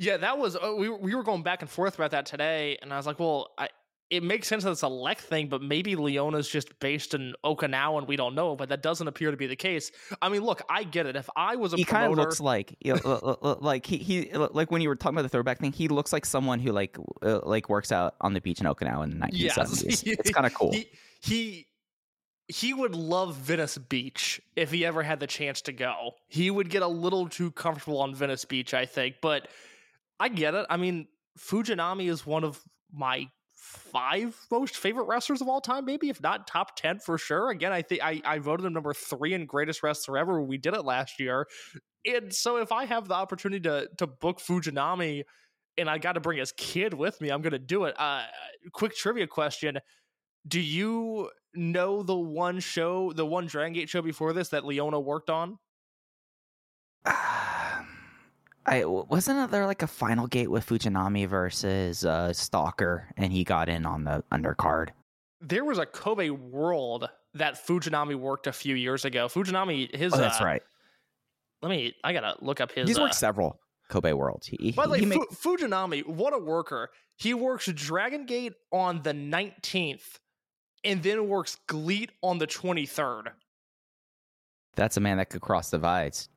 Yeah, 0.00 0.16
that 0.16 0.38
was 0.38 0.56
uh, 0.56 0.72
we 0.74 0.88
we 0.88 1.14
were 1.14 1.22
going 1.22 1.42
back 1.42 1.60
and 1.60 1.70
forth 1.70 1.96
about 1.96 2.12
that 2.12 2.24
today, 2.24 2.78
and 2.80 2.90
I 2.90 2.96
was 2.96 3.06
like, 3.06 3.20
well, 3.20 3.50
I, 3.58 3.68
it 4.08 4.22
makes 4.22 4.48
sense 4.48 4.64
that 4.64 4.70
it's 4.70 4.80
a 4.80 4.88
Lek 4.88 5.18
thing, 5.18 5.48
but 5.48 5.60
maybe 5.60 5.94
Leona's 5.94 6.48
just 6.48 6.78
based 6.80 7.12
in 7.12 7.34
Okinawa 7.44 7.98
and 7.98 8.08
we 8.08 8.16
don't 8.16 8.34
know, 8.34 8.56
but 8.56 8.70
that 8.70 8.82
doesn't 8.82 9.06
appear 9.06 9.30
to 9.30 9.36
be 9.36 9.46
the 9.46 9.56
case. 9.56 9.92
I 10.22 10.30
mean, 10.30 10.40
look, 10.40 10.62
I 10.70 10.84
get 10.84 11.04
it. 11.04 11.16
If 11.16 11.28
I 11.36 11.56
was 11.56 11.74
a 11.74 11.76
he 11.76 11.84
kind 11.84 12.10
of 12.10 12.16
looks 12.16 12.40
like 12.40 12.74
you 12.80 12.94
know, 12.94 13.58
like 13.60 13.84
he 13.84 13.98
he 13.98 14.32
like 14.32 14.70
when 14.70 14.80
you 14.80 14.88
were 14.88 14.96
talking 14.96 15.16
about 15.16 15.24
the 15.24 15.28
throwback 15.28 15.58
thing, 15.58 15.72
he 15.72 15.86
looks 15.88 16.14
like 16.14 16.24
someone 16.24 16.60
who 16.60 16.72
like 16.72 16.96
uh, 17.20 17.40
like 17.42 17.68
works 17.68 17.92
out 17.92 18.14
on 18.22 18.32
the 18.32 18.40
beach 18.40 18.58
in 18.58 18.66
Okinawa 18.66 19.04
in 19.04 19.10
the 19.10 19.26
1970s. 19.26 19.84
Yes. 19.84 20.02
it's 20.06 20.30
kind 20.30 20.46
of 20.46 20.54
cool. 20.54 20.72
he, 20.72 20.88
he 21.20 21.66
he 22.48 22.72
would 22.74 22.94
love 22.94 23.36
Venice 23.36 23.76
Beach 23.76 24.40
if 24.56 24.72
he 24.72 24.84
ever 24.84 25.02
had 25.02 25.20
the 25.20 25.26
chance 25.26 25.60
to 25.62 25.72
go. 25.72 26.12
He 26.26 26.50
would 26.50 26.70
get 26.70 26.82
a 26.82 26.88
little 26.88 27.28
too 27.28 27.52
comfortable 27.52 28.00
on 28.00 28.14
Venice 28.14 28.44
Beach, 28.44 28.74
I 28.74 28.86
think, 28.86 29.16
but 29.20 29.46
I 30.20 30.28
get 30.28 30.54
it. 30.54 30.66
I 30.68 30.76
mean, 30.76 31.08
Fujinami 31.38 32.08
is 32.08 32.26
one 32.26 32.44
of 32.44 32.62
my 32.92 33.28
five 33.54 34.36
most 34.50 34.76
favorite 34.76 35.04
wrestlers 35.04 35.40
of 35.40 35.48
all 35.48 35.60
time, 35.60 35.84
maybe 35.84 36.10
if 36.10 36.20
not 36.20 36.46
top 36.46 36.76
ten 36.76 36.98
for 36.98 37.18
sure. 37.18 37.50
Again, 37.50 37.72
I 37.72 37.82
think 37.82 38.02
I, 38.02 38.20
I 38.24 38.38
voted 38.38 38.66
him 38.66 38.72
number 38.72 38.92
three 38.92 39.32
in 39.32 39.46
greatest 39.46 39.82
wrestler 39.82 40.18
ever. 40.18 40.42
We 40.42 40.58
did 40.58 40.74
it 40.74 40.84
last 40.84 41.18
year, 41.20 41.46
and 42.04 42.32
so 42.32 42.56
if 42.58 42.72
I 42.72 42.84
have 42.84 43.08
the 43.08 43.14
opportunity 43.14 43.60
to 43.62 43.88
to 43.98 44.06
book 44.06 44.40
Fujinami, 44.40 45.24
and 45.78 45.88
I 45.88 45.98
got 45.98 46.12
to 46.12 46.20
bring 46.20 46.38
his 46.38 46.52
kid 46.52 46.94
with 46.94 47.20
me, 47.20 47.30
I'm 47.30 47.42
going 47.42 47.52
to 47.52 47.58
do 47.58 47.84
it. 47.84 47.94
Uh, 47.98 48.24
quick 48.72 48.94
trivia 48.94 49.26
question: 49.26 49.78
Do 50.46 50.60
you 50.60 51.30
know 51.54 52.02
the 52.02 52.16
one 52.16 52.60
show, 52.60 53.12
the 53.12 53.26
one 53.26 53.46
Dragon 53.46 53.72
Gate 53.72 53.88
show 53.88 54.02
before 54.02 54.32
this 54.32 54.50
that 54.50 54.64
Leona 54.64 55.00
worked 55.00 55.30
on? 55.30 55.58
I 58.66 58.84
wasn't 58.84 59.50
there 59.50 59.66
like 59.66 59.82
a 59.82 59.86
final 59.86 60.26
gate 60.26 60.50
with 60.50 60.66
Fujinami 60.66 61.26
versus 61.26 62.04
uh, 62.04 62.32
Stalker, 62.32 63.08
and 63.16 63.32
he 63.32 63.42
got 63.42 63.68
in 63.68 63.86
on 63.86 64.04
the 64.04 64.22
undercard. 64.30 64.90
There 65.40 65.64
was 65.64 65.78
a 65.78 65.86
Kobe 65.86 66.28
World 66.30 67.08
that 67.34 67.54
Fujinami 67.66 68.14
worked 68.14 68.46
a 68.46 68.52
few 68.52 68.74
years 68.74 69.04
ago. 69.04 69.26
Fujinami, 69.28 69.94
his 69.94 70.12
Oh, 70.12 70.18
that's 70.18 70.40
uh, 70.40 70.44
right. 70.44 70.62
Let 71.62 71.70
me. 71.70 71.94
I 72.04 72.12
gotta 72.12 72.36
look 72.40 72.60
up 72.60 72.72
his. 72.72 72.88
He's 72.88 72.98
uh, 72.98 73.02
worked 73.02 73.14
several 73.14 73.58
Kobe 73.88 74.12
Worlds. 74.12 74.46
He, 74.46 74.72
By 74.72 74.86
the 74.86 74.92
way, 74.92 74.98
he 75.00 75.06
Fu- 75.06 75.20
makes- 75.20 75.34
Fujinami, 75.36 76.06
what 76.06 76.34
a 76.34 76.38
worker! 76.38 76.90
He 77.16 77.34
works 77.34 77.66
Dragon 77.72 78.26
Gate 78.26 78.54
on 78.72 79.02
the 79.02 79.12
nineteenth, 79.14 80.18
and 80.84 81.02
then 81.02 81.28
works 81.28 81.56
GLEAT 81.66 82.10
on 82.22 82.38
the 82.38 82.46
twenty 82.46 82.86
third. 82.86 83.30
that's 84.76 84.96
a 84.96 85.00
man 85.00 85.16
that 85.18 85.30
could 85.30 85.40
cross 85.40 85.70
divides. 85.70 86.28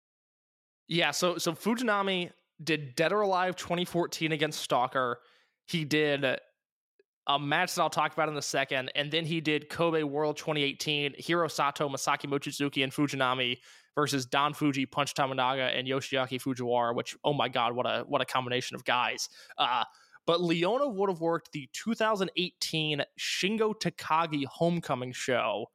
Yeah, 0.93 1.09
so 1.09 1.39
so 1.39 1.53
Fujinami 1.53 2.29
did 2.63 2.93
Dead 2.93 3.11
or 3.11 3.21
Alive 3.21 3.55
2014 3.55 4.31
against 4.31 4.61
Stalker. 4.61 5.17
He 5.65 5.85
did 5.85 6.23
a 6.23 7.39
match 7.39 7.73
that 7.73 7.81
I'll 7.81 7.89
talk 7.89 8.13
about 8.13 8.29
in 8.29 8.37
a 8.37 8.43
second, 8.43 8.91
and 8.93 9.11
then 9.11 9.25
he 9.25 9.41
did 9.41 9.69
Kobe 9.69 10.03
World 10.03 10.37
2018, 10.37 11.15
Hiro 11.17 11.47
Sato, 11.47 11.89
Masaaki 11.89 12.27
Mochizuki, 12.29 12.83
and 12.83 12.93
Fujinami 12.93 13.57
versus 13.95 14.27
Don 14.27 14.53
Fuji, 14.53 14.85
Punch 14.85 15.15
Tominaga, 15.15 15.75
and 15.75 15.87
Yoshiaki 15.87 16.39
Fujiwara. 16.39 16.95
Which, 16.95 17.17
oh 17.23 17.33
my 17.33 17.49
god, 17.49 17.73
what 17.73 17.87
a 17.87 18.03
what 18.07 18.21
a 18.21 18.25
combination 18.25 18.75
of 18.75 18.85
guys! 18.85 19.29
Uh, 19.57 19.85
but 20.27 20.41
Leona 20.41 20.87
would 20.87 21.09
have 21.09 21.21
worked 21.21 21.53
the 21.53 21.67
2018 21.73 23.01
Shingo 23.19 23.73
Takagi 23.73 24.45
Homecoming 24.45 25.11
show. 25.11 25.65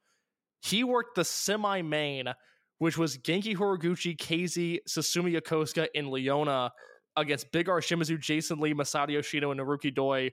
He 0.61 0.85
worked 0.85 1.15
the 1.15 1.25
semi 1.25 1.81
main 1.81 2.33
which 2.79 2.97
was 2.97 3.17
Genki 3.17 3.55
Horiguchi, 3.55 4.17
KZ, 4.17 4.79
Susumu 4.87 5.39
Yokosuka, 5.39 5.87
and 5.93 6.09
Leona 6.09 6.71
against 7.15 7.51
Big 7.51 7.69
R 7.69 7.81
Shimizu, 7.81 8.19
Jason 8.19 8.59
Lee, 8.59 8.73
Masato 8.73 9.11
Yoshino, 9.11 9.51
and 9.51 9.59
Naruki 9.59 9.93
Doi. 9.93 10.31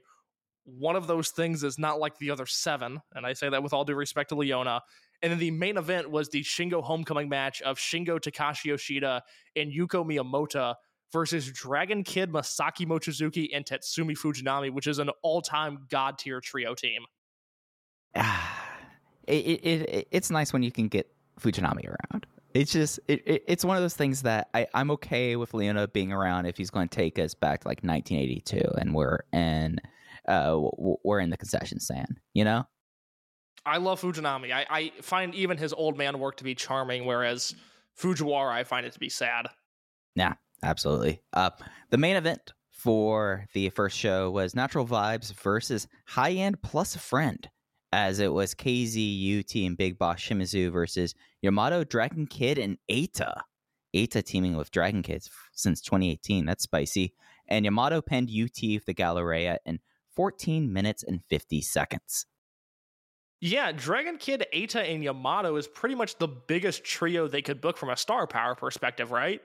One 0.65 0.95
of 0.95 1.07
those 1.07 1.29
things 1.29 1.63
is 1.63 1.77
not 1.77 1.99
like 1.99 2.17
the 2.17 2.31
other 2.31 2.45
seven, 2.45 2.99
and 3.13 3.25
I 3.25 3.33
say 3.33 3.49
that 3.49 3.63
with 3.63 3.73
all 3.73 3.85
due 3.85 3.95
respect 3.95 4.29
to 4.29 4.35
Leona. 4.35 4.81
And 5.21 5.31
then 5.31 5.39
the 5.39 5.51
main 5.51 5.77
event 5.77 6.09
was 6.09 6.29
the 6.29 6.41
Shingo 6.41 6.83
homecoming 6.83 7.29
match 7.29 7.61
of 7.61 7.77
Shingo 7.77 8.19
Takashi 8.19 8.65
Yoshida 8.65 9.23
and 9.55 9.71
Yuko 9.71 10.05
Miyamoto 10.05 10.75
versus 11.11 11.51
Dragon 11.51 12.03
Kid, 12.03 12.31
Masaaki 12.31 12.85
Mochizuki, 12.85 13.49
and 13.53 13.65
Tatsumi 13.65 14.17
Fujinami, 14.17 14.71
which 14.71 14.87
is 14.87 14.99
an 14.99 15.09
all-time 15.23 15.87
god 15.89 16.17
tier 16.17 16.39
trio 16.41 16.75
team. 16.75 17.01
Ah, 18.15 18.77
it, 19.27 19.33
it, 19.33 19.89
it 19.89 20.07
it's 20.11 20.29
nice 20.29 20.53
when 20.53 20.63
you 20.63 20.71
can 20.71 20.87
get 20.87 21.09
Fujinami 21.39 21.87
around. 21.87 22.25
It's 22.53 22.71
just 22.71 22.99
it, 23.07 23.21
it, 23.25 23.43
it's 23.47 23.65
one 23.65 23.77
of 23.77 23.83
those 23.83 23.95
things 23.95 24.23
that 24.23 24.49
I, 24.53 24.67
I'm 24.73 24.91
okay 24.91 25.35
with 25.35 25.53
Leona 25.53 25.87
being 25.87 26.11
around 26.11 26.45
if 26.45 26.57
he's 26.57 26.69
going 26.69 26.87
to 26.87 26.95
take 26.95 27.19
us 27.19 27.33
back 27.33 27.61
to 27.61 27.67
like 27.67 27.83
1982 27.83 28.61
and 28.79 28.93
we're 28.93 29.19
in 29.31 29.79
uh 30.27 30.59
we're 31.03 31.19
in 31.19 31.29
the 31.29 31.37
concession 31.37 31.79
stand, 31.79 32.19
you 32.33 32.43
know. 32.43 32.65
I 33.65 33.77
love 33.77 34.01
Fujinami. 34.01 34.53
I, 34.53 34.65
I 34.69 34.91
find 35.01 35.35
even 35.35 35.57
his 35.57 35.73
old 35.73 35.97
man 35.97 36.19
work 36.19 36.37
to 36.37 36.45
be 36.45 36.55
charming, 36.55 37.05
whereas 37.05 37.53
Fujiwara, 37.99 38.51
I 38.51 38.63
find 38.63 38.85
it 38.85 38.93
to 38.93 38.99
be 38.99 39.09
sad. 39.09 39.47
Yeah, 40.15 40.35
absolutely. 40.63 41.21
Uh, 41.33 41.49
the 41.89 41.97
main 41.97 42.15
event 42.15 42.53
for 42.71 43.45
the 43.53 43.69
first 43.69 43.97
show 43.97 44.31
was 44.31 44.55
Natural 44.55 44.87
Vibes 44.87 45.33
versus 45.33 45.87
High 46.05 46.33
End 46.33 46.61
Plus 46.61 46.95
a 46.95 46.99
Friend, 46.99 47.49
as 47.91 48.19
it 48.19 48.31
was 48.31 48.55
KZ, 48.55 49.39
UT, 49.39 49.55
and 49.55 49.75
Big 49.75 49.97
Boss 49.97 50.21
Shimizu 50.21 50.71
versus 50.71 51.13
Yamato, 51.41 51.83
Dragon 51.83 52.27
Kid, 52.27 52.57
and 52.57 52.77
Eita. 52.89 53.41
Eita 53.95 54.23
teaming 54.23 54.57
with 54.57 54.71
Dragon 54.71 55.03
Kids 55.03 55.29
since 55.53 55.81
2018. 55.81 56.45
That's 56.45 56.63
spicy. 56.63 57.13
And 57.47 57.65
Yamato 57.65 58.01
penned 58.01 58.29
UT 58.29 58.61
with 58.61 58.85
the 58.85 58.93
Galleria 58.93 59.59
in 59.65 59.79
14 60.15 60.71
minutes 60.71 61.03
and 61.03 61.21
50 61.29 61.61
seconds. 61.61 62.25
Yeah, 63.39 63.71
Dragon 63.71 64.17
Kid, 64.17 64.45
Eita, 64.53 64.83
and 64.91 65.03
Yamato 65.03 65.55
is 65.57 65.67
pretty 65.67 65.93
much 65.93 66.17
the 66.17 66.27
biggest 66.27 66.83
trio 66.83 67.27
they 67.27 67.43
could 67.43 67.61
book 67.61 67.77
from 67.77 67.89
a 67.89 67.97
star 67.97 68.25
power 68.25 68.55
perspective, 68.55 69.11
right? 69.11 69.41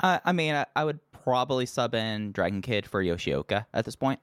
Uh, 0.00 0.20
I 0.24 0.32
mean, 0.32 0.54
I, 0.54 0.66
I 0.76 0.84
would 0.84 1.00
probably 1.10 1.66
sub 1.66 1.94
in 1.94 2.32
Dragon 2.32 2.62
Kid 2.62 2.86
for 2.86 3.02
Yoshioka 3.02 3.66
at 3.74 3.84
this 3.84 3.96
point. 3.96 4.20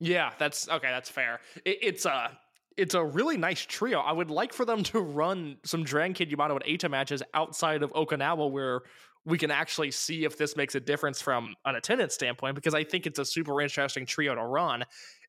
Yeah, 0.00 0.32
that's 0.38 0.66
okay. 0.68 0.88
That's 0.88 1.10
fair. 1.10 1.40
It, 1.64 1.78
it's 1.82 2.06
a 2.06 2.36
it's 2.80 2.94
a 2.94 3.04
really 3.04 3.36
nice 3.36 3.60
trio. 3.60 4.00
I 4.00 4.12
would 4.12 4.30
like 4.30 4.54
for 4.54 4.64
them 4.64 4.82
to 4.84 5.00
run 5.00 5.58
some 5.64 5.84
Dragon 5.84 6.14
Kid 6.14 6.30
Yamato 6.30 6.56
and 6.56 6.64
Eita 6.64 6.90
matches 6.90 7.22
outside 7.34 7.82
of 7.82 7.92
Okinawa 7.92 8.50
where 8.50 8.80
we 9.26 9.36
can 9.36 9.50
actually 9.50 9.90
see 9.90 10.24
if 10.24 10.38
this 10.38 10.56
makes 10.56 10.74
a 10.74 10.80
difference 10.80 11.20
from 11.20 11.54
an 11.66 11.76
attendance 11.76 12.14
standpoint 12.14 12.54
because 12.54 12.74
I 12.74 12.84
think 12.84 13.06
it's 13.06 13.18
a 13.18 13.24
super 13.24 13.60
interesting 13.60 14.06
trio 14.06 14.34
to 14.34 14.42
run. 14.42 14.84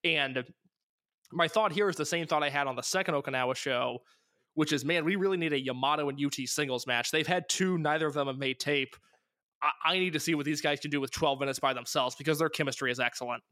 And 0.06 0.46
my 1.34 1.50
thought 1.50 1.74
here 1.74 1.90
is 1.90 1.98
the 1.98 2.06
same 2.06 2.26
thought 2.26 2.42
I 2.42 2.50
had 2.50 2.68
on 2.68 2.78
the 2.78 2.82
second 2.82 3.16
Okinawa 3.16 3.56
show, 3.56 4.00
which 4.54 4.72
is 4.72 4.86
man, 4.86 5.04
we 5.04 5.18
really 5.18 5.38
need 5.38 5.52
a 5.52 5.60
Yamato 5.60 6.08
and 6.08 6.18
UT 6.24 6.36
singles 6.46 6.88
match. 6.88 7.12
They've 7.12 7.28
had 7.28 7.50
two, 7.50 7.78
neither 7.78 8.08
of 8.08 8.14
them 8.14 8.28
have 8.28 8.38
made 8.38 8.60
tape. 8.60 8.96
I, 9.62 9.72
I 9.92 10.00
need 10.00 10.14
to 10.14 10.22
see 10.22 10.36
what 10.36 10.46
these 10.46 10.62
guys 10.62 10.80
can 10.80 10.90
do 10.90 11.02
with 11.02 11.12
12 11.12 11.42
minutes 11.42 11.60
by 11.60 11.74
themselves 11.74 12.16
because 12.16 12.40
their 12.40 12.50
chemistry 12.50 12.92
is 12.92 13.00
excellent. 13.00 13.44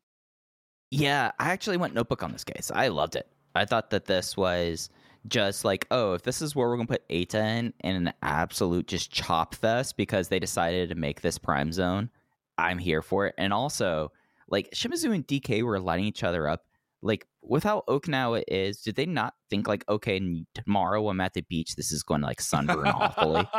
Yeah, 0.90 1.32
I 1.38 1.52
actually 1.52 1.78
went 1.78 1.94
notebook 1.94 2.24
on 2.24 2.32
this 2.32 2.46
case. 2.46 2.72
I 2.74 2.88
loved 2.88 3.18
it. 3.18 3.28
I 3.56 3.66
thought 3.66 3.90
that 3.92 4.06
this 4.06 4.38
was 4.38 4.90
just 5.28 5.66
like, 5.66 5.86
oh, 5.92 6.14
if 6.14 6.24
this 6.24 6.42
is 6.42 6.56
where 6.56 6.68
we're 6.68 6.78
gonna 6.78 6.88
put 6.88 7.08
Eita 7.10 7.36
in 7.36 7.74
in 7.82 7.96
an 7.96 8.14
absolute 8.22 8.88
just 8.88 9.12
chop 9.12 9.56
fest 9.56 9.98
because 9.98 10.28
they 10.28 10.40
decided 10.40 10.90
to 10.90 10.96
make 10.96 11.22
this 11.22 11.38
prime 11.38 11.72
zone, 11.72 12.10
I'm 12.58 12.78
here 12.78 13.02
for 13.02 13.28
it. 13.28 13.36
And 13.38 13.54
also, 13.54 14.12
like 14.50 14.72
Shimizu 14.72 15.14
and 15.14 15.28
DK 15.28 15.64
were 15.64 15.80
lighting 15.80 16.06
each 16.06 16.24
other 16.24 16.48
up. 16.48 16.64
Like 17.02 17.28
with 17.42 17.64
how 17.64 17.84
Okinawa 17.88 18.44
is, 18.48 18.82
did 18.82 18.96
they 18.96 19.06
not 19.06 19.34
think 19.50 19.68
like, 19.68 19.86
okay, 19.88 20.20
tomorrow 20.54 21.08
I'm 21.08 21.22
at 21.22 21.34
the 21.34 21.42
beach, 21.42 21.76
this 21.76 21.94
is 21.94 22.04
going 22.04 22.22
to 22.22 22.28
like 22.28 22.42
sunburn 22.42 22.88
awfully? 22.88 23.48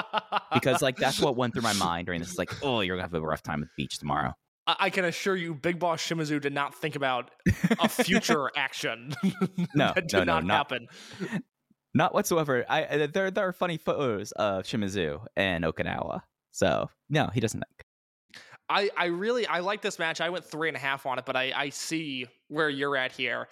Because 0.52 0.82
like 0.82 0.96
that's 0.96 1.20
what 1.20 1.36
went 1.36 1.54
through 1.54 1.62
my 1.62 1.72
mind 1.74 2.06
during 2.06 2.20
this. 2.20 2.36
Like, 2.36 2.52
oh, 2.64 2.80
you're 2.80 2.96
gonna 2.96 3.04
have 3.04 3.14
a 3.14 3.20
rough 3.20 3.42
time 3.42 3.62
at 3.62 3.68
the 3.68 3.82
beach 3.82 3.98
tomorrow. 3.98 4.34
I 4.78 4.90
can 4.90 5.04
assure 5.04 5.36
you, 5.36 5.54
Big 5.54 5.78
Boss 5.78 6.02
Shimizu 6.06 6.40
did 6.40 6.52
not 6.52 6.74
think 6.74 6.96
about 6.96 7.30
a 7.80 7.88
future 8.04 8.50
action. 8.56 9.14
No, 9.74 9.92
that 9.94 10.08
did 10.08 10.12
no, 10.12 10.18
no, 10.24 10.24
not 10.24 10.44
not- 10.44 10.56
happen. 10.56 10.88
Not 11.94 12.14
whatsoever. 12.14 12.64
I 12.68 12.84
I- 12.86 13.06
there 13.06 13.30
there 13.30 13.48
are 13.48 13.52
funny 13.52 13.76
photos 13.78 14.32
of 14.32 14.64
Shimizu 14.64 15.24
and 15.36 15.64
Okinawa. 15.64 16.22
So 16.52 16.90
no, 17.08 17.28
he 17.32 17.40
doesn't 17.40 17.60
think. 17.60 17.84
I, 18.68 18.88
I 18.96 19.06
really 19.06 19.46
I 19.46 19.58
like 19.60 19.82
this 19.82 19.98
match. 19.98 20.20
I 20.20 20.30
went 20.30 20.44
three 20.44 20.68
and 20.68 20.76
a 20.76 20.80
half 20.80 21.04
on 21.06 21.18
it, 21.18 21.24
but 21.24 21.34
I, 21.36 21.52
I 21.54 21.68
see 21.70 22.26
where 22.48 22.68
you're 22.70 22.96
at 22.96 23.10
here. 23.12 23.48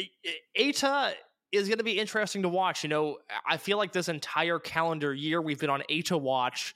I- 0.00 1.14
is 1.52 1.68
going 1.68 1.76
to 1.78 1.84
be 1.84 1.98
interesting 1.98 2.40
to 2.42 2.48
watch. 2.48 2.82
You 2.82 2.88
know, 2.88 3.18
I 3.46 3.58
feel 3.58 3.76
like 3.76 3.92
this 3.92 4.08
entire 4.08 4.58
calendar 4.58 5.12
year 5.12 5.42
we've 5.42 5.58
been 5.58 5.68
on 5.68 5.82
Eita 5.90 6.18
watch 6.18 6.74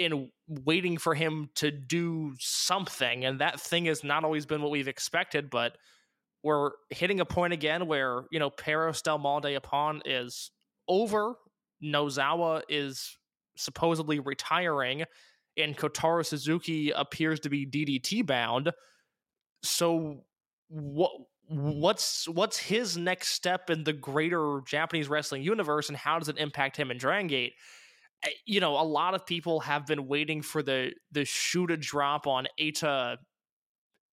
and 0.00 0.28
waiting 0.46 0.98
for 0.98 1.14
him 1.14 1.50
to 1.56 1.70
do 1.70 2.34
something, 2.38 3.24
and 3.24 3.40
that 3.40 3.60
thing 3.60 3.86
has 3.86 4.04
not 4.04 4.24
always 4.24 4.46
been 4.46 4.62
what 4.62 4.70
we've 4.70 4.88
expected. 4.88 5.50
But 5.50 5.76
we're 6.42 6.70
hitting 6.90 7.20
a 7.20 7.24
point 7.24 7.52
again 7.52 7.86
where 7.86 8.24
you 8.30 8.38
know 8.38 8.50
Perros 8.50 9.02
Del 9.02 9.18
Mal 9.18 9.44
upon 9.56 10.02
is 10.04 10.50
over. 10.88 11.34
Nozawa 11.82 12.62
is 12.68 13.16
supposedly 13.56 14.18
retiring 14.18 15.04
and 15.58 15.76
Kotaro 15.76 16.24
Suzuki 16.24 16.90
appears 16.90 17.40
to 17.40 17.50
be 17.50 17.66
DDT 17.66 18.24
bound. 18.24 18.72
So 19.62 20.24
what 20.68 21.10
what's 21.48 22.28
what's 22.28 22.58
his 22.58 22.96
next 22.96 23.30
step 23.30 23.70
in 23.70 23.84
the 23.84 23.92
greater 23.92 24.60
Japanese 24.66 25.08
wrestling 25.08 25.42
universe 25.42 25.88
and 25.88 25.96
how 25.96 26.18
does 26.18 26.28
it 26.28 26.38
impact 26.38 26.76
him 26.76 26.90
in 26.90 26.98
Dragon 26.98 27.26
Gate? 27.26 27.54
Uh, 28.24 28.28
You 28.46 28.60
know, 28.60 28.74
a 28.80 28.82
lot 28.84 29.14
of 29.14 29.26
people 29.26 29.60
have 29.60 29.86
been 29.86 30.06
waiting 30.06 30.42
for 30.42 30.62
the 30.62 30.94
the 31.12 31.24
shoe 31.24 31.66
to 31.66 31.76
drop 31.76 32.26
on 32.26 32.46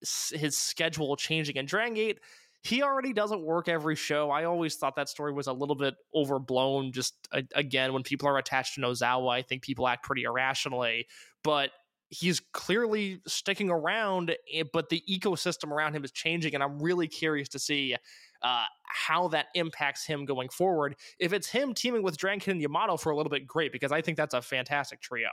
s- 0.03 0.33
his 0.35 0.57
schedule 0.57 1.15
changing 1.15 1.55
in 1.55 1.65
Dragon 1.65 1.93
Gate. 1.93 2.19
He 2.63 2.81
already 2.81 3.13
doesn't 3.13 3.41
work 3.43 3.67
every 3.69 3.95
show. 3.95 4.31
I 4.31 4.45
always 4.45 4.75
thought 4.75 4.95
that 4.95 5.07
story 5.09 5.31
was 5.33 5.47
a 5.47 5.53
little 5.53 5.75
bit 5.75 5.95
overblown. 6.15 6.91
Just 6.91 7.27
again, 7.53 7.93
when 7.93 8.01
people 8.03 8.27
are 8.27 8.37
attached 8.37 8.75
to 8.75 8.81
Nozawa, 8.81 9.31
I 9.31 9.41
think 9.43 9.61
people 9.61 9.87
act 9.87 10.03
pretty 10.03 10.23
irrationally. 10.23 11.07
But 11.43 11.71
he's 12.09 12.39
clearly 12.53 13.21
sticking 13.27 13.69
around, 13.69 14.35
eh, 14.53 14.63
but 14.71 14.89
the 14.89 15.03
ecosystem 15.09 15.71
around 15.71 15.95
him 15.95 16.03
is 16.03 16.11
changing, 16.11 16.53
and 16.53 16.63
I'm 16.63 16.79
really 16.79 17.07
curious 17.07 17.49
to 17.49 17.59
see 17.59 17.95
uh, 18.41 18.63
how 18.83 19.27
that 19.29 19.47
impacts 19.55 20.05
him 20.05 20.25
going 20.25 20.49
forward. 20.49 20.95
If 21.19 21.33
it's 21.33 21.47
him 21.47 21.73
teaming 21.73 22.03
with 22.03 22.17
Drankin 22.17 22.51
and 22.51 22.61
Yamato 22.61 22.97
for 22.97 23.11
a 23.11 23.17
little 23.17 23.29
bit, 23.29 23.47
great, 23.47 23.71
because 23.71 23.91
I 23.91 24.01
think 24.01 24.17
that's 24.17 24.33
a 24.33 24.41
fantastic 24.41 25.01
trio. 25.01 25.29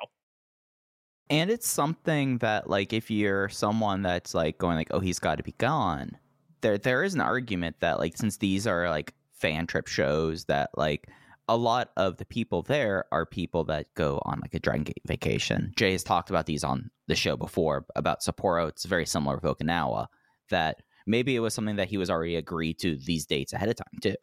And 1.30 1.50
it's 1.50 1.68
something 1.68 2.38
that 2.38 2.68
like 2.68 2.92
if 2.92 3.10
you're 3.10 3.48
someone 3.48 4.02
that's 4.02 4.34
like 4.34 4.58
going 4.58 4.76
like, 4.76 4.88
oh, 4.90 5.00
he's 5.00 5.18
got 5.18 5.36
to 5.36 5.42
be 5.42 5.52
gone. 5.52 6.18
There 6.60 6.78
there 6.78 7.02
is 7.04 7.14
an 7.14 7.20
argument 7.20 7.76
that 7.80 7.98
like 7.98 8.16
since 8.16 8.36
these 8.36 8.66
are 8.66 8.88
like 8.90 9.14
fan 9.32 9.66
trip 9.66 9.86
shows 9.86 10.44
that 10.46 10.70
like 10.76 11.08
a 11.48 11.56
lot 11.56 11.90
of 11.96 12.16
the 12.18 12.24
people 12.24 12.62
there 12.62 13.04
are 13.12 13.26
people 13.26 13.64
that 13.64 13.86
go 13.94 14.20
on 14.24 14.40
like 14.40 14.54
a 14.54 14.60
Dragon 14.60 14.84
Gate 14.84 15.02
vacation. 15.06 15.72
Jay 15.76 15.92
has 15.92 16.04
talked 16.04 16.30
about 16.30 16.46
these 16.46 16.64
on 16.64 16.90
the 17.08 17.16
show 17.16 17.36
before 17.36 17.84
about 17.96 18.20
Sapporo. 18.20 18.68
It's 18.68 18.84
very 18.84 19.06
similar 19.06 19.36
with 19.36 19.44
Okinawa 19.44 20.06
that 20.50 20.82
maybe 21.06 21.34
it 21.34 21.40
was 21.40 21.54
something 21.54 21.76
that 21.76 21.88
he 21.88 21.96
was 21.96 22.10
already 22.10 22.36
agreed 22.36 22.78
to 22.80 22.96
these 22.96 23.26
dates 23.26 23.52
ahead 23.52 23.68
of 23.68 23.76
time 23.76 23.98
too, 24.00 24.14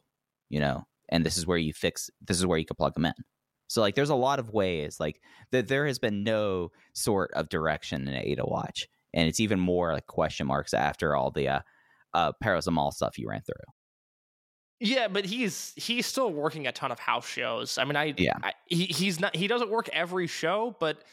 you 0.50 0.60
know. 0.60 0.86
And 1.10 1.26
this 1.26 1.38
is 1.38 1.48
where 1.48 1.58
you 1.58 1.74
fix. 1.74 2.10
This 2.26 2.38
is 2.38 2.46
where 2.46 2.58
you 2.58 2.66
could 2.66 2.78
plug 2.78 2.94
them 2.94 3.06
in. 3.06 3.14
So 3.68 3.82
like, 3.82 3.96
there's 3.96 4.10
a 4.10 4.16
lot 4.16 4.40
of 4.40 4.52
ways 4.52 5.00
like 5.00 5.22
that. 5.52 5.68
There 5.68 5.88
has 5.88 6.00
been 6.00 6.24
no 6.24 6.72
sort 6.94 7.32
of 7.34 7.50
direction 7.50 8.08
in 8.08 8.14
Eita 8.14 8.50
Watch, 8.50 8.88
and 9.14 9.28
it's 9.28 9.40
even 9.40 9.60
more 9.60 9.94
like 9.94 10.08
question 10.08 10.48
marks 10.48 10.74
after 10.74 11.16
all 11.16 11.32
the 11.32 11.48
uh, 11.48 11.60
uh 12.14 12.32
Paracetamol 12.44 12.94
stuff 12.94 13.18
you 13.18 13.28
ran 13.30 13.42
through. 13.42 13.74
Yeah, 14.80 15.10
but 15.10 15.26
he's 15.26 15.74
he's 15.76 16.06
still 16.06 16.32
working 16.32 16.68
a 16.68 16.72
ton 16.72 16.92
of 16.92 17.00
house 17.00 17.28
shows. 17.28 17.78
I 17.78 17.84
mean, 17.84 17.96
I 17.96 18.14
Yeah. 18.18 18.34
I, 18.42 18.54
he 18.66 18.86
he's 18.86 19.20
not 19.20 19.36
he 19.36 19.48
doesn't 19.48 19.70
work 19.70 19.90
every 19.92 20.28
show, 20.28 20.76
but 20.80 21.04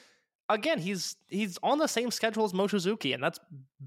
again, 0.48 0.78
he's 0.78 1.16
he's 1.28 1.58
on 1.62 1.78
the 1.78 1.88
same 1.88 2.10
schedule 2.10 2.44
as 2.44 2.52
Mochizuki, 2.52 3.12
and 3.14 3.22
that's 3.22 3.40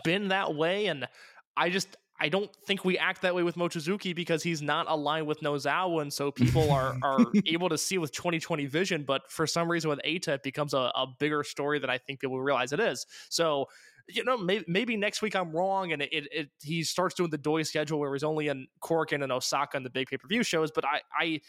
been 0.03 0.29
that 0.29 0.55
way. 0.55 0.87
And 0.87 1.07
I 1.55 1.69
just 1.69 1.95
I 2.19 2.27
don't 2.27 2.53
think 2.65 2.83
we 2.83 2.97
act 2.97 3.21
that 3.21 3.33
way 3.33 3.43
with 3.43 3.55
Mochizuki 3.55 4.13
because 4.13 4.43
he's 4.43 4.61
not 4.61 4.85
aligned 4.89 5.27
with 5.27 5.39
Nozawa, 5.39 6.01
and 6.01 6.11
so 6.11 6.31
people 6.31 6.71
are 6.71 6.97
are 7.01 7.25
able 7.45 7.69
to 7.69 7.77
see 7.77 7.97
with 7.97 8.11
2020 8.11 8.65
vision. 8.65 9.03
But 9.03 9.31
for 9.31 9.47
some 9.47 9.71
reason, 9.71 9.89
with 9.89 10.01
Eita, 10.05 10.29
it 10.29 10.43
becomes 10.43 10.73
a, 10.73 10.91
a 10.95 11.07
bigger 11.19 11.43
story 11.43 11.79
than 11.79 11.89
I 11.89 11.97
think 11.97 12.19
people 12.19 12.39
realize 12.41 12.73
it 12.73 12.81
is. 12.81 13.05
So 13.29 13.69
you 14.09 14.23
know, 14.23 14.37
maybe, 14.37 14.65
maybe 14.67 14.97
next 14.97 15.21
week 15.21 15.35
I'm 15.35 15.51
wrong, 15.51 15.91
and 15.91 16.01
it, 16.01 16.09
it, 16.11 16.27
it 16.31 16.49
he 16.61 16.83
starts 16.83 17.15
doing 17.15 17.29
the 17.29 17.37
Doi 17.37 17.63
schedule 17.63 17.99
where 17.99 18.13
he's 18.13 18.23
only 18.23 18.47
in 18.47 18.67
Korakuen 18.81 19.23
in 19.23 19.31
Osaka 19.31 19.77
and 19.77 19.85
the 19.85 19.89
big 19.89 20.07
pay 20.07 20.17
per 20.17 20.27
view 20.27 20.43
shows. 20.43 20.71
But 20.71 20.85
I, 20.85 21.01
I, 21.17 21.41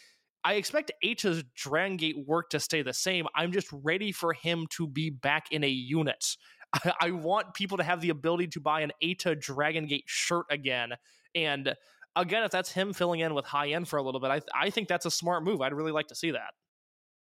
I 0.45 0.55
expect 0.55 0.93
H's 1.03 1.43
Dragon 1.55 1.97
Gate 1.97 2.17
work 2.27 2.51
to 2.51 2.61
stay 2.61 2.83
the 2.83 2.93
same. 2.93 3.27
I'm 3.35 3.53
just 3.53 3.69
ready 3.73 4.13
for 4.13 4.33
him 4.33 4.67
to 4.71 4.87
be 4.87 5.11
back 5.11 5.47
in 5.51 5.65
a 5.65 5.69
unit. 5.69 6.37
I, 7.01 7.11
want 7.11 7.55
people 7.55 7.79
to 7.79 7.83
have 7.83 8.01
the 8.01 8.11
ability 8.11 8.49
to 8.49 8.61
buy 8.61 8.83
an 8.83 8.93
Eita 9.03 9.41
Dragon 9.41 9.87
Gate 9.87 10.05
shirt 10.07 10.47
again, 10.51 10.91
and 11.35 11.75
again, 12.17 12.45
if 12.45 12.51
that's 12.51 12.71
him 12.71 12.93
filling 12.93 13.21
in 13.21 13.35
with 13.35 13.45
high 13.45 13.71
end 13.71 13.89
for 13.89 13.99
a 13.99 14.03
little 14.03 14.21
bit, 14.21 14.31
I, 14.31 14.41
I 14.55 14.71
think 14.71 14.89
that's 14.89 15.07
a 15.07 15.11
smart 15.11 15.43
move. 15.43 15.61
I'd 15.61 15.73
really 15.73 15.93
like 15.93 16.09
to 16.09 16.15
see 16.15 16.31
that. 16.33 16.53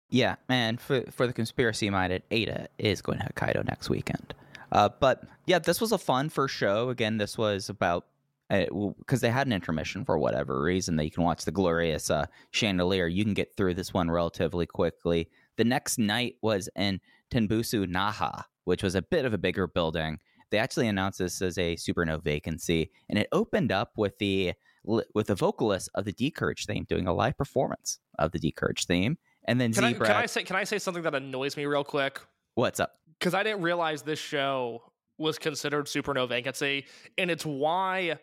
Yeah, 0.09 0.35
and 0.47 0.79
for 0.79 1.03
for 1.11 1.27
the 1.27 1.33
conspiracy 1.33 1.89
minded, 1.89 2.23
Eita 2.31 2.67
is 2.77 3.01
going 3.01 3.19
to 3.19 3.25
Hokkaido 3.25 3.65
next 3.67 3.89
weekend. 3.89 4.33
Uh, 4.71 4.89
but 4.99 5.23
yeah, 5.45 5.59
this 5.59 5.79
was 5.81 5.91
a 5.91 5.97
fun 5.97 6.29
first 6.29 6.55
show. 6.55 6.89
Again, 6.89 7.17
this 7.17 7.37
was 7.37 7.69
about 7.69 8.05
because 8.49 9.19
they 9.19 9.29
had 9.29 9.45
an 9.47 9.53
intermission 9.53 10.05
for 10.05 10.17
whatever 10.17 10.61
reason 10.61 10.95
that 10.95 11.03
you 11.03 11.11
can 11.11 11.23
watch 11.23 11.43
the 11.43 11.51
glorious 11.51 12.09
uh, 12.09 12.25
chandelier. 12.51 13.07
You 13.07 13.25
can 13.25 13.33
get 13.33 13.55
through 13.57 13.73
this 13.73 13.93
one 13.93 14.09
relatively 14.09 14.65
quickly. 14.65 15.29
The 15.57 15.65
next 15.65 15.97
night 15.97 16.35
was 16.41 16.69
in 16.75 17.01
Tenbusu 17.29 17.85
Naha, 17.87 18.43
which 18.63 18.83
was 18.83 18.95
a 18.95 19.01
bit 19.01 19.25
of 19.25 19.33
a 19.33 19.37
bigger 19.37 19.67
building. 19.67 20.19
They 20.49 20.59
actually 20.59 20.87
announced 20.87 21.19
this 21.19 21.41
as 21.41 21.57
a 21.57 21.75
supernova 21.75 22.23
vacancy, 22.23 22.91
and 23.09 23.19
it 23.19 23.27
opened 23.33 23.71
up 23.71 23.91
with 23.97 24.17
the 24.17 24.53
with 24.85 25.27
the 25.27 25.35
vocalist 25.35 25.89
of 25.95 26.05
the 26.05 26.13
D'Courage 26.13 26.65
theme 26.65 26.85
doing 26.87 27.05
a 27.07 27.13
live 27.13 27.37
performance 27.37 27.99
of 28.17 28.31
the 28.31 28.39
D'Courage 28.39 28.85
theme, 28.85 29.17
and 29.43 29.59
then 29.59 29.73
Can 29.73 29.83
I, 29.83 29.91
Zebra. 29.91 30.07
can 30.07 30.15
I 30.15 30.25
say 30.25 30.43
can 30.43 30.55
I 30.55 30.63
say 30.63 30.79
something 30.79 31.03
that 31.03 31.15
annoys 31.15 31.57
me 31.57 31.65
real 31.65 31.83
quick? 31.83 32.21
What's 32.55 32.79
up? 32.79 32.93
Because 33.19 33.33
I 33.33 33.43
didn't 33.43 33.61
realize 33.61 34.03
this 34.03 34.19
show 34.19 34.83
was 35.17 35.39
considered 35.39 35.87
super 35.87 36.13
no 36.13 36.27
vacancy, 36.27 36.85
and 37.17 37.31
it's 37.31 37.45
why 37.45 38.17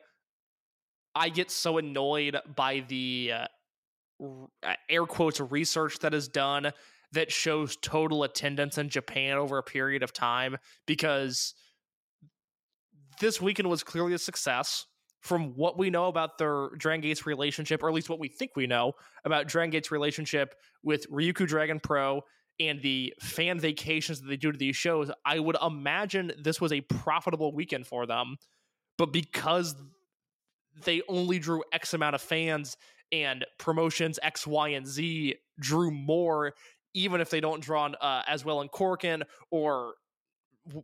I 1.14 1.28
get 1.28 1.50
so 1.50 1.78
annoyed 1.78 2.36
by 2.54 2.84
the 2.88 3.32
uh, 3.34 3.46
uh, 4.62 4.74
air 4.88 5.06
quotes 5.06 5.40
research 5.40 5.98
that 6.00 6.14
is 6.14 6.28
done 6.28 6.72
that 7.12 7.30
shows 7.30 7.76
total 7.76 8.24
attendance 8.24 8.78
in 8.78 8.88
Japan 8.88 9.36
over 9.36 9.58
a 9.58 9.62
period 9.62 10.02
of 10.02 10.12
time 10.12 10.56
because 10.86 11.54
this 13.20 13.40
weekend 13.40 13.68
was 13.70 13.82
clearly 13.82 14.14
a 14.14 14.18
success. 14.18 14.86
From 15.20 15.54
what 15.54 15.78
we 15.78 15.88
know 15.88 16.08
about 16.08 16.36
their 16.36 16.68
Dragon 16.76 17.00
Gate's 17.00 17.24
relationship, 17.24 17.82
or 17.82 17.88
at 17.88 17.94
least 17.94 18.10
what 18.10 18.18
we 18.18 18.28
think 18.28 18.50
we 18.56 18.66
know 18.66 18.92
about 19.24 19.48
Dragon 19.48 19.70
Gate's 19.70 19.90
relationship 19.90 20.54
with 20.82 21.10
Ryukyu 21.10 21.46
Dragon 21.46 21.80
Pro 21.80 22.20
and 22.60 22.80
the 22.82 23.12
fan 23.20 23.58
vacations 23.58 24.20
that 24.20 24.28
they 24.28 24.36
do 24.36 24.52
to 24.52 24.58
these 24.58 24.76
shows, 24.76 25.10
I 25.24 25.38
would 25.38 25.56
imagine 25.64 26.32
this 26.42 26.60
was 26.60 26.72
a 26.72 26.80
profitable 26.82 27.52
weekend 27.54 27.86
for 27.86 28.06
them. 28.06 28.36
But 28.96 29.12
because 29.12 29.74
they 30.84 31.02
only 31.08 31.38
drew 31.38 31.62
X 31.72 31.94
amount 31.94 32.14
of 32.14 32.22
fans 32.22 32.76
and 33.12 33.44
promotions 33.58 34.18
X, 34.22 34.46
Y, 34.46 34.68
and 34.68 34.86
Z 34.86 35.36
drew 35.58 35.90
more, 35.90 36.54
even 36.94 37.20
if 37.20 37.30
they 37.30 37.40
don't 37.40 37.60
draw 37.60 37.86
uh, 37.86 38.22
as 38.26 38.44
well 38.44 38.60
in 38.60 38.68
Korakuen 38.68 39.22
or 39.50 39.94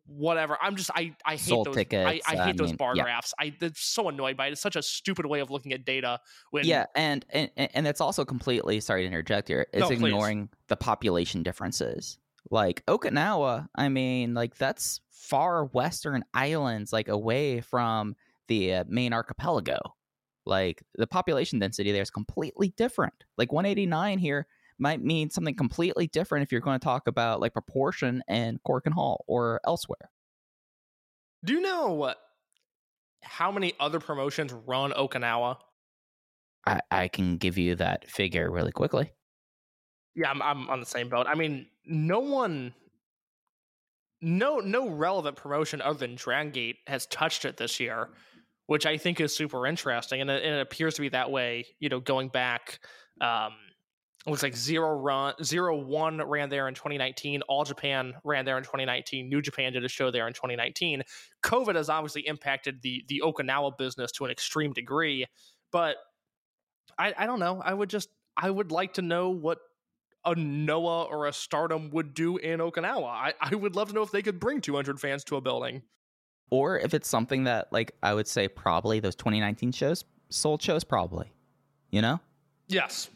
whatever. 0.07 0.59
I'm 0.61 0.77
just 0.77 0.91
I 0.95 1.15
I 1.25 1.33
hate 1.33 1.41
Sold 1.41 1.69
those 1.69 1.77
tickets, 1.77 2.07
I, 2.27 2.33
I 2.33 2.37
hate 2.37 2.41
I 2.41 2.53
those 2.53 2.69
mean, 2.69 2.77
bar 2.77 2.95
yeah. 2.97 3.03
graphs. 3.05 3.33
I 3.39 3.55
am 3.61 3.73
so 3.75 4.09
annoyed 4.09 4.37
by 4.37 4.49
it. 4.49 4.53
It's 4.53 4.61
such 4.61 4.77
a 4.77 4.83
stupid 4.83 5.27
way 5.27 5.41
of 5.41 5.51
looking 5.51 5.73
at 5.73 5.85
data. 5.85 6.21
When 6.51 6.65
yeah, 6.65 6.87
and, 6.95 7.25
and 7.31 7.51
and 7.57 7.87
that's 7.87 8.01
also 8.01 8.25
completely 8.25 8.81
sorry 8.81 9.03
to 9.03 9.07
interject 9.07 9.49
here. 9.49 9.67
It's 9.73 9.81
No, 9.81 9.89
please. 9.89 10.03
ignoring 10.03 10.49
the 10.69 10.77
population 10.77 11.43
differences. 11.43 12.19
Like 12.51 12.85
Okinawa, 12.87 13.69
I 13.75 13.89
mean, 13.89 14.35
like 14.35 14.57
that's 14.57 15.01
far 15.11 15.67
western 15.67 16.25
islands, 16.35 16.93
like 16.93 17.09
away 17.09 17.61
from 17.61 18.17
the 18.49 18.75
uh, 18.75 18.85
main 18.89 19.13
archipelago. 19.13 19.79
Like 20.47 20.83
the 20.97 21.07
population 21.07 21.59
density 21.59 21.93
there 21.93 22.03
is 22.03 22.11
completely 22.11 22.73
different. 22.77 23.15
Like 23.37 23.53
189 23.53 24.19
here 24.19 24.47
might 24.81 25.03
mean 25.03 25.31
something 25.31 25.55
completely 25.55 26.07
different 26.07 26.43
if 26.43 26.53
you're 26.53 26.61
going 26.61 26.79
to 26.79 26.85
talk 26.85 27.07
about 27.07 27.41
like 27.41 27.53
proportion 27.53 28.23
and 28.29 28.59
Korakuen 28.63 28.93
Hall 28.93 29.25
or 29.29 29.61
elsewhere. 29.67 30.11
Do 31.45 31.53
you 31.53 31.61
know 31.61 31.93
what? 31.93 32.19
How 33.23 33.53
many 33.53 33.75
other 33.79 34.01
promotions 34.01 34.53
run 34.53 34.93
Okinawa? 34.93 35.57
I, 36.67 36.81
I 36.91 37.09
can 37.09 37.37
give 37.37 37.57
you 37.59 37.75
that 37.77 38.09
figure 38.11 38.51
really 38.51 38.73
quickly. 38.73 39.13
Yeah, 40.15 40.31
I'm, 40.31 40.43
I'm 40.43 40.69
on 40.69 40.81
the 40.81 40.87
same 40.87 41.09
boat. 41.09 41.27
I 41.29 41.35
mean, 41.35 41.67
no 41.87 42.21
one, 42.21 42.75
no 44.21 44.59
no 44.59 44.89
relevant 44.89 45.37
promotion 45.37 45.81
other 45.81 45.99
than 45.99 46.17
Dragon 46.17 46.53
Gate 46.53 46.77
has 46.87 47.07
touched 47.07 47.45
it 47.45 47.57
this 47.57 47.81
year, 47.81 48.11
which 48.67 48.87
I 48.87 48.97
think 48.99 49.21
is 49.21 49.35
super 49.35 49.67
interesting, 49.67 50.21
and 50.21 50.31
it, 50.31 50.45
and 50.45 50.57
it 50.57 50.61
appears 50.61 50.95
to 50.95 51.01
be 51.01 51.09
that 51.11 51.31
way. 51.31 51.65
You 51.79 51.89
know, 51.89 52.01
going 52.01 52.29
back, 52.29 52.81
um, 53.21 53.53
looks 54.27 54.43
like 54.43 54.55
zero 54.55 54.93
run, 54.93 55.35
zero 55.43 55.77
one 55.77 56.21
ran 56.23 56.49
there 56.51 56.69
in 56.69 56.75
2019. 56.75 57.43
All 57.43 57.65
Japan 57.65 58.15
ran 58.25 58.45
there 58.45 58.59
in 58.59 58.65
2019. 58.65 59.29
New 59.29 59.41
Japan 59.41 59.73
did 59.73 59.85
a 59.85 59.89
show 59.89 60.11
there 60.11 60.27
in 60.27 60.35
2019. 60.35 61.03
COVID 61.43 61.75
has 61.75 61.89
obviously 61.89 62.27
impacted 62.27 62.83
the 62.83 63.05
the 63.09 63.23
Okinawa 63.25 63.77
business 63.79 64.13
to 64.13 64.25
an 64.25 64.31
extreme 64.31 64.73
degree, 64.73 65.27
but 65.73 65.97
I, 66.99 67.15
I 67.17 67.27
don't 67.27 67.41
know. 67.41 67.63
I 67.65 67.73
would 67.73 67.89
just 67.89 68.11
I 68.37 68.51
would 68.51 68.73
like 68.73 68.95
to 68.95 69.03
know 69.03 69.31
what 69.31 69.59
a 70.25 70.35
Noah 70.35 71.05
or 71.05 71.27
a 71.27 71.33
Stardom 71.33 71.91
would 71.91 72.15
do 72.15 72.37
in 72.37 72.61
Okinawa. 72.61 73.07
I, 73.07 73.35
I 73.41 73.55
would 73.55 73.75
love 73.75 73.89
to 73.89 73.95
know 73.95 74.03
if 74.03 74.11
they 74.11 74.23
could 74.23 74.39
bring 74.39 74.61
200 74.61 75.01
fans 75.01 75.25
to 75.25 75.37
a 75.37 75.41
building. 75.41 75.83
Or 76.51 76.79
if 76.79 76.95
it's 76.95 77.09
something 77.09 77.45
that, 77.45 77.73
like, 77.73 77.93
I 78.03 78.13
would 78.13 78.27
say 78.27 78.49
probably 78.49 79.01
those 79.01 79.15
2019 79.15 79.73
shows, 79.73 80.05
sold 80.29 80.61
shows, 80.61 80.85
probably, 80.85 81.33
you 81.91 82.03
know? 82.03 82.21
Yes. 82.69 83.09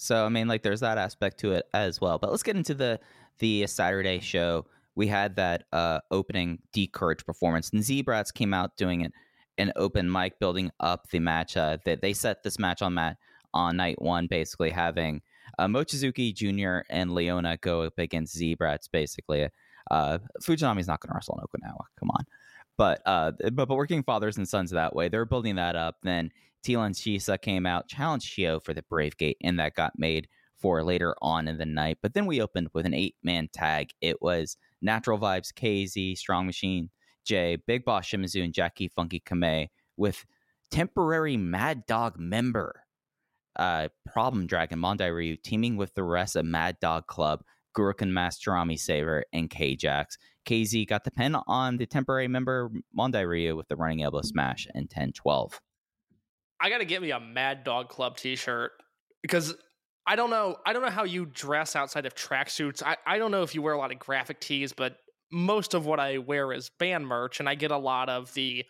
So, 0.00 0.24
I 0.24 0.30
mean, 0.30 0.48
like, 0.48 0.62
there's 0.62 0.80
that 0.80 0.96
aspect 0.96 1.40
to 1.40 1.52
it 1.52 1.66
as 1.74 2.00
well. 2.00 2.18
But 2.18 2.30
let's 2.30 2.42
get 2.42 2.56
into 2.56 2.74
the 2.74 2.98
the 3.38 3.66
Saturday 3.66 4.20
show. 4.20 4.66
We 4.94 5.06
had 5.06 5.36
that 5.36 5.64
uh, 5.72 6.00
opening 6.10 6.58
D'Courage 6.72 7.24
performance, 7.24 7.70
and 7.70 7.82
Z-Brats 7.82 8.32
came 8.32 8.54
out 8.54 8.76
doing 8.76 9.02
it 9.02 9.12
an 9.58 9.72
open 9.76 10.10
mic, 10.10 10.38
building 10.38 10.70
up 10.80 11.10
the 11.10 11.18
match. 11.18 11.56
Uh, 11.56 11.76
that 11.84 12.00
they 12.00 12.14
set 12.14 12.42
this 12.42 12.58
match 12.58 12.80
on 12.80 12.94
mat 12.94 13.18
on 13.52 13.76
night 13.76 14.00
one, 14.00 14.26
basically 14.26 14.70
having 14.70 15.20
uh, 15.58 15.66
Mochizuki 15.66 16.34
Jr. 16.34 16.86
and 16.88 17.14
Leona 17.14 17.58
go 17.58 17.82
up 17.82 17.98
against 17.98 18.36
Z-Brats, 18.36 18.88
basically. 18.90 19.48
Uh, 19.90 20.18
Fujinami's 20.42 20.86
not 20.86 21.00
going 21.00 21.10
to 21.10 21.14
wrestle 21.14 21.38
in 21.38 21.60
Okinawa. 21.60 21.84
Come 21.98 22.10
on. 22.10 22.24
But, 22.78 23.02
uh, 23.04 23.32
but 23.52 23.68
but 23.68 23.76
working 23.76 24.02
fathers 24.02 24.38
and 24.38 24.48
sons 24.48 24.70
that 24.70 24.94
way, 24.94 25.08
they're 25.08 25.26
building 25.26 25.56
that 25.56 25.76
up. 25.76 25.96
Then 26.02 26.30
Teela 26.64 26.86
and 26.86 26.94
Shisa 26.94 27.40
came 27.40 27.66
out, 27.66 27.88
challenged 27.88 28.26
Shio 28.26 28.62
for 28.62 28.74
the 28.74 28.82
Brave 28.82 29.16
Gate, 29.16 29.38
and 29.42 29.58
that 29.58 29.74
got 29.74 29.92
made 29.96 30.28
for 30.56 30.82
later 30.82 31.14
on 31.22 31.48
in 31.48 31.58
the 31.58 31.66
night. 31.66 31.98
But 32.02 32.14
then 32.14 32.26
we 32.26 32.42
opened 32.42 32.68
with 32.74 32.86
an 32.86 32.94
eight 32.94 33.16
man 33.22 33.48
tag. 33.52 33.90
It 34.00 34.20
was 34.20 34.56
Natural 34.82 35.18
Vibes, 35.18 35.52
KZ, 35.52 36.16
Strong 36.16 36.46
Machine, 36.46 36.90
Jay, 37.24 37.56
Big 37.66 37.84
Boss 37.84 38.06
Shimizu, 38.06 38.44
and 38.44 38.54
Jackie 38.54 38.88
Funky 38.88 39.20
Kamei 39.20 39.68
with 39.96 40.24
temporary 40.70 41.36
Mad 41.36 41.86
Dog 41.86 42.18
member 42.18 42.84
uh, 43.56 43.88
Problem 44.06 44.46
Dragon 44.46 44.78
Mondai 44.78 45.14
Ryu 45.14 45.36
teaming 45.36 45.76
with 45.76 45.94
the 45.94 46.02
rest 46.02 46.36
of 46.36 46.44
Mad 46.44 46.78
Dog 46.80 47.06
Club, 47.06 47.42
Gurukun 47.76 48.08
Mask 48.10 48.40
Tarami 48.42 48.78
Saver, 48.78 49.24
and 49.32 49.50
K-Jax. 49.50 50.16
KZ 50.46 50.88
got 50.88 51.04
the 51.04 51.10
pin 51.10 51.36
on 51.46 51.76
the 51.76 51.86
temporary 51.86 52.28
member 52.28 52.70
Mondai 52.96 53.26
Ryu 53.26 53.56
with 53.56 53.68
the 53.68 53.76
running 53.76 54.02
elbow 54.02 54.22
smash 54.22 54.66
in 54.74 54.88
10-12. 54.88 55.58
I 56.60 56.68
got 56.70 56.78
to 56.78 56.84
get 56.84 57.02
me 57.02 57.10
a 57.10 57.20
Mad 57.20 57.64
Dog 57.64 57.88
Club 57.88 58.16
t-shirt 58.16 58.72
because 59.22 59.54
I 60.06 60.16
don't 60.16 60.30
know. 60.30 60.56
I 60.66 60.72
don't 60.72 60.82
know 60.82 60.90
how 60.90 61.04
you 61.04 61.26
dress 61.26 61.76
outside 61.76 62.06
of 62.06 62.14
tracksuits. 62.14 62.82
I, 62.82 62.96
I 63.06 63.18
don't 63.18 63.30
know 63.30 63.42
if 63.42 63.54
you 63.54 63.62
wear 63.62 63.74
a 63.74 63.78
lot 63.78 63.92
of 63.92 63.98
graphic 63.98 64.40
tees, 64.40 64.72
but 64.72 64.96
most 65.32 65.74
of 65.74 65.86
what 65.86 66.00
I 66.00 66.18
wear 66.18 66.52
is 66.52 66.70
band 66.78 67.06
merch, 67.06 67.40
and 67.40 67.48
I 67.48 67.54
get 67.54 67.70
a 67.70 67.78
lot 67.78 68.08
of 68.08 68.32
the 68.34 68.64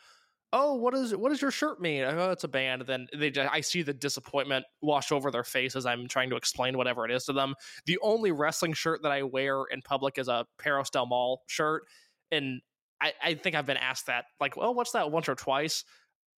oh, 0.52 0.74
what 0.74 0.94
is 0.94 1.14
what 1.14 1.30
does 1.30 1.40
your 1.40 1.50
shirt 1.50 1.80
mean? 1.80 2.02
Oh, 2.02 2.30
it's 2.30 2.44
a 2.44 2.48
band. 2.48 2.82
Then 2.86 3.06
they, 3.16 3.30
just, 3.30 3.52
I 3.52 3.60
see 3.60 3.82
the 3.82 3.94
disappointment 3.94 4.64
wash 4.82 5.12
over 5.12 5.30
their 5.30 5.44
face 5.44 5.76
as 5.76 5.86
I'm 5.86 6.08
trying 6.08 6.30
to 6.30 6.36
explain 6.36 6.76
whatever 6.76 7.04
it 7.04 7.12
is 7.12 7.24
to 7.26 7.32
them. 7.32 7.54
The 7.86 7.98
only 8.02 8.32
wrestling 8.32 8.72
shirt 8.72 9.02
that 9.02 9.12
I 9.12 9.22
wear 9.22 9.64
in 9.70 9.82
public 9.82 10.18
is 10.18 10.28
a 10.28 10.46
Perros 10.58 10.90
Del 10.90 11.06
Mal 11.06 11.42
shirt, 11.46 11.84
and 12.30 12.60
I, 13.00 13.12
I 13.22 13.34
think 13.34 13.56
I've 13.56 13.66
been 13.66 13.76
asked 13.76 14.06
that 14.06 14.26
like, 14.40 14.56
well, 14.56 14.74
what's 14.74 14.92
that 14.92 15.10
once 15.10 15.28
or 15.28 15.34
twice? 15.34 15.84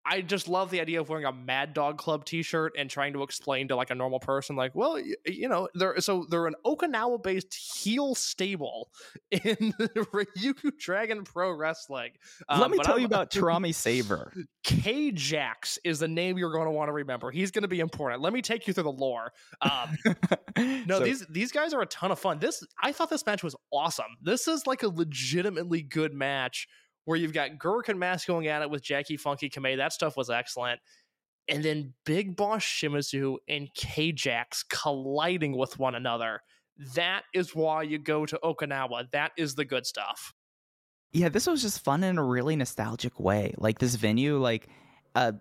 I 0.04 0.20
just 0.20 0.48
love 0.48 0.70
the 0.70 0.80
idea 0.80 1.00
of 1.00 1.08
wearing 1.08 1.26
a 1.26 1.32
Mad 1.32 1.74
Dog 1.74 1.98
Club 1.98 2.24
T-shirt 2.24 2.74
and 2.76 2.90
trying 2.90 3.12
to 3.12 3.22
explain 3.22 3.68
to 3.68 3.76
like 3.76 3.90
a 3.90 3.94
normal 3.94 4.18
person, 4.18 4.56
like, 4.56 4.74
well, 4.74 4.98
you, 4.98 5.16
you 5.26 5.48
know, 5.48 5.68
they're 5.74 6.00
so 6.00 6.26
they're 6.28 6.46
an 6.46 6.56
Okinawa-based 6.66 7.54
heel 7.54 8.14
stable 8.14 8.90
in 9.30 9.72
Ryukyu 9.78 10.78
Dragon 10.78 11.24
Pro 11.24 11.52
Wrestling. 11.52 12.10
Um, 12.48 12.60
Let 12.60 12.70
me 12.70 12.78
tell 12.78 12.94
I'm, 12.94 13.00
you 13.00 13.06
about 13.06 13.30
Tarami 13.32 13.74
Saver. 13.74 14.32
K-Jax 14.64 15.78
is 15.84 16.00
the 16.00 16.08
name 16.08 16.36
you're 16.36 16.52
going 16.52 16.66
to 16.66 16.72
want 16.72 16.88
to 16.88 16.92
remember. 16.92 17.30
He's 17.30 17.50
going 17.50 17.62
to 17.62 17.68
be 17.68 17.80
important. 17.80 18.22
Let 18.22 18.32
me 18.32 18.42
take 18.42 18.66
you 18.66 18.72
through 18.72 18.84
the 18.84 18.92
lore. 18.92 19.32
Um, 19.60 19.96
no, 20.86 20.98
so, 20.98 21.04
these 21.04 21.26
these 21.30 21.52
guys 21.52 21.72
are 21.72 21.82
a 21.82 21.86
ton 21.86 22.10
of 22.10 22.18
fun. 22.18 22.38
This 22.40 22.64
I 22.82 22.92
thought 22.92 23.10
this 23.10 23.24
match 23.24 23.42
was 23.42 23.54
awesome. 23.72 24.16
This 24.20 24.48
is 24.48 24.66
like 24.66 24.82
a 24.82 24.88
legitimately 24.88 25.82
good 25.82 26.12
match 26.12 26.66
where 27.04 27.18
you've 27.18 27.32
got 27.32 27.58
Gurukun 27.58 27.98
Mask 27.98 28.26
going 28.26 28.46
at 28.46 28.62
it 28.62 28.70
with 28.70 28.82
Jackie 28.82 29.16
Funky 29.16 29.50
Kamei. 29.50 29.76
That 29.76 29.92
stuff 29.92 30.16
was 30.16 30.30
excellent. 30.30 30.80
And 31.48 31.64
then 31.64 31.92
Big 32.04 32.36
Boss 32.36 32.62
Shimizu 32.62 33.36
and 33.48 33.68
K-Jax 33.74 34.64
colliding 34.64 35.56
with 35.56 35.78
one 35.78 35.94
another. 35.94 36.40
That 36.94 37.22
is 37.34 37.54
why 37.54 37.82
you 37.82 37.98
go 37.98 38.24
to 38.26 38.38
Okinawa. 38.42 39.10
That 39.10 39.32
is 39.36 39.54
the 39.54 39.64
good 39.64 39.84
stuff. 39.84 40.32
Yeah, 41.12 41.28
this 41.28 41.46
was 41.46 41.60
just 41.60 41.84
fun 41.84 42.04
in 42.04 42.16
a 42.16 42.24
really 42.24 42.56
nostalgic 42.56 43.20
way. 43.20 43.54
Like 43.58 43.78
this 43.78 43.96
venue, 43.96 44.38
like 44.38 44.68
uh 45.14 45.32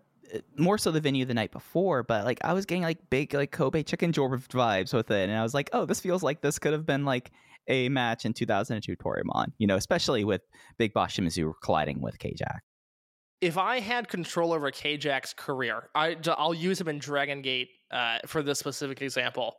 more 0.58 0.78
so 0.78 0.92
the 0.92 1.02
venue 1.02 1.26
the 1.26 1.34
night 1.34 1.52
before, 1.52 2.04
but 2.04 2.26
like 2.26 2.40
I 2.44 2.54
was 2.54 2.66
getting 2.66 2.84
like 2.84 2.98
big 3.10 3.34
like 3.34 3.52
Kobe 3.52 3.84
chicken 3.84 4.12
joint 4.12 4.34
vibes 4.50 4.94
with 4.94 5.12
it, 5.12 5.30
and 5.30 5.38
I 5.38 5.44
was 5.44 5.54
like, 5.54 5.70
oh, 5.74 5.86
this 5.86 6.00
feels 6.00 6.24
like 6.24 6.42
this 6.42 6.60
could 6.60 6.74
have 6.74 6.86
been 6.86 7.06
like 7.06 7.32
a 7.68 7.90
match 7.90 8.26
in 8.26 8.34
2002 8.34 8.96
Toryumon, 8.96 9.48
you 9.58 9.68
know, 9.68 9.76
especially 9.76 10.24
with 10.24 10.42
Big 10.78 10.94
Boss 10.94 11.14
Shimizu 11.16 11.54
colliding 11.64 12.02
with 12.02 12.18
K-Jax. 12.20 12.62
If 13.42 13.58
I 13.58 13.80
had 13.80 14.08
control 14.08 14.54
over 14.54 14.70
K-Jax's 14.70 15.34
career, 15.34 15.90
I, 15.96 16.18
I'll 16.38 16.54
use 16.54 16.80
him 16.80 16.88
in 16.88 17.00
Dragon 17.00 17.42
Gate 17.42 17.70
uh, 17.90 18.20
for 18.28 18.44
this 18.44 18.60
specific 18.60 19.02
example. 19.02 19.56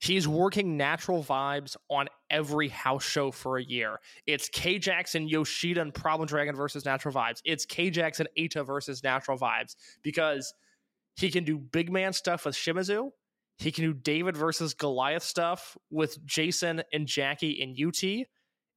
He's 0.00 0.28
working 0.28 0.76
natural 0.76 1.24
vibes 1.24 1.76
on 1.88 2.08
every 2.28 2.68
house 2.68 3.04
show 3.04 3.30
for 3.30 3.56
a 3.58 3.64
year. 3.64 4.00
It's 4.26 4.48
K-Jax 4.48 5.14
and 5.14 5.30
Yoshida 5.30 5.80
and 5.80 5.94
Problem 5.94 6.26
Dragon 6.26 6.54
versus 6.54 6.84
Natural 6.84 7.14
Vibes. 7.14 7.40
It's 7.44 7.64
K-Jax 7.64 8.20
and 8.20 8.28
Eita 8.38 8.66
versus 8.66 9.02
Natural 9.02 9.38
Vibes 9.38 9.76
because 10.02 10.52
he 11.16 11.30
can 11.30 11.44
do 11.44 11.58
big 11.58 11.90
man 11.90 12.12
stuff 12.12 12.44
with 12.44 12.54
Shimizu. 12.54 13.10
He 13.58 13.70
can 13.72 13.84
do 13.84 13.94
David 13.94 14.36
versus 14.36 14.74
Goliath 14.74 15.22
stuff 15.22 15.76
with 15.90 16.24
Jason 16.24 16.82
and 16.92 17.06
Jackie 17.06 17.62
and 17.62 17.76
UT, 17.80 18.26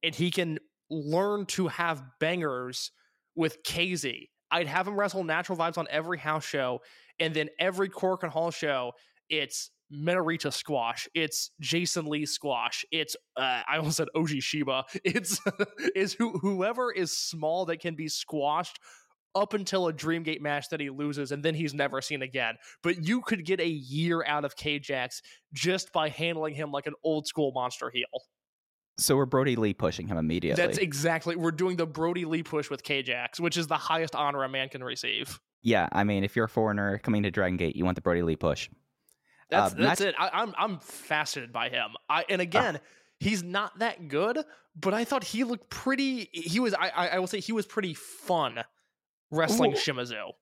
and 0.02 0.14
he 0.14 0.30
can 0.30 0.58
learn 0.90 1.46
to 1.46 1.68
have 1.68 2.02
bangers 2.20 2.92
with 3.34 3.62
KZ. 3.62 4.28
I'd 4.50 4.66
have 4.66 4.88
him 4.88 4.98
wrestle 4.98 5.24
natural 5.24 5.58
vibes 5.58 5.78
on 5.78 5.86
every 5.90 6.18
house 6.18 6.44
show, 6.44 6.80
and 7.18 7.34
then 7.34 7.48
every 7.58 7.90
Korakuen 7.90 8.30
Hall 8.30 8.50
show, 8.50 8.92
it's 9.28 9.70
Minorita 9.92 10.52
squash. 10.52 11.08
It's 11.14 11.50
Jason 11.60 12.06
Lee 12.06 12.26
squash. 12.26 12.84
It's 12.90 13.16
uh, 13.36 13.62
I 13.68 13.78
almost 13.78 13.96
said 13.96 14.08
Oji 14.14 14.42
Shiba. 14.42 14.84
It's 15.04 15.40
is 15.94 16.12
who, 16.12 16.38
whoever 16.38 16.92
is 16.92 17.16
small 17.16 17.66
that 17.66 17.80
can 17.80 17.94
be 17.94 18.08
squashed 18.08 18.78
up 19.34 19.54
until 19.54 19.88
a 19.88 19.92
Dreamgate 19.92 20.40
match 20.40 20.68
that 20.70 20.80
he 20.80 20.90
loses, 20.90 21.32
and 21.32 21.42
then 21.42 21.54
he's 21.54 21.74
never 21.74 22.00
seen 22.00 22.22
again. 22.22 22.54
But 22.82 23.06
you 23.06 23.20
could 23.20 23.44
get 23.44 23.60
a 23.60 23.68
year 23.68 24.24
out 24.26 24.44
of 24.44 24.56
K-Jax 24.56 25.22
just 25.52 25.92
by 25.92 26.08
handling 26.08 26.54
him 26.54 26.70
like 26.70 26.86
an 26.86 26.94
old 27.04 27.26
school 27.26 27.52
monster 27.54 27.90
heel. 27.90 28.04
So 28.98 29.16
we're 29.16 29.26
Brodie 29.26 29.56
Lee 29.56 29.74
pushing 29.74 30.08
him 30.08 30.16
immediately. 30.16 30.60
That's 30.60 30.78
exactly. 30.78 31.36
We're 31.36 31.52
doing 31.52 31.76
the 31.76 31.86
Brodie 31.86 32.24
Lee 32.24 32.42
push 32.42 32.68
with 32.68 32.82
K-Jax, 32.82 33.38
which 33.38 33.56
is 33.56 33.68
the 33.68 33.76
highest 33.76 34.14
honor 34.14 34.42
a 34.42 34.48
man 34.48 34.68
can 34.68 34.82
receive. 34.82 35.38
Yeah, 35.62 35.88
I 35.92 36.04
mean, 36.04 36.24
if 36.24 36.34
you're 36.34 36.46
a 36.46 36.48
foreigner 36.48 36.98
coming 36.98 37.22
to 37.22 37.30
Dragon 37.30 37.56
Gate, 37.56 37.76
you 37.76 37.84
want 37.84 37.94
the 37.94 38.00
Brodie 38.00 38.22
Lee 38.22 38.36
push. 38.36 38.68
That's 39.50 39.72
uh, 39.72 39.76
that's 39.78 40.00
match- 40.00 40.08
it. 40.08 40.14
I, 40.18 40.26
am 40.26 40.32
I'm, 40.32 40.54
I'm 40.58 40.78
fascinated 40.80 41.52
by 41.52 41.68
him. 41.68 41.90
I 42.08 42.24
and 42.28 42.40
again. 42.40 42.76
Uh, 42.76 42.80
he's 43.20 43.42
not 43.42 43.78
that 43.80 44.08
good, 44.08 44.38
but 44.76 44.94
I 44.94 45.04
thought 45.04 45.24
he 45.24 45.44
looked 45.44 45.70
pretty. 45.70 46.28
He 46.32 46.60
was. 46.60 46.74
I. 46.74 46.90
I 46.90 47.18
will 47.18 47.26
say 47.26 47.40
he 47.40 47.52
was 47.52 47.66
pretty 47.66 47.94
fun 47.94 48.62
wrestling 49.30 49.72
well, 49.72 49.80
Shimizu. 49.80 50.32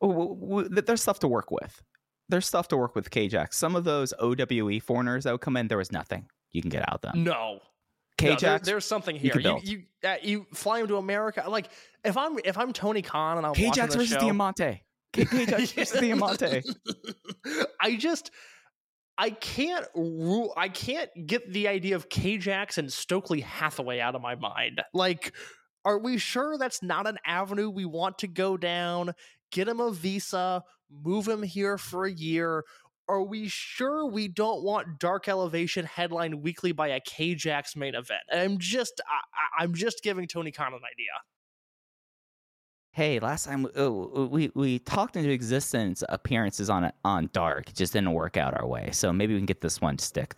Well, 0.00 0.66
there's 0.70 1.02
stuff 1.02 1.18
to 1.20 1.28
work 1.28 1.50
with. 1.50 1.82
There's 2.28 2.46
stuff 2.46 2.68
to 2.68 2.76
work 2.76 2.94
with 2.94 3.10
K-Jax. 3.10 3.56
Some 3.56 3.74
of 3.74 3.84
those 3.84 4.14
OWE 4.18 4.80
foreigners 4.80 5.24
that 5.24 5.32
would 5.32 5.40
come 5.40 5.56
in, 5.56 5.68
there 5.68 5.78
was 5.78 5.90
nothing 5.90 6.26
you 6.52 6.62
can 6.62 6.70
get 6.70 6.88
out 6.88 6.94
of 6.94 7.00
them. 7.00 7.24
No. 7.24 7.60
K-Jax, 8.16 8.42
no, 8.42 8.48
there, 8.48 8.58
there's 8.58 8.84
something 8.84 9.16
here. 9.16 9.38
You 9.38 9.58
you 9.62 9.82
you, 10.02 10.08
uh, 10.08 10.16
you, 10.22 10.46
fly 10.52 10.80
him 10.80 10.88
to 10.88 10.96
America. 10.96 11.44
Like 11.48 11.70
if 12.04 12.16
I'm 12.16 12.38
if 12.44 12.58
I'm 12.58 12.72
Tony 12.72 13.02
Khan 13.02 13.38
and 13.38 13.46
I'm 13.46 13.54
K-Jax 13.54 13.94
versus 13.94 14.10
show, 14.10 14.20
Diamante. 14.20 14.82
K-Jax 15.12 15.72
versus 15.72 16.00
Diamante. 16.00 16.62
I 17.80 17.96
just 17.96 18.30
I 19.16 19.30
can't 19.30 19.86
rule 19.94 20.52
I 20.56 20.68
can't 20.68 21.10
get 21.26 21.50
the 21.52 21.68
idea 21.68 21.96
of 21.96 22.08
K-Jax 22.08 22.78
and 22.78 22.92
Stokely 22.92 23.40
Hathaway 23.40 24.00
out 24.00 24.14
of 24.14 24.22
my 24.22 24.34
mind. 24.34 24.82
Like, 24.92 25.34
are 25.84 25.98
we 25.98 26.18
sure 26.18 26.58
that's 26.58 26.82
not 26.82 27.06
an 27.06 27.18
avenue 27.24 27.70
we 27.70 27.84
want 27.84 28.18
to 28.18 28.28
go 28.28 28.56
down? 28.56 29.14
Get 29.50 29.68
him 29.68 29.80
a 29.80 29.90
visa, 29.92 30.62
move 30.90 31.26
him 31.26 31.42
here 31.42 31.78
for 31.78 32.04
a 32.04 32.12
year. 32.12 32.64
Are 33.08 33.22
we 33.22 33.48
sure 33.48 34.06
we 34.06 34.28
don't 34.28 34.62
want 34.62 35.00
Dark 35.00 35.26
Elevation 35.26 35.84
headline 35.84 36.42
weekly 36.42 36.70
by 36.70 36.88
a 36.88 37.00
K-Jax 37.00 37.74
main 37.74 37.94
event? 37.94 38.20
I'm 38.32 38.58
just 38.58 39.00
I, 39.08 39.62
I'm 39.64 39.74
just 39.74 40.02
giving 40.02 40.28
Tony 40.28 40.52
Khan 40.52 40.68
an 40.68 40.74
idea. 40.74 41.10
Hey, 42.92 43.18
last 43.18 43.46
time 43.46 43.66
uh, 43.78 43.90
we 43.90 44.52
we 44.54 44.78
talked 44.80 45.16
into 45.16 45.30
existence 45.30 46.04
appearances 46.08 46.70
on 46.70 46.92
on 47.04 47.30
Dark. 47.32 47.70
It 47.70 47.74
just 47.74 47.92
didn't 47.92 48.12
work 48.12 48.36
out 48.36 48.56
our 48.56 48.66
way. 48.66 48.90
So 48.92 49.12
maybe 49.12 49.34
we 49.34 49.40
can 49.40 49.46
get 49.46 49.60
this 49.60 49.80
one 49.80 49.96
to 49.96 50.04
stick. 50.04 50.34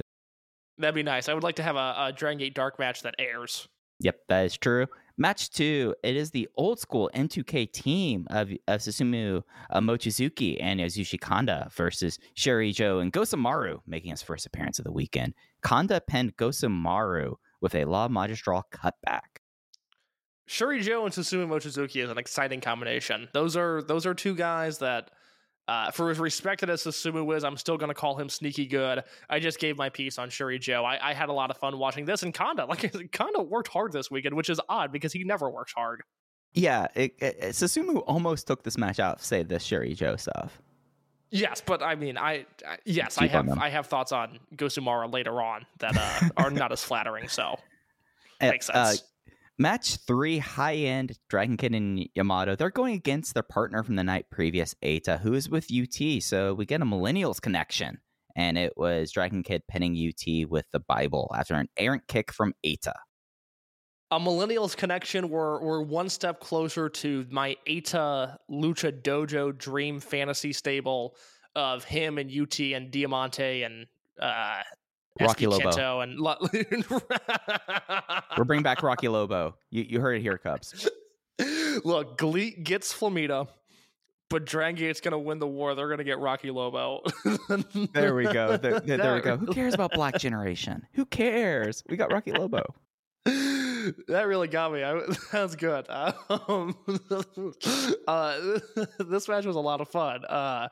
That'd 0.78 0.94
be 0.94 1.02
nice. 1.02 1.28
I 1.28 1.34
would 1.34 1.42
like 1.42 1.56
to 1.56 1.62
have 1.62 1.76
a, 1.76 1.94
a 1.98 2.12
Dragon 2.14 2.38
Gate 2.38 2.54
Dark 2.54 2.78
match 2.78 3.02
that 3.02 3.14
airs. 3.18 3.68
Yep, 4.00 4.16
that 4.28 4.46
is 4.46 4.56
true. 4.56 4.86
Match 5.16 5.50
two, 5.50 5.94
it 6.02 6.16
is 6.16 6.30
the 6.30 6.48
old 6.56 6.80
school 6.80 7.10
M2K 7.14 7.70
team 7.72 8.26
of, 8.30 8.50
of 8.66 8.80
Susumu 8.80 9.42
uh, 9.70 9.80
Mochizuki 9.80 10.56
and 10.60 10.80
Yasushi 10.80 11.20
Kanda 11.20 11.68
versus 11.72 12.18
Shuri 12.34 12.72
Joe 12.72 12.98
and 12.98 13.12
Gosamaru 13.12 13.80
making 13.86 14.10
his 14.10 14.22
first 14.22 14.46
appearance 14.46 14.78
of 14.78 14.84
the 14.84 14.92
weekend. 14.92 15.34
Kanda 15.62 16.00
pinned 16.00 16.36
Gosamaru 16.36 17.34
with 17.60 17.74
a 17.74 17.84
La 17.84 18.08
Magistral 18.08 18.64
cutback. 18.72 19.40
Shuri 20.46 20.80
Joe 20.80 21.04
and 21.04 21.14
Susumu 21.14 21.46
Mochizuki 21.46 22.02
is 22.02 22.10
an 22.10 22.18
exciting 22.18 22.60
combination. 22.60 23.28
Those 23.32 23.56
are 23.56 23.82
those 23.82 24.06
are 24.06 24.14
two 24.14 24.34
guys 24.34 24.78
that, 24.78 25.10
uh, 25.72 25.90
for 25.90 26.10
as 26.10 26.18
respected 26.18 26.68
as 26.68 26.82
Susumu 26.82 27.34
is, 27.34 27.44
I'm 27.44 27.56
still 27.56 27.78
going 27.78 27.88
to 27.88 27.94
call 27.94 28.14
him 28.14 28.28
sneaky 28.28 28.66
good. 28.66 29.02
I 29.30 29.38
just 29.38 29.58
gave 29.58 29.78
my 29.78 29.88
piece 29.88 30.18
on 30.18 30.28
Shuri 30.28 30.58
Joe. 30.58 30.84
I, 30.84 31.10
I 31.10 31.14
had 31.14 31.30
a 31.30 31.32
lot 31.32 31.50
of 31.50 31.56
fun 31.56 31.78
watching 31.78 32.04
this, 32.04 32.22
and 32.22 32.34
Kanda 32.34 32.66
like 32.68 33.10
Kanda 33.12 33.42
worked 33.42 33.68
hard 33.68 33.92
this 33.92 34.10
weekend, 34.10 34.36
which 34.36 34.50
is 34.50 34.60
odd 34.68 34.92
because 34.92 35.14
he 35.14 35.24
never 35.24 35.48
works 35.48 35.72
hard. 35.72 36.02
Yeah, 36.52 36.88
it, 36.94 37.14
it, 37.20 37.40
Susumu 37.52 38.04
almost 38.06 38.46
took 38.46 38.62
this 38.62 38.76
match 38.76 39.00
out, 39.00 39.22
say 39.22 39.42
the 39.42 39.58
Shuri 39.58 39.94
Joe 39.94 40.16
stuff. 40.16 40.60
Yes, 41.30 41.62
but 41.64 41.82
I 41.82 41.94
mean, 41.94 42.18
I, 42.18 42.44
I 42.66 42.76
yes, 42.84 43.16
I 43.16 43.28
Keep 43.28 43.36
on 43.36 43.48
have. 43.48 43.58
I 43.58 43.70
have 43.70 43.86
thoughts 43.86 44.12
on 44.12 44.38
Gosumara 44.56 45.10
later 45.10 45.40
on 45.40 45.64
that 45.78 45.96
uh, 45.96 46.28
are 46.36 46.50
not 46.50 46.72
as 46.72 46.84
flattering. 46.84 47.28
So 47.28 47.58
Uh, 48.42 48.50
makes 48.50 48.68
uh, 48.68 48.86
sense. 48.86 49.04
Match 49.62 49.98
three, 50.08 50.38
high 50.38 50.74
end 50.74 51.16
Dragon 51.28 51.56
Kid 51.56 51.72
and 51.72 52.08
Yamato. 52.16 52.56
They're 52.56 52.68
going 52.68 52.94
against 52.94 53.32
their 53.32 53.44
partner 53.44 53.84
from 53.84 53.94
the 53.94 54.02
night 54.02 54.26
previous, 54.28 54.74
Eita, 54.82 55.20
who 55.20 55.34
is 55.34 55.48
with 55.48 55.68
UT. 55.72 56.20
So 56.20 56.52
we 56.52 56.66
get 56.66 56.82
a 56.82 56.84
Millennials 56.84 57.40
connection. 57.40 58.00
And 58.34 58.58
it 58.58 58.72
was 58.76 59.12
Dragon 59.12 59.44
Kid 59.44 59.62
pinning 59.68 59.92
UT 59.94 60.50
with 60.50 60.66
the 60.72 60.80
Bible 60.80 61.32
after 61.38 61.54
an 61.54 61.68
errant 61.76 62.08
kick 62.08 62.32
from 62.32 62.54
Eita. 62.66 62.94
a 64.10 64.18
millennials 64.18 64.76
connection 64.76 65.28
we're, 65.28 65.62
we're 65.62 65.82
one 65.82 66.08
step 66.08 66.40
closer 66.40 66.88
to 66.88 67.24
my 67.30 67.56
Eita 67.68 68.38
Lucha 68.50 69.00
Dojo 69.00 69.56
dream 69.56 70.00
fantasy 70.00 70.52
stable 70.52 71.14
of 71.54 71.84
him 71.84 72.18
and 72.18 72.32
UT 72.36 72.58
and 72.58 72.90
Diamante 72.90 73.62
and 73.62 73.86
uh 74.20 74.62
Rocky 75.20 75.46
Lobo. 75.46 76.00
And 76.00 76.18
We're 78.38 78.44
bringing 78.44 78.62
back 78.62 78.82
Rocky 78.82 79.08
Lobo. 79.08 79.56
You, 79.70 79.82
you 79.88 80.00
heard 80.00 80.16
it 80.18 80.22
here, 80.22 80.38
Cubs. 80.38 80.88
Look, 81.84 82.18
GLEAT 82.18 82.64
gets 82.64 82.92
Flamita, 82.92 83.48
but 84.30 84.44
Dragon 84.44 84.76
Gate's 84.78 85.00
gonna 85.00 85.18
win 85.18 85.38
the 85.38 85.46
war. 85.46 85.74
They're 85.74 85.88
gonna 85.88 86.04
get 86.04 86.18
Rocky 86.18 86.50
Lobo. 86.50 87.02
There 87.92 88.14
we 88.14 88.24
go. 88.24 88.56
There, 88.56 88.80
there- 88.80 88.96
there 88.98 89.14
we 89.14 89.20
go. 89.20 89.36
Who 89.36 89.52
cares 89.52 89.74
about 89.74 89.92
Black 89.92 90.18
Generation? 90.18 90.86
Who 90.94 91.04
cares? 91.06 91.82
We 91.88 91.96
got 91.96 92.12
Rocky 92.12 92.32
Lobo. 92.32 92.62
that 93.24 94.24
really 94.26 94.48
got 94.48 94.72
me. 94.72 94.82
I, 94.82 94.94
that 95.32 95.42
was 95.42 95.56
good. 95.56 95.86
Um, 95.88 96.76
uh, 98.06 98.58
this 98.98 99.28
match 99.28 99.44
was 99.46 99.56
a 99.56 99.60
lot 99.60 99.80
of 99.80 99.88
fun. 99.88 100.24
Uh, 100.24 100.68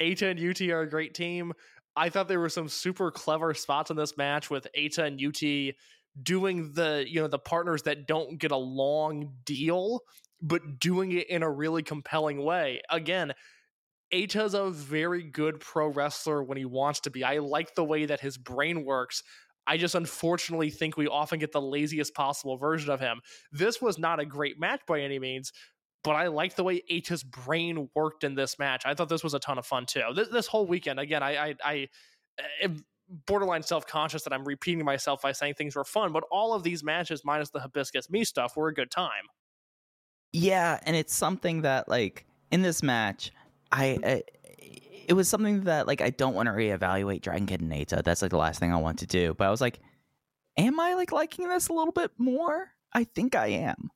Eita 0.00 0.30
and 0.30 0.40
UT 0.40 0.60
are 0.70 0.82
a 0.82 0.88
great 0.90 1.14
team. 1.14 1.52
I 1.96 2.08
thought 2.08 2.28
there 2.28 2.40
were 2.40 2.48
some 2.48 2.68
super 2.68 3.10
clever 3.10 3.54
spots 3.54 3.90
in 3.90 3.96
this 3.96 4.16
match 4.16 4.50
with 4.50 4.66
Eita 4.76 5.06
and 5.06 5.20
UT 5.20 5.74
doing 6.20 6.72
the 6.72 7.04
you 7.06 7.20
know 7.20 7.28
the 7.28 7.38
partners 7.38 7.82
that 7.82 8.06
don't 8.06 8.38
get 8.38 8.50
a 8.50 8.56
long 8.56 9.32
deal, 9.44 10.00
but 10.40 10.78
doing 10.78 11.12
it 11.12 11.28
in 11.30 11.42
a 11.42 11.50
really 11.50 11.82
compelling 11.82 12.42
way. 12.44 12.80
Again. 12.90 13.32
Eita's 14.10 14.54
a 14.54 14.70
very 14.70 15.22
good 15.22 15.60
pro 15.60 15.86
wrestler 15.88 16.42
when 16.42 16.56
he 16.56 16.64
wants 16.64 17.00
to 17.00 17.10
be. 17.10 17.24
I 17.24 17.40
like 17.40 17.74
the 17.74 17.84
way 17.84 18.06
that 18.06 18.20
his 18.20 18.38
brain 18.38 18.86
works. 18.86 19.22
I 19.66 19.76
just 19.76 19.94
unfortunately 19.94 20.70
think 20.70 20.96
we 20.96 21.06
often 21.06 21.38
get 21.38 21.52
the 21.52 21.60
laziest 21.60 22.14
possible 22.14 22.56
version 22.56 22.90
of 22.90 23.00
him. 23.00 23.20
This 23.52 23.82
was 23.82 23.98
not 23.98 24.18
a 24.18 24.24
great 24.24 24.58
match 24.58 24.80
by 24.88 25.00
any 25.00 25.18
means, 25.18 25.52
but 26.04 26.12
I 26.12 26.28
like 26.28 26.54
the 26.54 26.64
way 26.64 26.82
Eita's 26.90 27.22
brain 27.22 27.88
worked 27.94 28.24
in 28.24 28.34
this 28.34 28.58
match. 28.58 28.82
I 28.86 28.94
thought 28.94 29.08
this 29.08 29.24
was 29.24 29.34
a 29.34 29.38
ton 29.38 29.58
of 29.58 29.66
fun 29.66 29.86
too. 29.86 30.02
This, 30.14 30.28
this 30.28 30.46
whole 30.46 30.66
weekend, 30.66 31.00
again, 31.00 31.22
I, 31.22 31.36
I, 31.36 31.54
I 31.64 31.88
eh, 32.38 32.42
am 32.62 32.84
borderline 33.26 33.62
self 33.62 33.86
conscious 33.86 34.22
that 34.22 34.32
I'm 34.32 34.44
repeating 34.44 34.84
myself 34.84 35.22
by 35.22 35.32
saying 35.32 35.54
things 35.54 35.76
were 35.76 35.84
fun, 35.84 36.12
but 36.12 36.24
all 36.30 36.54
of 36.54 36.62
these 36.62 36.84
matches, 36.84 37.22
minus 37.24 37.50
the 37.50 37.60
hibiscus 37.60 38.10
me 38.10 38.24
stuff, 38.24 38.56
were 38.56 38.68
a 38.68 38.74
good 38.74 38.90
time. 38.90 39.24
Yeah, 40.32 40.78
and 40.84 40.94
it's 40.94 41.14
something 41.14 41.62
that 41.62 41.88
like 41.88 42.26
in 42.50 42.62
this 42.62 42.82
match, 42.82 43.32
I, 43.72 43.98
I 44.04 44.22
it 45.08 45.14
was 45.14 45.28
something 45.28 45.64
that 45.64 45.86
like 45.86 46.00
I 46.00 46.10
don't 46.10 46.34
want 46.34 46.46
to 46.46 46.52
reevaluate 46.52 47.22
Dragon 47.22 47.46
Kid 47.46 47.60
and 47.62 47.72
Eita. 47.72 48.04
That's 48.04 48.22
like 48.22 48.30
the 48.30 48.36
last 48.36 48.60
thing 48.60 48.72
I 48.72 48.76
want 48.76 48.98
to 49.00 49.06
do. 49.06 49.34
But 49.34 49.46
I 49.46 49.50
was 49.50 49.60
like, 49.60 49.80
am 50.56 50.78
I 50.78 50.94
like 50.94 51.12
liking 51.12 51.48
this 51.48 51.68
a 51.68 51.72
little 51.72 51.92
bit 51.92 52.12
more? 52.18 52.70
I 52.92 53.04
think 53.04 53.34
I 53.34 53.48
am. 53.48 53.90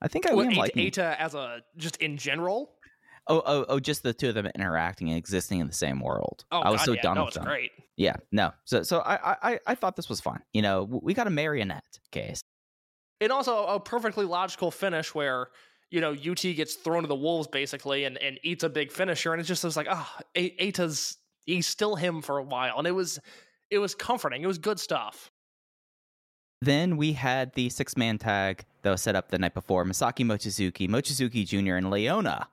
I 0.00 0.08
think 0.08 0.26
I 0.26 0.34
Well, 0.34 0.46
am 0.46 0.52
liking. 0.54 0.90
Eita 0.90 1.16
as 1.18 1.34
a 1.34 1.62
just 1.76 1.96
in 1.96 2.16
general. 2.16 2.72
Oh, 3.30 3.42
oh, 3.44 3.66
oh! 3.68 3.78
Just 3.80 4.02
the 4.02 4.14
two 4.14 4.30
of 4.30 4.34
them 4.34 4.46
interacting 4.54 5.08
and 5.08 5.18
existing 5.18 5.60
in 5.60 5.66
the 5.66 5.72
same 5.74 6.00
world. 6.00 6.44
Oh, 6.50 6.60
I 6.60 6.70
was 6.70 6.80
God, 6.80 6.84
so 6.86 6.92
yeah, 6.92 7.02
done 7.02 7.14
no, 7.16 7.24
with 7.24 7.28
it's 7.28 7.36
them. 7.36 7.44
great. 7.44 7.72
Yeah, 7.96 8.16
no. 8.32 8.52
So, 8.64 8.82
so 8.84 9.00
I, 9.00 9.36
I, 9.52 9.60
I- 9.66 9.74
thought 9.74 9.96
this 9.96 10.08
was 10.08 10.20
fun. 10.20 10.40
You 10.54 10.62
know, 10.62 10.84
we 11.02 11.12
got 11.14 11.26
a 11.26 11.30
marionette 11.30 11.98
case. 12.12 12.40
and 13.20 13.30
also 13.32 13.66
a 13.66 13.80
perfectly 13.80 14.24
logical 14.24 14.70
finish 14.70 15.14
where 15.14 15.48
you 15.90 16.00
know 16.00 16.12
UT 16.12 16.40
gets 16.40 16.76
thrown 16.76 17.02
to 17.02 17.08
the 17.08 17.14
wolves 17.16 17.48
basically 17.48 18.04
and, 18.04 18.16
and 18.18 18.38
eats 18.42 18.62
a 18.62 18.68
big 18.68 18.92
finisher 18.92 19.32
and 19.32 19.40
it 19.40 19.44
just 19.44 19.64
was 19.64 19.76
like 19.76 19.88
ah 19.90 20.16
oh, 20.18 20.22
Eita's 20.40 21.16
he's 21.44 21.66
still 21.66 21.96
him 21.96 22.20
for 22.22 22.38
a 22.38 22.42
while 22.42 22.78
and 22.78 22.86
it 22.86 22.92
was 22.92 23.18
it 23.70 23.78
was 23.78 23.94
comforting 23.94 24.42
it 24.42 24.46
was 24.46 24.58
good 24.58 24.78
stuff 24.78 25.30
Then 26.60 26.96
we 26.96 27.12
had 27.12 27.54
the 27.54 27.68
six 27.68 27.96
man 27.96 28.18
tag 28.18 28.64
that 28.82 28.90
was 28.90 29.02
set 29.02 29.14
up 29.14 29.28
the 29.28 29.38
night 29.38 29.54
before 29.54 29.84
Masaaki 29.84 30.24
Mochizuki, 30.24 30.88
Mochizuki 30.88 31.46
Jr., 31.46 31.76
and 31.76 31.90
Leona 31.90 32.48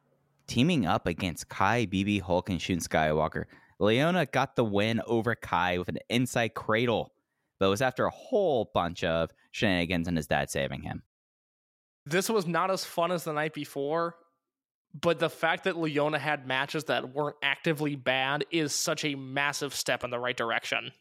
teaming 0.48 0.86
up 0.86 1.08
against 1.08 1.50
Kai, 1.50 1.88
BB, 1.88 2.22
Hulk, 2.22 2.50
and 2.50 2.62
Shun 2.62 2.78
Skywalker. 2.78 3.46
Leona 3.80 4.26
got 4.28 4.56
the 4.56 4.64
win 4.64 5.02
over 5.08 5.34
Kai 5.34 5.80
with 5.80 5.90
an 5.90 5.98
inside 6.10 6.54
cradle, 6.54 7.14
but 7.60 7.66
it 7.66 7.70
was 7.70 7.82
after 7.82 8.06
a 8.06 8.12
whole 8.12 8.70
bunch 8.74 9.04
of 9.04 9.32
shenanigans 9.52 10.08
and 10.08 10.18
his 10.18 10.28
dad 10.28 10.50
saving 10.50 10.84
him. 10.84 11.02
this 12.06 12.30
was 12.30 12.46
not 12.46 12.70
as 12.70 12.86
fun 12.86 13.12
as 13.12 13.24
the 13.24 13.34
night 13.34 13.54
before 13.54 14.16
but 15.02 15.20
the 15.20 15.30
fact 15.30 15.66
that 15.66 15.78
Leona 15.78 16.18
had 16.18 16.48
matches 16.48 16.86
that 16.86 17.14
weren't 17.14 17.36
actively 17.44 17.96
bad 17.96 18.46
is 18.50 18.74
such 18.74 19.04
a 19.04 19.16
massive 19.16 19.76
step 19.76 20.04
in 20.06 20.10
the 20.10 20.20
right 20.20 20.38
direction 20.38 20.92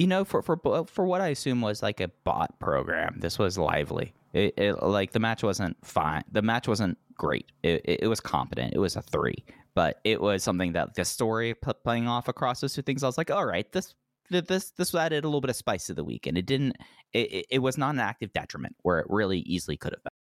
You 0.00 0.06
know, 0.06 0.24
for 0.24 0.40
for 0.40 0.56
for 0.86 1.04
what 1.04 1.20
I 1.20 1.28
assume 1.28 1.60
was 1.60 1.82
like 1.82 2.00
a 2.00 2.08
bot 2.24 2.58
program, 2.58 3.18
this 3.20 3.38
was 3.38 3.58
lively. 3.58 4.14
It, 4.32 4.54
it 4.56 4.82
like 4.82 5.12
the 5.12 5.20
match 5.20 5.42
wasn't 5.42 5.76
fine. 5.84 6.24
The 6.32 6.40
match 6.40 6.66
wasn't 6.66 6.96
great. 7.18 7.52
It, 7.62 7.82
it, 7.84 8.06
was 8.08 8.18
competent. 8.18 8.72
It 8.72 8.78
was 8.78 8.96
a 8.96 9.02
three, 9.02 9.44
but 9.74 10.00
it 10.04 10.22
was 10.22 10.42
something 10.42 10.72
that 10.72 10.94
the 10.94 11.04
story 11.04 11.54
playing 11.84 12.08
off 12.08 12.28
across 12.28 12.62
those 12.62 12.72
two 12.72 12.80
things. 12.80 13.02
I 13.02 13.08
was 13.08 13.18
like, 13.18 13.30
all 13.30 13.44
right, 13.44 13.70
this 13.72 13.94
this 14.30 14.70
this 14.70 14.94
added 14.94 15.24
a 15.24 15.28
little 15.28 15.42
bit 15.42 15.50
of 15.50 15.56
spice 15.56 15.84
to 15.88 15.94
the 15.94 16.02
weekend. 16.02 16.38
It 16.38 16.46
didn't. 16.46 16.78
It, 17.12 17.30
it, 17.30 17.46
it 17.50 17.58
was 17.58 17.76
not 17.76 17.92
an 17.92 18.00
active 18.00 18.32
detriment 18.32 18.76
where 18.80 19.00
it 19.00 19.06
really 19.10 19.40
easily 19.40 19.76
could 19.76 19.92
have 19.92 20.02
been. 20.02 20.12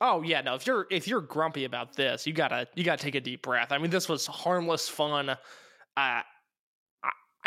Oh 0.00 0.22
yeah, 0.22 0.40
no. 0.40 0.56
If 0.56 0.66
you're 0.66 0.88
if 0.90 1.06
you're 1.06 1.20
grumpy 1.20 1.64
about 1.64 1.94
this, 1.94 2.26
you 2.26 2.32
gotta 2.32 2.66
you 2.74 2.82
gotta 2.82 3.00
take 3.00 3.14
a 3.14 3.20
deep 3.20 3.42
breath. 3.42 3.70
I 3.70 3.78
mean, 3.78 3.92
this 3.92 4.08
was 4.08 4.26
harmless 4.26 4.88
fun. 4.88 5.36
Uh, 5.96 6.22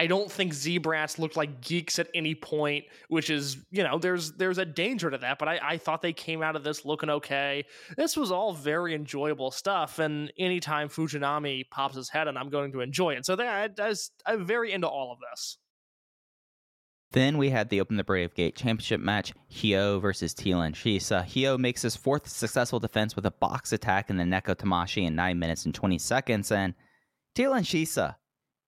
I 0.01 0.07
don't 0.07 0.31
think 0.31 0.51
Z-Brats 0.51 1.19
looked 1.19 1.37
like 1.37 1.61
geeks 1.61 1.99
at 1.99 2.07
any 2.15 2.33
point, 2.33 2.85
which 3.09 3.29
is 3.29 3.57
you 3.69 3.83
know 3.83 3.99
there's 3.99 4.31
there's 4.31 4.57
a 4.57 4.65
danger 4.65 5.11
to 5.11 5.17
that. 5.19 5.37
But 5.37 5.47
I 5.47 5.59
I 5.61 5.77
thought 5.77 6.01
they 6.01 6.11
came 6.11 6.41
out 6.41 6.55
of 6.55 6.63
this 6.63 6.85
looking 6.85 7.11
okay. 7.11 7.65
This 7.97 8.17
was 8.17 8.31
all 8.31 8.51
very 8.51 8.95
enjoyable 8.95 9.51
stuff, 9.51 9.99
and 9.99 10.33
anytime 10.39 10.89
Fujinami 10.89 11.69
pops 11.69 11.95
his 11.95 12.09
head 12.09 12.27
and 12.27 12.35
I'm 12.35 12.49
going 12.49 12.71
to 12.71 12.79
enjoy 12.81 13.13
it. 13.13 13.27
So 13.27 13.35
that 13.35 13.79
I, 13.79 13.93
I'm 14.25 14.43
very 14.43 14.71
into 14.71 14.87
all 14.87 15.11
of 15.11 15.19
this. 15.29 15.59
Then 17.11 17.37
we 17.37 17.51
had 17.51 17.69
the 17.69 17.79
Open 17.79 17.97
the 17.97 18.03
Brave 18.03 18.33
Gate 18.33 18.55
Championship 18.55 19.01
match, 19.01 19.33
Hyo 19.51 20.01
versus 20.01 20.33
Thielen 20.33 20.73
Shisa. 20.73 21.23
Hyo 21.23 21.59
makes 21.59 21.83
his 21.83 21.95
fourth 21.95 22.27
successful 22.27 22.79
defense 22.79 23.15
with 23.15 23.27
a 23.27 23.31
box 23.31 23.71
attack 23.71 24.09
in 24.09 24.17
the 24.17 24.23
Neko 24.23 24.55
Tamashi 24.55 25.05
in 25.05 25.13
9 25.13 25.37
minutes 25.37 25.65
and 25.65 25.75
20 25.75 25.99
seconds. 25.99 26.51
And 26.51 26.73
Thielen 27.35 27.61
Shisa, 27.61 28.15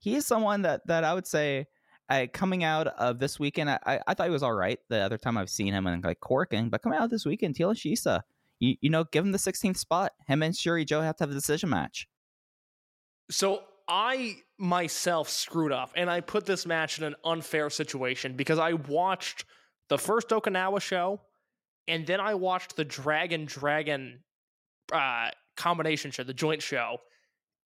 he 0.03 0.17
is 0.17 0.25
someone 0.25 0.63
that, 0.63 0.85
that 0.87 1.05
I 1.05 1.13
would 1.13 1.25
say 1.25 1.65
uh, 2.09 2.25
coming 2.33 2.65
out 2.65 2.87
of 2.87 3.19
this 3.19 3.39
weekend, 3.39 3.69
I, 3.69 4.01
I 4.05 4.13
thought 4.13 4.27
he 4.27 4.33
was 4.33 4.43
all 4.43 4.53
right 4.53 4.77
the 4.89 4.97
other 4.97 5.17
time 5.17 5.37
I've 5.37 5.49
seen 5.49 5.73
him 5.73 5.87
and 5.87 6.03
like 6.03 6.19
Korakuen, 6.19 6.69
but 6.69 6.81
coming 6.81 6.99
out 6.99 7.09
this 7.09 7.25
weekend, 7.25 7.55
Thielen 7.55 7.75
Shisa, 7.75 8.21
you, 8.59 8.75
you 8.81 8.89
know, 8.89 9.05
give 9.05 9.23
him 9.23 9.31
the 9.31 9.37
16th 9.37 9.77
spot. 9.77 10.11
Him 10.27 10.43
and 10.43 10.53
Shuri 10.53 10.83
Joe 10.83 10.99
have 10.99 11.15
to 11.17 11.23
have 11.23 11.31
a 11.31 11.33
decision 11.33 11.69
match. 11.69 12.09
So 13.31 13.63
I 13.87 14.35
myself 14.57 15.29
screwed 15.29 15.71
up 15.71 15.91
and 15.95 16.09
I 16.09 16.19
put 16.19 16.45
this 16.45 16.65
match 16.65 16.97
in 16.97 17.05
an 17.05 17.15
unfair 17.23 17.69
situation 17.69 18.35
because 18.35 18.59
I 18.59 18.73
watched 18.73 19.45
the 19.87 19.97
first 19.97 20.27
Okinawa 20.29 20.81
show 20.81 21.21
and 21.87 22.05
then 22.05 22.19
I 22.19 22.33
watched 22.33 22.75
the 22.75 22.83
Dragon 22.83 23.45
Dragon 23.45 24.19
uh, 24.91 25.29
combination 25.55 26.11
show, 26.11 26.23
the 26.23 26.33
joint 26.33 26.61
show, 26.61 26.97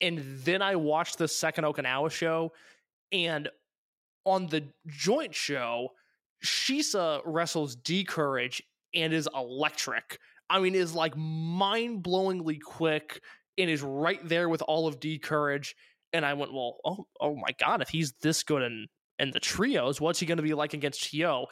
and 0.01 0.39
then 0.43 0.61
I 0.61 0.75
watched 0.75 1.17
the 1.17 1.27
second 1.27 1.63
Okinawa 1.63 2.11
show. 2.11 2.53
And 3.11 3.49
on 4.25 4.47
the 4.47 4.65
joint 4.85 5.33
show, 5.33 5.89
Shisa 6.43 7.21
wrestles 7.25 7.75
D'Courage 7.75 8.61
and 8.93 9.13
is 9.13 9.27
electric. 9.33 10.19
I 10.49 10.59
mean, 10.59 10.75
is 10.75 10.93
like 10.93 11.15
mind 11.15 12.03
blowingly 12.03 12.59
quick 12.61 13.21
and 13.57 13.69
is 13.69 13.81
right 13.81 14.19
there 14.27 14.49
with 14.49 14.61
all 14.61 14.87
of 14.87 14.99
D'Courage. 14.99 15.75
and 16.13 16.25
I 16.25 16.33
went, 16.33 16.53
well, 16.53 16.77
oh, 16.85 17.07
oh 17.19 17.35
my 17.35 17.49
god, 17.59 17.81
if 17.81 17.89
he's 17.89 18.13
this 18.21 18.43
good 18.43 18.63
in 18.63 18.87
in 19.19 19.31
the 19.31 19.39
trios, 19.39 19.99
what's 19.99 20.19
he 20.19 20.25
going 20.27 20.37
to 20.37 20.43
be 20.43 20.53
like 20.53 20.73
against 20.73 21.11
Hyo? 21.11 21.47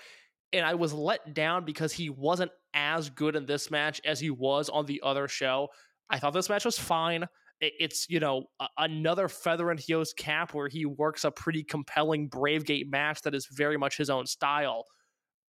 And 0.54 0.64
I 0.64 0.76
was 0.76 0.94
let 0.94 1.34
down 1.34 1.66
because 1.66 1.92
he 1.92 2.10
wasn't 2.10 2.52
as 2.74 3.10
good 3.10 3.36
in 3.36 3.46
this 3.48 3.72
match 3.72 4.00
as 4.06 4.20
he 4.20 4.30
was 4.30 4.70
on 4.70 4.86
the 4.86 5.02
other 5.04 5.28
show. 5.28 5.70
I 6.10 6.20
thought 6.20 6.34
this 6.34 6.50
match 6.50 6.64
was 6.64 6.78
fine. 6.78 7.26
It's 7.62 8.10
you 8.10 8.20
know 8.20 8.46
another 8.78 9.30
feather 9.30 9.72
in 9.72 9.78
Hyo's 9.78 10.14
cap 10.14 10.54
where 10.54 10.68
he 10.68 10.86
works 10.86 11.24
a 11.24 11.32
pretty 11.32 11.64
compelling 11.64 12.28
Brave 12.28 12.66
Gate 12.66 12.90
match 12.90 13.22
that 13.22 13.34
is 13.34 13.48
very 13.52 13.78
much 13.78 13.98
his 13.98 14.10
own 14.10 14.26
style. 14.26 14.86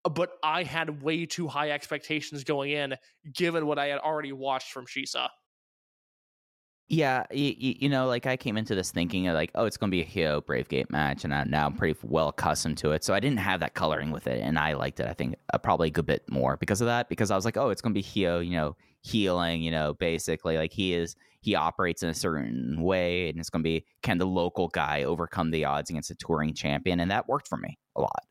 But 0.09 0.31
I 0.43 0.63
had 0.63 1.03
way 1.03 1.27
too 1.27 1.49
high 1.49 1.71
expectations 1.71 2.45
going 2.45 2.71
in, 2.71 2.95
given 3.35 3.67
what 3.67 3.79
I 3.79 3.87
had 3.87 3.99
already 3.99 4.33
watched 4.33 4.71
from 4.71 4.87
Shisa. 4.87 5.29
Yeah, 6.89 7.25
you, 7.33 7.53
you, 7.59 7.89
know, 7.89 8.07
like 8.07 8.27
I 8.27 8.37
came 8.37 8.57
into 8.57 8.77
this 8.77 8.93
thinking 8.93 9.27
of 9.27 9.35
like, 9.35 9.51
oh, 9.57 9.65
it's 9.65 9.77
going 9.77 9.91
to 9.91 9.97
be 9.97 10.03
a 10.03 10.07
Hyo 10.07 10.41
Bravegate 10.41 10.89
match, 10.89 11.25
and 11.25 11.35
I, 11.35 11.43
now 11.43 11.67
I'm 11.67 11.75
pretty 11.75 11.99
well 12.05 12.29
accustomed 12.29 12.79
to 12.79 12.93
it. 12.93 13.03
So 13.03 13.13
I 13.13 13.19
didn't 13.19 13.41
have 13.41 13.59
that 13.59 13.75
coloring 13.75 14.13
with 14.13 14.29
it, 14.29 14.41
and 14.41 14.57
I 14.57 14.75
liked 14.75 15.01
it. 15.01 15.09
I 15.09 15.13
think 15.13 15.35
uh, 15.53 15.59
probably 15.59 15.89
a 15.89 15.91
good 15.91 16.07
bit 16.07 16.23
more 16.31 16.57
because 16.57 16.81
of 16.81 16.87
that. 16.87 17.09
Because 17.09 17.33
I 17.33 17.35
was 17.35 17.45
like, 17.45 17.57
oh, 17.57 17.71
it's 17.71 17.83
going 17.83 17.93
to 17.93 18.01
be 18.01 18.05
Hyo, 18.05 18.45
you 18.45 18.53
know, 18.53 18.77
healing, 19.03 19.63
you 19.63 19.73
know, 19.73 19.95
basically 19.95 20.59
like 20.59 20.73
he 20.73 20.95
is 20.95 21.17
he 21.47 21.55
operates 21.55 22.03
in 22.03 22.09
a 22.09 22.15
certain 22.15 22.83
way, 22.83 23.29
and 23.29 23.39
it's 23.39 23.51
going 23.51 23.63
to 23.63 23.69
be 23.69 23.87
can 24.03 24.19
the 24.19 24.27
local 24.27 24.67
guy 24.67 25.05
overcome 25.05 25.53
the 25.53 25.65
odds 25.65 25.91
against 25.91 26.11
a 26.11 26.17
touring 26.17 26.53
champion, 26.53 26.99
and 26.99 27.13
that 27.13 27.29
worked 27.29 27.47
for 27.47 27.57
me 27.57 27.79
a 27.95 28.01
lot. 28.01 28.25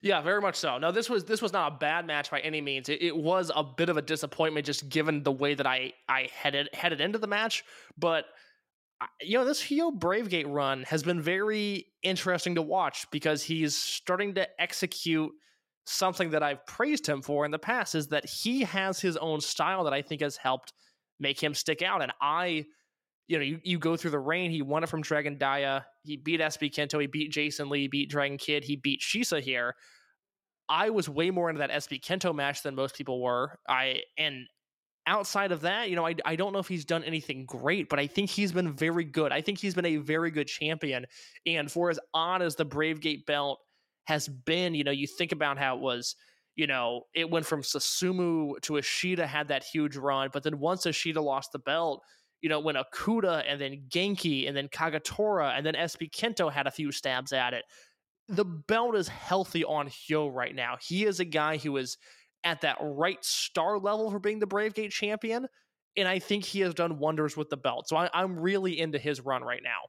Yeah, 0.00 0.22
very 0.22 0.40
much 0.40 0.56
so. 0.56 0.78
No, 0.78 0.90
this 0.90 1.10
was 1.10 1.26
this 1.26 1.42
was 1.42 1.52
not 1.52 1.74
a 1.74 1.76
bad 1.76 2.06
match 2.06 2.30
by 2.30 2.40
any 2.40 2.62
means. 2.62 2.88
It, 2.88 3.02
it, 3.02 3.14
was 3.14 3.52
a 3.54 3.62
bit 3.62 3.90
of 3.90 3.98
a 3.98 4.02
disappointment 4.02 4.64
just 4.64 4.88
given 4.88 5.22
the 5.22 5.30
way 5.30 5.52
that 5.52 5.66
I 5.66 5.92
I 6.08 6.30
headed 6.34 6.70
headed 6.72 7.02
into 7.02 7.18
the 7.18 7.26
match, 7.26 7.64
but 7.98 8.24
you 9.20 9.36
know, 9.36 9.44
this 9.44 9.62
Hyo 9.62 9.92
Bravegate 9.96 10.46
run 10.48 10.84
has 10.84 11.02
been 11.02 11.20
very 11.20 11.86
interesting 12.02 12.54
to 12.54 12.62
watch 12.62 13.10
because 13.10 13.42
he's 13.42 13.76
starting 13.76 14.34
to 14.36 14.48
execute 14.58 15.32
something 15.84 16.30
that 16.30 16.42
I've 16.42 16.64
praised 16.66 17.06
him 17.06 17.20
for 17.20 17.44
in 17.44 17.50
the 17.50 17.58
past 17.58 17.94
is 17.94 18.06
that 18.08 18.24
he 18.24 18.62
has 18.62 19.00
his 19.00 19.18
own 19.18 19.40
style 19.42 19.84
that 19.84 19.92
I 19.92 20.00
think 20.00 20.22
has 20.22 20.36
helped 20.38 20.72
make 21.22 21.42
him 21.42 21.54
stick 21.54 21.80
out. 21.80 22.02
And 22.02 22.12
I, 22.20 22.66
you 23.28 23.38
know, 23.38 23.44
you, 23.44 23.60
you 23.62 23.78
go 23.78 23.96
through 23.96 24.10
the 24.10 24.18
reign. 24.18 24.50
he 24.50 24.60
won 24.60 24.82
it 24.82 24.88
from 24.88 25.00
Dragon 25.00 25.38
Dia, 25.38 25.86
he 26.04 26.16
beat 26.16 26.40
SB 26.40 26.74
Kento, 26.74 27.00
he 27.00 27.06
beat 27.06 27.30
Jason 27.30 27.70
Lee, 27.70 27.82
He 27.82 27.88
beat 27.88 28.10
Dragon 28.10 28.36
Kid, 28.36 28.64
he 28.64 28.76
beat 28.76 29.00
Shisa 29.00 29.40
here. 29.40 29.74
I 30.68 30.90
was 30.90 31.08
way 31.08 31.30
more 31.30 31.48
into 31.48 31.60
that 31.60 31.70
SB 31.70 32.02
Kento 32.02 32.34
match 32.34 32.62
than 32.62 32.74
most 32.74 32.94
people 32.94 33.22
were. 33.22 33.58
I 33.68 34.00
and 34.18 34.46
outside 35.06 35.52
of 35.52 35.62
that, 35.62 35.90
you 35.90 35.96
know, 35.96 36.06
I, 36.06 36.14
I 36.24 36.36
don't 36.36 36.52
know 36.52 36.58
if 36.58 36.68
he's 36.68 36.84
done 36.84 37.04
anything 37.04 37.44
great, 37.46 37.88
but 37.88 37.98
I 37.98 38.06
think 38.06 38.30
he's 38.30 38.52
been 38.52 38.72
very 38.72 39.04
good. 39.04 39.32
I 39.32 39.40
think 39.40 39.58
he's 39.58 39.74
been 39.74 39.86
a 39.86 39.96
very 39.96 40.30
good 40.30 40.46
champion. 40.46 41.06
And 41.46 41.70
for 41.70 41.90
as 41.90 41.98
odd 42.14 42.42
as 42.42 42.56
the 42.56 42.66
Bravegate 42.66 43.26
belt 43.26 43.58
has 44.04 44.28
been, 44.28 44.74
you 44.74 44.84
know, 44.84 44.92
you 44.92 45.06
think 45.06 45.32
about 45.32 45.58
how 45.58 45.76
it 45.76 45.80
was, 45.80 46.14
you 46.54 46.66
know, 46.66 47.02
it 47.14 47.30
went 47.30 47.46
from 47.46 47.62
Susumu 47.62 48.60
to 48.62 48.76
Ishida 48.76 49.26
had 49.26 49.48
that 49.48 49.64
huge 49.64 49.96
run, 49.96 50.30
but 50.32 50.42
then 50.42 50.58
once 50.58 50.86
Ishida 50.86 51.20
lost 51.20 51.52
the 51.52 51.58
belt, 51.58 52.02
you 52.40 52.48
know, 52.48 52.60
when 52.60 52.74
Okuda 52.74 53.44
and 53.46 53.60
then 53.60 53.84
Genki 53.88 54.48
and 54.48 54.56
then 54.56 54.68
Kagetora 54.68 55.56
and 55.56 55.64
then 55.64 55.74
SB 55.74 56.10
Kento 56.10 56.52
had 56.52 56.66
a 56.66 56.70
few 56.70 56.92
stabs 56.92 57.32
at 57.32 57.54
it 57.54 57.64
the 58.28 58.44
belt 58.44 58.96
is 58.96 59.08
healthy 59.08 59.64
on 59.64 59.88
Hyo 59.88 60.32
right 60.32 60.54
now. 60.54 60.76
He 60.80 61.04
is 61.04 61.20
a 61.20 61.24
guy 61.24 61.56
who 61.58 61.76
is 61.76 61.98
at 62.44 62.62
that 62.62 62.78
right 62.80 63.22
star 63.22 63.78
level 63.78 64.10
for 64.10 64.18
being 64.18 64.38
the 64.38 64.46
Brave 64.46 64.74
Gate 64.74 64.90
champion. 64.90 65.46
And 65.96 66.08
I 66.08 66.18
think 66.18 66.44
he 66.44 66.60
has 66.60 66.72
done 66.72 66.98
wonders 66.98 67.36
with 67.36 67.50
the 67.50 67.56
belt. 67.56 67.88
So 67.88 67.96
I, 67.96 68.08
I'm 68.14 68.38
really 68.38 68.78
into 68.78 68.98
his 68.98 69.20
run 69.20 69.42
right 69.42 69.60
now. 69.62 69.80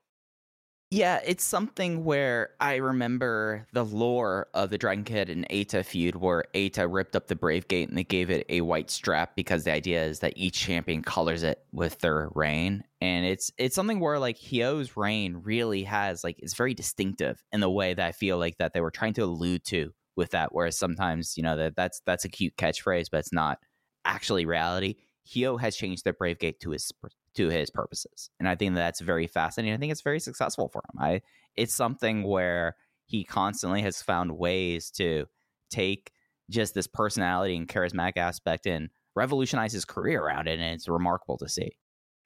Yeah, 0.93 1.21
it's 1.25 1.43
something 1.43 2.03
where 2.03 2.51
I 2.59 2.75
remember 2.75 3.65
the 3.73 3.83
lore 3.83 4.47
of 4.53 4.69
the 4.69 4.77
Dragon 4.77 5.03
Kid 5.03 5.27
and 5.27 5.43
Eita 5.49 5.83
feud 5.83 6.17
where 6.17 6.43
Eita 6.53 6.87
ripped 6.87 7.15
up 7.15 7.25
the 7.25 7.35
Brave 7.35 7.67
Gate 7.67 7.89
and 7.89 7.97
they 7.97 8.03
gave 8.03 8.29
it 8.29 8.45
a 8.47 8.61
white 8.61 8.91
strap 8.91 9.35
because 9.35 9.63
the 9.63 9.71
idea 9.71 10.05
is 10.05 10.19
that 10.19 10.33
each 10.35 10.53
champion 10.53 11.01
colors 11.01 11.41
it 11.41 11.65
with 11.71 11.97
their 12.01 12.29
reign. 12.35 12.83
And 13.01 13.25
it's 13.25 13.51
it's 13.57 13.73
something 13.73 13.99
where 13.99 14.19
like 14.19 14.37
Hyo's 14.37 14.95
reign 14.95 15.41
really 15.43 15.81
has 15.85 16.23
like 16.23 16.35
it's 16.37 16.53
very 16.53 16.75
distinctive 16.75 17.43
in 17.51 17.59
the 17.59 17.71
way 17.71 17.95
that 17.95 18.07
I 18.07 18.11
feel 18.11 18.37
like 18.37 18.59
that 18.59 18.73
they 18.73 18.81
were 18.81 18.91
trying 18.91 19.13
to 19.13 19.23
allude 19.23 19.65
to 19.65 19.93
with 20.15 20.29
that. 20.29 20.53
Whereas 20.53 20.77
sometimes, 20.77 21.35
you 21.37 21.41
know, 21.41 21.57
that 21.57 21.75
that's 21.75 22.03
that's 22.05 22.25
a 22.25 22.29
cute 22.29 22.55
catchphrase, 22.55 23.07
but 23.11 23.17
it's 23.17 23.33
not 23.33 23.57
actually 24.05 24.45
reality. 24.45 24.97
Hyo 25.27 25.59
has 25.59 25.75
changed 25.75 26.03
the 26.03 26.13
Brave 26.13 26.39
Gate 26.39 26.59
to 26.61 26.71
his 26.71 26.91
to 27.35 27.49
his 27.49 27.69
purposes. 27.69 28.29
And 28.39 28.47
I 28.47 28.55
think 28.55 28.75
that's 28.75 28.99
very 28.99 29.27
fascinating. 29.27 29.73
I 29.73 29.77
think 29.77 29.91
it's 29.91 30.01
very 30.01 30.19
successful 30.19 30.69
for 30.69 30.81
him. 30.93 31.01
I 31.01 31.21
it's 31.55 31.73
something 31.73 32.23
where 32.23 32.75
he 33.05 33.23
constantly 33.23 33.81
has 33.81 34.01
found 34.01 34.37
ways 34.37 34.89
to 34.91 35.25
take 35.69 36.11
just 36.49 36.73
this 36.73 36.87
personality 36.87 37.55
and 37.55 37.67
charismatic 37.67 38.17
aspect 38.17 38.65
and 38.65 38.89
revolutionize 39.15 39.73
his 39.73 39.85
career 39.85 40.21
around 40.21 40.47
it. 40.47 40.59
And 40.59 40.73
it's 40.73 40.87
remarkable 40.87 41.37
to 41.37 41.49
see. 41.49 41.77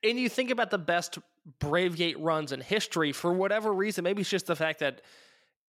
And 0.03 0.19
you 0.19 0.29
think 0.29 0.51
about 0.51 0.69
the 0.69 0.77
best 0.77 1.17
Brave 1.59 1.95
Gate 1.95 2.19
runs 2.19 2.51
in 2.51 2.61
history 2.61 3.11
for 3.11 3.33
whatever 3.33 3.73
reason, 3.73 4.03
maybe 4.03 4.21
it's 4.21 4.29
just 4.29 4.47
the 4.47 4.55
fact 4.55 4.79
that 4.79 5.01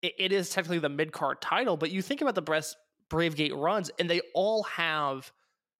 it, 0.02 0.14
it 0.18 0.32
is 0.32 0.50
technically 0.50 0.78
the 0.78 0.88
mid 0.88 1.12
card 1.12 1.40
title, 1.40 1.76
but 1.76 1.90
you 1.90 2.02
think 2.02 2.20
about 2.20 2.34
the 2.34 2.42
best 2.42 2.76
Brave 3.08 3.36
Gate 3.36 3.54
runs, 3.54 3.90
and 3.98 4.08
they 4.08 4.20
all 4.34 4.64
have 4.64 5.32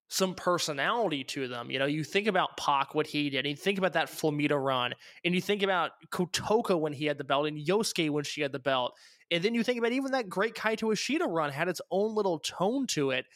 some 0.09 0.35
personality 0.35 1.23
to 1.23 1.49
them. 1.49 1.71
You 1.71 1.79
know, 1.79 1.87
you 1.87 2.03
think 2.03 2.27
about 2.27 2.57
Pac, 2.57 2.95
what 2.95 3.07
he 3.07 3.31
did, 3.31 3.39
and 3.39 3.49
you 3.49 3.57
think 3.57 3.79
about 3.79 3.93
that 3.93 4.09
Flamita 4.09 4.63
run, 4.63 4.95
and 5.25 5.35
you 5.35 5.41
think 5.41 5.63
about 5.63 5.93
Kotoka 6.11 6.79
when 6.79 6.93
he 6.93 7.05
had 7.05 7.19
the 7.19 7.25
belt, 7.25 7.47
and 7.47 7.59
Yosuke 7.59 8.11
when 8.11 8.25
she 8.25 8.41
had 8.41 8.53
the 8.53 8.59
belt. 8.59 8.97
And 9.31 9.45
then 9.45 9.55
you 9.55 9.63
think 9.63 9.79
about 9.79 9.93
even 9.93 10.13
that 10.13 10.29
great 10.29 10.55
Kaito 10.55 10.93
Ishida 10.93 11.27
run 11.27 11.53
had 11.53 11.69
its 11.69 11.83
own 11.91 12.15
little 12.15 12.39
tone 12.39 12.87
to 12.89 13.11
it. 13.11 13.27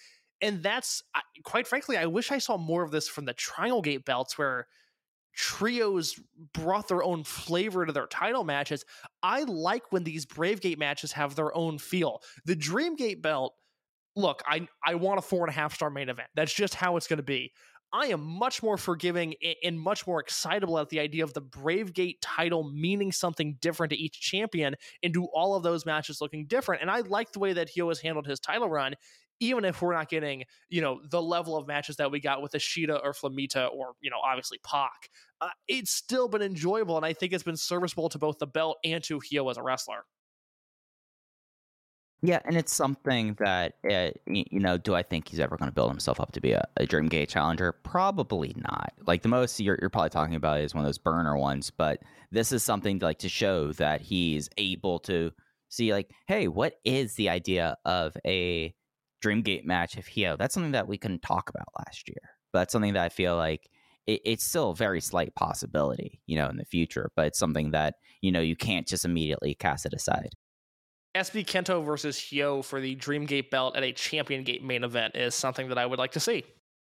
And 0.41 0.63
that's, 0.63 1.03
quite 1.45 1.67
frankly, 1.67 1.97
I 1.97 2.07
wish 2.07 2.33
I 2.33 2.39
saw 2.39 2.57
more 2.57 2.83
of 2.83 2.91
this 2.91 3.09
from 3.09 3.27
the 3.27 3.35
Triangle 3.35 3.83
Gate 3.83 4.05
belts 4.05 4.39
where 4.39 4.67
trios 5.35 6.19
brought 6.53 6.89
their 6.89 7.03
own 7.03 7.25
flavor 7.25 7.87
to 7.87 7.93
their 7.93 8.07
title 8.07 8.45
matches. 8.45 8.85
I 9.23 9.43
like 9.43 9.93
when 9.93 10.05
these 10.05 10.27
Brave 10.27 10.61
Gate 10.61 10.79
matches 10.79 11.13
have 11.13 11.37
their 11.37 11.55
own 11.57 11.79
feel. 11.79 12.23
The 12.45 12.57
Dream 12.57 12.97
Gate 12.97 13.23
belt 13.23 13.55
look, 14.17 14.43
I 14.47 14.67
I 14.85 14.95
want 14.97 15.19
a 15.19 15.23
four 15.23 15.45
and 15.45 15.51
a 15.51 15.53
half 15.53 15.75
star 15.75 15.91
main 15.91 16.09
event. 16.09 16.29
That's 16.35 16.53
just 16.53 16.75
how 16.75 16.97
it's 16.97 17.07
going 17.07 17.19
to 17.19 17.23
be. 17.23 17.53
I 17.95 18.07
am 18.07 18.23
much 18.23 18.63
more 18.63 18.79
forgiving 18.79 19.35
and 19.63 19.79
much 19.79 20.07
more 20.07 20.19
excitable 20.19 20.79
at 20.79 20.89
the 20.89 20.99
idea 20.99 21.25
of 21.25 21.35
the 21.35 21.43
Brave 21.43 21.93
Gate 21.93 22.23
title 22.23 22.65
meaning 22.65 23.13
something 23.13 23.59
different 23.61 23.91
to 23.91 23.99
each 23.99 24.19
champion 24.19 24.77
and 25.03 25.13
do 25.13 25.25
all 25.35 25.55
of 25.55 25.63
those 25.63 25.85
matches 25.85 26.21
looking 26.23 26.47
different. 26.47 26.81
And 26.81 26.91
I 26.91 27.01
like 27.01 27.33
the 27.33 27.39
way 27.39 27.53
that 27.53 27.69
Hyo 27.77 27.89
has 27.89 28.01
handled 28.01 28.27
his 28.27 28.41
title 28.41 28.71
run, 28.71 28.95
even 29.41 29.67
if 29.67 29.83
we're 29.83 29.93
not 29.93 30.09
getting, 30.09 30.45
you 30.71 30.81
know, 30.81 31.01
the 31.11 31.21
level 31.21 31.55
of 31.55 31.67
matches 31.67 31.97
that 31.97 32.11
we 32.11 32.19
got 32.19 32.41
with 32.41 32.55
Ishida 32.55 32.97
or 32.97 33.13
Flamita 33.13 33.69
or, 33.71 33.93
you 34.01 34.09
know, 34.09 34.21
obviously 34.25 34.59
Pac. 34.65 35.11
Uh, 35.43 35.51
it's 35.69 35.91
still 35.91 36.29
been 36.29 36.43
enjoyable, 36.43 36.97
and 36.97 37.05
I 37.05 37.13
think 37.13 37.35
it's 37.35 37.43
been 37.43 37.57
serviceable 37.59 38.09
to 38.11 38.19
both 38.19 38.39
the 38.39 38.47
belt 38.47 38.79
and 38.85 39.05
to 39.05 39.21
Hyo 39.21 39.51
as 39.51 39.59
a 39.59 39.63
wrestler. 39.63 40.07
Yeah, 42.25 42.39
and 42.45 42.57
it's 42.57 42.73
something 42.73 43.37
that 43.41 43.75
uh, 43.91 44.11
you 44.27 44.61
know. 44.61 44.79
Do 44.79 44.95
I 44.95 45.03
think 45.03 45.29
he's 45.29 45.41
ever 45.41 45.57
going 45.57 45.69
to 45.69 45.75
build 45.75 45.91
himself 45.91 46.21
up 46.21 46.31
to 46.33 46.41
be 46.41 46.53
a, 46.53 46.65
a 46.77 46.87
Dream 46.87 47.09
Gate 47.09 47.29
challenger? 47.29 47.73
Probably 47.73 48.55
not. 48.57 48.93
Like 49.05 49.23
the 49.23 49.29
most 49.29 49.59
you're, 49.59 49.77
you're 49.81 49.91
probably 49.91 50.11
talking 50.11 50.37
about 50.37 50.61
is 50.61 50.73
one 50.73 50.85
of 50.85 50.89
those 50.89 50.99
burner 50.99 51.37
ones, 51.37 51.71
but 51.71 52.01
this 52.31 52.53
is 52.53 52.63
something 52.63 53.01
to, 53.01 53.05
like 53.07 53.19
to 53.21 53.29
show 53.29 53.73
that 53.73 54.03
he's 54.03 54.49
able 54.57 55.01
to 55.01 55.33
see 55.69 55.93
like, 55.93 56.11
hey, 56.29 56.47
what 56.47 56.75
is 56.85 57.15
the 57.15 57.29
idea 57.29 57.77
of 57.85 58.17
a 58.25 58.73
Dreamgate 59.25 59.65
match 59.65 59.97
if 59.97 60.07
Hyo? 60.09 60.39
That's 60.39 60.55
something 60.55 60.73
that 60.73 60.87
we 60.87 60.99
couldn't 60.99 61.23
talk 61.23 61.51
about 61.51 61.67
last 61.77 62.09
year. 62.09 62.23
But 62.53 62.61
that's 62.61 62.73
something 62.73 62.93
that 62.95 63.05
I 63.05 63.09
feel 63.09 63.37
like 63.37 63.69
it, 64.07 64.21
it's 64.25 64.45
still 64.45 64.71
a 64.71 64.77
very 64.77 65.01
slight 65.01 65.35
possibility, 65.35 66.21
you 66.27 66.37
know, 66.37 66.49
in 66.49 66.57
the 66.57 66.65
future. 66.65 67.11
But 67.17 67.27
it's 67.27 67.39
something 67.39 67.73
that 67.73 67.95
you 68.21 68.31
know 68.31 68.41
you 68.41 68.55
can't 68.55 68.87
just 68.87 69.05
immediately 69.05 69.55
cast 69.55 69.87
it 69.87 69.93
aside. 69.93 70.31
SB 71.15 71.45
Kento 71.45 71.85
versus 71.85 72.17
Hyo 72.17 72.65
for 72.65 72.81
the 72.81 72.97
Dreamgate 72.97 73.51
belt 73.51 73.77
at 73.77 73.83
a 73.83 73.93
Champion 73.93 74.45
Gate 74.45 74.65
main 74.65 74.83
event 74.83 75.15
is 75.15 75.35
something 75.35 75.69
that 75.69 75.77
I 75.77 75.85
would 75.85 75.99
like 75.99 76.13
to 76.13 76.21
see. 76.21 76.45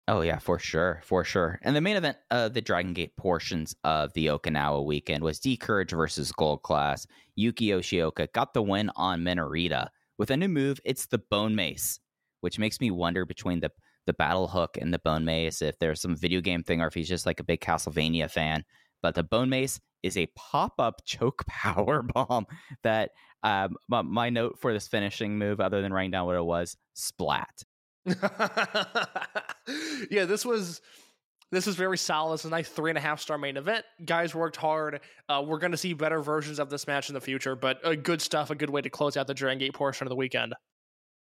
Oh 0.08 0.22
yeah, 0.22 0.38
for 0.38 0.60
sure, 0.60 1.02
for 1.04 1.24
sure. 1.24 1.60
And 1.64 1.76
the 1.76 1.82
main 1.82 1.96
event 1.96 2.18
of 2.30 2.54
the 2.54 2.62
Dragon 2.62 2.94
Gate 2.94 3.16
portions 3.18 3.76
of 3.84 4.14
the 4.14 4.28
Okinawa 4.28 4.86
weekend 4.86 5.24
was 5.24 5.40
D'Courage 5.40 5.92
versus 5.92 6.32
Gold 6.32 6.62
Class. 6.62 7.08
Yuki 7.36 7.68
Yoshioka 7.68 8.32
got 8.34 8.54
the 8.54 8.62
win 8.62 8.92
on 8.96 9.22
Minorita 9.22 9.88
with 10.18 10.30
a 10.30 10.38
new 10.38 10.50
move. 10.50 10.80
It's 10.86 11.08
the 11.08 11.18
Bone 11.18 11.56
Mace, 11.56 12.00
which 12.42 12.60
makes 12.60 12.80
me 12.80 12.92
wonder 12.92 13.26
between 13.26 13.60
the 13.60 13.72
the 14.08 14.14
Battle 14.14 14.48
Hook 14.48 14.78
and 14.80 14.94
the 14.94 15.00
Bone 15.00 15.26
Mace 15.26 15.62
if 15.62 15.78
there's 15.80 16.02
some 16.02 16.16
video 16.16 16.42
game 16.42 16.64
thing 16.64 16.82
or 16.82 16.88
if 16.88 16.94
he's 16.94 17.10
just 17.10 17.26
like 17.26 17.40
a 17.40 17.44
big 17.44 17.62
Castlevania 17.62 18.30
fan. 18.30 18.66
But 19.02 19.16
the 19.16 19.24
Bone 19.24 19.50
Mace 19.50 19.80
is 20.04 20.18
a 20.18 20.28
pop 20.36 20.74
up 20.80 21.02
choke 21.06 21.46
power 21.48 22.02
bomb 22.04 22.46
that 22.84 23.12
um, 23.44 23.76
my, 23.88 24.02
my 24.02 24.30
note 24.30 24.60
for 24.60 24.74
this 24.74 24.88
finishing 24.88 25.38
move, 25.38 25.60
other 25.60 25.82
than 25.82 25.92
writing 25.94 26.12
down 26.12 26.26
what 26.26 26.36
it 26.36 26.44
was, 26.44 26.78
splat. 26.94 27.64
yeah, 30.10 30.26
this 30.26 30.46
was 30.46 30.82
this 31.52 31.68
is 31.68 31.76
very 31.76 31.98
solid. 31.98 32.36
It's 32.36 32.46
a 32.46 32.50
nice 32.50 32.70
three 32.70 32.92
and 32.92 32.98
a 32.98 33.02
half 33.02 33.20
star 33.20 33.38
main 33.38 33.58
event. 33.58 33.86
Guys 34.06 34.34
worked 34.34 34.56
hard. 34.56 35.02
Uh, 35.28 35.44
we're 35.46 35.60
going 35.60 35.72
to 35.72 35.78
see 35.78 35.94
better 35.94 36.22
versions 36.22 36.60
of 36.60 36.70
this 36.70 36.88
match 36.88 37.10
in 37.10 37.14
the 37.14 37.22
future, 37.22 37.56
but 37.56 37.86
uh, 37.86 37.96
good 37.96 38.22
stuff. 38.22 38.50
A 38.50 38.56
good 38.56 38.70
way 38.70 38.82
to 38.82 38.90
close 38.90 39.18
out 39.18 39.28
the 39.28 39.34
Dragon 39.34 39.60
Gate 39.60 39.74
portion 39.74 40.08
of 40.08 40.10
the 40.10 40.16
weekend. 40.16 40.54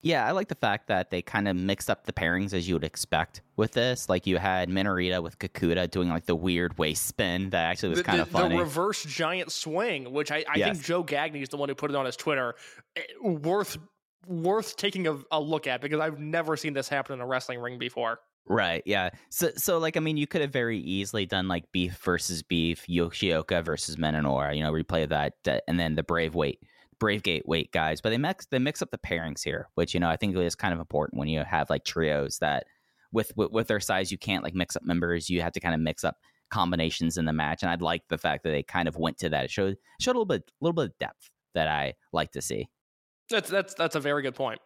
Yeah, 0.01 0.25
I 0.25 0.31
like 0.31 0.47
the 0.47 0.55
fact 0.55 0.87
that 0.87 1.09
they 1.09 1.21
kind 1.21 1.47
of 1.47 1.55
mixed 1.55 1.89
up 1.89 2.05
the 2.05 2.13
pairings 2.13 2.53
as 2.53 2.67
you 2.67 2.75
would 2.75 2.83
expect 2.83 3.41
with 3.55 3.71
this. 3.71 4.07
Like 4.07 4.27
you 4.27 4.37
had 4.37 4.69
Minorita 4.69 5.21
with 5.23 5.39
Kikuta 5.39 5.89
doing 5.89 6.09
like 6.09 6.25
the 6.25 6.35
weird 6.35 6.77
waist 6.77 7.05
spin 7.05 7.49
that 7.49 7.71
actually 7.71 7.89
was 7.89 8.03
kind 8.03 8.21
of 8.21 8.27
funny. 8.27 8.55
The 8.55 8.61
reverse 8.61 9.03
giant 9.03 9.51
swing, 9.51 10.13
which 10.13 10.31
I, 10.31 10.45
I 10.47 10.57
yes. 10.57 10.75
think 10.77 10.85
Joe 10.85 11.03
Gagney 11.03 11.41
is 11.41 11.49
the 11.49 11.57
one 11.57 11.67
who 11.67 11.75
put 11.75 11.89
it 11.89 11.95
on 11.95 12.05
his 12.05 12.15
Twitter. 12.15 12.55
Eh, 12.95 13.01
worth 13.21 13.77
worth 14.27 14.75
taking 14.75 15.07
a, 15.07 15.17
a 15.31 15.39
look 15.39 15.67
at 15.67 15.81
because 15.81 15.99
I've 15.99 16.19
never 16.19 16.57
seen 16.57 16.73
this 16.73 16.89
happen 16.89 17.13
in 17.13 17.21
a 17.21 17.25
wrestling 17.25 17.59
ring 17.59 17.79
before. 17.79 18.19
Right. 18.49 18.83
Yeah. 18.85 19.09
So, 19.29 19.49
so 19.55 19.77
like, 19.77 19.97
I 19.97 19.99
mean, 19.99 20.15
you 20.15 20.27
could 20.27 20.41
have 20.41 20.53
very 20.53 20.79
easily 20.79 21.25
done 21.25 21.47
like 21.47 21.71
beef 21.71 21.97
versus 21.97 22.43
beef, 22.43 22.85
Yoshioka 22.87 23.63
versus 23.63 23.97
Minotaur. 23.97 24.51
You 24.53 24.63
know, 24.63 24.71
replay 24.71 25.07
that, 25.09 25.63
and 25.67 25.79
then 25.79 25.95
the 25.95 26.03
Brave 26.03 26.35
Weight 26.35 26.61
Brave 26.99 27.23
Gate 27.23 27.47
weight 27.47 27.71
guys, 27.71 28.01
but 28.01 28.09
they 28.09 28.17
mix 28.17 28.45
they 28.47 28.59
mix 28.59 28.81
up 28.81 28.91
the 28.91 28.97
pairings 28.97 29.43
here, 29.43 29.69
which 29.75 29.93
you 29.93 29.99
know 29.99 30.09
I 30.09 30.15
think 30.15 30.35
is 30.35 30.55
kind 30.55 30.73
of 30.73 30.79
important 30.79 31.19
when 31.19 31.27
you 31.27 31.43
have 31.43 31.69
like 31.69 31.85
trios 31.85 32.39
that 32.39 32.65
with, 33.11 33.31
with 33.35 33.51
with 33.51 33.67
their 33.67 33.79
size 33.79 34.11
you 34.11 34.17
can't 34.17 34.43
like 34.43 34.55
mix 34.55 34.75
up 34.75 34.83
members. 34.83 35.29
You 35.29 35.41
have 35.41 35.53
to 35.53 35.59
kind 35.59 35.75
of 35.75 35.81
mix 35.81 36.03
up 36.03 36.17
combinations 36.49 37.17
in 37.17 37.25
the 37.25 37.33
match, 37.33 37.63
and 37.63 37.71
I'd 37.71 37.81
like 37.81 38.03
the 38.09 38.17
fact 38.17 38.43
that 38.43 38.51
they 38.51 38.63
kind 38.63 38.87
of 38.87 38.97
went 38.97 39.17
to 39.19 39.29
that. 39.29 39.45
It 39.45 39.51
showed 39.51 39.77
showed 39.99 40.11
a 40.11 40.19
little 40.19 40.25
bit 40.25 40.43
a 40.47 40.63
little 40.63 40.73
bit 40.73 40.85
of 40.85 40.97
depth 40.99 41.29
that 41.53 41.67
I 41.67 41.93
like 42.13 42.31
to 42.31 42.41
see. 42.41 42.67
That's 43.29 43.49
that's 43.49 43.73
that's 43.73 43.95
a 43.95 43.99
very 43.99 44.21
good 44.21 44.35
point. 44.35 44.59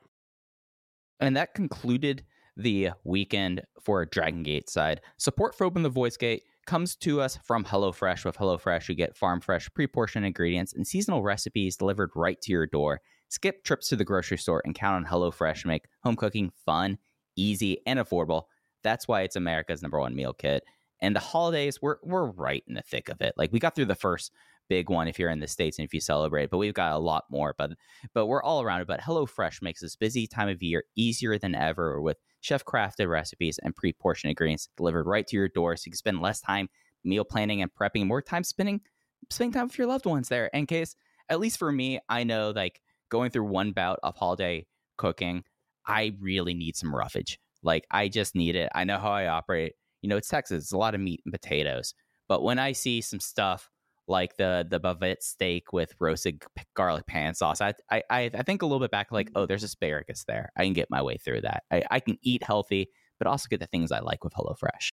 And 1.20 1.38
that 1.38 1.54
concluded 1.54 2.24
the 2.58 2.92
weekend 3.04 3.62
for 3.82 4.06
Dragon 4.06 4.44
Gate 4.44 4.70
side. 4.70 5.02
Support 5.18 5.56
for 5.56 5.66
Open 5.66 5.84
the 5.84 5.90
Voice 5.90 6.18
Gate 6.18 6.44
comes 6.66 6.96
to 6.98 7.22
us 7.22 7.38
from 7.44 7.64
HelloFresh. 7.64 8.26
With 8.26 8.38
HelloFresh, 8.38 8.90
you 8.90 8.96
get 8.96 9.18
farm 9.18 9.42
fresh, 9.42 9.70
pre 9.74 9.88
portioned 9.88 10.26
ingredients 10.26 10.74
and 10.74 10.86
seasonal 10.86 11.24
recipes 11.24 11.78
delivered 11.78 12.12
right 12.16 12.40
to 12.42 12.52
your 12.52 12.68
door. 12.68 13.02
Skip 13.30 13.64
trips 13.64 13.90
to 13.90 13.96
the 13.96 14.06
grocery 14.06 14.38
store 14.38 14.62
and 14.66 14.76
count 14.76 15.06
on 15.06 15.12
HelloFresh 15.12 15.62
to 15.62 15.68
make 15.68 15.86
home 16.04 16.16
cooking 16.16 16.52
fun, 16.66 16.98
easy, 17.36 17.80
and 17.86 18.00
affordable. 18.00 18.44
That's 18.84 19.08
why 19.08 19.22
it's 19.22 19.36
America's 19.36 19.82
number 19.82 20.00
one 20.00 20.16
meal 20.16 20.34
kit. 20.34 20.64
And 21.00 21.16
the 21.16 21.20
holidays, 21.20 21.82
we're 21.82 21.98
we're 22.04 22.26
right 22.26 22.64
in 22.68 22.76
the 22.76 22.82
thick 22.82 23.10
of 23.10 23.22
it. 23.22 23.34
Like 23.38 23.52
we 23.52 23.60
got 23.60 23.76
through 23.76 23.86
the 23.86 23.96
first 23.96 24.32
big 24.70 24.90
one 24.90 25.08
if 25.08 25.20
you're 25.20 25.30
in 25.30 25.40
the 25.40 25.48
states 25.48 25.78
and 25.80 25.86
if 25.86 25.94
you 25.94 26.00
celebrate, 26.00 26.50
but 26.50 26.58
we've 26.58 26.74
got 26.74 26.94
a 26.94 27.00
lot 27.00 27.26
more. 27.30 27.56
But 27.58 27.72
but 28.14 28.28
we're 28.28 28.44
all 28.44 28.62
around 28.62 28.82
it. 28.82 28.88
But 28.88 29.02
HelloFresh 29.02 29.62
makes 29.62 29.82
this 29.82 29.96
busy 29.96 30.28
time 30.28 30.50
of 30.50 30.62
year 30.62 30.84
easier 30.96 31.38
than 31.38 31.56
ever 31.56 32.02
with 32.02 32.18
chef 32.42 32.66
crafted 32.66 33.08
recipes 33.08 33.60
and 33.64 33.76
pre 33.76 33.94
portioned 33.94 34.30
ingredients 34.30 34.70
delivered 34.76 35.08
right 35.08 35.26
to 35.28 35.38
your 35.38 35.48
door 35.48 35.78
so 35.78 35.84
you 35.86 35.92
can 35.92 35.98
spend 35.98 36.22
less 36.22 36.42
time 36.42 36.70
meal 37.04 37.24
planning 37.24 37.62
and 37.62 37.74
prepping, 37.74 38.06
more 38.06 38.22
time 38.22 38.44
spending 38.44 38.82
spending 39.30 39.54
time 39.54 39.68
with 39.68 39.78
your 39.78 39.88
loved 39.88 40.06
ones 40.06 40.28
there. 40.28 40.48
In 40.48 40.66
case, 40.66 40.96
at 41.30 41.40
least 41.40 41.58
for 41.58 41.72
me, 41.72 42.00
I 42.10 42.24
know 42.24 42.52
like 42.52 42.82
going 43.10 43.32
through 43.32 43.46
one 43.46 43.72
bout 43.72 44.00
of 44.04 44.16
holiday 44.16 44.66
cooking, 44.98 45.44
I 45.88 46.16
really 46.20 46.54
need 46.54 46.76
some 46.76 46.94
roughage. 46.94 47.40
Like 47.64 47.86
I 47.90 48.08
just 48.08 48.36
need 48.36 48.56
it. 48.56 48.70
I 48.76 48.84
know 48.84 48.98
how 48.98 49.12
I 49.12 49.28
operate. 49.28 49.74
You 50.02 50.10
know, 50.10 50.18
it's 50.18 50.28
Texas. 50.28 50.64
It's 50.64 50.72
a 50.74 50.78
lot 50.78 50.96
of 50.96 51.02
meat 51.02 51.22
and 51.26 51.32
potatoes. 51.32 51.94
But 52.28 52.44
when 52.44 52.60
I 52.60 52.72
see 52.72 53.02
some 53.02 53.20
stuff 53.20 53.70
like 54.08 54.38
the 54.38 54.66
the 54.70 54.80
bavette 54.80 55.22
steak 55.22 55.74
with 55.74 55.94
roasted 56.00 56.44
garlic 56.74 57.06
pan 57.08 57.34
sauce. 57.34 57.62
I, 57.62 57.74
I 57.90 58.04
I 58.10 58.44
think 58.44 58.62
a 58.62 58.66
little 58.66 58.80
bit 58.80 58.92
back 58.92 59.12
like, 59.12 59.30
oh, 59.36 59.42
mm-hmm. 59.42 59.48
there's 59.48 59.64
asparagus 59.64 60.24
there. 60.26 60.52
I 60.58 60.64
can 60.64 60.74
get 60.74 60.90
my 60.90 61.02
way 61.02 61.18
through 61.18 61.42
that. 61.42 61.64
I, 61.72 61.84
I 61.90 62.00
can 62.00 62.18
eat 62.22 62.44
healthy, 62.44 62.90
but 63.20 63.28
also 63.28 63.48
get 63.50 63.60
the 63.60 63.68
things 63.68 63.92
I 63.92 64.00
like 64.00 64.24
with 64.24 64.34
HelloFresh. 64.34 64.90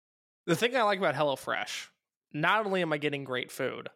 The 0.46 0.56
thing 0.56 0.76
I 0.76 0.84
like 0.84 1.00
about 1.00 1.16
HelloFresh, 1.16 1.88
not 2.34 2.66
only 2.66 2.82
am 2.82 2.94
I 2.94 2.98
getting 2.98 3.24
great 3.24 3.52
food, 3.52 3.90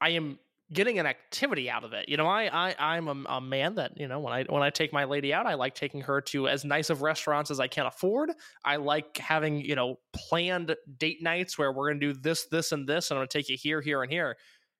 I 0.00 0.10
am 0.10 0.38
getting 0.72 0.98
an 0.98 1.06
activity 1.06 1.70
out 1.70 1.84
of 1.84 1.92
it. 1.92 2.08
You 2.08 2.16
know, 2.16 2.26
I 2.26 2.46
I 2.46 2.74
I'm 2.78 3.08
a, 3.08 3.36
a, 3.36 3.40
man 3.40 3.76
that 3.76 3.92
you 3.96 4.08
know 4.08 4.20
when 4.20 4.32
I 4.32 4.44
when 4.44 4.62
I 4.62 4.70
take 4.70 4.92
my 4.92 5.04
lady 5.04 5.32
out, 5.32 5.46
I 5.46 5.54
like 5.54 5.74
taking 5.74 6.02
her 6.02 6.20
to 6.22 6.48
as 6.48 6.64
nice 6.64 6.90
of 6.90 7.02
restaurants 7.02 7.50
as 7.50 7.60
I 7.60 7.68
can 7.68 7.86
afford. 7.86 8.30
I 8.64 8.76
like 8.76 9.16
having 9.18 9.60
you 9.60 9.74
know 9.74 9.98
planned 10.12 10.74
date 10.98 11.22
nights 11.22 11.58
where 11.58 11.72
we're 11.72 11.88
gonna 11.88 12.00
do 12.00 12.12
this, 12.12 12.46
this, 12.46 12.72
and 12.72 12.88
this, 12.88 13.10
and 13.10 13.18
I'm 13.18 13.22
gonna 13.22 13.28
take 13.28 13.48
you 13.48 13.56
here, 13.58 13.80
here, 13.80 14.02
and 14.02 14.12
here. 14.12 14.36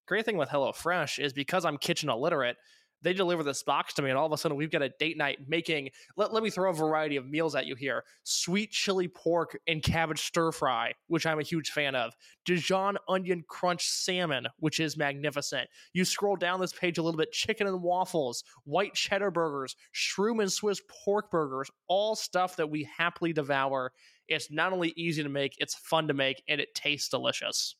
Great 0.06 0.24
thing 0.24 0.38
with 0.38 0.48
HelloFresh 0.48 1.22
is 1.22 1.32
because 1.34 1.64
I'm 1.64 1.76
kitchen 1.76 2.08
illiterate 2.08 2.56
they 3.02 3.12
deliver 3.12 3.42
this 3.42 3.62
box 3.62 3.94
to 3.94 4.02
me, 4.02 4.10
and 4.10 4.18
all 4.18 4.26
of 4.26 4.32
a 4.32 4.38
sudden 4.38 4.56
we've 4.56 4.70
got 4.70 4.82
a 4.82 4.88
date 4.88 5.16
night 5.16 5.38
making. 5.48 5.90
Let, 6.16 6.32
let 6.32 6.42
me 6.42 6.50
throw 6.50 6.70
a 6.70 6.74
variety 6.74 7.16
of 7.16 7.28
meals 7.28 7.54
at 7.54 7.66
you 7.66 7.74
here: 7.74 8.04
sweet 8.24 8.70
chili 8.70 9.08
pork 9.08 9.58
and 9.66 9.82
cabbage 9.82 10.20
stir 10.20 10.52
fry, 10.52 10.92
which 11.06 11.26
I'm 11.26 11.40
a 11.40 11.44
huge 11.44 11.70
fan 11.70 11.94
of. 11.94 12.14
Dijon 12.44 12.98
onion 13.08 13.44
crunch 13.48 13.88
salmon, 13.88 14.46
which 14.58 14.80
is 14.80 14.96
magnificent. 14.96 15.68
You 15.92 16.04
scroll 16.04 16.36
down 16.36 16.60
this 16.60 16.72
page 16.72 16.98
a 16.98 17.02
little 17.02 17.18
bit: 17.18 17.32
chicken 17.32 17.66
and 17.66 17.82
waffles, 17.82 18.44
white 18.64 18.94
cheddar 18.94 19.30
burgers, 19.30 19.76
shroom 19.94 20.40
and 20.40 20.52
Swiss 20.52 20.80
pork 21.04 21.30
burgers, 21.30 21.70
all 21.86 22.16
stuff 22.16 22.56
that 22.56 22.70
we 22.70 22.88
happily 22.96 23.32
devour. 23.32 23.92
It's 24.26 24.50
not 24.50 24.74
only 24.74 24.92
easy 24.94 25.22
to 25.22 25.28
make, 25.30 25.54
it's 25.58 25.74
fun 25.74 26.08
to 26.08 26.14
make, 26.14 26.42
and 26.48 26.60
it 26.60 26.74
tastes 26.74 27.08
delicious 27.08 27.76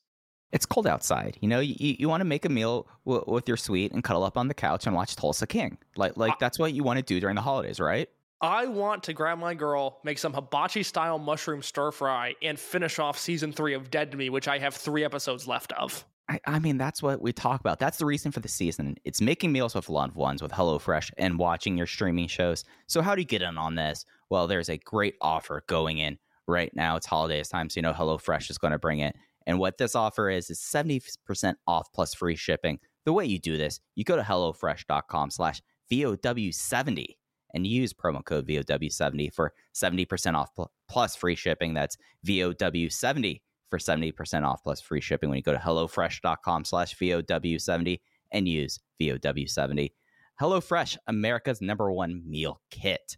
it's 0.53 0.66
cold 0.66 0.86
outside. 0.86 1.38
You 1.40 1.49
know, 1.49 1.61
you, 1.61 1.74
you 1.99 2.09
want 2.09 2.20
to 2.20 2.24
make 2.24 2.44
a 2.44 2.49
meal 2.49 2.88
w- 3.05 3.24
with 3.26 3.46
your 3.46 3.57
sweet 3.57 3.92
and 3.92 4.03
cuddle 4.03 4.24
up 4.24 4.36
on 4.36 4.49
the 4.49 4.55
couch 4.55 4.86
and 4.86 4.94
watch 4.94 5.16
Tulsa 5.16 5.46
King. 5.46 5.78
Like, 5.96 6.16
like 6.16 6.32
I, 6.32 6.36
that's 6.40 6.59
what 6.59 6.72
you 6.72 6.82
want 6.82 6.99
to 6.99 7.03
do 7.03 7.20
during 7.20 7.36
the 7.36 7.42
holidays, 7.42 7.80
right? 7.80 8.09
I 8.40 8.66
want 8.66 9.03
to 9.05 9.12
grab 9.12 9.38
my 9.38 9.55
girl, 9.55 9.99
make 10.05 10.18
some 10.18 10.32
hibachi 10.32 10.84
style 10.84 11.18
mushroom 11.18 11.61
stir 11.61 11.90
fry, 11.90 12.34
and 12.40 12.59
finish 12.59 12.99
off 12.99 13.18
season 13.18 13.53
three 13.53 13.74
of 13.74 13.90
Dead 13.90 14.12
to 14.12 14.16
Me, 14.16 14.30
which 14.30 14.46
I 14.46 14.59
have 14.59 14.74
three 14.74 15.05
episodes 15.05 15.49
left 15.49 15.72
of. 15.72 16.05
I, 16.28 16.38
I 16.46 16.59
mean, 16.59 16.78
that's 16.78 17.03
what 17.03 17.20
we 17.20 17.32
talk 17.32 17.61
about. 17.61 17.78
That's 17.78 17.99
the 17.99 18.07
reason 18.07 18.30
for 18.30 18.40
the 18.40 18.49
season. 18.49 18.96
It's 19.05 19.20
making 19.20 19.51
meals 19.51 19.74
with 19.74 19.88
loved 19.88 20.14
ones 20.14 20.40
with 20.40 20.53
HelloFresh 20.53 21.11
and 21.18 21.38
watching 21.38 21.76
your 21.76 21.86
streaming 21.86 22.28
shows. 22.28 22.64
So, 22.86 23.03
how 23.03 23.14
do 23.14 23.22
you 23.22 23.26
get 23.26 23.42
in 23.42 23.59
on 23.59 23.74
this? 23.74 24.05
Well, 24.30 24.46
there's 24.46 24.68
a 24.68 24.76
great 24.78 25.16
offer 25.20 25.64
going 25.66 25.99
in 25.99 26.18
right 26.46 26.74
now. 26.76 26.96
It's 26.96 27.07
holidays 27.07 27.49
time, 27.49 27.70
so 27.70 27.78
you 27.78 27.82
know 27.82 27.92
HelloFresh 27.92 28.51
is 28.51 28.59
going 28.59 28.72
to 28.72 28.78
bring 28.78 29.01
it 29.01 29.16
and 29.49 29.59
what 29.59 29.78
this 29.78 29.96
offer 29.96 30.28
is 30.28 30.51
is 30.51 30.61
70% 30.61 31.55
off 31.66 31.88
plus 31.92 32.14
free 32.14 32.36
shipping. 32.36 32.78
The 33.07 33.14
way 33.14 33.24
you 33.24 33.38
do 33.38 33.57
this, 33.57 33.80
you 33.96 34.05
go 34.05 34.14
to 34.14 34.22
HelloFresh.com 34.22 35.30
slash 35.30 35.62
VOW70 35.90 37.16
and 37.55 37.66
use 37.66 37.94
promo 37.94 38.22
code 38.22 38.46
VOW70 38.46 39.32
for 39.32 39.55
70% 39.74 40.34
off 40.34 40.51
plus 40.88 41.16
free 41.16 41.34
shipping. 41.34 41.72
That's 41.72 41.96
VOW70 42.26 43.40
for 43.70 43.78
70% 43.78 44.46
off 44.46 44.62
plus 44.62 44.82
free 44.82 45.01
shipping 45.01 45.30
when 45.30 45.38
you 45.38 45.42
go 45.42 45.53
to 45.53 45.59
HelloFresh.com 45.59 46.66
slash 46.66 46.94
VOW70 46.94 48.01
and 48.30 48.46
use 48.46 48.78
VOW70. 49.01 49.92
HelloFresh, 50.38 50.99
America's 51.07 51.62
number 51.62 51.90
one 51.90 52.22
meal 52.26 52.61
kit. 52.70 53.16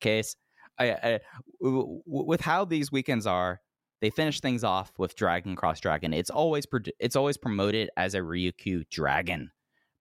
Case, 0.00 0.36
with 1.58 2.40
how 2.40 2.64
these 2.64 2.92
weekends 2.92 3.26
are, 3.26 3.60
they 4.00 4.10
finish 4.10 4.40
things 4.40 4.64
off 4.64 4.92
with 4.98 5.16
Dragon 5.16 5.56
Cross 5.56 5.80
Dragon. 5.80 6.12
It's 6.12 6.30
always 6.30 6.66
it's 6.98 7.16
always 7.16 7.36
promoted 7.36 7.90
as 7.96 8.14
a 8.14 8.20
Ryukyu 8.20 8.88
Dragon 8.90 9.50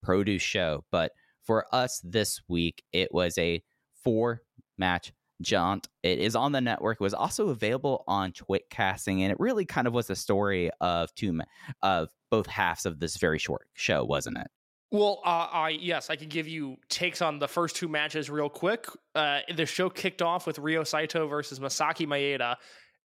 produce 0.03 0.41
show, 0.41 0.83
but 0.91 1.11
for 1.43 1.65
us 1.73 2.01
this 2.03 2.41
week 2.47 2.83
it 2.91 3.13
was 3.13 3.37
a 3.37 3.63
four 4.03 4.41
match 4.77 5.13
jaunt. 5.41 5.87
It 6.03 6.19
is 6.19 6.35
on 6.35 6.51
the 6.51 6.61
network. 6.61 6.97
It 6.99 7.03
was 7.03 7.13
also 7.13 7.49
available 7.49 8.03
on 8.07 8.31
Twit 8.31 8.69
casting, 8.69 9.23
and 9.23 9.31
it 9.31 9.39
really 9.39 9.65
kind 9.65 9.87
of 9.87 9.93
was 9.93 10.07
the 10.07 10.15
story 10.15 10.69
of 10.81 11.13
two 11.15 11.39
of 11.81 12.09
both 12.29 12.47
halves 12.47 12.85
of 12.85 12.99
this 12.99 13.17
very 13.17 13.39
short 13.39 13.67
show, 13.73 14.03
wasn't 14.03 14.37
it? 14.37 14.47
Well, 14.91 15.21
uh, 15.25 15.47
I 15.51 15.69
yes, 15.69 16.09
I 16.09 16.15
can 16.15 16.29
give 16.29 16.47
you 16.47 16.77
takes 16.89 17.21
on 17.21 17.39
the 17.39 17.47
first 17.47 17.75
two 17.75 17.87
matches 17.87 18.29
real 18.29 18.49
quick. 18.49 18.87
Uh, 19.13 19.39
the 19.53 19.65
show 19.65 19.89
kicked 19.89 20.21
off 20.21 20.47
with 20.47 20.59
Ryo 20.59 20.83
Saito 20.83 21.27
versus 21.27 21.59
Masaki 21.59 22.07
Maeda, 22.07 22.55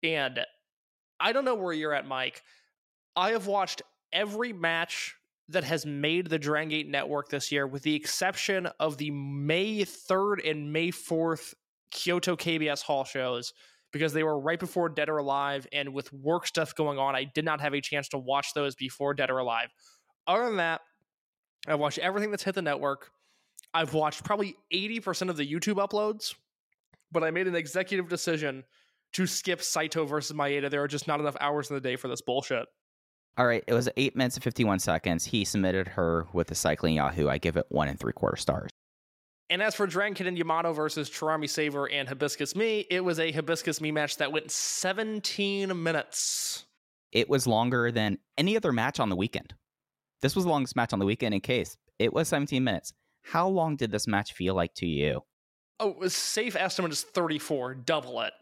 and 0.03 0.41
I 1.21 1.33
don't 1.33 1.45
know 1.45 1.55
where 1.55 1.73
you're 1.73 1.95
at, 1.95 2.07
Mike. 2.07 2.43
I 3.15 3.33
have 3.33 3.47
watched 3.47 3.83
every 4.13 4.53
match 4.53 5.15
that 5.49 5.65
has 5.65 5.85
made 5.85 6.29
the 6.29 6.39
Dragon 6.39 6.69
Gate 6.69 6.89
network 6.89 7.29
this 7.29 7.51
year, 7.51 7.67
with 7.67 7.83
the 7.83 7.95
exception 7.95 8.69
of 8.79 8.97
the 8.97 9.11
May 9.11 9.85
3rd 9.85 10.49
and 10.49 10.73
May 10.73 10.91
4th 10.91 11.55
Kyoto 11.91 12.37
KBS 12.37 12.83
Hall 12.83 13.05
shows, 13.05 13.53
because 13.93 14.13
they 14.13 14.23
were 14.23 14.39
right 14.39 14.61
before 14.61 14.89
Dead 14.89 15.09
or 15.09 15.19
Alive, 15.19 15.67
and 15.73 15.93
with 15.93 16.13
work 16.13 16.47
stuff 16.47 16.75
going 16.75 16.99
on, 16.99 17.17
I 17.17 17.25
did 17.25 17.45
not 17.45 17.61
have 17.61 17.75
a 17.75 17.81
chance 17.81 18.09
to 18.11 18.19
watch 18.19 18.55
those 18.55 18.77
before 18.77 19.13
Dead 19.13 19.31
or 19.31 19.39
Alive. 19.39 19.69
Other 20.27 20.45
than 20.45 20.59
that, 20.59 20.83
I've 21.67 21.81
watched 21.81 21.99
everything 21.99 22.31
that's 22.31 22.45
hit 22.45 22.55
the 22.55 22.63
network. 22.63 23.11
I've 23.75 23.93
watched 23.93 24.25
probably 24.25 24.57
80% 24.73 25.29
of 25.29 25.37
the 25.37 25.47
YouTube 25.47 25.85
uploads, 25.85 26.35
but 27.11 27.25
I 27.25 27.33
made 27.33 27.49
an 27.49 27.57
executive 27.57 28.09
decision 28.09 28.65
to 29.13 29.27
skip 29.27 29.63
Saito 29.63 30.05
versus 30.05 30.37
Maeda. 30.37 30.71
There 30.71 30.83
are 30.83 30.89
just 30.89 31.07
not 31.07 31.21
enough 31.21 31.37
hours 31.41 31.71
in 31.71 31.75
the 31.75 31.81
day 31.81 31.97
for 31.97 32.09
this 32.09 32.21
bullshit. 32.21 32.67
All 33.39 33.47
right, 33.47 33.65
it 33.67 33.75
was 33.75 33.89
eight 33.97 34.17
minutes 34.17 34.37
and 34.37 34.45
51 34.45 34.81
seconds. 34.81 35.25
He 35.25 35.45
submitted 35.45 35.89
her 35.89 36.27
with 36.33 36.49
the 36.49 36.55
Cycling 36.55 36.95
Yahoo. 36.95 37.29
I 37.29 37.39
give 37.39 37.57
it 37.57 37.67
one 37.69 37.89
and 37.89 37.99
three 37.99 38.13
quarter 38.13 38.37
stars. 38.37 38.71
And 39.49 39.63
as 39.63 39.75
for 39.75 39.87
Dragon 39.87 40.15
Kid 40.15 40.29
and 40.29 40.39
Yamato 40.39 40.73
versus 40.73 41.11
Tarami 41.11 41.49
Saver 41.49 41.91
and 41.91 42.09
Hibiscus 42.09 42.55
Mii, 42.55 42.87
it 42.89 43.01
was 43.01 43.19
a 43.19 43.33
Hibiscus 43.33 43.81
Mii 43.81 43.93
match 43.93 44.17
that 44.19 44.31
went 44.31 44.51
17 44.51 45.83
minutes. 45.83 46.67
It 47.11 47.29
was 47.29 47.49
longer 47.49 47.91
than 47.91 48.19
any 48.39 48.57
other 48.57 48.73
match 48.73 49.01
on 49.01 49.09
the 49.09 49.17
weekend. 49.17 49.55
This 50.23 50.37
was 50.37 50.45
the 50.45 50.51
longest 50.51 50.77
match 50.77 50.93
on 50.93 51.01
the 51.01 51.07
weekend 51.07 51.35
in 51.35 51.41
case. 51.41 51.77
It 51.99 52.13
was 52.13 52.29
17 52.29 52.63
minutes. 52.63 52.93
How 53.25 53.49
long 53.49 53.75
did 53.77 53.91
this 53.91 54.07
match 54.07 54.33
feel 54.35 54.55
like 54.55 54.75
to 54.75 54.87
you? 54.87 55.23
Oh, 55.81 55.97
safe 56.07 56.55
estimate 56.55 56.93
is 56.93 57.03
34. 57.03 57.75
Double 57.75 58.21
it. 58.21 58.33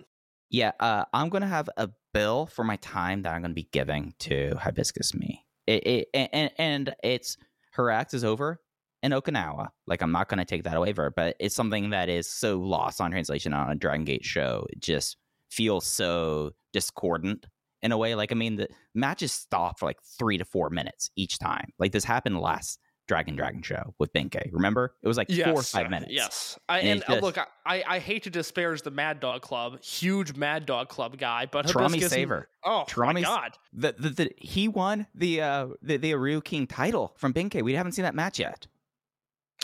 Yeah, 0.50 0.72
uh, 0.80 1.04
I'm 1.12 1.28
gonna 1.28 1.46
have 1.46 1.68
a 1.76 1.90
bill 2.14 2.46
for 2.46 2.64
my 2.64 2.76
time 2.76 3.22
that 3.22 3.34
I'm 3.34 3.42
gonna 3.42 3.54
be 3.54 3.68
giving 3.72 4.14
to 4.20 4.56
Hibiscus 4.58 5.12
Mii. 5.12 5.40
It, 5.66 5.86
it 5.86 6.08
and 6.32 6.50
and 6.58 6.94
it's 7.02 7.36
her 7.72 7.90
act 7.90 8.14
is 8.14 8.24
over 8.24 8.60
in 9.02 9.12
Okinawa. 9.12 9.68
Like 9.86 10.02
I'm 10.02 10.12
not 10.12 10.28
gonna 10.28 10.44
take 10.44 10.64
that 10.64 10.76
away 10.76 10.92
from 10.92 11.04
her, 11.04 11.10
but 11.10 11.36
it's 11.38 11.54
something 11.54 11.90
that 11.90 12.08
is 12.08 12.28
so 12.30 12.58
lost 12.58 13.00
on 13.00 13.10
translation 13.10 13.52
on 13.52 13.70
a 13.70 13.74
Dragon 13.74 14.04
Gate 14.04 14.24
show. 14.24 14.66
It 14.70 14.80
just 14.80 15.16
feels 15.50 15.84
so 15.86 16.52
discordant 16.72 17.46
in 17.82 17.92
a 17.92 17.98
way. 17.98 18.14
Like 18.14 18.32
I 18.32 18.34
mean, 18.34 18.56
the 18.56 18.68
matches 18.94 19.32
stop 19.32 19.78
for 19.78 19.86
like 19.86 19.98
three 20.18 20.38
to 20.38 20.44
four 20.44 20.70
minutes 20.70 21.10
each 21.14 21.38
time. 21.38 21.72
Like 21.78 21.92
this 21.92 22.04
happened 22.04 22.40
last 22.40 22.78
Dragon 23.08 23.34
Dragon 23.34 23.62
show 23.62 23.94
with 23.98 24.12
Benkei. 24.12 24.50
Remember? 24.52 24.94
It 25.02 25.08
was 25.08 25.16
like 25.16 25.28
four 25.30 25.54
or 25.54 25.62
five 25.62 25.90
minutes. 25.90 26.12
Yes. 26.12 26.58
I, 26.68 26.80
And 26.80 26.88
and 26.88 27.02
uh, 27.04 27.06
just- 27.14 27.22
look, 27.22 27.38
I, 27.66 27.82
I 27.86 27.98
hate 27.98 28.22
to 28.24 28.30
disparage 28.30 28.82
the 28.82 28.90
Mad 28.90 29.18
Dog 29.18 29.42
Club, 29.42 29.82
huge 29.82 30.36
Mad 30.36 30.66
Dog 30.66 30.88
Club 30.88 31.18
guy, 31.18 31.46
but 31.50 31.66
Tarami 31.66 32.06
Saver. 32.08 32.48
Oh, 32.64 32.84
my 32.96 33.20
God. 33.22 33.58
The, 33.72 33.94
the, 33.98 34.08
the, 34.10 34.30
he 34.36 34.68
won 34.68 35.06
the 35.14 35.40
uh 35.40 35.68
the, 35.82 35.96
the 35.96 36.12
Aru 36.14 36.40
King 36.40 36.66
title 36.66 37.14
from 37.16 37.32
Benkei. 37.34 37.62
We 37.62 37.72
haven't 37.74 37.92
seen 37.92 38.04
that 38.04 38.14
match 38.14 38.38
yet. 38.38 38.66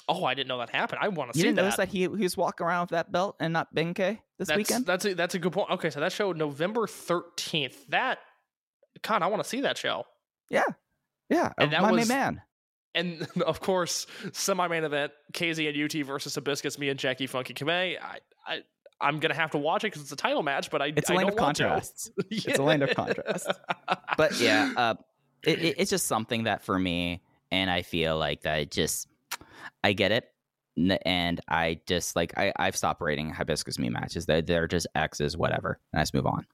Oh, 0.08 0.24
I 0.24 0.34
didn't 0.34 0.48
know 0.48 0.58
that 0.58 0.70
happened. 0.70 0.98
I 1.02 1.08
want 1.08 1.32
to 1.32 1.38
You 1.38 1.44
didn't 1.44 1.56
that. 1.56 1.62
notice 1.62 1.76
that 1.76 1.88
he 1.88 2.00
he 2.00 2.06
was 2.08 2.36
walking 2.36 2.66
around 2.66 2.82
with 2.84 2.90
that 2.90 3.12
belt 3.12 3.36
and 3.40 3.52
not 3.52 3.74
Benkei 3.74 4.18
this 4.38 4.48
that's, 4.48 4.56
weekend? 4.58 4.86
That's 4.86 5.04
a, 5.04 5.14
that's 5.14 5.34
a 5.34 5.38
good 5.38 5.52
point. 5.52 5.70
Okay, 5.70 5.88
so 5.90 6.00
that 6.00 6.12
show 6.12 6.32
November 6.32 6.86
13th. 6.86 7.86
That, 7.88 8.18
God, 9.02 9.22
I 9.22 9.28
want 9.28 9.42
to 9.42 9.48
see 9.48 9.60
that 9.62 9.78
show. 9.78 10.04
Yeah, 10.50 10.64
yeah. 11.30 11.52
And 11.58 11.72
that 11.72 11.80
my 11.82 11.92
was- 11.92 12.08
man. 12.08 12.42
And 12.94 13.26
of 13.46 13.60
course, 13.60 14.06
semi-main 14.32 14.84
event: 14.84 15.12
KZ 15.32 15.68
and 15.68 15.84
UT 15.84 16.06
versus 16.06 16.34
Hibiscus, 16.34 16.78
me 16.78 16.88
and 16.88 16.98
Jackie 16.98 17.26
Funky 17.26 17.54
Kamei. 17.54 17.98
I, 18.00 18.18
I, 18.46 18.62
I'm 19.00 19.18
gonna 19.18 19.34
have 19.34 19.50
to 19.52 19.58
watch 19.58 19.84
it 19.84 19.88
because 19.88 20.02
it's 20.02 20.12
a 20.12 20.16
title 20.16 20.42
match, 20.42 20.70
but 20.70 20.80
I, 20.80 20.86
It's 20.96 21.10
a 21.10 21.14
I 21.14 21.16
land 21.16 21.28
of 21.30 21.36
contrasts. 21.36 22.10
It's 22.30 22.58
a 22.58 22.62
land 22.62 22.82
of 22.82 22.94
contrasts. 22.94 23.46
But 24.16 24.38
yeah, 24.40 24.72
uh, 24.76 24.94
it, 25.44 25.58
it, 25.58 25.74
it's 25.78 25.90
just 25.90 26.06
something 26.06 26.44
that 26.44 26.62
for 26.62 26.78
me, 26.78 27.22
and 27.50 27.70
I 27.70 27.82
feel 27.82 28.16
like 28.16 28.42
that 28.42 28.60
it 28.60 28.70
just, 28.70 29.08
I 29.82 29.92
get 29.92 30.12
it, 30.12 30.30
and 31.04 31.40
I 31.48 31.80
just 31.86 32.16
like 32.16 32.36
I 32.38 32.52
I've 32.56 32.76
stopped 32.76 33.00
rating 33.00 33.30
hibiscus 33.30 33.76
mii 33.76 33.90
matches. 33.90 34.26
They're 34.26 34.42
they're 34.42 34.68
just 34.68 34.86
X's, 34.94 35.36
whatever, 35.36 35.80
and 35.92 36.00
I 36.00 36.02
just 36.02 36.14
move 36.14 36.26
on. 36.26 36.46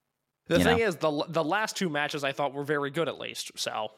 the 0.48 0.58
you 0.58 0.64
thing 0.64 0.78
know. 0.78 0.86
is, 0.86 0.96
the 0.96 1.24
the 1.28 1.44
last 1.44 1.76
two 1.76 1.88
matches 1.88 2.24
I 2.24 2.32
thought 2.32 2.52
were 2.54 2.64
very 2.64 2.90
good 2.90 3.08
at 3.08 3.18
least. 3.18 3.52
So 3.56 3.90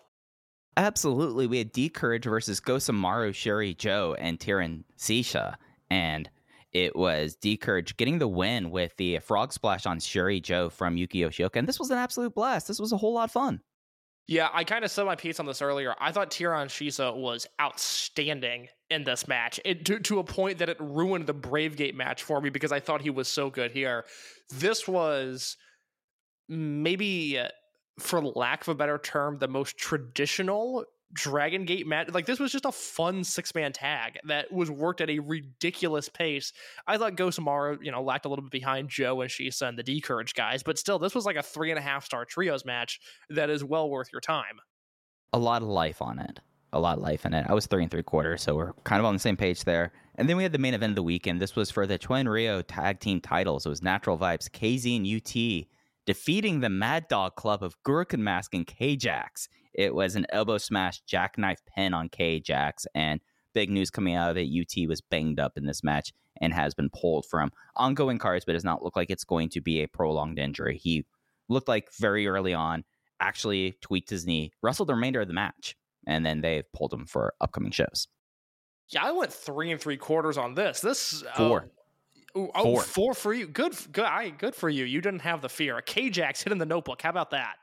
Absolutely. 0.77 1.47
We 1.47 1.59
had 1.59 1.73
D'Courage 1.73 2.25
versus 2.25 2.61
Gosamaru, 2.61 3.35
Shuri 3.35 3.75
Joe, 3.75 4.17
and 4.19 4.39
Tyrion 4.39 4.85
Sisha. 4.99 5.57
And 5.91 6.31
it 6.73 6.97
was 6.97 7.37
D'Courage 7.37 7.97
getting 7.99 8.19
the 8.19 8.29
win 8.29 8.71
with 8.71 8.97
the 8.97 9.19
frog 9.19 9.53
splash 9.53 9.85
on 9.85 10.01
Shuri 10.01 10.41
Joe 10.41 10.71
from 10.71 10.97
Yuki 10.97 11.21
Yoshioka. 11.21 11.57
And 11.57 11.69
this 11.69 11.79
was 11.79 11.91
an 11.91 11.99
absolute 11.99 12.35
blast. 12.35 12.69
This 12.69 12.81
was 12.81 12.93
a 12.93 12.97
whole 12.97 13.13
lot 13.13 13.25
of 13.25 13.31
fun. 13.33 13.61
yeah, 14.29 14.49
I 14.53 14.65
kind 14.65 14.85
of 14.85 14.91
said 14.91 15.05
my 15.05 15.17
piece 15.17 15.41
on 15.41 15.47
this 15.47 15.61
earlier. 15.61 15.95
I 16.01 16.13
thought 16.13 16.31
Tyrion 16.31 16.67
Shisa 16.69 17.15
was 17.15 17.47
outstanding 17.61 18.69
in 18.89 19.05
this 19.05 19.27
match, 19.27 19.59
it, 19.65 19.85
to 19.87 19.99
to 20.01 20.19
a 20.21 20.25
point 20.25 20.59
that 20.59 20.69
it 20.69 20.77
ruined 20.81 21.27
the 21.27 21.35
Bravegate 21.35 21.95
match 21.95 22.23
for 22.23 22.41
me 22.41 22.51
because 22.51 22.73
I 22.73 22.81
thought 22.81 23.01
he 23.03 23.11
was 23.11 23.27
so 23.29 23.51
good 23.51 23.73
here. 23.73 24.05
This 24.51 24.87
was 24.87 25.57
maybe, 26.49 27.39
for 27.99 28.23
lack 28.23 28.63
of 28.63 28.69
a 28.69 28.75
better 28.75 28.99
term, 28.99 29.39
the 29.39 29.49
most 29.49 29.77
traditional 29.77 30.85
Dragon 31.13 31.65
Gate 31.65 31.87
match. 31.87 32.09
Like 32.13 32.27
this 32.27 32.41
was 32.41 32.53
just 32.53 32.65
a 32.65 32.73
fun 32.73 33.25
six 33.25 33.55
man 33.55 33.73
tag 33.73 34.19
that 34.25 34.51
was 34.53 34.71
worked 34.71 35.01
at 35.01 35.11
a 35.11 35.19
ridiculous 35.19 36.09
pace. 36.09 36.53
I 36.87 36.97
thought 36.99 37.17
Gosamaru, 37.17 37.79
you 37.83 37.91
know, 37.91 38.03
lacked 38.03 38.25
a 38.25 38.29
little 38.29 38.43
bit 38.43 38.51
behind 38.51 38.89
Joe 38.89 39.21
and 39.21 39.31
Shisa 39.31 39.69
and 39.69 39.79
the 39.79 39.83
D'Courage 39.83 40.35
guys, 40.35 40.63
but 40.63 40.79
still, 40.79 40.99
this 40.99 41.15
was 41.15 41.27
like 41.27 41.37
a 41.37 41.43
three 41.43 41.71
and 41.71 41.79
a 41.79 41.83
half 41.83 42.05
star 42.05 42.25
trios 42.25 42.65
match 42.65 43.01
that 43.31 43.51
is 43.51 43.63
well 43.63 43.91
worth 43.91 44.09
your 44.13 44.21
time. 44.21 44.61
A 45.33 45.39
lot 45.39 45.63
of 45.63 45.69
life 45.69 46.01
on 46.01 46.19
it. 46.19 46.41
A 46.75 46.81
lot 46.81 46.97
of 46.97 47.03
life 47.03 47.27
in 47.27 47.35
it. 47.35 47.45
I 47.49 47.53
was 47.53 47.67
three 47.67 47.83
and 47.83 47.91
three 47.91 48.03
quarters, 48.03 48.43
so 48.43 48.55
we're 48.55 48.73
kind 48.85 48.99
of 48.99 49.05
on 49.05 49.13
the 49.13 49.21
same 49.21 49.37
page 49.37 49.65
there. 49.65 49.93
And 50.15 50.29
then 50.29 50.39
we 50.39 50.43
had 50.43 50.53
the 50.53 50.59
main 50.59 50.73
event 50.73 50.93
of 50.93 50.97
the 50.97 51.03
weekend. 51.03 51.41
This 51.41 51.55
was 51.55 51.71
for 51.71 51.87
the 51.87 51.99
Twin 51.99 52.27
Rio 52.27 52.63
tag 52.63 53.01
team 53.01 53.21
titles. 53.21 53.67
It 53.67 53.69
was 53.69 53.83
Natural 53.83 54.17
Vibes, 54.17 54.49
KZ 54.49 54.97
and 54.97 55.07
UT 55.07 55.69
defeating 56.07 56.61
the 56.61 56.71
Mad 56.71 57.09
Dog 57.09 57.37
Club 57.37 57.63
of 57.63 57.81
Gurukun 57.83 58.21
Mask 58.21 58.55
and 58.55 58.67
K-Jax. 58.67 59.49
It 59.75 59.95
was 59.95 60.17
an 60.17 60.27
elbow 60.31 60.59
smash 60.59 61.01
jackknife 61.03 61.61
pin 61.67 61.95
on 61.95 62.09
K-Jax, 62.09 62.87
and 62.95 63.21
big 63.55 63.71
news 63.71 63.91
coming 63.91 64.15
out 64.15 64.31
of 64.31 64.37
it, 64.37 64.49
UT 64.49 64.89
was 64.89 65.01
banged 65.01 65.41
up 65.41 65.57
in 65.57 65.67
this 65.67 65.83
match 65.83 66.13
and 66.41 66.53
has 66.53 66.75
been 66.75 66.91
pulled 66.91 67.27
from 67.27 67.53
ongoing 67.77 68.19
cards, 68.19 68.45
but 68.45 68.53
does 68.53 68.65
not 68.65 68.83
look 68.83 68.97
like 68.97 69.11
it's 69.11 69.25
going 69.25 69.49
to 69.51 69.61
be 69.61 69.83
a 69.83 69.89
prolonged 69.89 70.39
injury. 70.39 70.79
He 70.79 71.07
looked 71.49 71.69
like 71.69 71.89
very 71.99 72.27
early 72.27 72.55
on, 72.55 72.85
actually 73.21 73.79
tweaked 73.81 74.11
his 74.11 74.27
knee, 74.27 74.53
wrestled 74.63 74.89
the 74.89 74.95
remainder 74.95 75.21
of 75.21 75.29
the 75.29 75.35
match, 75.35 75.77
and 76.07 76.27
then 76.27 76.41
they've 76.41 76.71
pulled 76.73 76.93
him 76.93 77.07
for 77.07 77.35
upcoming 77.41 77.71
shows. 77.71 78.09
Yeah, 78.89 79.05
I 79.05 79.13
went 79.13 79.33
three 79.33 79.71
and 79.71 79.81
three 79.81 79.97
quarters 79.97 80.37
on 80.37 80.55
this. 80.55 80.81
This 80.81 81.23
uh, 81.23 81.35
Four. 82.35 82.51
Oh, 82.55 82.63
Four. 82.63 82.83
four 82.83 83.15
for 83.15 83.35
you. 83.35 83.47
Good, 83.47 83.77
good. 83.93 84.05
I, 84.05 84.31
good 84.31 84.55
for 84.55 84.69
you. 84.69 84.85
You 84.85 85.01
didn't 85.01 85.21
have 85.21 85.43
the 85.43 85.49
fear. 85.49 85.79
A 85.79 85.83
K-Jax 85.83 86.43
hit 86.43 86.53
in 86.53 86.59
the 86.59 86.67
notebook. 86.67 87.03
How 87.03 87.11
about 87.11 87.31
that? 87.31 87.57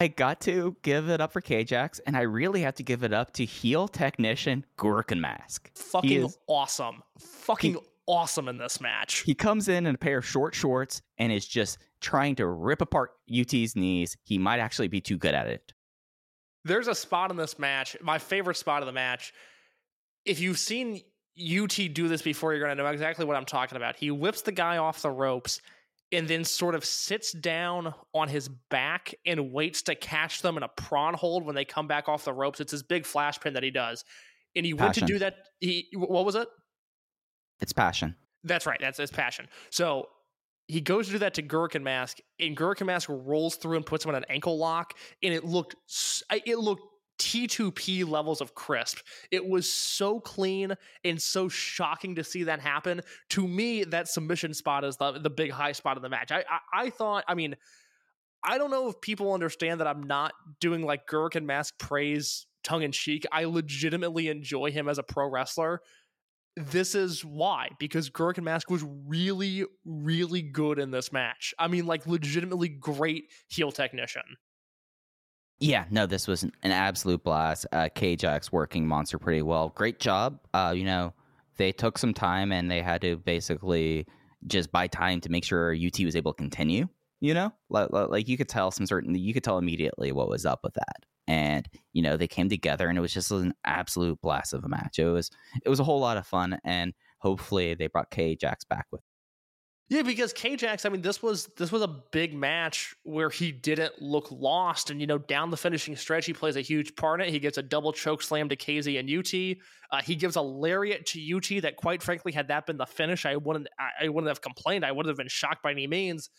I 0.00 0.08
got 0.08 0.40
to 0.42 0.76
give 0.82 1.08
it 1.08 1.20
up 1.20 1.32
for 1.32 1.40
K-Jax, 1.40 2.00
and 2.00 2.16
I 2.16 2.22
really 2.22 2.60
have 2.62 2.74
to 2.74 2.82
give 2.82 3.02
it 3.02 3.14
up 3.14 3.32
to 3.34 3.44
heel 3.44 3.88
technician 3.88 4.66
Gurukun 4.76 5.20
Mask. 5.20 5.70
Fucking 5.74 6.30
awesome. 6.48 7.02
Fucking 7.18 7.78
awesome 8.06 8.48
in 8.48 8.58
this 8.58 8.80
match. 8.80 9.20
He 9.20 9.34
comes 9.34 9.68
in 9.68 9.86
in 9.86 9.94
a 9.94 9.98
pair 9.98 10.18
of 10.18 10.26
short 10.26 10.54
shorts 10.54 11.00
and 11.18 11.32
is 11.32 11.46
just 11.46 11.78
trying 12.00 12.34
to 12.36 12.46
rip 12.46 12.82
apart 12.82 13.12
UT's 13.30 13.74
knees. 13.74 14.16
He 14.22 14.36
might 14.36 14.58
actually 14.60 14.88
be 14.88 15.00
too 15.00 15.16
good 15.16 15.34
at 15.34 15.46
it. 15.46 15.72
There's 16.64 16.88
a 16.88 16.94
spot 16.94 17.30
in 17.30 17.36
this 17.36 17.58
match, 17.58 17.96
my 18.02 18.18
favorite 18.18 18.56
spot 18.56 18.82
of 18.82 18.86
the 18.86 18.92
match. 18.92 19.32
If 20.24 20.40
you've 20.40 20.58
seen 20.58 21.00
UT 21.38 21.76
do 21.92 22.08
this 22.08 22.22
before, 22.22 22.52
you're 22.52 22.64
going 22.64 22.76
to 22.76 22.82
know 22.82 22.88
exactly 22.88 23.24
what 23.24 23.36
I'm 23.36 23.44
talking 23.44 23.76
about. 23.76 23.96
He 23.96 24.10
whips 24.10 24.42
the 24.42 24.52
guy 24.52 24.78
off 24.78 25.02
the 25.02 25.10
ropes 25.10 25.60
and 26.12 26.28
then 26.28 26.44
sort 26.44 26.74
of 26.74 26.84
sits 26.84 27.32
down 27.32 27.92
on 28.14 28.28
his 28.28 28.48
back 28.48 29.14
and 29.26 29.52
waits 29.52 29.82
to 29.82 29.94
catch 29.94 30.40
them 30.40 30.56
in 30.56 30.62
a 30.62 30.68
prawn 30.68 31.14
hold 31.14 31.44
when 31.44 31.54
they 31.54 31.64
come 31.64 31.86
back 31.86 32.08
off 32.08 32.24
the 32.24 32.32
ropes. 32.32 32.60
It's 32.60 32.72
his 32.72 32.82
big 32.82 33.04
flash 33.04 33.40
pin 33.40 33.54
that 33.54 33.62
he 33.62 33.70
does. 33.70 34.04
And 34.54 34.64
he 34.64 34.72
went 34.72 34.94
to 34.94 35.00
do 35.02 35.18
that. 35.18 35.34
He 35.60 35.88
what 35.94 36.24
was 36.24 36.34
it? 36.34 36.48
It's 37.60 37.72
passion. 37.72 38.14
That's 38.44 38.64
right. 38.64 38.78
That's 38.80 38.98
his 38.98 39.10
passion. 39.10 39.48
So 39.70 40.08
he 40.68 40.80
goes 40.80 41.06
to 41.06 41.12
do 41.12 41.18
that 41.18 41.34
to 41.34 41.42
Gurukun 41.42 41.82
Mask, 41.82 42.18
and 42.40 42.56
Gurukun 42.56 42.86
Mask 42.86 43.08
rolls 43.10 43.56
through 43.56 43.76
and 43.76 43.86
puts 43.86 44.04
him 44.04 44.10
in 44.10 44.14
an 44.16 44.24
ankle 44.28 44.56
lock, 44.58 44.94
and 45.22 45.34
it 45.34 45.44
looked 45.44 45.76
it 46.30 46.58
looked 46.58 46.82
T2P 47.18 48.08
levels 48.08 48.40
of 48.40 48.54
crisp. 48.54 48.98
It 49.30 49.46
was 49.46 49.70
so 49.70 50.20
clean 50.20 50.74
and 51.04 51.20
so 51.20 51.48
shocking 51.48 52.14
to 52.16 52.24
see 52.24 52.44
that 52.44 52.60
happen. 52.60 53.00
To 53.30 53.46
me, 53.46 53.84
that 53.84 54.08
submission 54.08 54.54
spot 54.54 54.84
is 54.84 54.96
the, 54.96 55.12
the 55.12 55.30
big 55.30 55.50
high 55.50 55.72
spot 55.72 55.96
of 55.96 56.02
the 56.02 56.08
match. 56.08 56.30
I, 56.32 56.44
I 56.48 56.86
I 56.86 56.90
thought, 56.90 57.24
I 57.26 57.34
mean, 57.34 57.56
I 58.44 58.58
don't 58.58 58.70
know 58.70 58.88
if 58.88 59.00
people 59.00 59.32
understand 59.32 59.80
that 59.80 59.86
I'm 59.86 60.04
not 60.04 60.32
doing 60.60 60.82
like 60.82 61.06
Gurukun 61.06 61.44
Mask 61.44 61.78
praise 61.78 62.46
tongue 62.62 62.82
in 62.82 62.92
cheek. 62.92 63.24
I 63.32 63.44
legitimately 63.44 64.28
enjoy 64.28 64.70
him 64.70 64.88
as 64.88 64.98
a 64.98 65.02
pro 65.02 65.28
wrestler. 65.28 65.80
This 66.56 66.94
is 66.94 67.24
why, 67.24 67.68
because 67.78 68.08
Gurukun 68.08 68.44
Mask 68.44 68.70
was 68.70 68.84
really, 69.06 69.64
really 69.84 70.42
good 70.42 70.78
in 70.78 70.90
this 70.90 71.12
match. 71.12 71.54
I 71.58 71.68
mean, 71.68 71.86
like, 71.86 72.06
legitimately 72.06 72.68
great 72.68 73.24
heel 73.48 73.72
technician. 73.72 74.22
Yeah, 75.58 75.86
no, 75.90 76.06
this 76.06 76.28
was 76.28 76.42
an 76.42 76.52
absolute 76.64 77.24
blast. 77.24 77.66
Uh, 77.72 77.88
K-Jax 77.94 78.52
working 78.52 78.86
Monster 78.86 79.18
pretty 79.18 79.42
well. 79.42 79.70
Great 79.70 79.98
job. 79.98 80.38
Uh, 80.52 80.74
you 80.76 80.84
know, 80.84 81.14
they 81.56 81.72
took 81.72 81.96
some 81.96 82.12
time 82.12 82.52
and 82.52 82.70
they 82.70 82.82
had 82.82 83.00
to 83.00 83.16
basically 83.16 84.06
just 84.46 84.70
buy 84.70 84.86
time 84.86 85.20
to 85.22 85.30
make 85.30 85.44
sure 85.44 85.74
UT 85.74 85.98
was 86.04 86.14
able 86.14 86.34
to 86.34 86.36
continue. 86.36 86.88
You 87.20 87.32
know, 87.32 87.52
like, 87.70 87.90
like 87.90 88.28
you 88.28 88.36
could 88.36 88.50
tell 88.50 88.70
some 88.70 88.86
certain, 88.86 89.14
you 89.14 89.32
could 89.32 89.42
tell 89.42 89.56
immediately 89.56 90.12
what 90.12 90.28
was 90.28 90.44
up 90.44 90.60
with 90.62 90.74
that. 90.74 91.06
And 91.26 91.66
you 91.94 92.02
know, 92.02 92.18
they 92.18 92.28
came 92.28 92.50
together 92.50 92.88
and 92.88 92.98
it 92.98 93.00
was 93.00 93.14
just 93.14 93.30
an 93.30 93.54
absolute 93.64 94.20
blast 94.20 94.52
of 94.52 94.62
a 94.64 94.68
match. 94.68 94.98
It 94.98 95.06
was, 95.06 95.30
it 95.64 95.70
was 95.70 95.80
a 95.80 95.84
whole 95.84 95.98
lot 95.98 96.18
of 96.18 96.26
fun, 96.26 96.58
and 96.64 96.92
hopefully 97.18 97.74
they 97.74 97.86
brought 97.86 98.10
K-Jax 98.10 98.64
back 98.64 98.86
with. 98.92 99.00
Yeah, 99.88 100.02
because 100.02 100.32
K-Jax, 100.32 100.84
I 100.84 100.88
mean, 100.88 101.00
this 101.00 101.22
was 101.22 101.46
this 101.56 101.70
was 101.70 101.80
a 101.80 101.86
big 101.86 102.34
match 102.34 102.96
where 103.04 103.30
he 103.30 103.52
didn't 103.52 104.02
look 104.02 104.26
lost, 104.32 104.90
and 104.90 105.00
you 105.00 105.06
know, 105.06 105.18
down 105.18 105.50
the 105.50 105.56
finishing 105.56 105.94
stretch, 105.94 106.26
he 106.26 106.32
plays 106.32 106.56
a 106.56 106.60
huge 106.60 106.96
part 106.96 107.20
in 107.20 107.28
it. 107.28 107.30
He 107.30 107.38
gets 107.38 107.56
a 107.56 107.62
double 107.62 107.92
choke 107.92 108.20
slam 108.20 108.48
to 108.48 108.56
KZ 108.56 108.98
and 108.98 109.08
UT. 109.08 109.56
Uh, 109.92 110.02
he 110.02 110.16
gives 110.16 110.34
a 110.34 110.42
lariat 110.42 111.06
to 111.06 111.36
UT 111.36 111.62
that, 111.62 111.76
quite 111.76 112.02
frankly, 112.02 112.32
had 112.32 112.48
that 112.48 112.66
been 112.66 112.78
the 112.78 112.86
finish, 112.86 113.24
I 113.24 113.36
wouldn't 113.36 113.68
I, 113.78 114.06
I 114.06 114.08
wouldn't 114.08 114.28
have 114.28 114.40
complained. 114.40 114.84
I 114.84 114.90
wouldn't 114.90 115.08
have 115.08 115.18
been 115.18 115.28
shocked 115.28 115.62
by 115.62 115.70
any 115.70 115.86
means. 115.86 116.30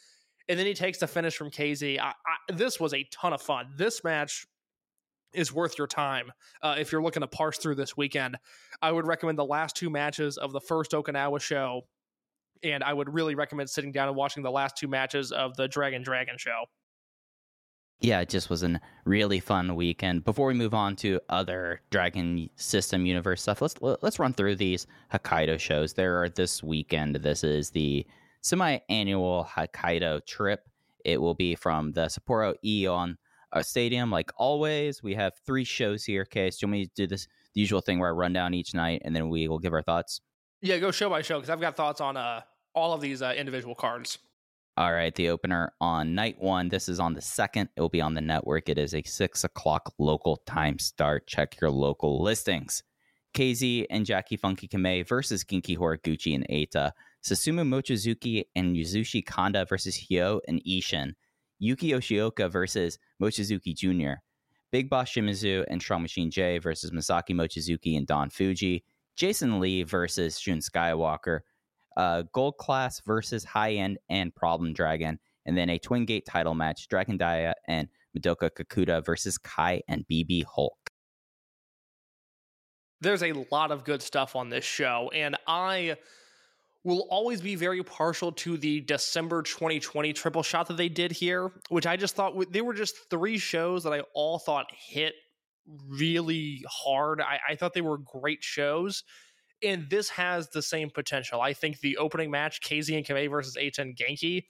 And 0.49 0.59
then 0.59 0.65
he 0.65 0.73
takes 0.73 0.97
the 0.97 1.07
finish 1.07 1.37
from 1.37 1.49
KZ. 1.49 1.99
I, 1.99 2.07
I, 2.07 2.53
this 2.53 2.81
was 2.81 2.93
a 2.93 3.07
ton 3.11 3.31
of 3.31 3.41
fun. 3.41 3.67
This 3.77 4.03
match 4.03 4.45
is 5.33 5.53
worth 5.53 5.77
your 5.77 5.87
time 5.87 6.31
uh, 6.61 6.75
if 6.77 6.91
you're 6.91 7.01
looking 7.01 7.21
to 7.21 7.27
parse 7.27 7.57
through 7.57 7.75
this 7.75 7.95
weekend. 7.95 8.37
I 8.81 8.91
would 8.91 9.07
recommend 9.07 9.37
the 9.37 9.45
last 9.45 9.75
two 9.77 9.89
matches 9.89 10.37
of 10.37 10.51
the 10.51 10.61
first 10.61 10.91
Okinawa 10.91 11.39
show 11.39 11.83
and 12.63 12.83
I 12.83 12.93
would 12.93 13.13
really 13.13 13.35
recommend 13.35 13.69
sitting 13.69 13.91
down 13.91 14.07
and 14.07 14.17
watching 14.17 14.43
the 14.43 14.51
last 14.51 14.77
two 14.77 14.87
matches 14.87 15.31
of 15.31 15.55
the 15.55 15.67
Dragon 15.67 16.03
Dragon 16.03 16.37
show. 16.37 16.65
Yeah, 17.99 18.19
it 18.19 18.29
just 18.29 18.49
was 18.49 18.61
a 18.61 18.79
really 19.05 19.39
fun 19.39 19.75
weekend. 19.75 20.23
Before 20.23 20.47
we 20.47 20.53
move 20.53 20.75
on 20.75 20.95
to 20.97 21.19
other 21.29 21.81
Dragon 21.89 22.47
System 22.55 23.07
Universe 23.07 23.41
stuff, 23.41 23.61
let's 23.61 23.75
let's 23.81 24.19
run 24.19 24.33
through 24.33 24.55
these 24.55 24.85
Hokkaido 25.11 25.59
shows. 25.59 25.93
There 25.93 26.21
are 26.21 26.29
this 26.29 26.61
weekend. 26.61 27.15
This 27.15 27.43
is 27.43 27.71
the 27.71 28.05
semi-annual 28.41 29.47
Hokkaido 29.51 30.25
trip. 30.27 30.69
It 31.05 31.19
will 31.19 31.33
be 31.33 31.55
from 31.55 31.93
the 31.93 32.05
Sapporo 32.05 32.53
Ion 32.63 33.17
uh, 33.51 33.63
Stadium, 33.63 34.11
like 34.11 34.31
always. 34.37 35.01
We 35.01 35.15
have 35.15 35.33
three 35.45 35.63
shows 35.63 36.03
here. 36.03 36.23
Case, 36.23 36.57
do 36.57 36.65
you 36.65 36.67
want 36.67 36.79
me 36.79 36.85
to 36.85 36.91
do 36.93 37.07
this 37.07 37.27
the 37.53 37.61
usual 37.61 37.81
thing 37.81 37.97
where 37.97 38.09
I 38.09 38.11
run 38.11 38.33
down 38.33 38.53
each 38.53 38.75
night 38.75 39.01
and 39.05 39.15
then 39.15 39.29
we 39.29 39.47
will 39.47 39.59
give 39.59 39.73
our 39.73 39.81
thoughts? 39.81 40.21
Yeah, 40.61 40.77
go 40.79 40.91
show 40.91 41.09
by 41.09 41.21
show 41.21 41.37
because 41.37 41.49
I've 41.49 41.61
got 41.61 41.75
thoughts 41.75 42.01
on 42.01 42.17
uh, 42.17 42.41
all 42.73 42.93
of 42.93 43.01
these 43.01 43.21
uh, 43.21 43.33
individual 43.37 43.75
cards. 43.75 44.17
All 44.75 44.93
right, 44.93 45.13
the 45.15 45.29
opener 45.29 45.73
on 45.81 46.13
night 46.13 46.39
one. 46.39 46.69
This 46.69 46.87
is 46.87 46.99
on 46.99 47.13
the 47.13 47.21
second. 47.21 47.69
It 47.75 47.81
will 47.81 47.89
be 47.89 48.01
on 48.01 48.13
the 48.13 48.21
network. 48.21 48.69
It 48.69 48.77
is 48.77 48.93
a 48.93 49.01
six 49.03 49.43
o'clock 49.43 49.93
local 49.97 50.37
time 50.45 50.77
start. 50.77 51.27
Check 51.27 51.59
your 51.59 51.71
local 51.71 52.21
listings. 52.21 52.83
KZ 53.35 53.85
and 53.89 54.05
Jackie 54.05 54.37
Funky 54.37 54.67
Kamei 54.67 55.07
versus 55.07 55.43
Genki 55.43 55.77
Horiguchi 55.77 56.35
and 56.35 56.47
Eita. 56.47 56.91
Susumu 57.23 57.67
Mochizuki 57.67 58.45
and 58.55 58.75
Yasushi 58.75 59.25
Kanda 59.25 59.65
versus 59.65 59.95
Hyo 59.95 60.39
and 60.47 60.61
Ishin. 60.63 61.13
Yuki 61.59 61.91
Yoshioka 61.91 62.49
versus 62.51 62.99
Mochizuki 63.21 63.75
Jr. 63.75 64.21
Big 64.71 64.89
Boss 64.89 65.09
Shimizu 65.09 65.65
and 65.67 65.81
Strong 65.81 66.03
Machine 66.03 66.29
J 66.29 66.59
versus 66.59 66.91
Masaaki 66.91 67.31
Mochizuki 67.31 67.97
and 67.97 68.05
Don 68.05 68.29
Fuji. 68.29 68.83
Jason 69.17 69.59
Lee 69.59 69.83
versus 69.83 70.39
Shun 70.39 70.59
Skywalker, 70.59 71.39
uh, 71.97 72.23
Gold 72.31 72.57
Class 72.57 73.01
versus 73.05 73.43
High 73.43 73.73
End 73.73 73.97
and 74.09 74.33
Problem 74.33 74.73
Dragon, 74.73 75.19
and 75.45 75.57
then 75.57 75.69
a 75.69 75.79
Twin 75.79 76.05
Gate 76.05 76.25
title 76.25 76.53
match: 76.53 76.87
Dragon 76.87 77.17
Dia 77.17 77.55
and 77.67 77.89
Madoka 78.17 78.49
Kikuta 78.51 79.03
versus 79.03 79.37
Kai 79.37 79.81
and 79.87 80.05
BB 80.09 80.43
Hulk. 80.45 80.91
There's 83.01 83.23
a 83.23 83.33
lot 83.51 83.71
of 83.71 83.83
good 83.83 84.01
stuff 84.01 84.35
on 84.35 84.49
this 84.49 84.65
show, 84.65 85.11
and 85.13 85.35
I 85.47 85.97
will 86.83 87.07
always 87.09 87.41
be 87.41 87.55
very 87.55 87.83
partial 87.83 88.31
to 88.31 88.57
the 88.57 88.79
December 88.81 89.41
2020 89.41 90.13
triple 90.13 90.43
shot 90.43 90.67
that 90.67 90.77
they 90.77 90.89
did 90.89 91.11
here, 91.11 91.51
which 91.69 91.85
I 91.85 91.97
just 91.97 92.15
thought 92.15 92.51
they 92.51 92.61
were 92.61 92.73
just 92.73 93.09
three 93.09 93.37
shows 93.37 93.83
that 93.83 93.93
I 93.93 94.01
all 94.13 94.39
thought 94.39 94.67
hit 94.71 95.13
really 95.87 96.63
hard. 96.67 97.21
I, 97.21 97.39
I 97.49 97.55
thought 97.55 97.73
they 97.73 97.81
were 97.81 97.97
great 97.97 98.43
shows. 98.43 99.03
And 99.63 99.89
this 99.89 100.09
has 100.09 100.49
the 100.49 100.61
same 100.61 100.89
potential. 100.89 101.41
I 101.41 101.53
think 101.53 101.79
the 101.79 101.97
opening 101.97 102.29
match, 102.29 102.61
KZ 102.61 102.95
and 102.95 103.05
Kamei 103.05 103.29
versus 103.29 103.57
A10 103.57 103.97
Genki, 103.97 104.43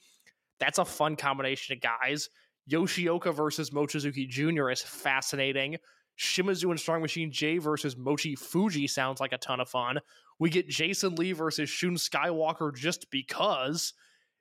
that's 0.60 0.78
a 0.78 0.84
fun 0.84 1.16
combination 1.16 1.76
of 1.76 1.80
guys. 1.80 2.28
Yoshioka 2.70 3.34
versus 3.34 3.70
Mochizuki 3.70 4.28
Jr. 4.28 4.70
is 4.70 4.82
fascinating. 4.82 5.76
Shimizu 6.18 6.70
and 6.70 6.80
Strong 6.80 7.00
Machine 7.02 7.30
J 7.30 7.58
versus 7.58 7.96
Mochi 7.96 8.34
Fuji 8.34 8.86
sounds 8.86 9.20
like 9.20 9.32
a 9.32 9.38
ton 9.38 9.60
of 9.60 9.68
fun. 9.68 10.00
We 10.38 10.50
get 10.50 10.68
Jason 10.68 11.14
Lee 11.14 11.32
versus 11.32 11.70
Shun 11.70 11.94
Skywalker 11.94 12.74
just 12.74 13.10
because. 13.10 13.94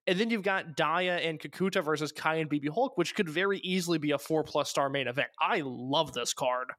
And 0.08 0.18
then 0.18 0.30
you've 0.30 0.43
got 0.43 0.78
Dia 0.78 1.18
and 1.18 1.39
Kikuta 1.39 1.84
versus 1.84 2.14
Kai 2.14 2.36
and 2.36 2.49
BB 2.49 2.70
Hulk, 2.74 2.97
which 2.97 3.14
could 3.14 3.28
very 3.28 3.60
easily 3.60 3.97
be 3.97 4.12
a 4.12 4.18
four 4.18 4.43
plus 4.43 4.70
star 4.70 4.89
main 4.89 5.08
event. 5.08 5.28
I 5.39 5.62
love 5.66 6.14
this 6.14 6.34
card. 6.34 6.70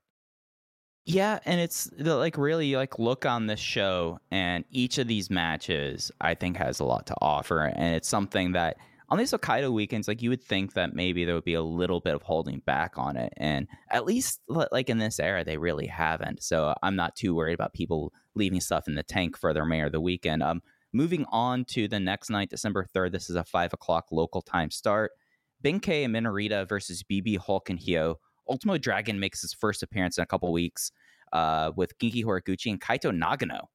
Yeah, 1.04 1.38
and 1.46 1.60
it's 1.60 1.90
like 1.98 2.36
really 2.36 2.76
like 2.76 2.98
look 2.98 3.24
on 3.24 3.46
this 3.46 3.60
show, 3.60 4.18
and 4.30 4.64
each 4.70 4.98
of 4.98 5.06
these 5.08 5.30
matches 5.30 6.12
I 6.20 6.34
think 6.34 6.58
has 6.58 6.80
a 6.80 6.84
lot 6.84 7.06
to 7.06 7.14
offer, 7.22 7.64
and 7.64 7.94
it's 7.94 8.08
something 8.08 8.52
that 8.52 8.76
on 9.08 9.16
these 9.16 9.32
Hokkaido 9.32 9.72
weekends, 9.72 10.06
like 10.06 10.20
you 10.20 10.28
would 10.28 10.42
think 10.42 10.74
that 10.74 10.94
maybe 10.94 11.24
there 11.24 11.34
would 11.34 11.44
be 11.44 11.54
a 11.54 11.62
little 11.62 12.00
bit 12.00 12.14
of 12.14 12.20
holding 12.20 12.60
back 12.66 12.98
on 12.98 13.16
it, 13.16 13.32
and 13.38 13.66
at 13.90 14.04
least 14.04 14.40
like 14.48 14.90
in 14.90 14.98
this 14.98 15.18
era, 15.18 15.44
they 15.44 15.56
really 15.56 15.86
haven't. 15.86 16.42
So 16.42 16.74
I'm 16.82 16.96
not 16.96 17.16
too 17.16 17.34
worried 17.34 17.54
about 17.54 17.72
people 17.72 18.12
leaving 18.34 18.60
stuff 18.60 18.86
in 18.86 18.94
the 18.94 19.02
tank 19.02 19.38
for 19.38 19.54
their 19.54 19.64
mayor 19.64 19.86
of 19.86 19.92
the 19.92 20.00
weekend. 20.00 20.42
Um, 20.42 20.60
Moving 20.92 21.26
on 21.30 21.64
to 21.66 21.86
the 21.86 22.00
next 22.00 22.30
night, 22.30 22.50
December 22.50 22.86
3rd, 22.94 23.12
this 23.12 23.28
is 23.28 23.36
a 23.36 23.44
5 23.44 23.74
o'clock 23.74 24.06
local 24.10 24.40
time 24.40 24.70
start. 24.70 25.12
Ben-K 25.60 26.04
and 26.04 26.14
Minorita 26.14 26.68
versus 26.68 27.02
BB 27.02 27.38
Hulk 27.38 27.68
and 27.68 27.78
Hyo. 27.78 28.16
Ultimo 28.48 28.78
Dragon 28.78 29.20
makes 29.20 29.42
his 29.42 29.52
first 29.52 29.82
appearance 29.82 30.16
in 30.16 30.22
a 30.22 30.26
couple 30.26 30.50
weeks 30.52 30.90
uh, 31.32 31.72
with 31.76 31.98
Genki 31.98 32.24
Horiguchi 32.24 32.70
and 32.70 32.80
Kaito 32.80 33.12
Nagano 33.12 33.66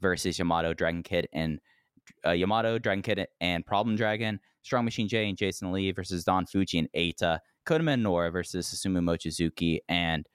versus 0.00 0.38
Yamato 0.38 0.74
Dragon 0.74 1.02
Kid 1.02 1.28
and 1.32 1.60
uh, 2.26 2.32
Yamato 2.32 2.78
Dragon 2.78 3.02
Kid 3.02 3.26
and 3.40 3.64
Problem 3.64 3.96
Dragon. 3.96 4.40
Strong 4.62 4.84
Machine 4.84 5.06
J 5.06 5.28
and 5.28 5.38
Jason 5.38 5.70
Lee 5.70 5.92
versus 5.92 6.24
Don 6.24 6.46
Fuji 6.46 6.78
and 6.78 6.88
Eita. 6.96 7.38
Kota 7.64 7.84
Minoura 7.84 8.32
versus 8.32 8.68
Susumu 8.68 9.00
Mochizuki 9.00 9.78
and 9.88 10.26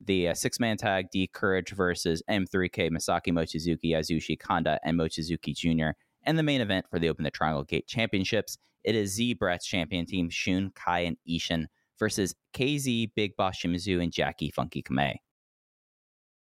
the 0.00 0.28
uh, 0.28 0.34
six 0.34 0.58
man 0.58 0.76
tag 0.76 1.10
D'Courage 1.10 1.70
versus 1.70 2.22
M3K 2.28 2.90
Masaaki 2.90 3.32
Mochizuki, 3.32 3.92
Yasushi 3.92 4.38
Kanda, 4.38 4.78
and 4.82 4.98
Mochizuki 4.98 5.54
Jr. 5.54 5.90
And 6.24 6.38
the 6.38 6.42
main 6.42 6.60
event 6.60 6.86
for 6.90 6.98
the 6.98 7.08
Open 7.08 7.24
the 7.24 7.30
Triangle 7.30 7.64
Gate 7.64 7.86
Championships. 7.86 8.58
It 8.82 8.94
is 8.94 9.12
Z-Brats 9.12 9.66
champion 9.66 10.06
team 10.06 10.30
Shun, 10.30 10.72
Kai, 10.74 11.00
and 11.00 11.16
Ishin 11.28 11.66
versus 11.98 12.34
KZ, 12.54 13.10
Big 13.14 13.36
Boss 13.36 13.58
Shimizu, 13.58 14.02
and 14.02 14.10
Jackie 14.12 14.50
Funky 14.50 14.82
Kamei. 14.82 15.16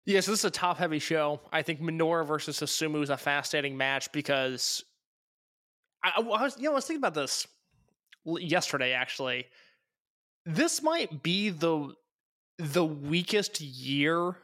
Yeah, 0.05 0.21
so 0.21 0.31
this 0.31 0.39
is 0.39 0.45
a 0.45 0.51
top 0.51 0.77
heavy 0.77 0.99
show. 0.99 1.41
I 1.51 1.61
think 1.61 1.81
Minoru 1.81 2.25
versus 2.25 2.59
Susumu 2.59 3.03
is 3.03 3.09
a 3.09 3.17
fascinating 3.17 3.77
match 3.77 4.11
because 4.11 4.83
I, 6.03 6.13
I 6.17 6.19
was, 6.21 6.57
you 6.57 6.63
know, 6.63 6.71
I 6.71 6.75
was 6.75 6.85
thinking 6.85 7.01
about 7.01 7.13
this 7.13 7.45
yesterday 8.25 8.93
actually. 8.93 9.45
This 10.45 10.81
might 10.81 11.21
be 11.21 11.49
the 11.49 11.93
the 12.59 12.85
weakest 12.85 13.61
year 13.61 14.35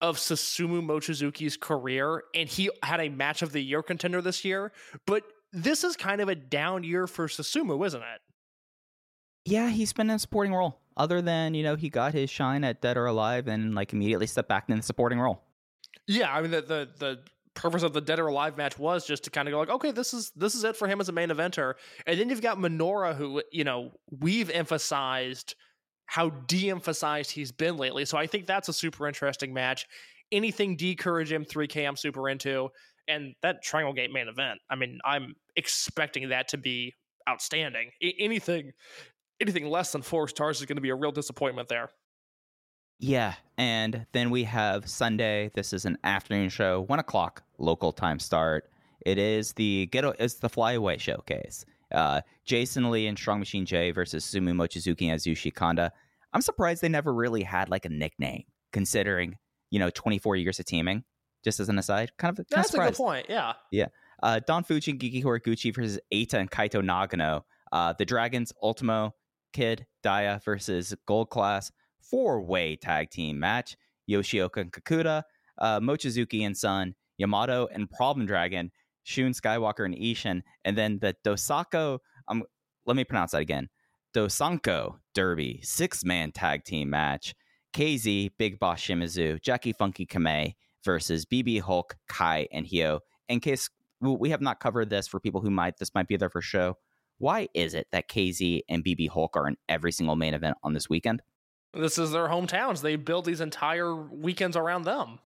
of 0.00 0.16
Susumu 0.16 0.82
Mochizuki's 0.82 1.56
career, 1.56 2.24
and 2.34 2.48
he 2.48 2.68
had 2.82 3.00
a 3.00 3.08
match 3.08 3.40
of 3.40 3.52
the 3.52 3.62
year 3.62 3.82
contender 3.82 4.20
this 4.20 4.44
year. 4.44 4.72
But 5.06 5.22
this 5.52 5.84
is 5.84 5.96
kind 5.96 6.20
of 6.20 6.28
a 6.28 6.34
down 6.34 6.82
year 6.82 7.06
for 7.06 7.28
Susumu, 7.28 7.86
isn't 7.86 8.02
it? 8.02 8.20
Yeah, 9.44 9.70
he's 9.70 9.92
been 9.92 10.10
in 10.10 10.16
a 10.16 10.18
supporting 10.18 10.52
role. 10.52 10.80
Other 10.96 11.22
than 11.22 11.54
you 11.54 11.62
know, 11.62 11.76
he 11.76 11.88
got 11.88 12.12
his 12.12 12.28
shine 12.28 12.64
at 12.64 12.82
Dead 12.82 12.96
or 12.96 13.06
Alive, 13.06 13.48
and 13.48 13.74
like 13.74 13.92
immediately 13.92 14.26
stepped 14.26 14.48
back 14.48 14.68
in 14.68 14.76
the 14.76 14.82
supporting 14.82 15.20
role. 15.20 15.40
Yeah, 16.06 16.34
I 16.34 16.42
mean 16.42 16.50
the 16.50 16.62
the 16.62 16.88
the 16.98 17.18
purpose 17.54 17.82
of 17.82 17.92
the 17.92 18.00
Dead 18.00 18.18
or 18.18 18.26
Alive 18.26 18.56
match 18.56 18.78
was 18.78 19.06
just 19.06 19.24
to 19.24 19.30
kind 19.30 19.46
of 19.46 19.52
go 19.52 19.60
like, 19.60 19.70
okay, 19.70 19.92
this 19.92 20.12
is 20.12 20.32
this 20.36 20.54
is 20.54 20.64
it 20.64 20.76
for 20.76 20.88
him 20.88 21.00
as 21.00 21.08
a 21.08 21.12
main 21.12 21.28
eventer, 21.28 21.74
and 22.06 22.18
then 22.18 22.28
you've 22.28 22.42
got 22.42 22.58
Minoura, 22.58 23.14
who 23.14 23.42
you 23.52 23.64
know 23.64 23.92
we've 24.10 24.50
emphasized 24.50 25.54
how 26.06 26.30
de-emphasized 26.30 27.30
he's 27.30 27.52
been 27.52 27.76
lately. 27.76 28.04
So 28.04 28.18
I 28.18 28.26
think 28.26 28.46
that's 28.46 28.68
a 28.68 28.72
super 28.72 29.06
interesting 29.06 29.54
match. 29.54 29.86
Anything 30.30 30.76
D'Courage 30.76 31.30
M3K 31.30 31.86
I'm 31.86 31.96
super 31.96 32.28
into. 32.28 32.68
And 33.08 33.34
that 33.42 33.62
Triangle 33.62 33.92
Gate 33.92 34.12
main 34.12 34.28
event, 34.28 34.60
I 34.70 34.76
mean, 34.76 34.98
I'm 35.04 35.34
expecting 35.56 36.28
that 36.28 36.48
to 36.48 36.58
be 36.58 36.94
outstanding. 37.28 37.90
I- 38.02 38.14
anything 38.18 38.72
anything 39.40 39.66
less 39.66 39.90
than 39.92 40.02
four 40.02 40.28
stars 40.28 40.60
is 40.60 40.66
going 40.66 40.76
to 40.76 40.82
be 40.82 40.90
a 40.90 40.94
real 40.94 41.10
disappointment 41.10 41.68
there. 41.68 41.90
Yeah, 43.00 43.34
and 43.58 44.06
then 44.12 44.30
we 44.30 44.44
have 44.44 44.88
Sunday. 44.88 45.50
This 45.54 45.72
is 45.72 45.84
an 45.84 45.98
afternoon 46.04 46.48
show, 46.48 46.82
one 46.82 47.00
o'clock 47.00 47.42
local 47.58 47.90
time 47.90 48.20
start. 48.20 48.70
It 49.04 49.18
is 49.18 49.54
the 49.54 49.86
get 49.86 50.04
it's 50.20 50.34
the 50.34 50.48
flyaway 50.48 50.98
showcase. 50.98 51.64
Uh, 51.92 52.20
Jason 52.44 52.90
Lee 52.90 53.06
and 53.06 53.18
Strong 53.18 53.38
Machine 53.38 53.66
J 53.66 53.90
versus 53.90 54.24
Sumu 54.24 54.52
Mochizuki 54.54 55.08
and 55.08 55.20
Yasushi 55.20 55.54
Kanda. 55.54 55.92
I'm 56.32 56.42
surprised 56.42 56.82
they 56.82 56.88
never 56.88 57.12
really 57.12 57.42
had 57.42 57.68
like 57.68 57.84
a 57.84 57.88
nickname, 57.88 58.44
considering 58.72 59.36
you 59.70 59.78
know 59.78 59.90
24 59.90 60.36
years 60.36 60.58
of 60.58 60.66
teaming. 60.66 61.04
Just 61.44 61.58
as 61.58 61.68
an 61.68 61.78
aside, 61.78 62.12
kind 62.18 62.38
of 62.38 62.48
kind 62.48 62.62
That's 62.62 62.72
of 62.72 62.80
a 62.80 62.84
good 62.84 62.94
point. 62.94 63.26
Yeah. 63.28 63.54
Yeah. 63.72 63.86
Uh, 64.22 64.40
Don 64.46 64.62
Fuji 64.62 64.92
and 64.92 65.00
Gigi 65.00 65.22
Horiguchi 65.24 65.74
versus 65.74 65.98
Eita 66.14 66.34
and 66.34 66.48
Kaito 66.48 66.80
Nagano. 66.80 67.42
Uh, 67.72 67.92
the 67.98 68.04
Dragons, 68.04 68.52
Ultimo, 68.62 69.12
Kid, 69.52 69.86
Daya 70.04 70.42
versus 70.44 70.94
Gold 71.06 71.30
Class. 71.30 71.72
Four 72.00 72.42
way 72.42 72.76
tag 72.76 73.10
team 73.10 73.40
match. 73.40 73.76
Yoshioka 74.08 74.58
and 74.58 74.72
Kikuta, 74.72 75.22
uh, 75.58 75.80
Mochizuki 75.80 76.44
and 76.44 76.56
Sun, 76.56 76.94
Yamato 77.18 77.68
and 77.72 77.90
Problem 77.90 78.26
Dragon, 78.26 78.70
Shun 79.04 79.32
Skywalker 79.32 79.84
and 79.84 79.94
Ishin. 79.94 80.42
And 80.64 80.76
then 80.76 80.98
the 81.00 81.16
Dosako, 81.24 81.98
um, 82.28 82.44
let 82.86 82.96
me 82.96 83.04
pronounce 83.04 83.32
that 83.32 83.42
again. 83.42 83.68
Dosanko 84.14 84.96
Derby, 85.14 85.60
six 85.62 86.04
man 86.04 86.32
tag 86.32 86.64
team 86.64 86.90
match. 86.90 87.34
KZ, 87.74 88.32
Big 88.38 88.58
Boss 88.58 88.82
Shimizu, 88.82 89.40
Jackie 89.40 89.72
Funky 89.72 90.04
Kamei 90.04 90.54
versus 90.84 91.24
BB 91.24 91.60
Hulk, 91.60 91.96
Kai, 92.06 92.46
and 92.52 92.66
Hio. 92.66 93.00
In 93.28 93.40
case 93.40 93.70
we 94.02 94.30
have 94.30 94.40
not 94.40 94.60
covered 94.60 94.90
this 94.90 95.06
for 95.06 95.20
people 95.20 95.40
who 95.40 95.50
might 95.50 95.78
this 95.78 95.94
might 95.94 96.08
be 96.08 96.16
their 96.16 96.30
first 96.30 96.48
show. 96.48 96.76
Why 97.18 97.48
is 97.54 97.74
it 97.74 97.86
that 97.92 98.08
KZ 98.08 98.62
and 98.68 98.84
BB 98.84 99.08
Hulk 99.08 99.36
are 99.36 99.46
in 99.46 99.56
every 99.68 99.92
single 99.92 100.16
main 100.16 100.34
event 100.34 100.56
on 100.62 100.72
this 100.72 100.88
weekend? 100.88 101.22
This 101.72 101.98
is 101.98 102.10
their 102.10 102.28
hometowns. 102.28 102.82
They 102.82 102.96
build 102.96 103.24
these 103.24 103.40
entire 103.40 103.94
weekends 103.94 104.56
around 104.56 104.82
them. 104.82 105.20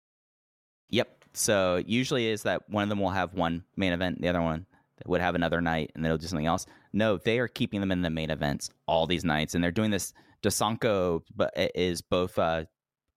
Yep. 0.90 1.23
So 1.34 1.82
usually 1.84 2.28
is 2.28 2.44
that 2.44 2.68
one 2.68 2.84
of 2.84 2.88
them 2.88 3.00
will 3.00 3.10
have 3.10 3.34
one 3.34 3.64
main 3.76 3.92
event, 3.92 4.20
the 4.20 4.28
other 4.28 4.42
one 4.42 4.66
would 5.06 5.20
have 5.20 5.34
another 5.34 5.60
night, 5.60 5.90
and 5.94 6.04
they'll 6.04 6.16
do 6.16 6.26
something 6.26 6.46
else. 6.46 6.66
No, 6.92 7.18
they 7.18 7.40
are 7.40 7.48
keeping 7.48 7.80
them 7.80 7.90
in 7.90 8.02
the 8.02 8.10
main 8.10 8.30
events 8.30 8.70
all 8.86 9.06
these 9.06 9.24
nights, 9.24 9.54
and 9.54 9.62
they're 9.62 9.72
doing 9.72 9.90
this. 9.90 10.12
Dosanko 10.42 11.22
but 11.34 11.52
is 11.74 12.02
both 12.02 12.38
uh, 12.38 12.64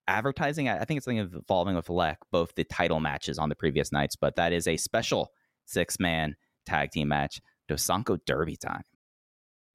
advertising. 0.08 0.70
I 0.70 0.86
think 0.86 0.98
it's 0.98 1.06
something 1.06 1.18
involving 1.18 1.76
with 1.76 1.90
Lek, 1.90 2.18
both 2.32 2.56
the 2.56 2.64
title 2.64 3.00
matches 3.00 3.38
on 3.38 3.50
the 3.50 3.56
previous 3.56 3.92
nights, 3.92 4.16
but 4.16 4.36
that 4.38 4.54
is 4.54 4.68
a 4.68 4.78
special 4.78 5.32
six 5.66 6.00
man 6.00 6.36
tag 6.66 6.92
team 6.92 7.10
match. 7.10 7.42
Dosanko 7.70 8.20
Derby 8.26 8.56
time. 8.56 8.84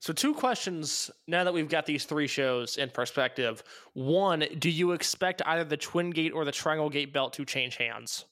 So, 0.01 0.12
two 0.12 0.35
questions 0.35 1.10
now 1.28 1.44
that 1.44 1.55
we've 1.55 1.69
got 1.69 1.86
these 1.86 2.05
three 2.06 2.27
shows 2.27 2.77
in 2.77 2.90
perspective. 2.90 3.62
One, 3.93 4.44
do 4.59 4.69
you 4.69 4.93
expect 4.93 5.43
either 5.47 5.62
the 5.62 5.77
Twin 5.77 6.10
Gate 6.10 6.32
or 6.32 6.44
the 6.44 6.51
Triangle 6.51 6.90
Gate 6.90 7.12
belt 7.12 7.35
to 7.35 7.44
change 7.44 7.77
hands? 7.77 8.24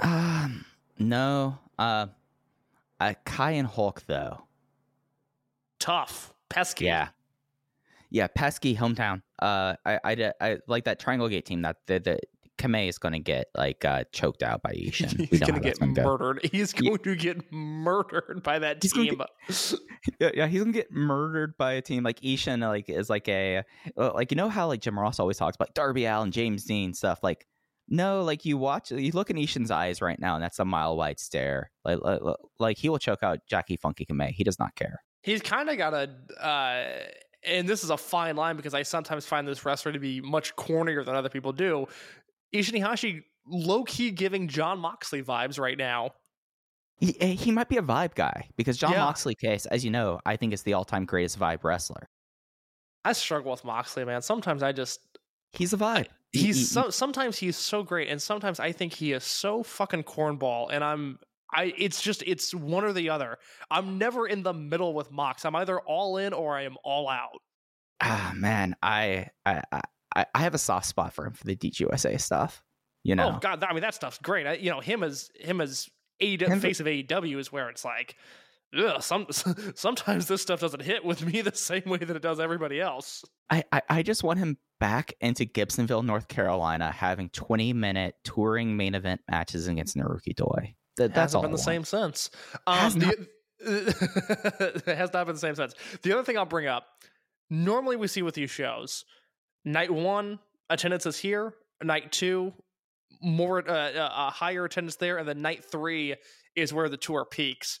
Um, 0.00 0.64
no. 0.98 1.58
Uh, 1.78 2.06
uh, 3.00 3.14
Kai 3.24 3.52
and 3.52 3.66
Hulk 3.68 4.02
though. 4.06 4.42
Tough. 5.78 6.34
Pesky. 6.48 6.86
Yeah. 6.86 7.08
Yeah, 8.10 8.26
pesky 8.26 8.74
hometown. 8.74 9.22
Uh, 9.40 9.76
I, 9.86 9.98
I, 10.04 10.32
I 10.40 10.58
like 10.66 10.84
that 10.84 10.98
Triangle 10.98 11.28
Gate 11.28 11.46
team. 11.46 11.62
That 11.62 11.76
the, 11.86 12.00
the 12.00 12.18
Kamei 12.58 12.88
is 12.88 12.98
going 12.98 13.12
to 13.12 13.20
get 13.20 13.46
like 13.56 13.84
uh, 13.84 14.02
choked 14.12 14.42
out 14.42 14.62
by 14.62 14.72
Ishin. 14.74 15.16
We 15.16 15.26
He's 15.26 15.40
going 15.40 15.54
to 15.54 15.60
get 15.60 15.78
gonna 15.78 15.92
go. 15.92 16.02
murdered. 16.02 16.40
He's 16.52 16.74
Yeah. 16.78 16.88
going 16.90 16.98
to 17.04 17.14
get 17.16 17.52
murdered 17.52 18.42
by 18.42 18.58
that 18.58 18.82
He's 18.82 18.92
team. 18.92 19.20
Yeah, 20.18 20.30
yeah, 20.34 20.46
he's 20.46 20.60
gonna 20.62 20.72
get 20.72 20.90
murdered 20.90 21.58
by 21.58 21.72
a 21.74 21.82
team 21.82 22.04
like 22.04 22.20
Ishin. 22.22 22.60
Like 22.66 22.88
is 22.88 23.10
like 23.10 23.28
a 23.28 23.58
uh, 23.98 24.12
like 24.14 24.30
you 24.30 24.36
know 24.36 24.48
how 24.48 24.66
like 24.66 24.80
Jim 24.80 24.98
Ross 24.98 25.20
always 25.20 25.36
talks 25.36 25.56
about 25.56 25.74
Darby 25.74 26.06
Allin, 26.06 26.30
James 26.30 26.64
Dean 26.64 26.94
stuff. 26.94 27.22
Like 27.22 27.46
no, 27.90 28.22
like 28.22 28.44
you 28.44 28.56
watch, 28.56 28.90
you 28.92 29.10
look 29.12 29.30
in 29.30 29.36
Ishin's 29.36 29.70
eyes 29.70 30.00
right 30.00 30.18
now, 30.18 30.36
and 30.36 30.42
that's 30.42 30.58
a 30.60 30.64
mile 30.64 30.96
wide 30.96 31.18
stare. 31.18 31.70
Like 31.84 31.98
like, 32.02 32.20
like 32.58 32.78
he 32.78 32.88
will 32.88 32.98
choke 32.98 33.22
out 33.22 33.40
Jackie 33.48 33.76
Funky 33.76 34.06
Kamei. 34.06 34.30
He 34.30 34.44
does 34.44 34.58
not 34.58 34.74
care. 34.76 35.02
He's 35.22 35.42
kind 35.42 35.68
of 35.68 35.76
got 35.76 35.92
a, 35.92 36.08
uh, 36.42 36.84
and 37.44 37.68
this 37.68 37.84
is 37.84 37.90
a 37.90 37.96
fine 37.98 38.36
line 38.36 38.56
because 38.56 38.72
I 38.72 38.82
sometimes 38.82 39.26
find 39.26 39.46
this 39.46 39.64
wrestler 39.66 39.92
to 39.92 39.98
be 39.98 40.20
much 40.20 40.56
cornier 40.56 41.04
than 41.04 41.14
other 41.14 41.28
people 41.28 41.52
do. 41.52 41.86
Ishin 42.54 42.80
Iihashi 42.80 43.22
low 43.46 43.84
key 43.84 44.10
giving 44.12 44.48
Jon 44.48 44.78
Moxley 44.78 45.22
vibes 45.22 45.58
right 45.58 45.76
now. 45.76 46.12
He, 46.98 47.18
eh, 47.20 47.26
he 47.28 47.50
might 47.50 47.68
be 47.68 47.76
a 47.78 47.82
vibe 47.82 48.14
guy 48.14 48.48
because 48.56 48.76
Jon 48.78 48.92
Yeah. 48.92 49.04
Moxley 49.04 49.34
case, 49.34 49.66
as 49.66 49.84
you 49.84 49.90
know, 49.90 50.20
I 50.26 50.36
think 50.36 50.52
is 50.52 50.62
the 50.62 50.74
all 50.74 50.84
time 50.84 51.04
greatest 51.06 51.38
vibe 51.38 51.64
wrestler. 51.64 52.08
I 53.04 53.12
struggle 53.14 53.50
with 53.50 53.64
Moxley, 53.64 54.04
man. 54.04 54.22
Sometimes 54.22 54.62
I 54.62 54.72
just 54.72 55.00
He's 55.52 55.72
a 55.72 55.76
vibe. 55.76 56.04
He- 56.04 56.10
he's 56.32 56.58
mm, 56.58 56.62
mm, 56.62 56.72
so, 56.72 56.82
mm. 56.84 56.92
sometimes 56.92 57.38
he's 57.38 57.56
so 57.56 57.82
great, 57.82 58.08
and 58.08 58.20
sometimes 58.20 58.60
I 58.60 58.72
think 58.72 58.94
he 58.94 59.12
is 59.12 59.24
so 59.24 59.62
fucking 59.62 60.04
cornball, 60.04 60.68
and 60.70 60.84
I'm 60.84 61.18
I 61.52 61.72
it's 61.76 62.00
just 62.00 62.22
it's 62.26 62.54
one 62.54 62.84
or 62.84 62.92
the 62.92 63.10
other. 63.10 63.38
I'm 63.70 63.98
never 63.98 64.26
in 64.26 64.42
the 64.42 64.52
middle 64.52 64.94
with 64.94 65.10
Mox. 65.10 65.44
I'm 65.44 65.56
either 65.56 65.80
all 65.80 66.16
in 66.16 66.32
or 66.32 66.56
I 66.56 66.62
am 66.62 66.76
all 66.84 67.08
out. 67.08 67.40
ah 68.00 68.32
man, 68.36 68.76
I 68.82 69.28
I 69.44 69.62
I, 70.14 70.26
I 70.34 70.38
have 70.40 70.54
a 70.54 70.58
soft 70.58 70.86
spot 70.86 71.12
for 71.12 71.26
him 71.26 71.32
for 71.32 71.44
the 71.44 71.56
DGUSA 71.56 72.20
stuff. 72.20 72.62
You 73.02 73.14
oh, 73.14 73.16
know, 73.16 73.32
Oh 73.34 73.38
god, 73.40 73.64
I 73.64 73.72
mean 73.72 73.82
that 73.82 73.94
stuff's 73.94 74.18
great. 74.18 74.46
I, 74.46 74.54
you 74.54 74.70
know 74.70 74.80
him 74.80 75.02
as 75.02 75.30
him 75.34 75.60
as 75.60 75.88
AEW, 76.20 76.48
Him- 76.48 76.60
face 76.60 76.80
of 76.80 76.86
AEW 76.86 77.38
is 77.38 77.50
where 77.50 77.68
it's 77.68 77.84
like, 77.84 78.16
ugh, 78.76 79.02
some 79.02 79.26
sometimes 79.74 80.26
this 80.26 80.42
stuff 80.42 80.60
doesn't 80.60 80.82
hit 80.82 81.04
with 81.04 81.24
me 81.24 81.40
the 81.42 81.54
same 81.54 81.82
way 81.86 81.98
that 81.98 82.14
it 82.16 82.22
does 82.22 82.40
everybody 82.40 82.80
else. 82.80 83.24
I, 83.50 83.64
I, 83.72 83.82
I 83.88 84.02
just 84.02 84.22
want 84.22 84.38
him 84.38 84.58
back 84.78 85.14
into 85.20 85.44
Gibsonville, 85.44 86.04
North 86.04 86.28
Carolina, 86.28 86.90
having 86.90 87.28
20 87.30 87.72
minute 87.72 88.14
touring 88.24 88.76
main 88.76 88.94
event 88.94 89.20
matches 89.30 89.66
against 89.66 89.96
Naruki 89.96 90.34
Doi. 90.34 90.74
That, 90.96 91.14
that's 91.14 91.34
all 91.34 91.42
been 91.42 91.50
I 91.50 91.56
the 91.56 91.56
want. 91.56 91.64
same 91.64 91.84
since. 91.84 92.30
Has 92.66 92.94
Um, 92.94 93.00
the, 93.00 93.28
it 94.86 94.96
has 94.96 95.12
not 95.12 95.26
been 95.26 95.34
the 95.34 95.40
same 95.40 95.54
since. 95.54 95.74
The 96.02 96.12
other 96.12 96.24
thing 96.24 96.38
I'll 96.38 96.46
bring 96.46 96.66
up: 96.66 96.86
normally 97.48 97.96
we 97.96 98.06
see 98.06 98.22
with 98.22 98.34
these 98.34 98.50
shows, 98.50 99.04
night 99.64 99.90
one 99.90 100.38
attendance 100.68 101.06
is 101.06 101.18
here, 101.18 101.54
night 101.82 102.12
two 102.12 102.52
more 103.22 103.58
uh, 103.68 103.72
uh, 103.92 104.12
a 104.28 104.30
higher 104.30 104.64
attendance 104.64 104.96
there, 104.96 105.18
and 105.18 105.28
then 105.28 105.42
night 105.42 105.64
three 105.64 106.16
is 106.56 106.72
where 106.72 106.88
the 106.88 106.96
tour 106.96 107.24
peaks. 107.24 107.80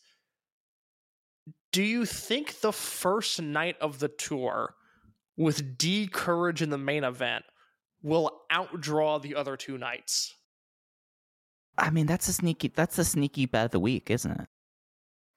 Do 1.72 1.82
you 1.82 2.04
think 2.04 2.60
the 2.60 2.72
first 2.72 3.40
night 3.40 3.76
of 3.80 3.98
the 3.98 4.08
tour, 4.08 4.74
with 5.36 5.78
D'Courage 5.78 6.62
in 6.62 6.70
the 6.70 6.78
main 6.78 7.04
event, 7.04 7.44
will 8.02 8.42
outdraw 8.50 9.20
the 9.22 9.34
other 9.36 9.56
two 9.56 9.78
nights? 9.78 10.34
I 11.78 11.90
mean, 11.90 12.06
that's 12.06 12.28
a 12.28 12.32
sneaky 12.32 12.68
that's 12.68 12.98
a 12.98 13.04
sneaky 13.04 13.46
bet 13.46 13.66
of 13.66 13.70
the 13.70 13.80
week, 13.80 14.10
isn't 14.10 14.30
it? 14.30 14.48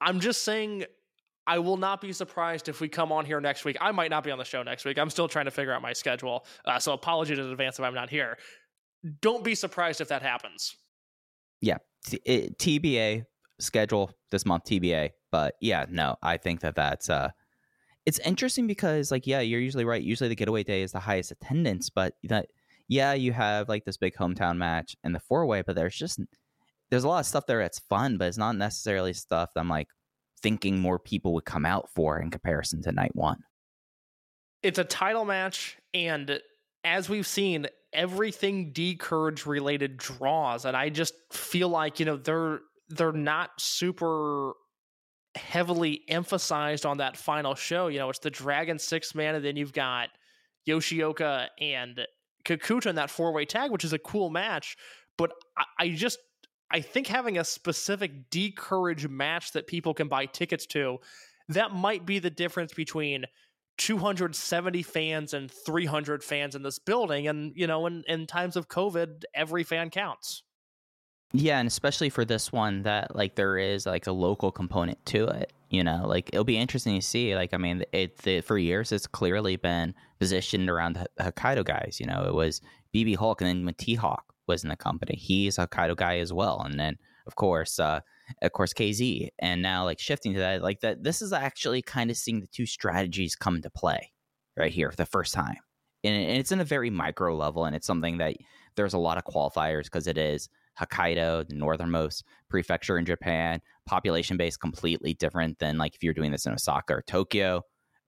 I'm 0.02 0.20
just 0.20 0.44
saying 0.44 0.86
I 1.48 1.60
will 1.60 1.78
not 1.78 2.02
be 2.02 2.12
surprised 2.12 2.68
if 2.68 2.82
we 2.82 2.90
come 2.90 3.12
on 3.12 3.26
here 3.26 3.40
next 3.40 3.64
week. 3.64 3.78
I 3.80 3.92
might 3.92 4.10
not 4.10 4.24
be 4.24 4.32
on 4.32 4.38
the 4.38 4.44
show 4.46 4.64
next 4.64 4.84
week. 4.86 4.98
I'm 4.98 5.10
still 5.10 5.28
trying 5.28 5.46
to 5.46 5.52
figure 5.52 5.74
out 5.74 5.82
my 5.82 5.94
schedule. 5.94 6.46
Uh, 6.66 6.80
so 6.80 6.94
apologies 6.94 7.38
in 7.40 7.46
advance 7.46 7.80
if 7.80 7.86
I'm 7.86 7.94
not 7.94 8.10
here. 8.10 8.38
Don't 9.22 9.44
be 9.44 9.56
surprised 9.56 10.02
if 10.02 10.08
that 10.10 10.22
happens. 10.22 10.76
Yeah. 11.62 11.78
T- 12.06 12.22
it- 12.26 12.58
TBA 12.58 13.26
schedule 13.64 14.12
this 14.32 14.46
month, 14.46 14.66
TBA. 14.66 15.12
But 15.32 15.56
yeah, 15.62 15.86
no, 15.90 16.16
I 16.22 16.38
think 16.38 16.62
that 16.62 16.76
that's 16.76 17.10
uh, 17.10 17.30
it's 18.06 18.20
interesting 18.20 18.68
because 18.68 19.12
like 19.12 19.26
yeah, 19.28 19.40
you're 19.40 19.60
usually 19.60 19.86
right. 19.86 20.02
Usually 20.02 20.30
the 20.30 20.36
getaway 20.36 20.64
day 20.64 20.82
is 20.82 20.92
the 20.92 21.00
highest 21.00 21.32
attendance, 21.32 21.90
but 21.90 22.14
that 22.24 22.48
yeah, 22.88 23.14
you 23.14 23.32
have 23.34 23.70
like 23.70 23.86
this 23.86 23.98
big 23.98 24.16
hometown 24.16 24.58
match 24.58 24.96
and 25.04 25.16
the 25.16 25.20
four 25.20 25.46
way, 25.46 25.62
but 25.62 25.76
there's 25.76 25.96
just 25.96 26.20
there's 26.90 27.04
a 27.04 27.08
lot 27.08 27.22
of 27.22 27.26
stuff 27.26 27.46
there 27.48 27.60
that's 27.60 27.80
fun, 27.80 28.18
but 28.18 28.28
it's 28.28 28.38
not 28.38 28.56
necessarily 28.56 29.14
stuff 29.14 29.50
that 29.54 29.62
I'm 29.62 29.70
like 29.70 29.88
thinking 30.42 30.80
more 30.80 31.00
people 31.00 31.34
would 31.34 31.46
come 31.46 31.66
out 31.66 31.90
for 31.90 32.20
in 32.20 32.30
comparison 32.30 32.82
to 32.84 32.92
night 32.92 33.16
one. 33.16 33.40
It's 34.62 34.80
a 34.80 34.84
title 34.84 35.26
match, 35.26 35.78
and 35.94 36.40
as 36.84 37.10
we've 37.10 37.28
seen, 37.28 37.68
everything 37.94 38.72
D'Courage 38.72 39.46
related 39.46 39.98
draws, 39.98 40.66
and 40.66 40.76
I 40.76 40.90
just 40.90 41.14
feel 41.32 41.70
like 41.70 42.00
you 42.00 42.06
know 42.06 42.18
they're 42.18 42.60
they're 42.96 43.12
not 43.12 43.52
super 43.60 44.54
heavily 45.36 46.02
emphasized 46.08 46.86
on 46.86 46.98
that 46.98 47.18
final 47.18 47.56
show. 47.56 47.88
You 47.88 48.00
know, 48.00 48.10
it's 48.10 48.20
the 48.20 48.30
Dragon 48.30 48.80
six 48.80 49.16
man, 49.16 49.36
and 49.36 49.44
then 49.44 49.56
you've 49.56 49.74
got 49.74 50.10
Yoshioka 50.68 51.48
and 51.60 52.06
Kikuta 52.46 52.88
in 52.88 52.96
that 52.96 53.10
four 53.10 53.34
way 53.34 53.46
tag, 53.46 53.72
which 53.72 53.84
is 53.84 53.94
a 53.94 54.00
cool 54.00 54.30
match. 54.30 54.78
But 55.18 55.32
I, 55.58 55.64
I 55.80 55.90
just 55.90 56.20
I 56.72 56.82
think 56.82 57.08
having 57.08 57.38
a 57.38 57.44
specific 57.44 58.30
D'Courage 58.32 59.08
match 59.08 59.52
that 59.52 59.68
people 59.68 59.94
can 59.94 60.08
buy 60.08 60.26
tickets 60.26 60.66
to, 60.68 60.98
that 61.50 61.72
might 61.72 62.06
be 62.06 62.18
the 62.18 62.32
difference 62.32 62.74
between 62.74 63.26
270 63.78 64.82
fans 64.82 65.34
and 65.34 65.52
300 65.52 66.24
fans 66.24 66.56
in 66.56 66.64
this 66.64 66.80
building. 66.80 67.28
And, 67.28 67.54
you 67.56 67.68
know, 67.68 67.86
in, 67.86 68.04
in 68.08 68.26
times 68.26 68.56
of 68.56 68.70
COVID, 68.70 69.24
every 69.36 69.64
fan 69.64 69.92
counts. 69.92 70.42
Yeah, 71.34 71.58
and 71.60 71.68
especially 71.68 72.10
for 72.10 72.26
this 72.26 72.52
one, 72.52 72.84
that 72.84 73.16
like 73.16 73.36
there 73.36 73.58
is 73.58 73.86
like 73.88 74.06
a 74.06 74.12
local 74.12 74.52
component 74.52 75.04
to 75.08 75.28
it. 75.28 75.52
You 75.70 75.84
know, 75.84 76.04
like 76.06 76.30
it'll 76.32 76.44
be 76.44 76.58
interesting 76.58 77.00
to 77.00 77.06
see. 77.06 77.36
Like, 77.36 77.54
I 77.54 77.58
mean, 77.58 77.84
it, 77.92 78.26
it 78.28 78.46
for 78.46 78.60
years 78.60 78.92
it's 78.92 79.08
clearly 79.08 79.56
been 79.56 79.96
positioned 80.20 80.70
around 80.70 80.96
the 80.96 81.08
Hokkaido 81.24 81.66
guys. 81.66 81.98
You 82.00 82.06
know, 82.06 82.24
it 82.28 82.34
was 82.34 82.62
BB 82.94 83.16
Hulk, 83.16 83.42
and 83.42 83.68
then 83.68 83.74
T 83.76 83.96
Hawk 83.96 84.34
was 84.48 84.64
in 84.64 84.70
the 84.70 84.76
company, 84.76 85.16
he's 85.16 85.58
a 85.58 85.68
Hokkaido 85.68 85.96
guy 85.96 86.20
as 86.20 86.32
well. 86.34 86.62
And 86.62 86.80
then 86.80 86.98
of 87.26 87.36
course, 87.36 87.80
uh, 87.80 88.02
of 88.42 88.52
course 88.52 88.74
KZ, 88.74 89.30
and 89.40 89.62
now 89.62 89.86
like 89.86 90.00
shifting 90.00 90.34
to 90.34 90.40
that, 90.40 90.62
like 90.62 90.82
that. 90.82 91.04
This 91.04 91.22
is 91.22 91.34
actually 91.34 91.82
kind 91.82 92.12
of 92.12 92.18
seeing 92.18 92.42
the 92.42 92.48
two 92.48 92.66
strategies 92.66 93.36
come 93.36 93.56
into 93.56 93.70
play 93.70 94.12
right 94.58 94.72
here 94.72 94.92
for 94.92 94.98
the 94.98 95.06
first 95.06 95.34
time, 95.34 95.58
and 96.04 96.16
it's 96.16 96.52
in 96.52 96.60
a 96.60 96.66
very 96.66 96.90
micro 96.90 97.36
level, 97.36 97.66
and 97.66 97.76
it's 97.76 97.88
something 97.88 98.18
that 98.18 98.36
there's 98.76 98.94
a 98.94 99.00
lot 99.00 99.18
of 99.18 99.24
qualifiers 99.24 99.86
because 99.86 100.08
it 100.08 100.18
is 100.18 100.50
Hokkaido, 100.80 101.48
the 101.48 101.56
northernmost 101.56 102.24
prefecture 102.50 102.98
in 102.98 103.06
Japan, 103.06 103.62
population 103.86 104.38
base 104.38 104.58
completely 104.58 105.14
different 105.14 105.60
than 105.60 105.78
like 105.78 105.96
if 105.96 106.04
you're 106.04 106.14
doing 106.14 106.32
this 106.32 106.46
in 106.46 106.54
Osaka 106.54 106.94
or 106.94 107.02
Tokyo, 107.02 107.62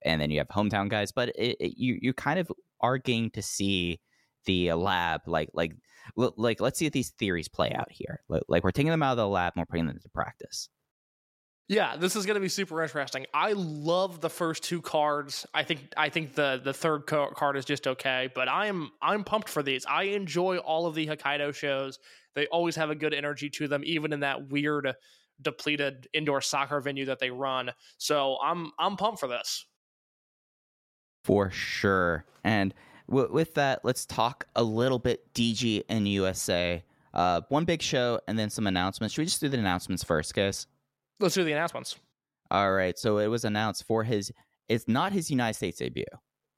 and 0.03 0.21
then 0.21 0.31
you 0.31 0.39
have 0.39 0.47
hometown 0.47 0.89
guys. 0.89 1.11
But 1.11 1.29
it, 1.29 1.57
it, 1.59 1.77
you 1.77 1.97
you 2.01 2.13
kind 2.13 2.39
of 2.39 2.51
are 2.81 2.97
getting 2.97 3.31
to 3.31 3.41
see 3.41 3.99
the 4.45 4.73
lab 4.73 5.21
like 5.27 5.49
like 5.53 5.73
like 6.15 6.61
let's 6.61 6.77
see 6.77 6.85
if 6.85 6.93
these 6.93 7.11
theories 7.11 7.47
play 7.47 7.71
out 7.71 7.91
here. 7.91 8.21
Like 8.47 8.63
we're 8.63 8.71
taking 8.71 8.91
them 8.91 9.03
out 9.03 9.11
of 9.11 9.17
the 9.17 9.27
lab 9.27 9.53
and 9.55 9.61
we're 9.61 9.65
putting 9.65 9.87
them 9.87 9.95
into 9.95 10.09
practice. 10.09 10.69
Yeah, 11.67 11.95
this 11.95 12.15
is 12.15 12.27
going 12.27 12.35
to 12.35 12.41
be 12.41 12.49
super 12.49 12.83
interesting. 12.83 13.25
I 13.33 13.53
love 13.53 14.21
the 14.21 14.29
first 14.29 14.63
two 14.63 14.83
cards. 14.83 15.47
I 15.51 15.63
think 15.63 15.91
I 15.97 16.09
think 16.09 16.35
the 16.35 16.61
the 16.63 16.73
third 16.73 17.07
card 17.07 17.57
is 17.57 17.65
just 17.65 17.87
okay, 17.87 18.29
but 18.35 18.47
I'm 18.47 18.91
I'm 19.01 19.23
pumped 19.23 19.49
for 19.49 19.63
these. 19.63 19.83
I 19.87 20.03
enjoy 20.03 20.57
all 20.57 20.85
of 20.85 20.93
the 20.93 21.07
Hokkaido 21.07 21.55
shows. 21.55 21.97
They 22.35 22.47
always 22.47 22.75
have 22.75 22.89
a 22.89 22.95
good 22.95 23.13
energy 23.13 23.49
to 23.51 23.67
them, 23.67 23.81
even 23.85 24.13
in 24.13 24.19
that 24.19 24.49
weird, 24.49 24.93
depleted 25.41 26.07
indoor 26.13 26.41
soccer 26.41 26.79
venue 26.81 27.05
that 27.05 27.19
they 27.19 27.31
run. 27.31 27.71
So 27.97 28.37
I'm 28.43 28.71
I'm 28.77 28.97
pumped 28.97 29.19
for 29.19 29.27
this. 29.27 29.65
For 31.23 31.49
sure. 31.49 32.25
And 32.43 32.73
w- 33.09 33.31
with 33.31 33.55
that, 33.55 33.83
let's 33.83 34.05
talk 34.05 34.45
a 34.55 34.63
little 34.63 34.99
bit 34.99 35.33
DG 35.33 35.83
and 35.89 36.07
USA. 36.07 36.83
Uh, 37.13 37.41
one 37.49 37.65
big 37.65 37.81
show 37.81 38.19
and 38.27 38.37
then 38.37 38.49
some 38.49 38.67
announcements. 38.67 39.15
Should 39.15 39.21
we 39.21 39.25
just 39.25 39.41
do 39.41 39.49
the 39.49 39.57
announcements 39.57 40.03
first, 40.03 40.35
guys? 40.35 40.67
Let's 41.19 41.33
do 41.33 41.43
the 41.43 41.53
announcements. 41.53 41.95
All 42.51 42.71
right. 42.73 42.97
So 42.99 43.17
it 43.17 43.27
was 43.27 43.45
announced 43.45 43.85
for 43.85 44.03
his. 44.03 44.31
It's 44.67 44.87
not 44.87 45.13
his 45.13 45.31
United 45.31 45.55
States 45.55 45.79
debut. 45.79 46.03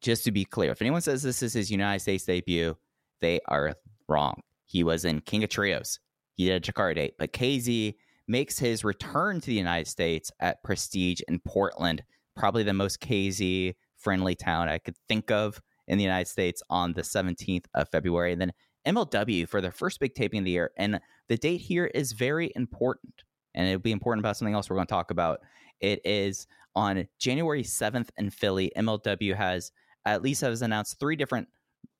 Just 0.01 0.23
to 0.25 0.31
be 0.31 0.45
clear, 0.45 0.71
if 0.71 0.81
anyone 0.81 1.01
says 1.01 1.23
this 1.23 1.41
is 1.41 1.53
his 1.53 1.71
United 1.71 2.01
States 2.01 2.23
debut, 2.25 2.77
they 3.21 3.39
are 3.47 3.75
wrong. 4.07 4.41
He 4.67 4.83
was 4.83 5.03
in 5.05 5.21
King 5.21 5.43
of 5.43 5.49
Trios. 5.49 5.99
He 6.35 6.45
did 6.45 6.63
a 6.67 6.71
Chikara 6.71 6.93
date, 6.93 7.13
but 7.17 7.33
KZ 7.33 7.95
makes 8.27 8.59
his 8.59 8.83
return 8.83 9.39
to 9.41 9.47
the 9.47 9.53
United 9.53 9.87
States 9.87 10.31
at 10.39 10.61
Prestige 10.63 11.21
in 11.27 11.39
Portland, 11.39 12.03
probably 12.35 12.63
the 12.63 12.73
most 12.73 12.99
KZ 13.01 13.73
friendly 13.97 14.35
town 14.35 14.69
I 14.69 14.77
could 14.77 14.95
think 15.07 15.31
of 15.31 15.59
in 15.87 15.97
the 15.97 16.03
United 16.03 16.29
States 16.29 16.61
on 16.69 16.93
the 16.93 17.01
17th 17.01 17.65
of 17.73 17.89
February. 17.89 18.33
And 18.33 18.41
then 18.41 18.51
MLW 18.85 19.47
for 19.47 19.61
their 19.61 19.71
first 19.71 19.99
big 19.99 20.13
taping 20.13 20.39
of 20.39 20.45
the 20.45 20.51
year. 20.51 20.71
And 20.77 20.99
the 21.27 21.37
date 21.37 21.61
here 21.61 21.85
is 21.85 22.11
very 22.11 22.51
important. 22.55 23.23
And 23.55 23.67
it'll 23.67 23.81
be 23.81 23.91
important 23.91 24.21
about 24.23 24.37
something 24.37 24.53
else 24.53 24.69
we're 24.69 24.75
going 24.75 24.87
to 24.87 24.93
talk 24.93 25.11
about. 25.11 25.39
It 25.79 26.01
is 26.05 26.47
on 26.75 27.07
January 27.19 27.63
7th 27.63 28.09
in 28.17 28.29
Philly. 28.29 28.71
MLW 28.77 29.35
has 29.35 29.71
at 30.05 30.21
least 30.21 30.41
has 30.41 30.61
announced 30.61 30.99
three 30.99 31.15
different 31.15 31.47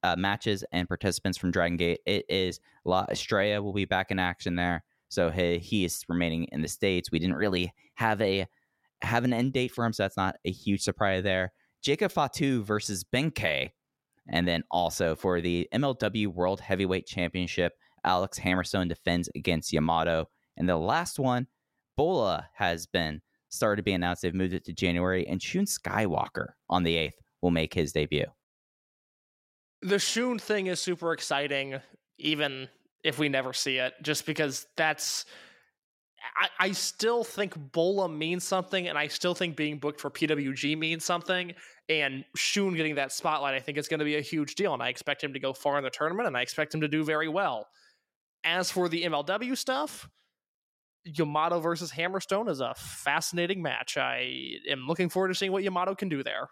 uh, 0.04 0.16
matches 0.18 0.64
and 0.72 0.88
participants 0.88 1.38
from 1.38 1.52
Dragon 1.52 1.78
Gate. 1.78 2.00
It 2.06 2.26
is 2.30 2.60
La 2.86 3.06
Estrella 3.10 3.62
will 3.62 3.74
be 3.74 3.86
back 3.86 4.12
in 4.12 4.20
action 4.20 4.56
there. 4.56 4.84
So 5.10 5.30
he, 5.30 5.58
he 5.58 5.86
is 5.86 6.04
remaining 6.08 6.46
in 6.52 6.62
the 6.62 6.68
States. 6.68 7.12
We 7.12 7.20
didn't 7.20 7.36
really 7.36 7.74
have 7.96 8.22
a 8.22 8.48
have 9.04 9.24
an 9.24 9.34
end 9.34 9.54
date 9.54 9.72
for 9.72 9.86
him, 9.86 9.94
so 9.94 10.04
that's 10.04 10.18
not 10.18 10.38
a 10.44 10.52
huge 10.52 10.82
surprise 10.82 11.24
there. 11.24 11.52
Jacob 11.84 12.12
Fatu 12.12 12.64
versus 12.64 13.04
Ben-K 13.04 13.72
and 14.30 14.48
then 14.48 14.64
also 14.72 15.16
for 15.16 15.42
the 15.42 15.68
MLW 15.74 16.28
World 16.28 16.60
Heavyweight 16.60 17.06
Championship, 17.06 17.74
Alex 18.04 18.40
Hammerstone 18.40 18.90
defends 18.90 19.30
against 19.36 19.72
Yamato. 19.72 20.30
And 20.58 20.68
the 20.68 20.78
last 20.78 21.20
one, 21.20 21.48
Bola 21.96 22.50
has 22.54 22.86
been 22.86 23.22
started 23.50 23.78
to 23.78 23.84
be 23.84 23.94
announced. 23.94 24.22
They've 24.22 24.34
moved 24.34 24.54
it 24.54 24.66
to 24.66 24.74
January, 24.74 25.28
and 25.28 25.42
Shun 25.42 25.66
Skywalker 25.66 26.50
on 26.70 26.84
the 26.84 26.96
8th 26.96 27.14
will 27.42 27.52
make 27.52 27.74
his 27.74 27.92
debut. 27.92 28.26
The 29.82 30.00
Shun 30.00 30.40
thing 30.40 30.68
is 30.68 30.82
super 30.82 31.14
exciting, 31.14 31.80
even 32.18 32.68
if 33.04 33.20
we 33.20 33.30
never 33.30 33.54
see 33.54 33.78
it, 33.78 33.94
just 34.02 34.26
because 34.26 34.66
that's 34.76 35.26
I, 36.36 36.50
I 36.60 36.72
still 36.72 37.24
think 37.24 37.54
Bola 37.72 38.10
means 38.10 38.44
something, 38.44 38.88
and 38.88 38.98
I 38.98 39.08
still 39.08 39.36
think 39.36 39.56
being 39.56 39.78
booked 39.78 40.02
for 40.02 40.10
PWG 40.10 40.78
means 40.78 41.06
something. 41.06 41.54
And 41.90 42.26
Shun 42.36 42.76
getting 42.76 42.96
that 42.96 43.12
spotlight, 43.12 43.54
I 43.54 43.60
think 43.60 43.78
is 43.78 43.88
going 43.88 44.00
to 44.00 44.06
be 44.06 44.18
a 44.18 44.22
huge 44.22 44.56
deal, 44.56 44.74
and 44.74 44.84
I 44.84 44.90
expect 44.90 45.24
him 45.24 45.34
to 45.34 45.40
go 45.40 45.54
far 45.54 45.78
in 45.78 45.84
the 45.84 45.90
tournament, 45.90 46.28
and 46.28 46.36
I 46.36 46.42
expect 46.42 46.74
him 46.74 46.82
to 46.82 46.88
do 46.88 47.04
very 47.04 47.30
well. 47.30 47.68
As 48.44 48.72
for 48.72 48.90
the 48.90 49.04
MLW 49.04 49.58
stuff, 49.58 50.10
Yamato 51.06 51.60
versus 51.60 51.92
Hammerstone 51.92 52.50
is 52.50 52.60
a 52.60 52.74
fascinating 52.76 53.62
match. 53.62 53.98
I 53.98 54.32
am 54.70 54.86
looking 54.88 55.10
forward 55.10 55.30
to 55.30 55.36
seeing 55.36 55.52
what 55.52 55.64
Yamato 55.64 55.96
can 55.96 56.10
do 56.10 56.24
there. 56.24 56.50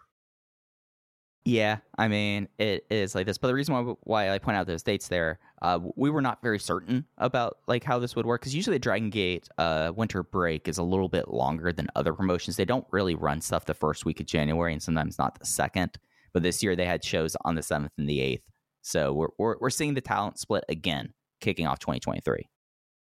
Yeah, 1.48 1.78
I 1.96 2.08
mean 2.08 2.50
it 2.58 2.88
is 2.90 3.14
like 3.14 3.28
this, 3.28 3.38
but 3.38 3.48
the 3.48 3.54
reason 3.54 3.76
why, 3.76 3.94
why 4.02 4.30
I 4.32 4.40
point 4.40 4.58
out 4.58 4.66
those 4.66 4.82
dates 4.82 5.08
there, 5.10 5.38
uh, 5.62 5.80
we 5.96 6.10
were 6.10 6.22
not 6.22 6.42
very 6.42 6.58
certain 6.58 7.06
about 7.20 7.58
like 7.68 7.84
how 7.84 8.00
this 8.00 8.16
would 8.16 8.26
work 8.26 8.42
because 8.42 8.56
usually 8.56 8.80
Dragon 8.80 9.12
Gate 9.12 9.48
uh, 9.60 9.92
winter 9.96 10.24
break 10.24 10.68
is 10.68 10.80
a 10.80 10.84
little 10.84 11.08
bit 11.08 11.28
longer 11.28 11.72
than 11.72 11.88
other 11.96 12.14
promotions. 12.14 12.56
They 12.58 12.66
don't 12.66 12.88
really 12.90 13.14
run 13.14 13.42
stuff 13.42 13.66
the 13.66 13.76
first 13.76 14.06
week 14.06 14.20
of 14.20 14.26
January 14.26 14.74
and 14.74 14.82
sometimes 14.82 15.20
not 15.20 15.38
the 15.38 15.46
second. 15.46 16.00
But 16.34 16.42
this 16.42 16.64
year 16.64 16.76
they 16.76 16.86
had 16.86 17.04
shows 17.04 17.38
on 17.46 17.54
the 17.54 17.62
seventh 17.62 17.94
and 18.00 18.10
the 18.10 18.22
eighth, 18.22 18.50
so 18.82 19.14
we're 19.14 19.28
we're, 19.38 19.56
we're 19.62 19.70
seeing 19.70 19.94
the 19.94 20.02
talent 20.02 20.40
split 20.40 20.66
again, 20.68 21.14
kicking 21.42 21.68
off 21.68 21.78
2023. 21.78 22.50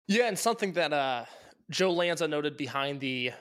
Yeah, 0.07 0.27
and 0.27 0.39
something 0.39 0.71
that 0.73 0.93
uh, 0.93 1.25
Joe 1.69 1.91
Lanza 1.91 2.29
noted 2.29 2.55
behind 2.55 3.01
the 3.01 3.31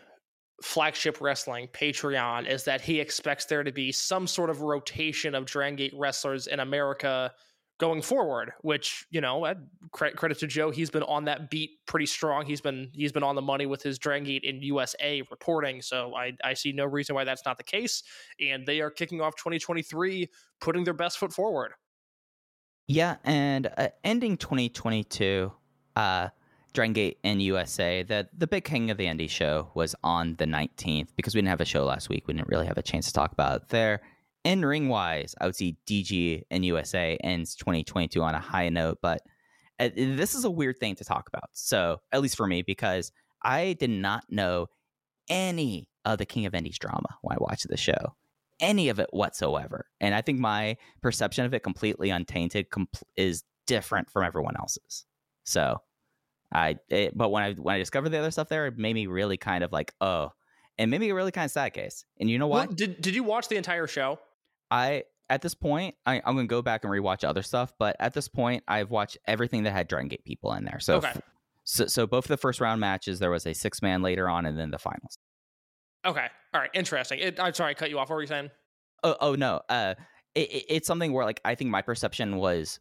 flagship 0.62 1.20
wrestling 1.20 1.68
patreon 1.68 2.46
is 2.46 2.64
that 2.64 2.80
he 2.80 3.00
expects 3.00 3.46
there 3.46 3.64
to 3.64 3.72
be 3.72 3.90
some 3.90 4.26
sort 4.26 4.50
of 4.50 4.60
rotation 4.60 5.34
of 5.34 5.46
dragon 5.46 5.76
gate 5.76 5.92
wrestlers 5.96 6.46
in 6.46 6.60
america 6.60 7.32
going 7.80 8.02
forward 8.02 8.52
which 8.60 9.06
you 9.10 9.22
know 9.22 9.52
credit 9.90 10.38
to 10.38 10.46
joe. 10.46 10.70
He's 10.70 10.90
been 10.90 11.02
on 11.04 11.24
that 11.24 11.50
beat 11.50 11.70
pretty 11.86 12.04
strong. 12.04 12.44
He's 12.44 12.60
been 12.60 12.90
he's 12.92 13.10
been 13.10 13.22
on 13.22 13.34
the 13.34 13.42
money 13.42 13.64
with 13.64 13.82
his 13.82 13.98
dragon 13.98 14.24
gate 14.24 14.44
in 14.44 14.60
usa 14.60 15.22
reporting 15.30 15.80
so 15.80 16.14
i 16.14 16.32
i 16.44 16.52
see 16.52 16.72
no 16.72 16.84
reason 16.84 17.14
why 17.14 17.24
that's 17.24 17.44
not 17.46 17.56
the 17.56 17.64
case 17.64 18.02
and 18.38 18.66
they 18.66 18.80
are 18.80 18.90
kicking 18.90 19.22
off 19.22 19.34
2023 19.36 20.28
putting 20.60 20.84
their 20.84 20.94
best 20.94 21.18
foot 21.18 21.32
forward. 21.32 21.72
Yeah 22.86 23.16
and 23.24 23.72
uh, 23.78 23.88
ending 24.04 24.36
2022 24.36 25.50
uh 25.96 26.28
Dragon 26.72 26.92
Gate 26.92 27.18
in 27.22 27.40
USA, 27.40 28.02
that 28.04 28.28
the 28.38 28.46
big 28.46 28.64
king 28.64 28.90
of 28.90 28.96
the 28.96 29.06
indie 29.06 29.28
show 29.28 29.70
was 29.74 29.94
on 30.02 30.36
the 30.36 30.46
19th 30.46 31.08
because 31.16 31.34
we 31.34 31.40
didn't 31.40 31.50
have 31.50 31.60
a 31.60 31.64
show 31.64 31.84
last 31.84 32.08
week. 32.08 32.26
We 32.26 32.34
didn't 32.34 32.48
really 32.48 32.66
have 32.66 32.78
a 32.78 32.82
chance 32.82 33.06
to 33.06 33.12
talk 33.12 33.32
about 33.32 33.62
it 33.62 33.68
there. 33.68 34.00
In 34.44 34.64
ring 34.64 34.88
wise, 34.88 35.34
I 35.40 35.46
would 35.46 35.56
see 35.56 35.76
DG 35.86 36.42
in 36.50 36.62
USA 36.62 37.18
ends 37.22 37.54
2022 37.56 38.22
on 38.22 38.34
a 38.34 38.40
high 38.40 38.70
note, 38.70 38.98
but 39.02 39.20
uh, 39.78 39.90
this 39.94 40.34
is 40.34 40.44
a 40.44 40.50
weird 40.50 40.78
thing 40.78 40.94
to 40.96 41.04
talk 41.04 41.28
about. 41.28 41.50
So, 41.52 42.00
at 42.12 42.22
least 42.22 42.36
for 42.36 42.46
me, 42.46 42.62
because 42.62 43.12
I 43.42 43.74
did 43.78 43.90
not 43.90 44.24
know 44.30 44.66
any 45.28 45.88
of 46.04 46.18
the 46.18 46.26
King 46.26 46.46
of 46.46 46.54
Indies 46.54 46.78
drama 46.78 47.08
when 47.22 47.36
I 47.36 47.40
watched 47.40 47.68
the 47.68 47.76
show, 47.76 48.14
any 48.60 48.88
of 48.88 48.98
it 48.98 49.08
whatsoever. 49.10 49.86
And 50.00 50.14
I 50.14 50.22
think 50.22 50.38
my 50.38 50.76
perception 51.02 51.44
of 51.44 51.54
it 51.54 51.62
completely 51.62 52.10
untainted 52.10 52.70
compl- 52.70 53.02
is 53.16 53.42
different 53.66 54.10
from 54.10 54.24
everyone 54.24 54.56
else's. 54.58 55.06
So, 55.44 55.78
I 56.52 56.76
it, 56.88 57.16
but 57.16 57.30
when 57.30 57.42
I 57.42 57.52
when 57.54 57.74
I 57.74 57.78
discovered 57.78 58.10
the 58.10 58.18
other 58.18 58.30
stuff 58.30 58.48
there, 58.48 58.66
it 58.66 58.78
made 58.78 58.94
me 58.94 59.06
really 59.06 59.36
kind 59.36 59.62
of 59.62 59.72
like 59.72 59.92
oh, 60.00 60.32
and 60.78 60.90
made 60.90 61.00
me 61.00 61.12
really 61.12 61.32
kind 61.32 61.44
of 61.44 61.50
sad 61.50 61.72
case. 61.74 62.04
And 62.18 62.28
you 62.28 62.38
know 62.38 62.46
what? 62.46 62.68
Well, 62.68 62.76
did 62.76 63.00
did 63.00 63.14
you 63.14 63.22
watch 63.22 63.48
the 63.48 63.56
entire 63.56 63.86
show? 63.86 64.18
I 64.70 65.04
at 65.28 65.42
this 65.42 65.54
point 65.54 65.94
I, 66.04 66.16
am 66.16 66.34
gonna 66.36 66.46
go 66.46 66.62
back 66.62 66.84
and 66.84 66.92
rewatch 66.92 67.22
other 67.22 67.42
stuff, 67.42 67.72
but 67.78 67.96
at 68.00 68.14
this 68.14 68.28
point 68.28 68.64
I've 68.66 68.90
watched 68.90 69.18
everything 69.26 69.62
that 69.64 69.72
had 69.72 69.88
Dragon 69.88 70.08
Gate 70.08 70.24
people 70.24 70.52
in 70.54 70.64
there. 70.64 70.80
So 70.80 70.96
okay. 70.96 71.12
so, 71.64 71.86
so 71.86 72.06
both 72.06 72.26
the 72.26 72.36
first 72.36 72.60
round 72.60 72.80
matches 72.80 73.18
there 73.20 73.30
was 73.30 73.46
a 73.46 73.54
six 73.54 73.80
man 73.80 74.02
later 74.02 74.28
on, 74.28 74.46
and 74.46 74.58
then 74.58 74.70
the 74.70 74.78
finals. 74.78 75.18
Okay, 76.04 76.26
all 76.54 76.60
right, 76.60 76.70
interesting. 76.74 77.18
It, 77.20 77.38
I'm 77.38 77.54
sorry, 77.54 77.70
I 77.70 77.74
cut 77.74 77.90
you 77.90 77.98
off. 77.98 78.08
What 78.08 78.16
were 78.16 78.22
you 78.22 78.26
saying? 78.26 78.50
Oh, 79.02 79.16
oh 79.20 79.34
no. 79.34 79.60
Uh, 79.68 79.94
it, 80.34 80.64
it's 80.68 80.86
something 80.86 81.12
where 81.12 81.24
like 81.24 81.40
I 81.44 81.54
think 81.54 81.70
my 81.70 81.82
perception 81.82 82.36
was 82.36 82.80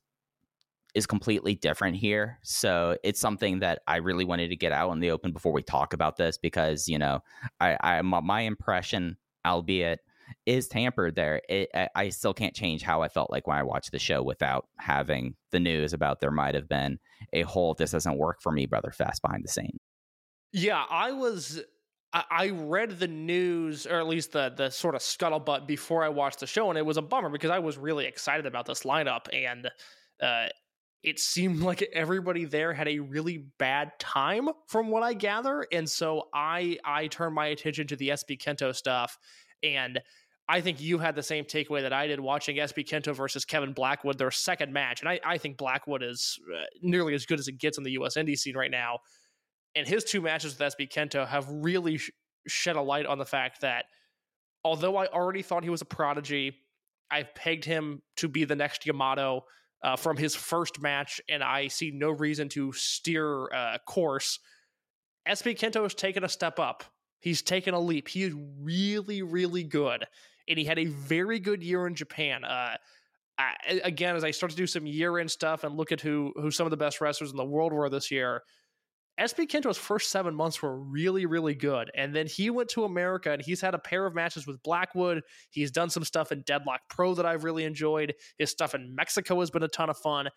is 0.95 1.05
completely 1.05 1.55
different 1.55 1.95
here. 1.95 2.39
So 2.43 2.97
it's 3.03 3.19
something 3.19 3.59
that 3.59 3.81
I 3.87 3.97
really 3.97 4.25
wanted 4.25 4.49
to 4.49 4.55
get 4.55 4.71
out 4.71 4.91
in 4.91 4.99
the 4.99 5.11
open 5.11 5.31
before 5.31 5.51
we 5.51 5.61
talk 5.61 5.93
about 5.93 6.17
this 6.17 6.37
because 6.37 6.87
you 6.87 6.97
know 6.97 7.21
I, 7.59 7.77
I 7.81 8.01
my 8.01 8.41
impression, 8.41 9.17
albeit 9.45 9.99
is 10.45 10.67
tampered 10.67 11.15
there, 11.15 11.41
it, 11.49 11.69
I, 11.73 11.89
I 11.95 12.09
still 12.09 12.33
can't 12.33 12.53
change 12.53 12.81
how 12.81 13.01
I 13.01 13.07
felt 13.07 13.31
like 13.31 13.47
when 13.47 13.57
I 13.57 13.63
watched 13.63 13.91
the 13.91 13.99
show 13.99 14.21
without 14.21 14.67
having 14.77 15.35
the 15.51 15.59
news 15.59 15.93
about 15.93 16.19
there 16.19 16.31
might 16.31 16.55
have 16.55 16.69
been 16.69 16.99
a 17.33 17.41
whole 17.41 17.73
this 17.73 17.91
doesn't 17.91 18.17
work 18.17 18.41
for 18.41 18.51
me, 18.51 18.65
brother, 18.65 18.91
fast 18.91 19.21
behind 19.21 19.43
the 19.43 19.49
scene. 19.49 19.77
Yeah, 20.51 20.83
I 20.89 21.11
was. 21.11 21.61
I 22.11 22.23
I 22.31 22.49
read 22.49 22.97
the 22.97 23.07
news, 23.07 23.85
or 23.85 23.99
at 23.99 24.07
least 24.07 24.31
the 24.31 24.51
the 24.55 24.69
sort 24.69 24.95
of 24.95 25.01
scuttlebutt 25.01 25.67
before 25.67 26.03
I 26.03 26.09
watched 26.09 26.39
the 26.39 26.47
show, 26.47 26.69
and 26.69 26.77
it 26.77 26.85
was 26.85 26.97
a 26.97 27.03
bummer 27.03 27.29
because 27.29 27.51
I 27.51 27.59
was 27.59 27.77
really 27.77 28.05
excited 28.05 28.47
about 28.47 28.65
this 28.65 28.81
lineup, 28.81 29.27
and 29.31 29.69
uh, 30.21 30.47
it 31.03 31.19
seemed 31.19 31.61
like 31.63 31.87
everybody 31.93 32.45
there 32.45 32.73
had 32.73 32.87
a 32.87 32.99
really 32.99 33.45
bad 33.57 33.91
time, 33.99 34.49
from 34.67 34.89
what 34.89 35.03
I 35.03 35.13
gather, 35.13 35.65
and 35.71 35.89
so 35.89 36.29
I 36.33 36.77
I 36.85 37.07
turned 37.07 37.35
my 37.35 37.47
attention 37.47 37.87
to 37.87 37.95
the 37.95 38.09
SB 38.09 38.39
Kento 38.41 38.75
stuff, 38.75 39.17
and 39.63 40.01
I 40.47 40.61
think 40.61 40.81
you 40.81 40.97
had 40.97 41.15
the 41.15 41.23
same 41.23 41.45
takeaway 41.45 41.81
that 41.81 41.93
I 41.93 42.07
did 42.07 42.19
watching 42.19 42.57
SB 42.57 42.87
Kento 42.87 43.15
versus 43.15 43.45
Kevin 43.45 43.73
Blackwood, 43.73 44.17
their 44.17 44.31
second 44.31 44.73
match, 44.73 45.01
and 45.01 45.09
I 45.09 45.19
I 45.23 45.37
think 45.37 45.57
Blackwood 45.57 46.03
is 46.03 46.39
uh, 46.55 46.63
nearly 46.81 47.13
as 47.13 47.25
good 47.25 47.39
as 47.39 47.47
it 47.47 47.57
gets 47.57 47.77
in 47.77 47.83
the 47.83 47.91
U.S. 47.91 48.15
indie 48.17 48.37
scene 48.37 48.55
right 48.55 48.71
now 48.71 48.99
and 49.75 49.87
his 49.87 50.03
two 50.03 50.21
matches 50.21 50.57
with 50.57 50.75
SB 50.75 50.91
Kento 50.91 51.27
have 51.27 51.47
really 51.49 51.97
sh- 51.97 52.11
shed 52.47 52.75
a 52.75 52.81
light 52.81 53.05
on 53.05 53.17
the 53.17 53.25
fact 53.25 53.61
that 53.61 53.85
although 54.63 54.97
I 54.97 55.07
already 55.07 55.41
thought 55.41 55.63
he 55.63 55.69
was 55.69 55.81
a 55.81 55.85
prodigy, 55.85 56.53
I've 57.11 57.33
pegged 57.35 57.65
him 57.65 58.01
to 58.17 58.27
be 58.27 58.45
the 58.45 58.55
next 58.55 58.85
Yamato 58.85 59.43
uh, 59.81 59.95
from 59.95 60.17
his 60.17 60.35
first 60.35 60.81
match, 60.81 61.21
and 61.29 61.43
I 61.43 61.67
see 61.67 61.91
no 61.91 62.09
reason 62.09 62.49
to 62.49 62.71
steer 62.73 63.51
uh, 63.53 63.77
course. 63.85 64.39
SB 65.27 65.57
Kento 65.57 65.83
has 65.83 65.93
taken 65.93 66.23
a 66.23 66.29
step 66.29 66.59
up. 66.59 66.83
He's 67.19 67.41
taken 67.41 67.73
a 67.73 67.79
leap. 67.79 68.07
He 68.07 68.23
is 68.23 68.33
really, 68.61 69.21
really 69.21 69.63
good, 69.63 70.05
and 70.47 70.57
he 70.57 70.65
had 70.65 70.79
a 70.79 70.85
very 70.85 71.39
good 71.39 71.63
year 71.63 71.87
in 71.87 71.95
Japan. 71.95 72.43
Uh, 72.43 72.75
I, 73.37 73.53
again, 73.83 74.15
as 74.15 74.23
I 74.23 74.31
start 74.31 74.51
to 74.51 74.57
do 74.57 74.67
some 74.67 74.85
year-end 74.85 75.31
stuff 75.31 75.63
and 75.63 75.75
look 75.75 75.91
at 75.91 76.01
who 76.01 76.33
who 76.35 76.51
some 76.51 76.65
of 76.65 76.71
the 76.71 76.77
best 76.77 76.99
wrestlers 76.99 77.31
in 77.31 77.37
the 77.37 77.45
world 77.45 77.71
were 77.71 77.89
this 77.89 78.11
year, 78.11 78.43
SB 79.19 79.47
Kento's 79.47 79.77
first 79.77 80.11
seven 80.11 80.33
months 80.33 80.61
were 80.61 80.79
really, 80.79 81.25
really 81.25 81.53
good. 81.53 81.91
And 81.95 82.15
then 82.15 82.25
he 82.25 82.49
went 82.49 82.69
to 82.69 82.85
America 82.85 83.31
and 83.31 83.41
he's 83.41 83.59
had 83.59 83.73
a 83.73 83.79
pair 83.79 84.05
of 84.05 84.15
matches 84.15 84.47
with 84.47 84.61
Blackwood. 84.63 85.21
He's 85.49 85.71
done 85.71 85.89
some 85.89 86.05
stuff 86.05 86.31
in 86.31 86.43
Deadlock 86.43 86.81
Pro 86.89 87.13
that 87.15 87.25
I've 87.25 87.43
really 87.43 87.65
enjoyed. 87.65 88.15
His 88.37 88.49
stuff 88.49 88.73
in 88.73 88.95
Mexico 88.95 89.39
has 89.41 89.51
been 89.51 89.63
a 89.63 89.67
ton 89.67 89.89
of 89.89 89.97
fun. 89.97 90.29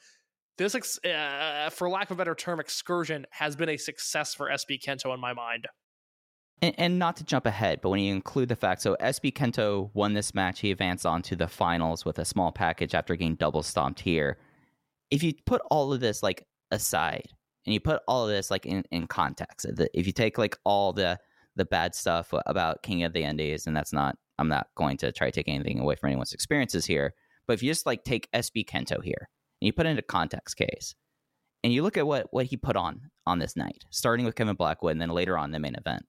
This, 0.58 0.74
ex- 0.74 1.02
uh, 1.04 1.70
for 1.70 1.88
lack 1.88 2.10
of 2.10 2.16
a 2.16 2.18
better 2.18 2.34
term, 2.34 2.60
excursion 2.60 3.24
has 3.30 3.56
been 3.56 3.68
a 3.68 3.76
success 3.76 4.34
for 4.34 4.48
SB 4.50 4.82
Kento 4.82 5.14
in 5.14 5.20
my 5.20 5.32
mind. 5.32 5.66
And, 6.60 6.74
and 6.78 6.98
not 6.98 7.16
to 7.16 7.24
jump 7.24 7.46
ahead, 7.46 7.80
but 7.82 7.90
when 7.90 8.00
you 8.00 8.12
include 8.12 8.48
the 8.48 8.56
fact, 8.56 8.82
so 8.82 8.96
SB 9.00 9.32
Kento 9.32 9.90
won 9.94 10.12
this 10.12 10.34
match, 10.34 10.60
he 10.60 10.70
advanced 10.70 11.06
on 11.06 11.22
to 11.22 11.36
the 11.36 11.48
finals 11.48 12.04
with 12.04 12.18
a 12.18 12.24
small 12.24 12.52
package 12.52 12.94
after 12.94 13.16
getting 13.16 13.36
double 13.36 13.62
stomped 13.62 14.00
here. 14.00 14.38
If 15.10 15.22
you 15.22 15.34
put 15.46 15.62
all 15.70 15.92
of 15.92 16.00
this 16.00 16.22
like 16.22 16.46
aside, 16.70 17.28
and 17.66 17.74
you 17.74 17.80
put 17.80 18.02
all 18.08 18.24
of 18.24 18.30
this 18.30 18.50
like 18.50 18.66
in, 18.66 18.84
in 18.90 19.06
context 19.06 19.66
if 19.94 20.06
you 20.06 20.12
take 20.12 20.38
like 20.38 20.56
all 20.64 20.92
the 20.92 21.18
the 21.56 21.64
bad 21.64 21.94
stuff 21.94 22.32
about 22.46 22.82
king 22.82 23.02
of 23.02 23.12
the 23.12 23.22
indies 23.22 23.66
and 23.66 23.76
that's 23.76 23.92
not 23.92 24.16
i'm 24.38 24.48
not 24.48 24.68
going 24.74 24.96
to 24.96 25.12
try 25.12 25.28
to 25.28 25.32
take 25.32 25.48
anything 25.48 25.78
away 25.78 25.94
from 25.94 26.08
anyone's 26.08 26.32
experiences 26.32 26.84
here 26.84 27.14
but 27.46 27.54
if 27.54 27.62
you 27.62 27.70
just 27.70 27.86
like 27.86 28.04
take 28.04 28.30
sb 28.32 28.64
kento 28.64 29.02
here 29.02 29.28
and 29.60 29.66
you 29.66 29.72
put 29.72 29.86
it 29.86 29.90
into 29.90 30.02
context 30.02 30.56
case 30.56 30.94
and 31.62 31.72
you 31.72 31.82
look 31.82 31.96
at 31.96 32.06
what 32.06 32.26
what 32.30 32.46
he 32.46 32.56
put 32.56 32.76
on 32.76 33.00
on 33.26 33.38
this 33.38 33.56
night 33.56 33.84
starting 33.90 34.24
with 34.24 34.34
kevin 34.34 34.56
blackwood 34.56 34.92
and 34.92 35.00
then 35.00 35.10
later 35.10 35.36
on 35.36 35.50
the 35.50 35.58
main 35.58 35.74
event 35.74 36.04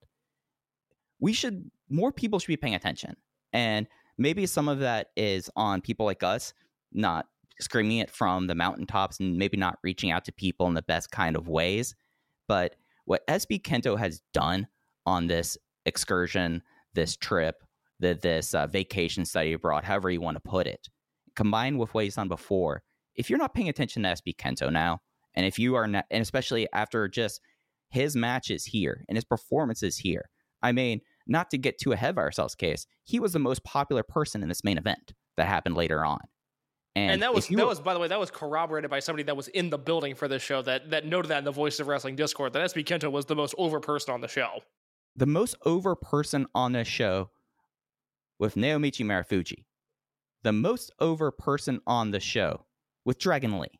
we 1.19 1.33
should 1.33 1.69
more 1.89 2.11
people 2.11 2.39
should 2.39 2.47
be 2.47 2.57
paying 2.57 2.75
attention 2.75 3.15
and 3.51 3.87
maybe 4.17 4.45
some 4.45 4.67
of 4.67 4.79
that 4.79 5.07
is 5.15 5.49
on 5.55 5.81
people 5.81 6.05
like 6.05 6.23
us 6.23 6.53
not 6.91 7.27
screaming 7.59 7.97
it 7.97 8.09
from 8.09 8.47
the 8.47 8.55
mountaintops 8.55 9.19
and 9.19 9.37
maybe 9.37 9.57
not 9.57 9.79
reaching 9.83 10.11
out 10.11 10.25
to 10.25 10.31
people 10.31 10.67
in 10.67 10.73
the 10.73 10.81
best 10.81 11.11
kind 11.11 11.35
of 11.35 11.47
ways. 11.47 11.95
But 12.47 12.75
what 13.05 13.25
SB 13.27 13.61
Kento 13.61 13.97
has 13.97 14.21
done 14.33 14.67
on 15.05 15.27
this 15.27 15.57
excursion, 15.85 16.63
this 16.93 17.15
trip, 17.15 17.63
the, 17.99 18.13
this 18.15 18.53
uh, 18.53 18.67
vacation 18.67 19.25
study 19.25 19.53
abroad, 19.53 19.83
however 19.83 20.09
you 20.09 20.21
want 20.21 20.35
to 20.35 20.49
put 20.49 20.67
it, 20.67 20.87
combined 21.35 21.79
with 21.79 21.93
what 21.93 22.03
he's 22.03 22.15
done 22.15 22.27
before, 22.27 22.83
if 23.15 23.29
you're 23.29 23.39
not 23.39 23.53
paying 23.53 23.69
attention 23.69 24.03
to 24.03 24.09
SB 24.09 24.35
Kento 24.35 24.71
now, 24.71 24.99
and 25.35 25.45
if 25.45 25.59
you 25.59 25.75
are 25.75 25.87
not, 25.87 26.05
and 26.11 26.21
especially 26.21 26.67
after 26.73 27.07
just 27.07 27.41
his 27.89 28.15
matches 28.15 28.65
here 28.65 29.03
and 29.07 29.17
his 29.17 29.25
performances 29.25 29.97
here, 29.97 30.29
I 30.61 30.71
mean, 30.71 31.01
not 31.27 31.51
to 31.51 31.57
get 31.57 31.77
too 31.77 31.91
ahead 31.91 32.11
of 32.11 32.17
ourselves, 32.17 32.55
case, 32.55 32.85
he 33.03 33.19
was 33.19 33.33
the 33.33 33.39
most 33.39 33.63
popular 33.63 34.03
person 34.03 34.41
in 34.41 34.49
this 34.49 34.63
main 34.63 34.77
event 34.77 35.13
that 35.37 35.47
happened 35.47 35.75
later 35.75 36.05
on. 36.05 36.19
And, 36.95 37.11
and, 37.11 37.21
that 37.23 37.33
was 37.33 37.47
that 37.47 37.65
was 37.65 37.79
by 37.79 37.95
the 37.95 37.99
way 37.99 38.07
that 38.07 38.19
was 38.19 38.29
corroborated 38.29 38.91
by 38.91 38.99
somebody 38.99 39.23
that 39.23 39.35
was 39.35 39.47
in 39.47 39.71
the 39.71 39.79
building 39.79 40.13
for 40.13 40.27
this 40.27 40.43
show 40.43 40.61
that 40.61 40.91
that 40.91 41.07
noted 41.07 41.29
that 41.29 41.39
in 41.39 41.43
the 41.43 41.51
Voice 41.51 41.79
of 41.79 41.87
Wrestling 41.87 42.15
Discord 42.15 42.53
that 42.53 42.71
SB 42.71 42.85
Kento 42.85 43.11
was 43.11 43.25
the 43.25 43.35
most 43.35 43.55
over 43.57 43.79
person 43.79 44.13
on 44.13 44.21
the 44.21 44.27
show. 44.27 44.59
The 45.15 45.25
most 45.25 45.55
over 45.65 45.95
person 45.95 46.45
on 46.53 46.73
this 46.73 46.87
show 46.87 47.31
with 48.37 48.55
Naomichi 48.55 49.03
Marufuji. 49.03 49.63
The 50.43 50.53
most 50.53 50.91
over 50.99 51.31
person 51.31 51.79
on 51.87 52.11
the 52.11 52.19
show 52.19 52.65
with 53.05 53.17
Dragon 53.17 53.57
Lee. 53.57 53.79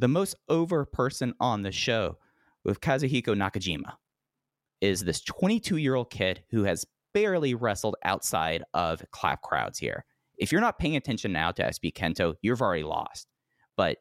The 0.00 0.08
most 0.08 0.34
over 0.48 0.84
person 0.84 1.34
on 1.40 1.62
the 1.62 1.72
show 1.72 2.18
with 2.64 2.80
Katsuhiko 2.80 3.36
Nakajima 3.36 3.94
is 4.80 5.04
this 5.04 5.20
22 5.22 5.76
year 5.76 5.94
old 5.94 6.10
kid 6.10 6.42
who 6.50 6.64
has 6.64 6.84
barely 7.14 7.54
wrestled 7.54 7.96
outside 8.04 8.62
of 8.74 9.02
clap 9.10 9.42
crowds 9.42 9.78
here 9.78 10.04
if 10.38 10.52
you're 10.52 10.60
not 10.60 10.78
paying 10.78 10.96
attention 10.96 11.32
now 11.32 11.52
to 11.52 11.62
SB 11.62 11.92
Kento, 11.92 12.34
you've 12.42 12.62
already 12.62 12.84
lost. 12.84 13.26
But 13.76 13.98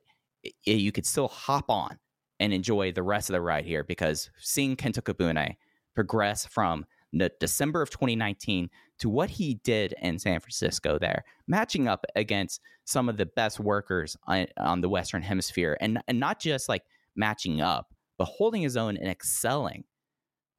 you 0.66 0.92
could 0.92 1.06
still 1.06 1.28
hop 1.28 1.70
on 1.70 1.98
and 2.40 2.54
enjoy 2.54 2.92
the 2.92 3.04
rest 3.04 3.30
of 3.30 3.34
the 3.34 3.42
ride 3.42 3.66
here 3.66 3.84
because 3.84 4.30
seeing 4.40 4.76
Kento 4.76 5.02
Kobune 5.02 5.56
progress 5.96 6.46
from 6.46 6.86
the 7.12 7.32
December 7.40 7.82
of 7.82 7.90
2019 7.90 8.70
to 9.00 9.10
what 9.10 9.30
he 9.30 9.56
did 9.64 9.94
in 10.02 10.20
San 10.20 10.40
Francisco 10.40 11.00
there, 11.00 11.24
matching 11.48 11.88
up 11.88 12.06
against 12.16 12.62
some 12.86 13.10
of 13.10 13.18
the 13.18 13.26
best 13.26 13.60
workers 13.60 14.16
on, 14.28 14.48
on 14.58 14.82
the 14.82 14.90
Western 14.90 15.22
Hemisphere, 15.22 15.78
and, 15.82 16.00
and 16.08 16.20
not 16.20 16.40
just 16.40 16.70
like 16.70 16.84
matching 17.16 17.62
up, 17.62 17.94
but 18.18 18.26
holding 18.26 18.62
his 18.62 18.78
own 18.78 18.98
and 18.98 19.10
excelling 19.10 19.84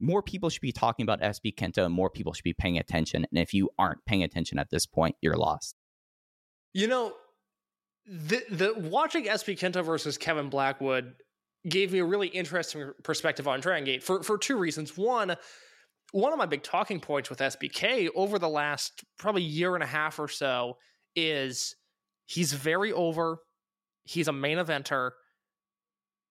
more 0.01 0.23
people 0.23 0.49
should 0.49 0.63
be 0.63 0.73
talking 0.73 1.03
about 1.03 1.21
SB 1.21 1.55
Kento 1.55 1.85
and 1.85 1.95
more 1.95 2.11
people 2.11 2.33
should 2.33 2.45
be 2.45 2.55
paying 2.55 2.79
attention. 2.79 3.27
And 3.31 3.39
if 3.39 3.53
you 3.53 3.71
aren't 3.79 4.05
paying 4.07 4.23
attention 4.23 4.59
at 4.59 4.71
this 4.71 4.87
point, 4.87 5.17
you're 5.21 5.37
lost. 5.37 5.75
You 6.73 6.87
know, 6.87 7.15
the 8.07 8.43
the 8.51 8.75
watching 8.77 9.25
SB 9.25 9.59
Kento 9.59 9.85
versus 9.85 10.17
Kevin 10.17 10.49
Blackwood 10.49 11.15
gave 11.69 11.93
me 11.93 11.99
a 11.99 12.05
really 12.05 12.29
interesting 12.29 12.93
perspective 13.03 13.49
on 13.49 13.61
Dragon 13.61 13.85
Gate 13.85 14.03
for 14.03 14.23
for 14.23 14.39
two 14.39 14.57
reasons. 14.57 14.97
One, 14.97 15.37
one 16.13 16.33
of 16.33 16.39
my 16.39 16.47
big 16.47 16.63
talking 16.63 17.01
points 17.01 17.29
with 17.29 17.41
SBK 17.41 18.09
over 18.15 18.39
the 18.39 18.49
last 18.49 19.05
probably 19.19 19.43
year 19.43 19.75
and 19.75 19.83
a 19.83 19.87
half 19.87 20.19
or 20.19 20.29
so 20.29 20.77
is 21.17 21.75
he's 22.27 22.53
very 22.53 22.93
over. 22.93 23.39
He's 24.05 24.29
a 24.29 24.33
main 24.33 24.57
eventer, 24.57 25.11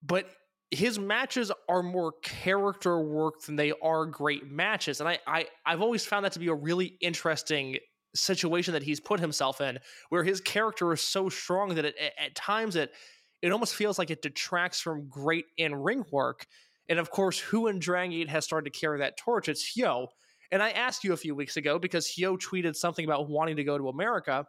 but 0.02 0.28
his 0.70 0.98
matches 0.98 1.50
are 1.68 1.82
more 1.82 2.12
character 2.22 3.00
work 3.00 3.40
than 3.42 3.56
they 3.56 3.72
are 3.82 4.04
great 4.04 4.50
matches. 4.50 5.00
And 5.00 5.08
I, 5.08 5.18
I 5.26 5.46
I've 5.64 5.80
always 5.80 6.04
found 6.04 6.24
that 6.24 6.32
to 6.32 6.38
be 6.38 6.48
a 6.48 6.54
really 6.54 6.96
interesting 7.00 7.78
situation 8.14 8.74
that 8.74 8.82
he's 8.82 9.00
put 9.00 9.20
himself 9.20 9.60
in, 9.60 9.78
where 10.10 10.24
his 10.24 10.40
character 10.40 10.92
is 10.92 11.00
so 11.00 11.28
strong 11.28 11.74
that 11.74 11.84
it, 11.84 11.94
at 12.18 12.34
times 12.34 12.76
it 12.76 12.92
it 13.40 13.52
almost 13.52 13.74
feels 13.74 13.98
like 13.98 14.10
it 14.10 14.20
detracts 14.20 14.80
from 14.80 15.08
great 15.08 15.46
in 15.56 15.74
ring 15.74 16.04
work. 16.10 16.46
And 16.88 16.98
of 16.98 17.10
course, 17.10 17.38
who 17.38 17.68
in 17.68 17.78
Dragon 17.78 18.10
Gate 18.10 18.28
has 18.28 18.44
started 18.44 18.72
to 18.72 18.78
carry 18.78 18.98
that 18.98 19.16
torch? 19.16 19.48
It's 19.48 19.76
Hyo. 19.76 20.08
And 20.50 20.62
I 20.62 20.70
asked 20.70 21.04
you 21.04 21.12
a 21.12 21.18
few 21.18 21.34
weeks 21.34 21.56
ago 21.56 21.78
because 21.78 22.06
Hyo 22.08 22.38
tweeted 22.38 22.74
something 22.74 23.04
about 23.04 23.28
wanting 23.28 23.56
to 23.56 23.64
go 23.64 23.78
to 23.78 23.88
America. 23.88 24.46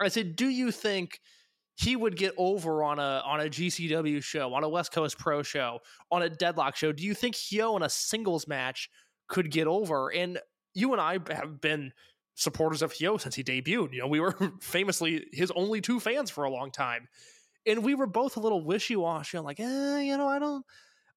I 0.00 0.08
said, 0.08 0.36
"Do 0.36 0.48
you 0.48 0.70
think?" 0.70 1.20
He 1.78 1.94
would 1.94 2.16
get 2.16 2.34
over 2.36 2.82
on 2.82 2.98
a 2.98 3.22
on 3.24 3.40
a 3.40 3.44
GCW 3.44 4.22
show, 4.22 4.52
on 4.52 4.64
a 4.64 4.68
West 4.68 4.90
Coast 4.90 5.16
Pro 5.16 5.44
show, 5.44 5.78
on 6.10 6.22
a 6.22 6.28
Deadlock 6.28 6.74
show? 6.74 6.90
Do 6.90 7.04
you 7.04 7.14
think 7.14 7.36
Hyo 7.36 7.76
in 7.76 7.84
a 7.84 7.88
singles 7.88 8.48
match 8.48 8.90
could 9.28 9.52
get 9.52 9.68
over? 9.68 10.12
And 10.12 10.40
you 10.74 10.92
and 10.92 11.00
I 11.00 11.18
have 11.30 11.60
been 11.60 11.92
supporters 12.34 12.82
of 12.82 12.92
Hyo 12.92 13.20
since 13.20 13.36
he 13.36 13.44
debuted. 13.44 13.92
You 13.92 14.00
know, 14.00 14.08
we 14.08 14.18
were 14.18 14.36
famously 14.60 15.26
his 15.32 15.52
only 15.52 15.80
two 15.80 16.00
fans 16.00 16.30
for 16.30 16.42
a 16.42 16.50
long 16.50 16.72
time, 16.72 17.06
and 17.64 17.84
we 17.84 17.94
were 17.94 18.08
both 18.08 18.36
a 18.36 18.40
little 18.40 18.64
wishy 18.64 18.96
washy. 18.96 19.38
I'm 19.38 19.44
like, 19.44 19.60
eh, 19.60 20.00
you 20.00 20.16
know, 20.16 20.26
I 20.26 20.40
don't, 20.40 20.66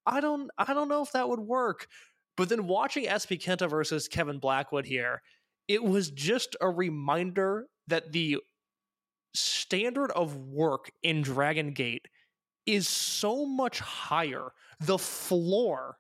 I 0.06 0.22
don't, 0.22 0.52
I 0.60 0.76
don't 0.76 0.90
know 0.90 1.02
if 1.02 1.12
that 1.14 1.28
would 1.28 1.40
work. 1.40 1.88
But 2.38 2.50
then 2.50 2.68
watching 2.68 3.06
SB 3.06 3.42
Kento 3.42 3.68
versus 3.68 4.08
Kevin 4.08 4.38
Blackwood 4.38 4.86
here, 4.86 5.24
it 5.68 5.84
was 5.84 6.12
just 6.12 6.56
a 6.62 6.70
reminder 6.70 7.66
that 7.88 8.12
the 8.12 8.38
standard 9.34 10.12
of 10.12 10.36
work 10.38 10.92
in 11.04 11.22
Dragon 11.22 11.72
Gate 11.72 12.08
is 12.66 12.88
so 12.88 13.46
much 13.46 13.80
higher. 13.80 14.52
The 14.80 14.98
floor 14.98 15.98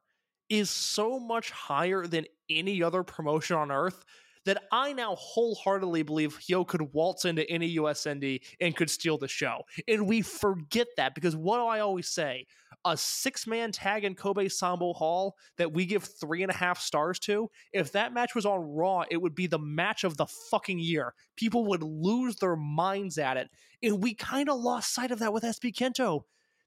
is 0.50 0.70
so 0.70 1.20
much 1.20 1.52
higher 1.52 2.06
than 2.06 2.26
any 2.50 2.84
other 2.84 3.04
promotion 3.04 3.56
on 3.56 3.72
earth 3.72 4.04
that 4.46 4.64
I 4.72 4.94
now 4.94 5.16
wholeheartedly 5.16 6.04
believe 6.04 6.38
Hyo 6.38 6.68
could 6.68 6.94
waltz 6.94 7.26
into 7.26 7.50
any 7.50 7.68
US 7.68 8.06
Indy 8.06 8.42
and 8.60 8.76
could 8.76 8.90
steal 8.90 9.18
the 9.18 9.28
show. 9.28 9.64
And 9.88 10.08
we 10.08 10.22
forget 10.22 10.88
that 10.98 11.16
because 11.16 11.36
what 11.36 11.58
do 11.58 11.66
I 11.66 11.80
always 11.80 12.08
say? 12.08 12.48
A 12.84 12.98
six 12.98 13.46
man 13.46 13.72
tag 13.72 14.04
in 14.04 14.16
Kobe 14.16 14.48
Sambo 14.50 14.94
Hall 14.94 15.36
that 15.58 15.72
we 15.72 15.86
give 15.86 16.04
three 16.04 16.42
and 16.42 16.52
a 16.52 16.56
half 16.56 16.80
stars 16.82 17.20
to, 17.20 17.50
if 17.74 17.92
that 17.92 18.14
match 18.14 18.34
was 18.34 18.46
on 18.46 18.62
Raw, 18.62 19.04
it 19.12 19.22
would 19.22 19.36
be 19.36 19.46
the 19.46 19.60
match 19.60 20.04
of 20.04 20.18
the 20.18 20.26
fucking 20.26 20.80
year. 20.80 21.14
People 21.36 21.68
would 21.68 21.84
lose 21.84 22.38
their 22.38 22.56
minds 22.56 23.20
at 23.20 23.38
it. 23.38 23.50
And 23.84 24.02
we 24.02 24.16
kind 24.16 24.50
of 24.50 24.60
lost 24.60 24.96
sight 24.96 25.12
of 25.12 25.20
that 25.20 25.34
with 25.34 25.44
SB 25.44 25.74
Kento 25.74 26.22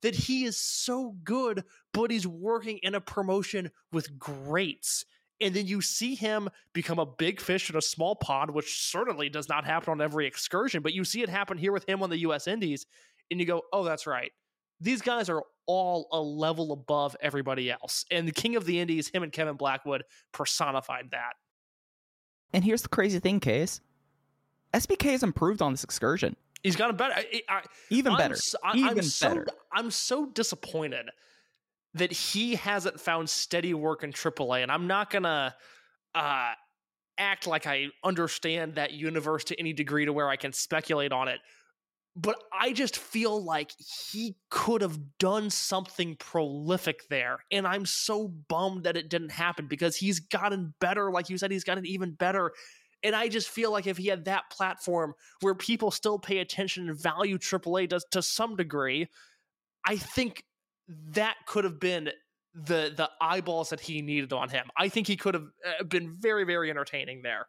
that 0.04 0.14
he 0.14 0.44
is 0.44 0.58
so 0.58 1.16
good, 1.24 1.64
but 1.94 2.10
he's 2.10 2.26
working 2.26 2.78
in 2.82 2.94
a 2.94 3.00
promotion 3.00 3.70
with 3.90 4.18
greats. 4.18 5.06
And 5.40 5.54
then 5.54 5.66
you 5.66 5.80
see 5.80 6.14
him 6.14 6.48
become 6.72 6.98
a 6.98 7.06
big 7.06 7.40
fish 7.40 7.68
in 7.68 7.76
a 7.76 7.82
small 7.82 8.14
pond, 8.14 8.50
which 8.52 8.88
certainly 8.88 9.28
does 9.28 9.48
not 9.48 9.64
happen 9.64 9.90
on 9.90 10.00
every 10.00 10.26
excursion, 10.26 10.82
but 10.82 10.94
you 10.94 11.04
see 11.04 11.22
it 11.22 11.28
happen 11.28 11.58
here 11.58 11.72
with 11.72 11.88
him 11.88 12.02
on 12.02 12.10
the 12.10 12.18
US 12.18 12.46
Indies. 12.46 12.86
And 13.30 13.40
you 13.40 13.46
go, 13.46 13.62
oh, 13.72 13.84
that's 13.84 14.06
right. 14.06 14.30
These 14.80 15.02
guys 15.02 15.28
are 15.28 15.42
all 15.66 16.08
a 16.12 16.20
level 16.20 16.72
above 16.72 17.16
everybody 17.20 17.70
else. 17.70 18.04
And 18.10 18.28
the 18.28 18.32
King 18.32 18.56
of 18.56 18.64
the 18.64 18.78
Indies, 18.78 19.08
him 19.08 19.22
and 19.22 19.32
Kevin 19.32 19.56
Blackwood, 19.56 20.04
personified 20.32 21.10
that. 21.12 21.34
And 22.52 22.62
here's 22.62 22.82
the 22.82 22.88
crazy 22.88 23.18
thing, 23.18 23.40
Case. 23.40 23.80
SBK 24.72 25.12
has 25.12 25.22
improved 25.22 25.62
on 25.62 25.72
this 25.72 25.84
excursion. 25.84 26.36
He's 26.62 26.76
gotten 26.76 26.96
better. 26.96 27.14
I, 27.14 27.42
I, 27.48 27.62
Even 27.90 28.12
I'm 28.12 28.18
better. 28.18 28.36
I, 28.62 28.76
Even 28.76 28.98
am 28.98 29.02
so, 29.02 29.28
better. 29.28 29.46
I'm 29.72 29.90
so 29.90 30.26
disappointed 30.26 31.10
that 31.94 32.12
he 32.12 32.56
hasn't 32.56 33.00
found 33.00 33.30
steady 33.30 33.74
work 33.74 34.02
in 34.02 34.12
AAA, 34.12 34.62
and 34.62 34.70
I'm 34.70 34.86
not 34.86 35.10
gonna 35.10 35.54
uh, 36.14 36.52
act 37.18 37.46
like 37.46 37.66
I 37.66 37.86
understand 38.02 38.74
that 38.74 38.92
universe 38.92 39.44
to 39.44 39.58
any 39.58 39.72
degree 39.72 40.04
to 40.04 40.12
where 40.12 40.28
I 40.28 40.36
can 40.36 40.52
speculate 40.52 41.12
on 41.12 41.28
it. 41.28 41.40
But 42.16 42.36
I 42.52 42.72
just 42.72 42.96
feel 42.96 43.42
like 43.42 43.72
he 44.12 44.36
could 44.48 44.82
have 44.82 44.98
done 45.18 45.50
something 45.50 46.16
prolific 46.16 47.08
there, 47.08 47.38
and 47.50 47.66
I'm 47.66 47.86
so 47.86 48.28
bummed 48.28 48.84
that 48.84 48.96
it 48.96 49.08
didn't 49.08 49.32
happen 49.32 49.66
because 49.66 49.96
he's 49.96 50.20
gotten 50.20 50.74
better. 50.80 51.10
Like 51.10 51.30
you 51.30 51.38
said, 51.38 51.50
he's 51.50 51.64
gotten 51.64 51.86
even 51.86 52.12
better. 52.12 52.52
And 53.04 53.14
I 53.14 53.28
just 53.28 53.50
feel 53.50 53.70
like 53.70 53.86
if 53.86 53.98
he 53.98 54.06
had 54.06 54.24
that 54.24 54.44
platform 54.50 55.12
where 55.42 55.54
people 55.54 55.90
still 55.90 56.18
pay 56.18 56.38
attention 56.38 56.88
and 56.88 56.98
value 56.98 57.36
AAA 57.36 57.90
does 57.90 58.06
to 58.12 58.22
some 58.22 58.56
degree, 58.56 59.08
I 59.86 59.96
think 59.96 60.42
that 60.88 61.36
could 61.46 61.64
have 61.64 61.80
been 61.80 62.10
the 62.54 62.92
the 62.96 63.10
eyeballs 63.20 63.70
that 63.70 63.80
he 63.80 64.02
needed 64.02 64.32
on 64.32 64.48
him. 64.48 64.66
I 64.76 64.88
think 64.88 65.06
he 65.06 65.16
could 65.16 65.34
have 65.34 65.46
uh, 65.80 65.84
been 65.84 66.16
very 66.20 66.44
very 66.44 66.70
entertaining 66.70 67.22
there. 67.22 67.46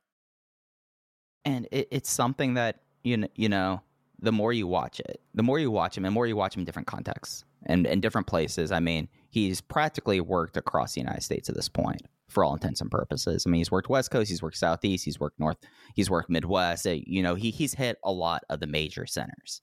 and 1.43 1.67
it, 1.71 1.87
it's 1.91 2.09
something 2.11 2.55
that 2.55 2.81
you 3.03 3.17
know, 3.17 3.27
you 3.35 3.49
know 3.49 3.81
the 4.19 4.31
more 4.31 4.53
you 4.53 4.65
watch 4.67 4.99
it 5.01 5.21
the 5.33 5.43
more 5.43 5.59
you 5.59 5.69
watch 5.69 5.97
him 5.97 6.05
and 6.05 6.13
more 6.13 6.25
you 6.27 6.35
watch 6.35 6.55
him 6.55 6.61
in 6.61 6.65
different 6.65 6.87
contexts 6.87 7.43
and 7.65 7.85
in 7.85 7.99
different 8.01 8.27
places 8.27 8.71
i 8.71 8.79
mean 8.79 9.07
he's 9.29 9.61
practically 9.61 10.19
worked 10.21 10.57
across 10.57 10.93
the 10.93 11.01
united 11.01 11.21
states 11.21 11.49
at 11.49 11.55
this 11.55 11.69
point 11.69 12.01
for 12.29 12.43
all 12.43 12.53
intents 12.53 12.81
and 12.81 12.89
purposes 12.89 13.43
i 13.45 13.49
mean 13.49 13.59
he's 13.59 13.71
worked 13.71 13.89
west 13.89 14.09
coast 14.09 14.29
he's 14.29 14.41
worked 14.41 14.57
southeast 14.57 15.05
he's 15.05 15.19
worked 15.19 15.39
north 15.39 15.57
he's 15.93 16.09
worked 16.09 16.29
midwest 16.29 16.87
Uh, 16.87 16.95
you 17.05 17.21
know 17.21 17.35
he, 17.35 17.51
he's 17.51 17.73
hit 17.73 17.97
a 18.03 18.11
lot 18.11 18.43
of 18.49 18.59
the 18.59 18.67
major 18.67 19.05
centers 19.05 19.61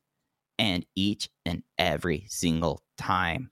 and 0.58 0.84
each 0.94 1.28
and 1.46 1.62
every 1.78 2.24
single 2.28 2.82
time 2.98 3.50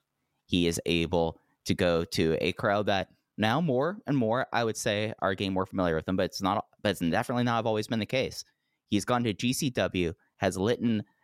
he 0.51 0.67
is 0.67 0.79
able 0.85 1.39
to 1.63 1.73
go 1.73 2.03
to 2.03 2.37
a 2.41 2.51
crowd 2.51 2.85
that 2.87 3.07
now 3.37 3.61
more 3.61 3.97
and 4.05 4.17
more 4.17 4.45
i 4.51 4.63
would 4.63 4.75
say 4.75 5.13
are 5.19 5.33
getting 5.33 5.53
more 5.53 5.65
familiar 5.65 5.95
with 5.95 6.07
him 6.07 6.17
but 6.17 6.25
it's 6.25 6.41
not 6.41 6.65
but 6.83 6.89
it's 6.89 6.99
definitely 6.99 7.43
not 7.43 7.65
always 7.65 7.87
been 7.87 7.99
the 7.99 8.05
case. 8.05 8.43
He's 8.87 9.05
gone 9.05 9.23
to 9.23 9.33
gcw 9.33 10.13
has 10.37 10.57
lit 10.57 10.79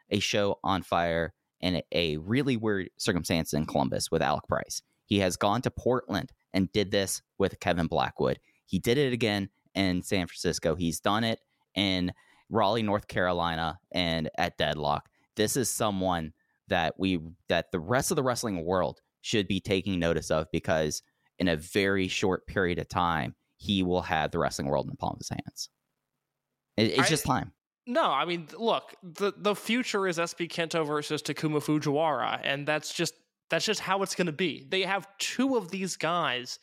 a 0.09 0.19
show 0.19 0.59
on 0.63 0.83
fire 0.83 1.33
in 1.59 1.81
a, 1.91 2.17
really 2.17 2.55
weird 2.55 2.89
circumstance 2.97 3.53
in 3.53 3.65
columbus 3.65 4.11
with 4.11 4.21
alec 4.21 4.47
price. 4.47 4.81
He 5.05 5.19
has 5.19 5.35
gone 5.35 5.61
to 5.63 5.71
portland 5.71 6.31
and 6.53 6.71
did 6.71 6.91
this 6.91 7.21
with 7.37 7.59
kevin 7.59 7.87
blackwood. 7.87 8.39
He 8.65 8.79
did 8.79 8.97
it 8.97 9.11
again 9.11 9.49
in 9.75 10.01
san 10.01 10.27
francisco. 10.27 10.75
He's 10.75 10.99
done 11.01 11.23
it 11.23 11.39
in 11.75 12.13
raleigh 12.49 12.83
north 12.83 13.07
carolina 13.07 13.79
and 13.91 14.29
at 14.37 14.57
deadlock. 14.57 15.09
This 15.35 15.57
is 15.57 15.69
someone 15.69 16.33
that 16.69 16.93
we 16.97 17.19
that 17.49 17.71
the 17.71 17.79
rest 17.79 18.11
of 18.11 18.15
the 18.15 18.23
wrestling 18.23 18.63
world 18.63 19.01
should 19.27 19.47
be 19.47 19.59
taking 19.59 19.99
notice 19.99 20.31
of 20.31 20.47
because 20.51 21.01
in 21.39 21.47
a 21.47 21.55
very 21.57 22.07
short 22.07 22.47
period 22.47 22.79
of 22.79 22.87
time 22.87 23.35
he 23.57 23.83
will 23.83 24.01
have 24.03 24.31
the 24.31 24.39
wrestling 24.39 24.67
world 24.67 24.85
in 24.85 24.91
the 24.91 24.97
palm 24.97 25.13
of 25.13 25.19
his 25.19 25.29
hands 25.29 25.69
It- 26.77 26.91
it's 26.91 26.99
I- 27.07 27.09
just 27.09 27.25
time 27.25 27.51
No, 27.89 28.03
I 28.11 28.25
mean, 28.25 28.47
look, 28.57 28.95
the 29.01 29.31
the 29.37 29.55
future 29.55 30.07
is 30.07 30.17
SB 30.19 30.49
Kento 30.49 30.85
versus 30.85 31.21
Takuma 31.21 31.61
Fujiwara, 31.63 32.39
and 32.43 32.67
that's 32.67 32.93
just 32.93 33.13
that's 33.49 33.65
just 33.65 33.79
how 33.79 34.03
it's 34.03 34.13
going 34.13 34.25
to 34.27 34.33
be. 34.33 34.65
They 34.69 34.81
have 34.81 35.07
two 35.19 35.55
of 35.55 35.71
these 35.71 35.95
guys 35.95 36.59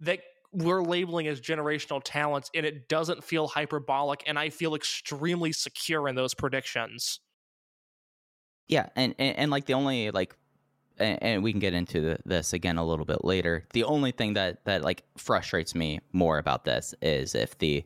that 0.00 0.20
we're 0.52 0.82
labeling 0.82 1.26
as 1.26 1.38
generational 1.38 2.00
talents, 2.02 2.50
and 2.54 2.64
it 2.64 2.88
doesn't 2.88 3.22
feel 3.22 3.46
hyperbolic, 3.46 4.22
and 4.26 4.38
I 4.38 4.48
feel 4.48 4.74
extremely 4.74 5.52
secure 5.52 6.08
in 6.08 6.14
those 6.14 6.32
predictions. 6.32 7.20
Yeah, 8.68 8.88
and, 8.96 9.14
and 9.18 9.36
and 9.36 9.50
like 9.50 9.66
the 9.66 9.74
only 9.74 10.10
like, 10.12 10.34
and, 10.98 11.22
and 11.22 11.42
we 11.42 11.52
can 11.52 11.60
get 11.60 11.74
into 11.74 12.00
the, 12.00 12.18
this 12.24 12.52
again 12.52 12.76
a 12.76 12.86
little 12.86 13.04
bit 13.04 13.24
later. 13.24 13.66
The 13.72 13.84
only 13.84 14.12
thing 14.12 14.34
that 14.34 14.64
that 14.64 14.82
like 14.82 15.04
frustrates 15.16 15.74
me 15.74 16.00
more 16.12 16.38
about 16.38 16.64
this 16.64 16.94
is 17.02 17.34
if 17.34 17.58
the 17.58 17.84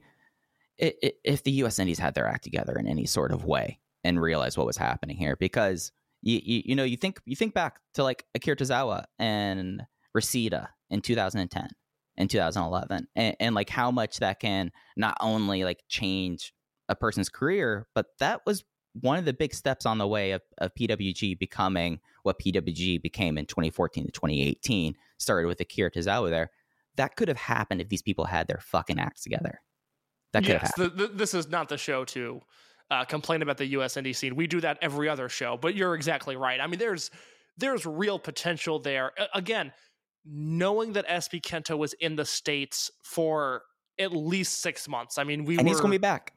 if 0.78 1.42
the 1.42 1.50
U.S. 1.52 1.78
Indies 1.78 1.98
had 1.98 2.14
their 2.14 2.26
act 2.26 2.44
together 2.44 2.76
in 2.76 2.86
any 2.86 3.04
sort 3.04 3.32
of 3.32 3.44
way 3.44 3.80
and 4.04 4.20
realized 4.20 4.56
what 4.56 4.66
was 4.66 4.76
happening 4.76 5.16
here, 5.16 5.36
because 5.36 5.92
you 6.22 6.40
you, 6.42 6.62
you 6.66 6.76
know 6.76 6.84
you 6.84 6.96
think 6.96 7.20
you 7.24 7.36
think 7.36 7.54
back 7.54 7.80
to 7.94 8.02
like 8.02 8.24
Akira 8.34 8.56
Tozawa 8.56 9.04
and 9.18 9.82
Reseda 10.14 10.70
in 10.90 11.00
2010 11.00 11.68
and 12.16 12.30
2011, 12.30 13.08
and, 13.16 13.36
and 13.40 13.54
like 13.54 13.70
how 13.70 13.90
much 13.90 14.18
that 14.18 14.40
can 14.40 14.70
not 14.96 15.16
only 15.20 15.64
like 15.64 15.82
change 15.88 16.52
a 16.88 16.94
person's 16.94 17.28
career, 17.28 17.86
but 17.94 18.06
that 18.18 18.40
was 18.46 18.64
one 18.94 19.18
of 19.18 19.24
the 19.24 19.32
big 19.32 19.54
steps 19.54 19.86
on 19.86 19.98
the 19.98 20.06
way 20.06 20.32
of, 20.32 20.42
of 20.58 20.74
PWG 20.74 21.38
becoming 21.38 22.00
what 22.22 22.38
PWG 22.38 23.00
became 23.02 23.38
in 23.38 23.46
2014 23.46 24.06
to 24.06 24.12
2018 24.12 24.94
started 25.18 25.46
with 25.46 25.60
Akira 25.60 25.90
Tozawa 25.90 26.30
there. 26.30 26.50
That 26.96 27.16
could 27.16 27.28
have 27.28 27.36
happened 27.36 27.80
if 27.80 27.88
these 27.88 28.02
people 28.02 28.24
had 28.24 28.48
their 28.48 28.58
fucking 28.58 28.98
acts 28.98 29.22
together. 29.22 29.60
That 30.32 30.42
could 30.42 30.52
have 30.54 30.62
yes, 30.62 30.72
happened. 30.76 30.98
the, 30.98 31.06
the, 31.06 31.14
this 31.14 31.34
is 31.34 31.48
not 31.48 31.68
the 31.68 31.78
show 31.78 32.04
to 32.06 32.40
uh, 32.90 33.04
complain 33.04 33.42
about 33.42 33.56
the 33.56 33.66
U.S. 33.66 33.94
indie 33.94 34.14
scene. 34.14 34.34
We 34.34 34.46
do 34.46 34.60
that 34.60 34.78
every 34.82 35.08
other 35.08 35.28
show, 35.28 35.56
but 35.56 35.74
you're 35.74 35.94
exactly 35.94 36.36
right. 36.36 36.60
I 36.60 36.66
mean, 36.66 36.78
there's 36.78 37.10
there's 37.56 37.84
real 37.86 38.18
potential 38.18 38.78
there. 38.78 39.12
Again, 39.34 39.72
knowing 40.24 40.92
that 40.92 41.06
SB 41.08 41.40
Kento 41.40 41.76
was 41.76 41.92
in 41.94 42.16
the 42.16 42.24
states 42.24 42.90
for 43.02 43.62
at 43.98 44.12
least 44.12 44.60
six 44.60 44.88
months. 44.88 45.18
I 45.18 45.24
mean, 45.24 45.44
we 45.44 45.56
and 45.58 45.66
were 45.66 45.70
he's 45.70 45.80
going 45.80 45.90
to 45.90 45.98
be 45.98 46.00
back. 46.00 46.34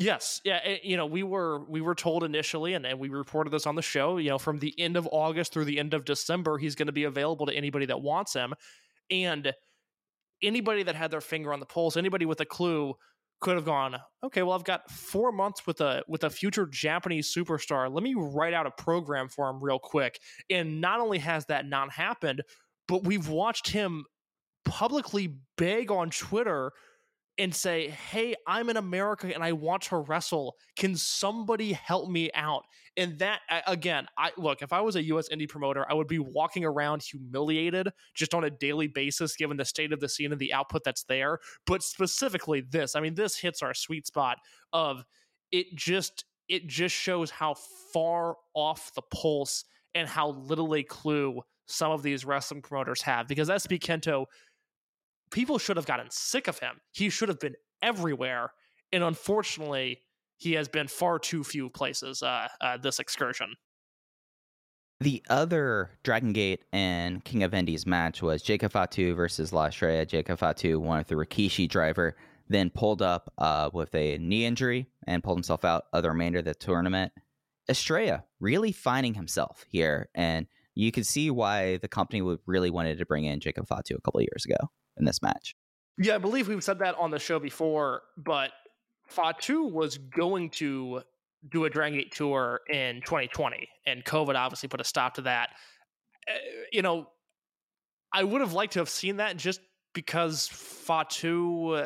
Yes, 0.00 0.40
yeah, 0.44 0.60
eh, 0.64 0.78
you 0.82 0.96
know, 0.96 1.04
we 1.04 1.22
were 1.22 1.62
we 1.68 1.82
were 1.82 1.94
told 1.94 2.24
initially, 2.24 2.72
and, 2.72 2.86
and 2.86 2.98
we 2.98 3.10
reported 3.10 3.50
this 3.50 3.66
on 3.66 3.74
the 3.74 3.82
show. 3.82 4.16
You 4.16 4.30
know, 4.30 4.38
from 4.38 4.58
the 4.58 4.74
end 4.80 4.96
of 4.96 5.06
August 5.12 5.52
through 5.52 5.66
the 5.66 5.78
end 5.78 5.92
of 5.92 6.06
December, 6.06 6.56
he's 6.56 6.74
going 6.74 6.86
to 6.86 6.92
be 6.92 7.04
available 7.04 7.44
to 7.44 7.52
anybody 7.52 7.84
that 7.84 8.00
wants 8.00 8.32
him, 8.32 8.54
and 9.10 9.52
anybody 10.42 10.82
that 10.84 10.94
had 10.94 11.10
their 11.10 11.20
finger 11.20 11.52
on 11.52 11.60
the 11.60 11.66
pulse, 11.66 11.98
anybody 11.98 12.24
with 12.24 12.40
a 12.40 12.46
clue, 12.46 12.94
could 13.40 13.56
have 13.56 13.66
gone, 13.66 13.96
okay, 14.24 14.42
well, 14.42 14.54
I've 14.54 14.64
got 14.64 14.90
four 14.90 15.32
months 15.32 15.66
with 15.66 15.82
a 15.82 16.02
with 16.08 16.24
a 16.24 16.30
future 16.30 16.66
Japanese 16.66 17.30
superstar. 17.34 17.92
Let 17.92 18.02
me 18.02 18.14
write 18.16 18.54
out 18.54 18.66
a 18.66 18.70
program 18.70 19.28
for 19.28 19.50
him 19.50 19.62
real 19.62 19.78
quick. 19.78 20.18
And 20.48 20.80
not 20.80 21.00
only 21.00 21.18
has 21.18 21.44
that 21.46 21.66
not 21.66 21.92
happened, 21.92 22.40
but 22.88 23.04
we've 23.04 23.28
watched 23.28 23.68
him 23.68 24.06
publicly 24.64 25.36
beg 25.58 25.90
on 25.90 26.08
Twitter 26.08 26.72
and 27.40 27.54
say, 27.54 27.88
"Hey, 27.88 28.36
I'm 28.46 28.68
in 28.68 28.76
America 28.76 29.32
and 29.34 29.42
I 29.42 29.52
want 29.52 29.82
to 29.84 29.96
wrestle. 29.96 30.56
Can 30.76 30.94
somebody 30.94 31.72
help 31.72 32.08
me 32.08 32.30
out?" 32.34 32.64
And 32.96 33.18
that 33.18 33.40
again, 33.66 34.06
I 34.18 34.30
look, 34.36 34.62
if 34.62 34.72
I 34.72 34.82
was 34.82 34.94
a 34.94 35.02
US 35.04 35.28
indie 35.30 35.48
promoter, 35.48 35.90
I 35.90 35.94
would 35.94 36.06
be 36.06 36.18
walking 36.18 36.64
around 36.64 37.02
humiliated 37.02 37.88
just 38.14 38.34
on 38.34 38.44
a 38.44 38.50
daily 38.50 38.86
basis 38.86 39.34
given 39.36 39.56
the 39.56 39.64
state 39.64 39.92
of 39.92 40.00
the 40.00 40.08
scene 40.08 40.30
and 40.30 40.40
the 40.40 40.52
output 40.52 40.84
that's 40.84 41.04
there, 41.04 41.38
but 41.66 41.82
specifically 41.82 42.60
this. 42.60 42.94
I 42.94 43.00
mean, 43.00 43.14
this 43.14 43.36
hits 43.36 43.62
our 43.62 43.74
sweet 43.74 44.06
spot 44.06 44.36
of 44.72 45.04
it 45.50 45.74
just 45.74 46.24
it 46.48 46.66
just 46.66 46.94
shows 46.94 47.30
how 47.30 47.54
far 47.92 48.36
off 48.54 48.92
the 48.94 49.02
pulse 49.02 49.64
and 49.94 50.08
how 50.08 50.30
little 50.30 50.74
a 50.74 50.82
clue 50.82 51.40
some 51.66 51.92
of 51.92 52.02
these 52.02 52.24
wrestling 52.24 52.60
promoters 52.60 53.00
have 53.02 53.28
because 53.28 53.48
SB 53.48 53.78
Kento 53.78 54.26
people 55.30 55.58
should 55.58 55.76
have 55.76 55.86
gotten 55.86 56.08
sick 56.10 56.48
of 56.48 56.58
him. 56.58 56.80
He 56.92 57.10
should 57.10 57.28
have 57.28 57.40
been 57.40 57.54
everywhere, 57.82 58.52
and 58.92 59.02
unfortunately, 59.02 60.02
he 60.36 60.52
has 60.52 60.68
been 60.68 60.88
far 60.88 61.18
too 61.18 61.44
few 61.44 61.68
places. 61.68 62.22
Uh, 62.22 62.48
uh, 62.60 62.76
this 62.78 62.98
excursion. 62.98 63.54
The 65.00 65.22
other 65.30 65.92
Dragon 66.02 66.34
Gate 66.34 66.64
and 66.72 67.24
King 67.24 67.42
of 67.42 67.54
Indies 67.54 67.86
match 67.86 68.20
was 68.20 68.42
Jacob 68.42 68.72
Fatu 68.72 69.14
versus 69.14 69.50
La 69.52 69.66
Estrella. 69.66 70.04
Jacob 70.04 70.38
Fatu 70.38 70.78
won 70.78 70.98
with 70.98 71.08
the 71.08 71.14
Rikishi 71.14 71.68
driver. 71.68 72.16
then 72.48 72.68
pulled 72.68 73.00
up 73.00 73.32
uh, 73.38 73.70
with 73.72 73.94
a 73.94 74.18
knee 74.18 74.44
injury 74.44 74.88
and 75.06 75.22
pulled 75.22 75.38
himself 75.38 75.64
out 75.64 75.84
of 75.92 76.02
the 76.02 76.10
remainder 76.10 76.40
of 76.40 76.44
the 76.44 76.54
tournament. 76.54 77.12
Estrella 77.68 78.24
really 78.40 78.72
finding 78.72 79.14
himself 79.14 79.64
here, 79.70 80.10
and 80.14 80.46
you 80.74 80.90
can 80.90 81.04
see 81.04 81.30
why 81.30 81.76
the 81.76 81.88
company 81.88 82.20
would 82.20 82.40
really 82.46 82.70
wanted 82.70 82.98
to 82.98 83.06
bring 83.06 83.24
in 83.24 83.40
Jacob 83.40 83.68
Fatu 83.68 83.94
a 83.94 84.00
couple 84.00 84.18
of 84.20 84.26
years 84.30 84.44
ago 84.44 84.68
in 85.00 85.04
this 85.04 85.20
match. 85.22 85.56
Yeah, 85.98 86.14
I 86.14 86.18
believe 86.18 86.48
we've 86.48 86.62
said 86.62 86.78
that 86.78 86.94
on 86.96 87.10
the 87.10 87.18
show 87.18 87.38
before, 87.38 88.02
but 88.16 88.52
Fatu 89.08 89.64
was 89.64 89.98
going 89.98 90.50
to 90.50 91.02
do 91.48 91.64
a 91.64 91.70
Dragon 91.70 91.98
Gate 91.98 92.12
tour 92.12 92.60
in 92.72 93.00
2020, 93.02 93.68
and 93.86 94.04
COVID 94.04 94.36
obviously 94.36 94.68
put 94.68 94.80
a 94.80 94.84
stop 94.84 95.14
to 95.14 95.22
that. 95.22 95.50
Uh, 96.28 96.32
you 96.72 96.82
know, 96.82 97.08
I 98.12 98.24
would 98.24 98.40
have 98.40 98.52
liked 98.52 98.74
to 98.74 98.78
have 98.78 98.88
seen 98.88 99.16
that 99.16 99.36
just 99.36 99.60
because 99.94 100.48
Fatu 100.48 101.82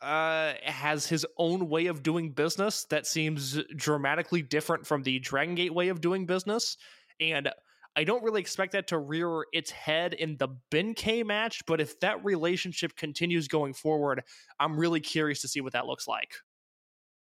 uh, 0.00 0.52
has 0.62 1.06
his 1.06 1.26
own 1.38 1.68
way 1.68 1.86
of 1.86 2.02
doing 2.02 2.30
business 2.30 2.84
that 2.90 3.06
seems 3.06 3.60
dramatically 3.74 4.42
different 4.42 4.86
from 4.86 5.02
the 5.02 5.18
Dragon 5.18 5.54
Gate 5.54 5.74
way 5.74 5.88
of 5.88 6.00
doing 6.00 6.26
business. 6.26 6.76
And 7.20 7.48
I 7.96 8.04
don't 8.04 8.22
really 8.24 8.40
expect 8.40 8.72
that 8.72 8.88
to 8.88 8.98
rear 8.98 9.44
its 9.52 9.70
head 9.70 10.14
in 10.14 10.36
the 10.36 10.48
Ben-K 10.70 11.22
match, 11.22 11.64
but 11.66 11.80
if 11.80 12.00
that 12.00 12.24
relationship 12.24 12.96
continues 12.96 13.46
going 13.46 13.72
forward, 13.72 14.22
I'm 14.58 14.76
really 14.78 15.00
curious 15.00 15.40
to 15.42 15.48
see 15.48 15.60
what 15.60 15.74
that 15.74 15.86
looks 15.86 16.08
like. 16.08 16.34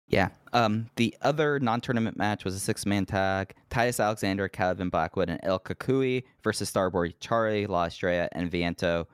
Yeah. 0.07 0.29
Um, 0.53 0.91
the 0.97 1.17
other 1.23 1.61
non-tournament 1.61 2.17
match 2.17 2.45
was 2.45 2.55
a 2.55 2.61
six-man 2.61 3.07
tag: 3.07 3.55
Titus 3.69 4.01
Alexander, 4.01 4.49
Kevin 4.49 4.91
Blackwood, 4.91 5.31
and 5.31 5.41
El 5.45 5.61
Cucuy 5.61 6.25
versus 6.43 6.71
Starboy 6.71 7.15
Charlie, 7.21 7.67
La 7.67 7.85
Estrella, 7.85 8.29
and 8.33 8.51
Viento. 8.51 9.07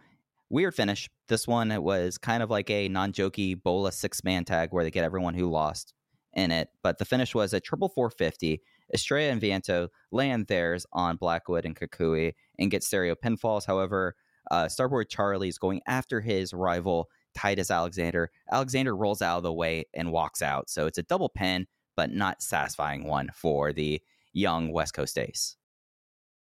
Weird 0.49 0.75
finish. 0.75 1.09
This 1.29 1.47
one 1.47 1.71
it 1.71 1.83
was 1.83 2.19
kind 2.19 2.43
of 2.43 2.51
like 2.51 2.71
a 2.71 2.89
non-jokey 2.89 3.63
Bola 3.63 3.93
six-man 3.93 4.45
tag 4.45 4.71
where 4.73 4.85
they 4.85 4.91
get 4.91 5.05
everyone 5.05 5.35
who 5.35 5.51
lost 5.51 5.93
in 6.33 6.51
it, 6.51 6.69
but 6.83 6.99
the 6.99 7.05
finish 7.05 7.35
was 7.35 7.53
a 7.53 7.61
triple 7.61 7.89
450 7.89 8.63
Estrella 8.93 9.31
and 9.31 9.41
Viento 9.41 9.89
land 10.11 10.47
theirs 10.47 10.87
on 10.93 11.17
Blackwood 11.17 11.65
and 11.65 11.77
Kakui 11.77 12.35
and 12.59 12.71
get 12.71 12.85
stereo 12.85 13.15
pinfalls. 13.15 13.67
However, 13.67 14.15
uh, 14.51 14.67
Starboy 14.67 15.09
Charlie 15.09 15.49
is 15.49 15.59
going 15.59 15.81
after 15.87 16.21
his 16.21 16.53
rival 16.55 17.09
Titus 17.35 17.71
Alexander. 17.71 18.31
Alexander 18.51 18.97
rolls 18.97 19.23
out 19.23 19.39
of 19.39 19.43
the 19.43 19.53
way 19.53 19.85
and 19.95 20.13
walks 20.13 20.43
out. 20.43 20.71
So 20.71 20.87
it's 20.87 20.99
a 20.99 21.03
double 21.03 21.29
pin, 21.29 21.67
but 21.97 22.13
not 22.13 22.43
satisfying 22.43 23.05
one 23.05 23.31
for 23.35 23.73
the 23.73 24.01
young 24.33 24.73
West 24.73 24.95
Coast 24.95 25.19
ace. 25.19 25.57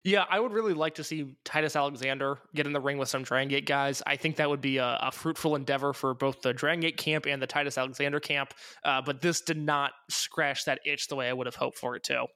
Yeah, 0.06 0.26
I 0.30 0.40
would 0.40 0.54
really 0.54 0.74
like 0.74 0.96
to 0.96 1.04
see 1.04 1.36
Titus 1.44 1.76
Alexander 1.76 2.38
get 2.56 2.66
in 2.66 2.72
the 2.72 2.80
ring 2.80 2.98
with 2.98 3.10
some 3.10 3.24
Dragon 3.24 3.50
Gate 3.50 3.66
guys. 3.66 4.02
I 4.08 4.16
think 4.16 4.38
that 4.38 4.50
would 4.50 4.62
be 4.62 4.78
a, 4.78 4.98
a 5.02 5.12
fruitful 5.12 5.56
endeavor 5.56 5.92
for 5.92 6.14
both 6.14 6.42
the 6.42 6.54
Dragon 6.54 6.80
Gate 6.80 6.96
camp 6.96 7.26
and 7.26 7.42
the 7.42 7.48
Titus 7.48 7.78
Alexander 7.78 8.20
camp. 8.20 8.54
Uh, 8.86 9.02
but 9.02 9.22
this 9.22 9.42
did 9.42 9.58
not 9.58 9.92
scratch 10.10 10.66
that 10.66 10.80
itch 10.86 11.08
the 11.08 11.16
way 11.16 11.28
I 11.28 11.34
would 11.34 11.48
have 11.48 11.56
hoped 11.56 11.78
for 11.78 11.98
it 11.98 12.04
to. 12.06 12.28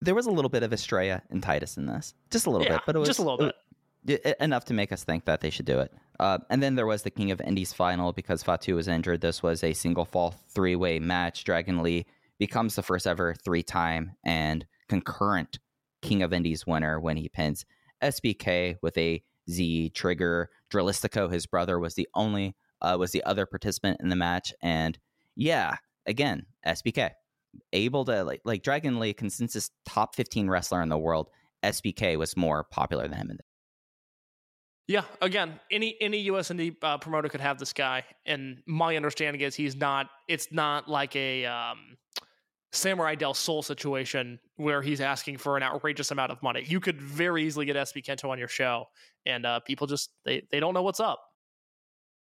There 0.00 0.14
was 0.14 0.26
a 0.26 0.30
little 0.30 0.48
bit 0.48 0.64
of 0.64 0.72
Estrella 0.72 1.22
and 1.30 1.42
Titus 1.42 1.76
in 1.76 1.86
this, 1.86 2.14
just 2.30 2.46
a 2.46 2.50
little 2.50 2.66
yeah, 2.66 2.74
bit, 2.74 2.82
but 2.86 2.96
it 2.96 2.98
was 2.98 3.08
just 3.08 3.20
a 3.20 3.22
little 3.22 3.38
bit. 3.38 3.54
It, 4.06 4.36
enough 4.40 4.64
to 4.66 4.74
make 4.74 4.90
us 4.92 5.04
think 5.04 5.24
that 5.26 5.40
they 5.40 5.50
should 5.50 5.66
do 5.66 5.80
it. 5.80 5.92
Uh, 6.18 6.38
and 6.50 6.62
then 6.62 6.74
there 6.74 6.86
was 6.86 7.02
the 7.02 7.10
King 7.10 7.30
of 7.30 7.40
Indies 7.40 7.72
final 7.72 8.12
because 8.12 8.42
Fatu 8.42 8.74
was 8.74 8.88
injured. 8.88 9.20
This 9.20 9.42
was 9.42 9.62
a 9.62 9.72
single 9.72 10.04
fall 10.04 10.34
three 10.48 10.76
way 10.76 10.98
match. 10.98 11.44
Dragon 11.44 11.82
Lee 11.82 12.06
becomes 12.38 12.74
the 12.74 12.82
first 12.82 13.06
ever 13.06 13.34
three 13.34 13.62
time 13.62 14.12
and 14.24 14.66
concurrent 14.88 15.58
King 16.02 16.22
of 16.22 16.32
Indies 16.32 16.66
winner 16.66 17.00
when 17.00 17.16
he 17.16 17.28
pins 17.28 17.64
SBK 18.02 18.76
with 18.82 18.96
a 18.96 19.22
Z 19.50 19.90
trigger. 19.90 20.50
Dralistico, 20.70 21.32
his 21.32 21.46
brother, 21.46 21.78
was 21.78 21.94
the 21.94 22.08
only 22.14 22.54
uh, 22.80 22.96
was 22.98 23.12
the 23.12 23.24
other 23.24 23.46
participant 23.46 23.98
in 24.00 24.08
the 24.08 24.16
match, 24.16 24.52
and 24.62 24.98
yeah, 25.34 25.76
again 26.06 26.46
SBK 26.66 27.10
able 27.72 28.04
to 28.04 28.24
like 28.24 28.40
like 28.44 28.62
Dragon 28.62 29.00
Lee 29.00 29.12
consensus 29.12 29.70
top 29.84 30.14
fifteen 30.14 30.48
wrestler 30.48 30.82
in 30.82 30.88
the 30.88 30.98
world. 30.98 31.30
SBK 31.64 32.16
was 32.16 32.36
more 32.36 32.64
popular 32.64 33.08
than 33.08 33.18
him. 33.18 33.30
In 33.32 33.38
yeah, 34.88 35.04
again, 35.20 35.60
any 35.70 35.96
any 36.00 36.18
US 36.30 36.48
indie 36.48 36.74
uh, 36.82 36.96
promoter 36.96 37.28
could 37.28 37.42
have 37.42 37.58
this 37.58 37.74
guy, 37.74 38.04
and 38.24 38.62
my 38.66 38.96
understanding 38.96 39.42
is 39.42 39.54
he's 39.54 39.76
not. 39.76 40.08
It's 40.28 40.50
not 40.50 40.88
like 40.88 41.14
a 41.14 41.44
um, 41.44 41.98
Samurai 42.72 43.14
Del 43.14 43.34
Sol 43.34 43.62
situation 43.62 44.38
where 44.56 44.82
he's 44.82 45.00
asking 45.00 45.38
for 45.38 45.56
an 45.56 45.62
outrageous 45.62 46.10
amount 46.10 46.32
of 46.32 46.42
money. 46.42 46.64
You 46.66 46.80
could 46.80 47.00
very 47.00 47.44
easily 47.44 47.66
get 47.66 47.76
SB 47.76 48.04
Kento 48.04 48.28
on 48.28 48.38
your 48.38 48.48
show, 48.48 48.86
and 49.24 49.46
uh, 49.46 49.60
people 49.60 49.86
just 49.86 50.10
they 50.24 50.46
they 50.50 50.60
don't 50.60 50.74
know 50.74 50.82
what's 50.82 51.00
up. 51.00 51.20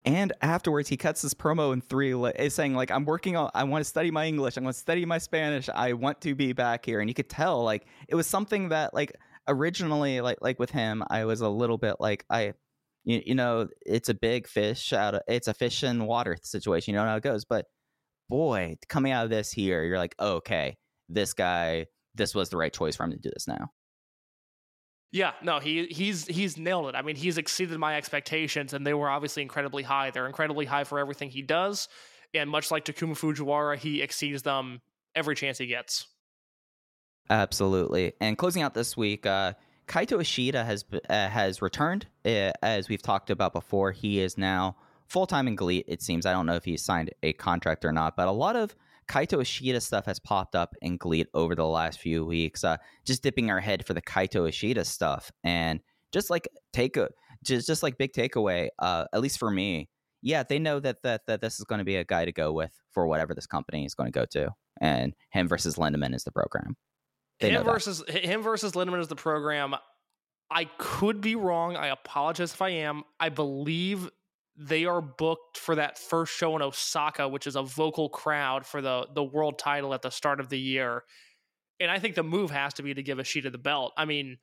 And 0.07 0.33
afterwards, 0.41 0.89
he 0.89 0.97
cuts 0.97 1.21
his 1.21 1.35
promo 1.35 1.75
in 1.75 1.83
three, 1.83 2.15
saying 2.49 2.75
like, 2.75 2.91
"I'm 2.91 3.05
working 3.05 3.37
on. 3.37 3.51
I 3.55 3.65
want 3.65 3.85
to 3.85 3.89
study 3.89 4.11
my 4.11 4.27
English. 4.27 4.57
I 4.57 4.63
want 4.63 4.75
to 4.75 4.81
study 4.81 5.05
my 5.05 5.19
Spanish. 5.19 5.69
I 5.69 5.93
want 5.93 6.23
to 6.23 6.35
be 6.35 6.55
back 6.55 6.87
here." 6.87 7.01
And 7.01 7.11
you 7.11 7.15
could 7.15 7.29
tell 7.29 7.63
like 7.63 7.87
it 8.09 8.15
was 8.15 8.27
something 8.27 8.71
that 8.71 8.95
like 8.95 9.13
originally 9.47 10.23
like 10.23 10.39
like 10.41 10.59
with 10.59 10.71
him, 10.71 11.03
I 11.11 11.27
was 11.27 11.43
a 11.43 11.49
little 11.51 11.77
bit 11.77 11.97
like 12.01 12.25
I, 12.31 12.55
you, 13.05 13.23
you 13.27 13.35
know, 13.35 13.69
it's 13.85 14.09
a 14.09 14.15
big 14.15 14.47
fish 14.49 14.95
out 14.95 15.17
of 15.17 15.21
it's 15.29 15.49
a 15.49 15.55
fish 15.55 15.85
in 15.85 16.07
water 16.07 16.39
situation. 16.43 16.95
You 16.95 17.01
know 17.01 17.07
how 17.07 17.17
it 17.17 17.23
goes, 17.23 17.45
but 17.45 17.67
boy, 18.31 18.77
coming 18.89 19.13
out 19.13 19.25
of 19.25 19.31
this 19.31 19.53
here, 19.53 19.85
you're 19.85 19.99
like, 19.99 20.15
oh, 20.19 20.37
okay, 20.37 20.79
this 21.11 21.35
guy, 21.35 21.87
this 22.15 22.35
was 22.35 22.49
the 22.49 22.57
right 22.57 22.73
choice 22.73 22.97
for 22.97 23.05
him 23.05 23.11
to 23.11 23.19
do 23.19 23.29
this 23.31 23.47
now. 23.47 23.71
Yeah, 25.13 25.33
no, 25.43 25.59
he 25.59 25.87
he's 25.87 26.25
he's 26.27 26.57
nailed 26.57 26.89
it. 26.89 26.95
I 26.95 27.03
mean, 27.03 27.17
he's 27.17 27.37
exceeded 27.37 27.77
my 27.79 27.97
expectations, 27.97 28.73
and 28.73 28.87
they 28.87 28.95
were 28.95 29.11
obviously 29.11 29.43
incredibly 29.43 29.83
high. 29.83 30.13
They're 30.13 30.29
incredibly 30.29 30.67
high 30.67 30.85
for 30.85 31.01
everything 31.01 31.31
he 31.31 31.43
does, 31.43 31.89
and 32.33 32.49
much 32.49 32.71
like 32.71 32.85
Takuma 32.85 33.19
Fujiwara, 33.19 33.77
he 33.77 34.03
exceeds 34.03 34.43
them 34.43 34.81
every 35.17 35.35
chance 35.35 35.59
he 35.59 35.67
gets. 35.67 36.07
Absolutely. 37.29 38.13
And 38.21 38.39
closing 38.39 38.63
out 38.63 38.75
this 38.75 38.97
week, 38.97 39.27
uh, 39.27 39.55
Kaito 39.89 40.21
Ishida 40.21 40.65
has 40.65 40.85
uh, 41.09 41.29
has 41.29 41.61
returned, 41.61 42.07
uh, 42.25 42.53
as 42.63 42.89
we've 42.89 43.03
talked 43.03 43.31
about 43.31 43.53
before. 43.53 43.91
He 43.91 44.21
is 44.21 44.39
now 44.39 44.77
full 45.11 45.27
time 45.27 45.49
in 45.49 45.57
GLEAT, 45.57 45.85
it 45.89 46.01
seems. 46.01 46.25
I 46.25 46.33
don't 46.33 46.47
know 46.47 46.55
if 46.55 46.65
he 46.65 46.77
signed 46.77 47.11
a 47.23 47.33
contract 47.35 47.85
or 47.85 47.93
not, 47.93 48.17
but 48.17 48.29
a 48.29 48.33
lot 48.33 48.57
of 48.57 48.75
Kaito 49.09 49.43
Ishida 49.43 49.81
stuff 49.81 50.07
has 50.07 50.21
popped 50.21 50.55
up 50.55 50.75
in 50.81 50.97
GLEAT 50.97 51.27
over 51.35 51.55
the 51.55 51.67
last 51.67 51.99
few 51.99 52.25
weeks. 52.25 52.63
Uh, 52.63 52.77
just 53.05 53.23
dipping 53.23 53.51
our 53.51 53.61
head 53.61 53.85
for 53.85 53.93
the 53.93 54.03
Kaito 54.03 54.49
Ishida 54.49 54.85
stuff, 54.85 55.31
and 55.45 55.81
just 56.13 56.31
like 56.31 56.49
take 56.73 56.97
a 56.97 57.09
just 57.45 57.67
just 57.67 57.83
like 57.83 57.99
big 57.99 58.13
takeaway. 58.13 58.69
Uh, 58.79 59.07
at 59.13 59.21
least 59.21 59.39
for 59.39 59.51
me, 59.51 59.89
yeah, 60.23 60.45
they 60.45 60.59
know 60.59 60.79
that 60.81 61.03
that 61.03 61.23
that 61.27 61.41
this 61.41 61.59
is 61.59 61.65
going 61.65 61.81
to 61.81 61.85
be 61.85 61.97
a 61.97 62.05
guy 62.05 62.25
to 62.25 62.33
go 62.33 62.53
with 62.53 62.73
for 62.93 63.07
whatever 63.07 63.35
this 63.35 63.47
company 63.47 63.85
is 63.85 63.95
going 63.95 64.11
to 64.11 64.19
go 64.19 64.25
to, 64.27 64.51
and 64.81 65.15
him 65.31 65.49
versus 65.49 65.77
Lindaman 65.77 66.15
is 66.15 66.25
the 66.25 66.33
program. 66.33 66.77
They 67.41 67.51
him 67.51 67.65
versus 67.65 68.05
him 68.09 68.43
versus 68.43 68.73
Lindaman 68.73 69.01
is 69.01 69.09
the 69.09 69.17
program. 69.17 69.75
I 70.53 70.65
could 70.79 71.21
be 71.21 71.37
wrong. 71.37 71.77
I 71.77 71.89
apologize 71.89 72.53
if 72.53 72.61
I 72.61 72.71
am. 72.71 73.05
I 73.21 73.29
believe 73.29 74.11
they 74.61 74.85
are 74.85 75.01
booked 75.01 75.57
for 75.57 75.75
that 75.75 75.99
first 75.99 76.35
show 76.35 76.55
in 76.55 76.61
Osaka, 76.61 77.27
which 77.27 77.47
is 77.47 77.57
a 77.57 77.63
vocal 77.63 78.11
crowd 78.11 78.67
for 78.67 78.83
the 78.83 79.07
the 79.15 79.25
world 79.25 79.59
title 79.59 79.95
at 79.95 80.03
the 80.03 80.11
start 80.11 80.39
of 80.39 80.51
the 80.51 80.59
year. 80.59 81.05
And 81.81 81.91
I 81.91 81.99
think 81.99 82.15
the 82.15 82.23
move 82.23 82.51
has 82.51 82.75
to 82.75 82.83
be 82.83 82.93
to 82.93 83.03
give 83.03 83.19
Ishida 83.19 83.51
the 83.51 83.59
belt. 83.59 83.95
I 83.97 84.05
mean, 84.05 84.37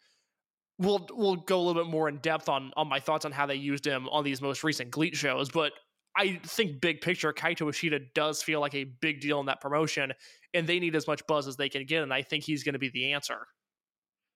we'll 0.80 1.08
we'll 1.12 1.36
go 1.36 1.58
a 1.58 1.64
little 1.64 1.84
bit 1.84 1.92
more 1.92 2.10
in 2.10 2.18
depth 2.18 2.50
on 2.50 2.72
on 2.76 2.88
my 2.88 3.00
thoughts 3.00 3.26
on 3.26 3.32
how 3.32 3.46
they 3.46 3.56
used 3.56 3.86
him 3.86 4.10
on 4.10 4.24
these 4.24 4.42
most 4.42 4.64
recent 4.64 4.90
GLEAT 4.90 5.16
shows, 5.16 5.52
but 5.52 5.72
I 6.16 6.40
think 6.44 6.82
big 6.82 7.02
picture, 7.02 7.32
Kaito 7.32 7.70
Ishida 7.70 8.00
does 8.16 8.42
feel 8.42 8.60
like 8.60 8.74
a 8.74 8.86
big 8.86 9.22
deal 9.22 9.40
in 9.40 9.46
that 9.46 9.62
promotion, 9.62 10.14
and 10.52 10.66
they 10.66 10.80
need 10.80 10.96
as 10.96 11.06
much 11.06 11.26
buzz 11.28 11.48
as 11.48 11.58
they 11.58 11.70
can 11.70 11.86
get, 11.86 12.02
and 12.02 12.12
I 12.12 12.24
think 12.24 12.44
he's 12.44 12.64
going 12.64 12.74
to 12.74 12.80
be 12.80 12.90
the 12.90 13.14
answer. 13.14 13.46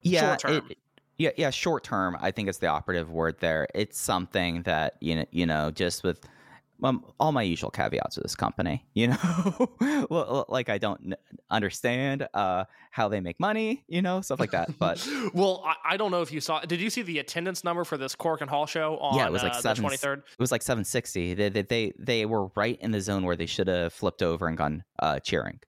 Yeah, 0.01 0.37
it, 0.45 0.63
yeah, 1.17 1.31
yeah. 1.37 1.49
Short 1.49 1.83
term, 1.83 2.17
I 2.19 2.31
think 2.31 2.49
it's 2.49 2.59
the 2.59 2.67
operative 2.67 3.09
word 3.09 3.37
there. 3.39 3.67
It's 3.73 3.99
something 3.99 4.63
that 4.63 4.95
you 4.99 5.17
know, 5.17 5.25
you 5.31 5.45
know, 5.45 5.71
just 5.71 6.03
with 6.03 6.21
um, 6.83 7.05
all 7.19 7.31
my 7.31 7.43
usual 7.43 7.69
caveats 7.69 8.17
with 8.17 8.23
this 8.23 8.35
company. 8.35 8.85
You 8.93 9.07
know, 9.07 10.07
well, 10.09 10.45
like 10.49 10.69
I 10.69 10.77
don't 10.77 11.15
understand 11.49 12.27
uh, 12.33 12.65
how 12.91 13.07
they 13.07 13.19
make 13.19 13.39
money. 13.39 13.83
You 13.87 14.01
know, 14.01 14.21
stuff 14.21 14.39
like 14.39 14.51
that. 14.51 14.77
But 14.77 15.07
well, 15.33 15.63
I, 15.65 15.93
I, 15.93 15.97
don't 15.97 16.11
know 16.11 16.21
if 16.21 16.31
you 16.31 16.39
saw. 16.39 16.59
Did 16.59 16.81
you 16.81 16.89
see 16.89 17.01
the 17.01 17.19
attendance 17.19 17.63
number 17.63 17.83
for 17.83 17.97
this 17.97 18.15
Korakuen 18.15 18.47
Hall 18.47 18.65
show 18.67 18.97
on? 18.97 19.17
Yeah, 19.17 19.25
it 19.25 19.31
was 19.31 19.43
like 19.43 19.53
uh, 19.53 19.73
twenty 19.73 19.97
third. 19.97 20.19
It 20.19 20.39
was 20.39 20.51
like 20.51 20.61
seven 20.61 20.83
sixty. 20.83 21.33
They, 21.33 21.49
they 21.49 21.61
they 21.63 21.93
they 21.97 22.25
were 22.25 22.47
right 22.55 22.77
in 22.81 22.91
the 22.91 23.01
zone 23.01 23.23
where 23.23 23.35
they 23.35 23.45
should 23.47 23.67
have 23.67 23.93
flipped 23.93 24.21
over 24.21 24.47
and 24.47 24.57
gone 24.57 24.83
uh, 24.99 25.19
cheering. 25.19 25.59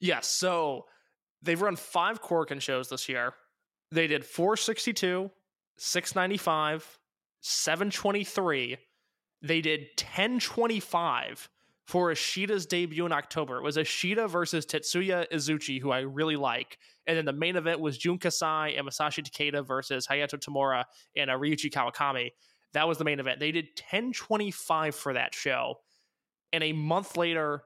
Yes. 0.00 0.26
So 0.26 0.84
they've 1.40 1.60
run 1.60 1.76
five 1.76 2.20
Korakuen 2.20 2.60
shows 2.60 2.88
this 2.88 3.08
year. 3.08 3.34
They 3.92 4.06
did 4.06 4.24
462, 4.24 5.30
695, 5.76 6.98
723. 7.40 8.78
They 9.42 9.60
did 9.60 9.80
1025 9.98 11.50
for 11.84 12.10
Ishida's 12.10 12.64
debut 12.64 13.04
in 13.04 13.12
October. 13.12 13.58
It 13.58 13.62
was 13.62 13.76
Ishida 13.76 14.28
versus 14.28 14.64
Tetsuya 14.64 15.26
Izuchi, 15.30 15.78
who 15.80 15.90
I 15.90 16.00
really 16.00 16.36
like. 16.36 16.78
And 17.06 17.18
then 17.18 17.26
the 17.26 17.32
main 17.32 17.56
event 17.56 17.80
was 17.80 17.98
Jun 17.98 18.18
Kasai 18.18 18.76
and 18.76 18.88
Masashi 18.88 19.22
Takeda 19.22 19.66
versus 19.66 20.06
Hayato 20.06 20.38
Tamura 20.38 20.84
and 21.14 21.28
Ryuichi 21.28 21.70
Kawakami. 21.70 22.30
That 22.72 22.88
was 22.88 22.96
the 22.96 23.04
main 23.04 23.20
event. 23.20 23.40
They 23.40 23.52
did 23.52 23.66
1025 23.90 24.94
for 24.94 25.12
that 25.12 25.34
show. 25.34 25.80
and 26.52 26.64
a 26.64 26.72
month 26.72 27.16
later, 27.16 27.62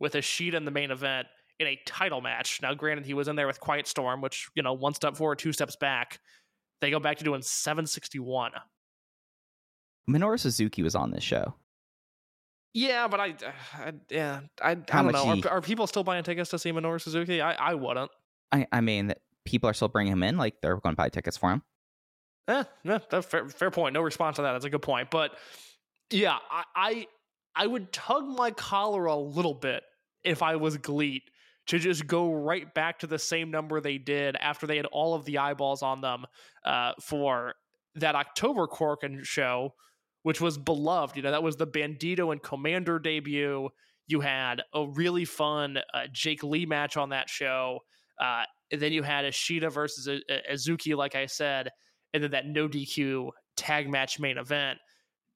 with 0.00 0.14
Ishida 0.14 0.56
in 0.56 0.64
the 0.64 0.70
main 0.70 0.90
event 0.90 1.28
in 1.60 1.66
a 1.66 1.78
title 1.86 2.20
match. 2.20 2.60
Now, 2.62 2.74
granted, 2.74 3.06
he 3.06 3.14
was 3.14 3.28
in 3.28 3.36
there 3.36 3.46
with 3.46 3.60
Quiet 3.60 3.86
Storm, 3.86 4.20
which 4.20 4.48
you 4.54 4.62
know, 4.62 4.72
one 4.72 4.94
step 4.94 5.16
forward, 5.16 5.38
two 5.38 5.52
steps 5.52 5.76
back. 5.76 6.18
They 6.80 6.90
go 6.90 6.98
back 7.00 7.18
to 7.18 7.24
doing 7.24 7.42
761. 7.42 8.52
Minoru 10.08 10.38
Suzuki 10.38 10.82
was 10.82 10.94
on 10.94 11.10
this 11.10 11.22
show. 11.24 11.54
Yeah, 12.74 13.06
but 13.08 13.20
I, 13.20 13.34
I 13.74 13.92
yeah, 14.10 14.40
I, 14.60 14.72
I 14.72 14.74
don't 14.74 15.12
know. 15.12 15.32
he- 15.34 15.42
Are, 15.44 15.50
are 15.52 15.60
people 15.60 15.86
still 15.86 16.02
buying 16.04 16.24
tickets 16.24 16.50
to 16.50 16.58
see 16.58 16.72
Minoru 16.72 17.00
Suzuki? 17.00 17.40
I, 17.40 17.52
I 17.54 17.74
wouldn't. 17.74 18.10
I, 18.52 18.66
I 18.72 18.80
mean, 18.80 19.14
people 19.44 19.70
are 19.70 19.74
still 19.74 19.88
bringing 19.88 20.12
him 20.12 20.22
in. 20.24 20.36
Like 20.36 20.60
they're 20.60 20.76
going 20.76 20.92
to 20.94 20.96
buy 20.96 21.08
tickets 21.08 21.36
for 21.36 21.50
him. 21.52 21.62
Eh, 22.48 22.64
yeah, 22.82 22.98
that's 23.08 23.26
fair, 23.26 23.48
fair 23.48 23.70
point. 23.70 23.94
No 23.94 24.02
response 24.02 24.36
to 24.36 24.42
that. 24.42 24.52
That's 24.52 24.64
a 24.64 24.70
good 24.70 24.82
point. 24.82 25.10
But 25.10 25.36
yeah, 26.10 26.36
I, 26.50 26.64
I 26.76 27.06
I 27.56 27.66
would 27.66 27.92
tug 27.92 28.26
my 28.26 28.50
collar 28.50 29.06
a 29.06 29.16
little 29.16 29.54
bit 29.54 29.84
if 30.24 30.42
I 30.42 30.56
was 30.56 30.76
GLEAT 30.76 31.22
to 31.66 31.78
just 31.78 32.06
go 32.06 32.32
right 32.32 32.72
back 32.74 32.98
to 32.98 33.06
the 33.06 33.18
same 33.18 33.50
number 33.50 33.80
they 33.80 33.98
did 33.98 34.36
after 34.36 34.66
they 34.66 34.76
had 34.76 34.86
all 34.86 35.14
of 35.14 35.24
the 35.24 35.38
eyeballs 35.38 35.82
on 35.82 36.00
them 36.00 36.26
uh, 36.64 36.92
for 37.00 37.54
that 37.94 38.14
October 38.14 38.66
Korakuen 38.66 39.24
show, 39.24 39.74
which 40.22 40.40
was 40.40 40.58
beloved. 40.58 41.16
You 41.16 41.22
know, 41.22 41.30
that 41.30 41.42
was 41.42 41.56
the 41.56 41.66
Bandido 41.66 42.32
and 42.32 42.42
Komander 42.42 43.02
debut. 43.02 43.68
You 44.06 44.20
had 44.20 44.62
a 44.74 44.86
really 44.86 45.24
fun 45.24 45.78
uh, 45.94 46.02
Jake 46.12 46.42
Lee 46.42 46.66
match 46.66 46.96
on 46.96 47.10
that 47.10 47.30
show. 47.30 47.78
Uh, 48.20 48.44
and 48.70 48.80
then 48.80 48.92
you 48.92 49.02
had 49.02 49.24
Ishida 49.24 49.70
versus 49.70 50.06
A- 50.06 50.20
A- 50.28 50.54
Izuchi, 50.54 50.96
like 50.96 51.14
I 51.14 51.26
said, 51.26 51.70
and 52.12 52.22
then 52.22 52.30
that 52.32 52.46
no 52.46 52.68
DQ 52.68 53.30
tag 53.56 53.88
match 53.88 54.18
main 54.20 54.38
event. 54.38 54.78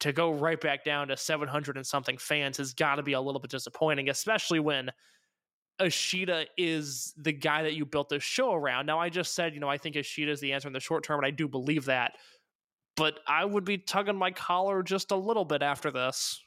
To 0.02 0.12
go 0.12 0.30
right 0.30 0.60
back 0.60 0.84
down 0.84 1.08
to 1.08 1.16
700 1.16 1.76
and 1.76 1.84
something 1.84 2.18
fans 2.18 2.56
has 2.58 2.72
got 2.72 2.96
to 2.96 3.02
be 3.02 3.14
a 3.14 3.20
little 3.20 3.40
bit 3.40 3.50
disappointing, 3.50 4.10
especially 4.10 4.60
when 4.60 4.90
Ishida 5.80 6.46
is 6.56 7.14
the 7.16 7.32
guy 7.32 7.62
that 7.62 7.74
you 7.74 7.84
built 7.84 8.08
this 8.08 8.22
show 8.22 8.52
around. 8.52 8.86
Now, 8.86 8.98
I 8.98 9.08
just 9.08 9.34
said, 9.34 9.54
you 9.54 9.60
know, 9.60 9.68
I 9.68 9.78
think 9.78 9.96
Ishida 9.96 10.30
is 10.30 10.40
the 10.40 10.52
answer 10.52 10.68
in 10.68 10.72
the 10.72 10.80
short 10.80 11.04
term, 11.04 11.18
and 11.18 11.26
I 11.26 11.30
do 11.30 11.48
believe 11.48 11.86
that. 11.86 12.12
But 12.96 13.20
I 13.26 13.44
would 13.44 13.64
be 13.64 13.78
tugging 13.78 14.16
my 14.16 14.30
collar 14.30 14.82
just 14.82 15.12
a 15.12 15.16
little 15.16 15.44
bit 15.44 15.62
after 15.62 15.90
this. 15.90 16.42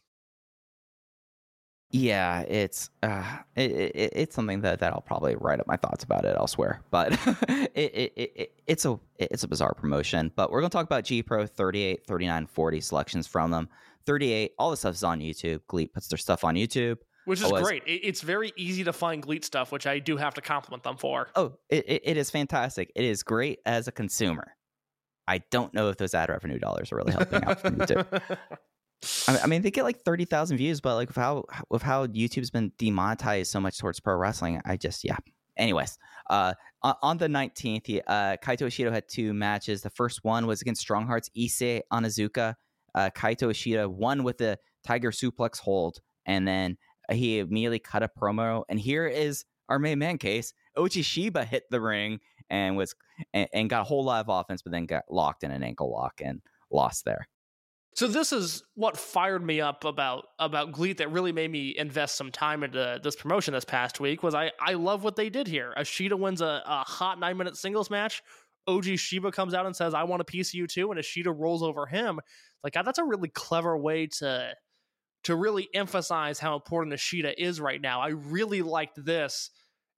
Yeah, 1.91 2.41
it's 2.41 2.89
uh, 3.03 3.39
it, 3.55 3.71
it, 3.71 4.13
it's 4.15 4.35
something 4.35 4.61
that, 4.61 4.79
that 4.79 4.93
I'll 4.93 5.01
probably 5.01 5.35
write 5.35 5.59
up 5.59 5.67
my 5.67 5.75
thoughts 5.75 6.05
about 6.05 6.23
it 6.23 6.35
elsewhere. 6.37 6.81
But 6.89 7.13
it, 7.49 7.71
it, 7.75 8.13
it, 8.15 8.31
it 8.35 8.61
it's 8.65 8.85
a 8.85 8.97
it's 9.17 9.43
a 9.43 9.47
bizarre 9.47 9.73
promotion. 9.73 10.31
But 10.35 10.51
we're 10.51 10.61
gonna 10.61 10.69
talk 10.69 10.85
about 10.85 11.03
G 11.03 11.21
Pro 11.21 11.45
38, 11.45 12.05
39, 12.07 12.45
40 12.47 12.81
selections 12.81 13.27
from 13.27 13.51
them. 13.51 13.67
38, 14.05 14.53
all 14.57 14.71
the 14.71 14.77
stuff 14.77 14.95
is 14.95 15.03
on 15.03 15.19
YouTube. 15.19 15.61
GLEAT 15.67 15.93
puts 15.93 16.07
their 16.07 16.17
stuff 16.17 16.43
on 16.43 16.55
YouTube. 16.55 16.97
Which 17.25 17.41
is 17.41 17.51
great. 17.51 17.83
It- 17.85 18.01
It's 18.03 18.21
very 18.21 18.51
easy 18.55 18.83
to 18.83 18.93
find 18.93 19.21
GLEAT 19.21 19.45
stuff, 19.45 19.71
which 19.71 19.85
I 19.87 19.99
do 19.99 20.17
have 20.17 20.33
to 20.35 20.41
compliment 20.41 20.83
them 20.83 20.97
for. 20.97 21.29
Oh, 21.35 21.53
it, 21.69 21.85
it, 21.87 22.17
is 22.17 22.29
fantastic. 22.31 22.91
It 22.95 23.05
is 23.05 23.23
great 23.23 23.59
as 23.65 23.87
a 23.87 23.91
consumer. 23.91 24.55
I 25.27 25.39
don't 25.51 25.73
know 25.73 25.89
if 25.89 25.97
those 25.97 26.13
ad 26.13 26.29
revenue 26.29 26.59
dollars 26.59 26.91
are 26.91 26.95
really 26.97 27.13
helping 27.13 27.43
out 27.43 27.59
for. 27.61 27.67
I 29.27 29.31
mean, 29.31 29.41
I 29.43 29.47
mean, 29.47 29.61
they 29.61 29.71
get 29.71 29.83
like 29.83 30.01
thirty 30.01 30.25
thousand 30.25 30.57
views, 30.57 30.81
but 30.81 30.95
like 30.95 31.07
with 31.09 31.17
how 31.17 31.45
with 31.69 31.81
how 31.81 32.05
YouTube's 32.07 32.51
been 32.51 32.71
demonetized 32.77 33.51
so 33.51 33.59
much 33.59 33.77
towards 33.77 33.99
pro 33.99 34.15
wrestling, 34.15 34.61
I 34.65 34.77
just 34.77 35.03
yeah. 35.03 35.17
Anyways, 35.57 35.97
uh, 36.29 36.53
on, 36.81 37.17
the 37.17 37.27
nineteenth, 37.27 37.89
uh, 38.07 38.37
Kaito 38.43 38.67
Ishida 38.67 38.91
had 38.91 39.07
two 39.07 39.33
matches. 39.33 39.81
The 39.81 39.89
first 39.89 40.23
one 40.23 40.47
was 40.47 40.61
against 40.61 40.81
Strong 40.81 41.07
Hearts 41.07 41.29
Issei 41.37 41.81
Onizuka. 41.91 42.55
Uh, 42.95 43.09
Kaito 43.15 43.51
Ishida 43.51 43.89
won 43.89 44.23
with 44.23 44.37
the 44.37 44.57
Tiger 44.85 45.11
Suplex 45.11 45.59
hold, 45.59 45.99
and 46.25 46.47
then 46.47 46.77
he 47.13 47.39
immediately 47.39 47.79
cut 47.79 48.03
a 48.03 48.09
promo. 48.09 48.63
And 48.69 48.79
here 48.79 49.07
is 49.07 49.45
our 49.69 49.79
main 49.79 49.99
man 49.99 50.17
case. 50.17 50.53
Ochi 50.77 51.03
Shiba 51.03 51.45
hit 51.45 51.63
the 51.69 51.81
ring 51.81 52.19
and 52.49 52.77
was 52.77 52.95
and, 53.33 53.47
and 53.53 53.69
got 53.69 53.81
a 53.81 53.85
whole 53.85 54.03
lot 54.03 54.25
of 54.25 54.29
offense, 54.29 54.61
but 54.61 54.71
then 54.71 54.85
got 54.85 55.03
locked 55.09 55.43
in 55.43 55.51
an 55.51 55.63
ankle 55.63 55.91
lock 55.91 56.21
and 56.23 56.41
lost 56.69 57.05
there. 57.05 57.27
So 57.93 58.07
this 58.07 58.31
is 58.31 58.63
what 58.75 58.95
fired 58.95 59.45
me 59.45 59.59
up 59.59 59.83
about 59.83 60.25
about 60.39 60.71
GLEAT 60.71 60.97
that 60.99 61.11
really 61.11 61.33
made 61.33 61.51
me 61.51 61.75
invest 61.77 62.15
some 62.15 62.31
time 62.31 62.63
into 62.63 62.99
this 63.03 63.15
promotion 63.15 63.53
this 63.53 63.65
past 63.65 63.99
week 63.99 64.23
was 64.23 64.33
I 64.33 64.51
I 64.59 64.73
love 64.73 65.03
what 65.03 65.15
they 65.15 65.29
did 65.29 65.47
here. 65.47 65.73
Ishida 65.77 66.15
wins 66.15 66.41
a, 66.41 66.63
a 66.65 66.83
hot 66.83 67.19
nine 67.19 67.37
minute 67.37 67.57
singles 67.57 67.89
match. 67.89 68.21
OG 68.67 68.97
Shiba 68.97 69.31
comes 69.31 69.53
out 69.53 69.65
and 69.65 69.75
says, 69.75 69.93
I 69.93 70.03
want 70.03 70.21
a 70.21 70.25
piece 70.25 70.49
of 70.49 70.53
you 70.53 70.67
too, 70.67 70.91
and 70.91 70.99
Ishida 70.99 71.31
rolls 71.31 71.63
over 71.63 71.85
him. 71.85 72.19
Like 72.63 72.73
that's 72.73 72.99
a 72.99 73.03
really 73.03 73.29
clever 73.29 73.77
way 73.77 74.07
to 74.19 74.53
to 75.23 75.35
really 75.35 75.69
emphasize 75.73 76.39
how 76.39 76.55
important 76.55 76.93
Ishida 76.93 77.41
is 77.41 77.61
right 77.61 77.79
now. 77.79 78.01
I 78.01 78.09
really 78.09 78.61
liked 78.61 79.03
this. 79.03 79.51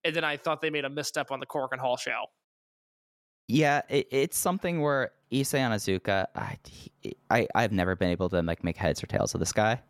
And 0.03 0.15
then 0.15 0.23
I 0.23 0.37
thought 0.37 0.61
they 0.61 0.69
made 0.69 0.85
a 0.85 0.89
misstep 0.89 1.31
on 1.31 1.39
the 1.39 1.45
Korakuen 1.45 1.79
Hall 1.79 1.95
show. 1.97 2.25
Yeah, 3.47 3.81
it, 3.89 4.07
it's 4.11 4.37
something 4.37 4.81
where 4.81 5.11
Issei 5.31 5.59
Onizuka, 5.59 6.27
I, 6.35 6.57
I, 7.29 7.47
I've 7.55 7.71
never 7.71 7.95
been 7.95 8.09
able 8.09 8.29
to 8.29 8.41
like 8.41 8.63
make 8.63 8.77
heads 8.77 9.03
or 9.03 9.07
tails 9.07 9.33
of 9.33 9.39
this 9.39 9.53
guy. 9.53 9.81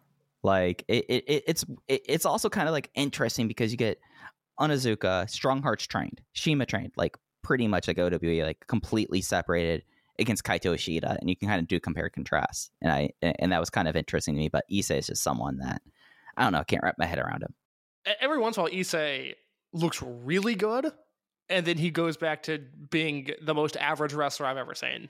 Like 0.44 0.84
it, 0.88 1.06
it, 1.08 1.24
it 1.28 1.44
it's 1.48 1.66
it, 1.88 2.02
it's 2.06 2.26
also 2.26 2.50
kind 2.50 2.68
of 2.68 2.74
like 2.74 2.90
interesting 2.96 3.48
because 3.48 3.72
you 3.72 3.78
get 3.78 4.00
Onizuka, 4.60 5.30
Strong 5.30 5.64
Hearts 5.64 5.88
trained, 5.88 6.22
CIMA 6.36 6.66
trained, 6.66 6.92
like 6.98 7.18
pretty 7.44 7.68
much 7.68 7.88
like 7.88 7.98
OWE, 7.98 8.44
like 8.44 8.66
completely 8.68 9.22
separated 9.22 9.84
against 10.20 10.44
Kaito 10.44 10.74
Ishida, 10.74 11.18
and 11.20 11.30
you 11.30 11.36
can 11.36 11.48
kind 11.48 11.60
of 11.60 11.68
do 11.68 11.80
compare 11.80 12.06
and 12.06 12.14
contrast. 12.14 12.72
And 12.82 12.92
I 12.92 13.12
and 13.22 13.52
that 13.52 13.60
was 13.60 13.70
kind 13.70 13.88
of 13.88 13.96
interesting 13.96 14.36
to 14.36 14.40
me. 14.40 14.50
But 14.50 14.66
Issei 14.72 14.98
is 14.98 15.08
just 15.08 15.24
someone 15.24 15.58
that 15.58 15.82
I 16.38 16.44
don't 16.44 16.54
know, 16.54 16.60
I 16.60 16.64
can't 16.64 16.84
wrap 16.84 16.96
my 16.98 17.06
head 17.06 17.20
around 17.20 17.44
him. 17.44 17.54
Every 18.20 18.38
once 18.38 18.58
in 18.58 18.62
a 18.62 18.64
while 18.64 18.74
Issei 18.74 19.34
looks 19.72 20.02
really 20.02 20.56
good 20.56 20.92
and 21.50 21.66
then 21.66 21.78
he 21.78 21.92
goes 21.92 22.18
back 22.18 22.44
to 22.44 22.60
being 22.90 23.30
the 23.42 23.54
most 23.54 23.78
average 23.78 24.14
wrestler 24.14 24.46
I've 24.46 24.58
ever 24.58 24.74
seen. 24.74 25.10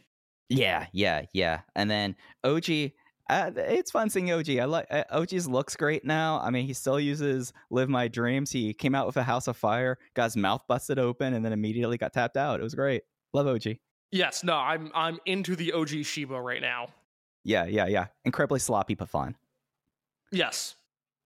Yeah, 0.49 0.87
yeah, 0.91 1.23
yeah. 1.33 1.61
And 1.75 1.89
then 1.89 2.15
OG, 2.43 2.91
uh, 3.29 3.51
it's 3.55 3.91
fun 3.91 4.09
seeing 4.09 4.31
OG. 4.31 4.49
I 4.49 4.65
like 4.65 4.87
uh, 4.91 5.03
OG's 5.09 5.47
looks 5.47 5.75
great 5.75 6.05
now. 6.05 6.39
I 6.43 6.49
mean, 6.49 6.65
he 6.65 6.73
still 6.73 6.99
uses 6.99 7.53
"Live 7.69 7.89
My 7.89 8.07
Dreams." 8.07 8.51
He 8.51 8.73
came 8.73 8.93
out 8.93 9.07
with 9.07 9.17
a 9.17 9.23
House 9.23 9.47
of 9.47 9.57
Fire, 9.57 9.97
got 10.15 10.25
his 10.25 10.37
mouth 10.37 10.61
busted 10.67 10.99
open, 10.99 11.33
and 11.33 11.43
then 11.45 11.53
immediately 11.53 11.97
got 11.97 12.13
tapped 12.13 12.37
out. 12.37 12.59
It 12.59 12.63
was 12.63 12.75
great. 12.75 13.03
Love 13.33 13.47
OG. 13.47 13.77
Yes, 14.13 14.43
no, 14.43 14.55
I'm 14.55 14.91
I'm 14.93 15.19
into 15.25 15.55
the 15.55 15.73
OG 15.73 16.05
Shiba 16.05 16.39
right 16.39 16.61
now. 16.61 16.89
Yeah, 17.43 17.65
yeah, 17.65 17.87
yeah. 17.87 18.07
Incredibly 18.23 18.59
sloppy 18.59 18.93
but 18.93 19.09
fun. 19.09 19.35
Yes. 20.31 20.75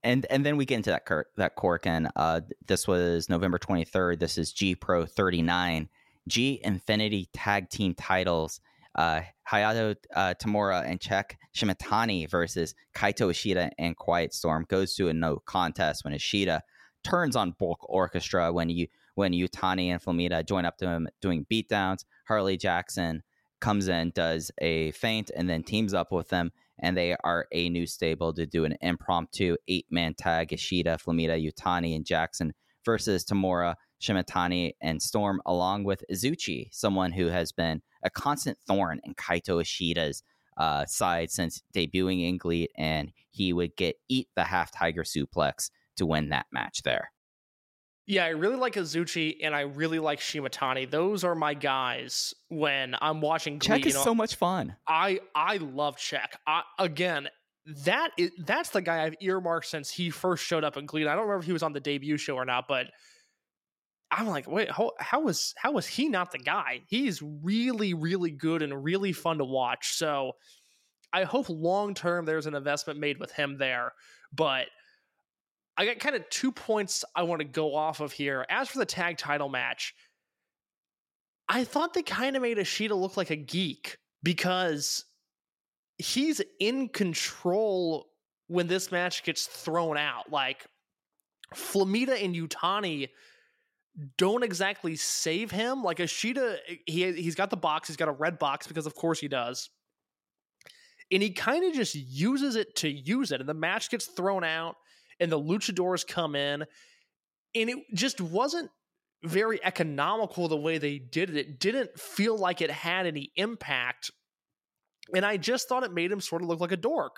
And 0.03 0.25
and 0.29 0.45
then 0.45 0.55
we 0.55 0.63
get 0.63 0.77
into 0.77 0.91
that 0.91 1.05
cur- 1.05 1.27
that 1.35 1.55
cork, 1.55 1.85
and 1.85 2.07
uh, 2.15 2.41
this 2.65 2.87
was 2.87 3.27
November 3.27 3.57
twenty 3.57 3.83
third. 3.83 4.21
This 4.21 4.37
is 4.37 4.53
G 4.53 4.73
Pro 4.73 5.05
thirty 5.05 5.41
nine, 5.41 5.89
G 6.29 6.61
Infinity 6.63 7.27
Tag 7.33 7.69
Team 7.69 7.93
Titles. 7.93 8.61
Uh, 8.95 9.21
Hayato 9.51 9.95
uh, 10.15 10.33
Tamura 10.41 10.89
and 10.89 11.01
Check 11.01 11.37
Shimatani 11.53 12.29
versus 12.29 12.73
Kaito 12.95 13.29
Ishida 13.29 13.69
and 13.77 13.97
Quiet 13.97 14.33
Storm 14.33 14.65
goes 14.69 14.95
to 14.95 15.09
a 15.09 15.13
no 15.13 15.41
contest 15.45 16.05
when 16.05 16.13
Ishida 16.13 16.63
turns 17.03 17.35
on 17.35 17.51
Bulk 17.59 17.79
Orchestra 17.83 18.53
when 18.53 18.69
you 18.69 18.87
when 19.15 19.33
Utani 19.33 19.87
and 19.87 20.01
Flamita 20.01 20.47
join 20.47 20.63
up 20.63 20.77
to 20.77 20.87
him 20.87 21.09
doing 21.21 21.45
beatdowns. 21.51 22.05
Hartley 22.27 22.57
Jackson 22.57 23.23
comes 23.59 23.87
in, 23.87 24.11
does 24.11 24.51
a 24.59 24.91
feint, 24.91 25.31
and 25.35 25.49
then 25.49 25.63
teams 25.63 25.93
up 25.93 26.11
with 26.11 26.29
them 26.29 26.51
and 26.79 26.95
they 26.95 27.15
are 27.23 27.47
a 27.51 27.69
new 27.69 27.87
stable 27.87 28.33
to 28.33 28.45
do 28.45 28.65
an 28.65 28.75
impromptu 28.81 29.55
eight 29.67 29.87
man 29.89 30.13
tag 30.13 30.53
Ishida, 30.53 30.97
Flamita, 30.97 31.41
Utani, 31.41 31.95
and 31.95 32.05
Jackson 32.05 32.53
versus 32.85 33.25
Tamura, 33.25 33.75
Shimatani, 34.01 34.73
and 34.81 35.01
Storm, 35.01 35.41
along 35.45 35.83
with 35.83 36.03
Izuchi, 36.11 36.69
someone 36.71 37.11
who 37.11 37.27
has 37.27 37.51
been 37.51 37.81
a 38.03 38.09
constant 38.09 38.57
thorn 38.67 38.99
in 39.03 39.15
Kaito 39.15 39.61
Ishida's 39.61 40.23
uh, 40.57 40.85
side 40.85 41.31
since 41.31 41.61
debuting 41.75 42.27
in 42.27 42.37
GLEAT, 42.37 42.71
and 42.77 43.11
he 43.29 43.53
would 43.53 43.75
get 43.75 43.95
eat 44.07 44.27
the 44.35 44.43
half 44.43 44.71
tiger 44.71 45.03
suplex 45.03 45.69
to 45.97 46.05
win 46.05 46.29
that 46.29 46.45
match 46.51 46.83
there. 46.83 47.11
Yeah, 48.07 48.23
I 48.23 48.29
really 48.29 48.55
like 48.55 48.75
Izuchi 48.75 49.35
and 49.43 49.53
I 49.53 49.61
really 49.61 49.99
like 49.99 50.19
Shimatani. 50.21 50.89
Those 50.89 51.25
are 51.25 51.35
my 51.35 51.53
guys 51.53 52.33
when 52.47 52.95
I'm 53.01 53.19
watching 53.19 53.59
GLEAT. 53.59 53.67
Check 53.67 53.79
you 53.81 53.89
is 53.89 53.95
know, 53.95 54.03
so 54.03 54.15
much 54.15 54.35
fun. 54.35 54.77
I 54.87 55.19
I 55.35 55.57
love 55.57 55.97
Check. 55.97 56.39
I, 56.47 56.63
again, 56.79 57.27
that 57.83 58.11
is 58.17 58.31
that's 58.39 58.69
the 58.69 58.81
guy 58.81 59.03
I've 59.03 59.15
earmarked 59.19 59.65
since 59.65 59.91
he 59.91 60.09
first 60.09 60.45
showed 60.45 60.63
up 60.63 60.77
in 60.77 60.85
GLEAT. 60.85 61.05
I 61.05 61.15
don't 61.15 61.23
remember 61.23 61.41
if 61.41 61.45
he 61.45 61.51
was 61.51 61.63
on 61.63 61.73
the 61.73 61.81
debut 61.81 62.17
show 62.17 62.35
or 62.35 62.45
not, 62.45 62.69
but 62.69 62.87
I'm 64.09 64.27
like, 64.27 64.47
wait, 64.47 64.71
how 64.71 64.93
how 64.99 65.19
was 65.19 65.53
how 65.57 65.73
was 65.73 65.85
he 65.85 66.07
not 66.07 66.31
the 66.31 66.39
guy? 66.39 66.83
He's 66.87 67.21
really 67.21 67.93
really 67.93 68.31
good 68.31 68.61
and 68.61 68.85
really 68.85 69.11
fun 69.11 69.39
to 69.39 69.45
watch. 69.45 69.97
So 69.97 70.31
I 71.11 71.23
hope 71.23 71.49
long 71.49 71.93
term 71.93 72.25
there's 72.25 72.45
an 72.45 72.55
investment 72.55 72.99
made 72.99 73.19
with 73.19 73.33
him 73.33 73.57
there. 73.57 73.91
But 74.31 74.67
I 75.77 75.85
got 75.85 75.99
kind 75.99 76.15
of 76.15 76.27
two 76.29 76.51
points 76.51 77.05
I 77.15 77.23
want 77.23 77.39
to 77.39 77.47
go 77.47 77.75
off 77.75 77.99
of 77.99 78.11
here. 78.11 78.45
As 78.49 78.67
for 78.69 78.79
the 78.79 78.85
tag 78.85 79.17
title 79.17 79.49
match, 79.49 79.93
I 81.47 81.63
thought 81.63 81.93
they 81.93 82.01
kind 82.01 82.35
of 82.35 82.41
made 82.41 82.57
Ishida 82.57 82.95
look 82.95 83.15
like 83.15 83.29
a 83.29 83.35
geek 83.35 83.97
because 84.23 85.05
he's 85.97 86.41
in 86.59 86.89
control 86.89 88.07
when 88.47 88.67
this 88.67 88.91
match 88.91 89.23
gets 89.23 89.45
thrown 89.45 89.97
out. 89.97 90.31
Like 90.31 90.65
Flamita 91.53 92.23
and 92.23 92.35
Utani 92.35 93.09
don't 94.17 94.43
exactly 94.43 94.95
save 94.95 95.51
him. 95.51 95.83
Like 95.83 95.99
Ishida, 95.99 96.57
he 96.85 97.11
he's 97.13 97.35
got 97.35 97.49
the 97.49 97.57
box, 97.57 97.87
he's 97.87 97.97
got 97.97 98.07
a 98.07 98.13
red 98.13 98.39
box 98.39 98.67
because 98.67 98.85
of 98.85 98.95
course 98.95 99.19
he 99.19 99.27
does. 99.27 99.69
And 101.11 101.23
he 101.23 101.31
kind 101.31 101.63
of 101.63 101.73
just 101.73 101.95
uses 101.95 102.55
it 102.55 102.75
to 102.77 102.89
use 102.89 103.31
it. 103.31 103.39
And 103.39 103.47
the 103.47 103.53
match 103.53 103.89
gets 103.89 104.07
thrown 104.07 104.43
out, 104.43 104.75
and 105.19 105.31
the 105.31 105.39
luchadors 105.39 106.05
come 106.05 106.35
in. 106.35 106.65
And 107.55 107.69
it 107.69 107.77
just 107.93 108.21
wasn't 108.21 108.69
very 109.23 109.63
economical 109.63 110.47
the 110.47 110.57
way 110.57 110.77
they 110.77 110.99
did 110.99 111.29
it. 111.29 111.37
It 111.37 111.59
didn't 111.59 111.99
feel 111.99 112.37
like 112.37 112.61
it 112.61 112.69
had 112.69 113.05
any 113.05 113.31
impact. 113.35 114.11
And 115.15 115.25
I 115.25 115.37
just 115.37 115.67
thought 115.67 115.83
it 115.83 115.93
made 115.93 116.11
him 116.11 116.21
sort 116.21 116.41
of 116.41 116.47
look 116.47 116.59
like 116.59 116.71
a 116.71 116.77
dork. 116.77 117.15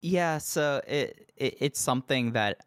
Yeah, 0.00 0.38
so 0.38 0.80
it, 0.86 1.30
it 1.36 1.56
it's 1.60 1.80
something 1.80 2.32
that 2.32 2.60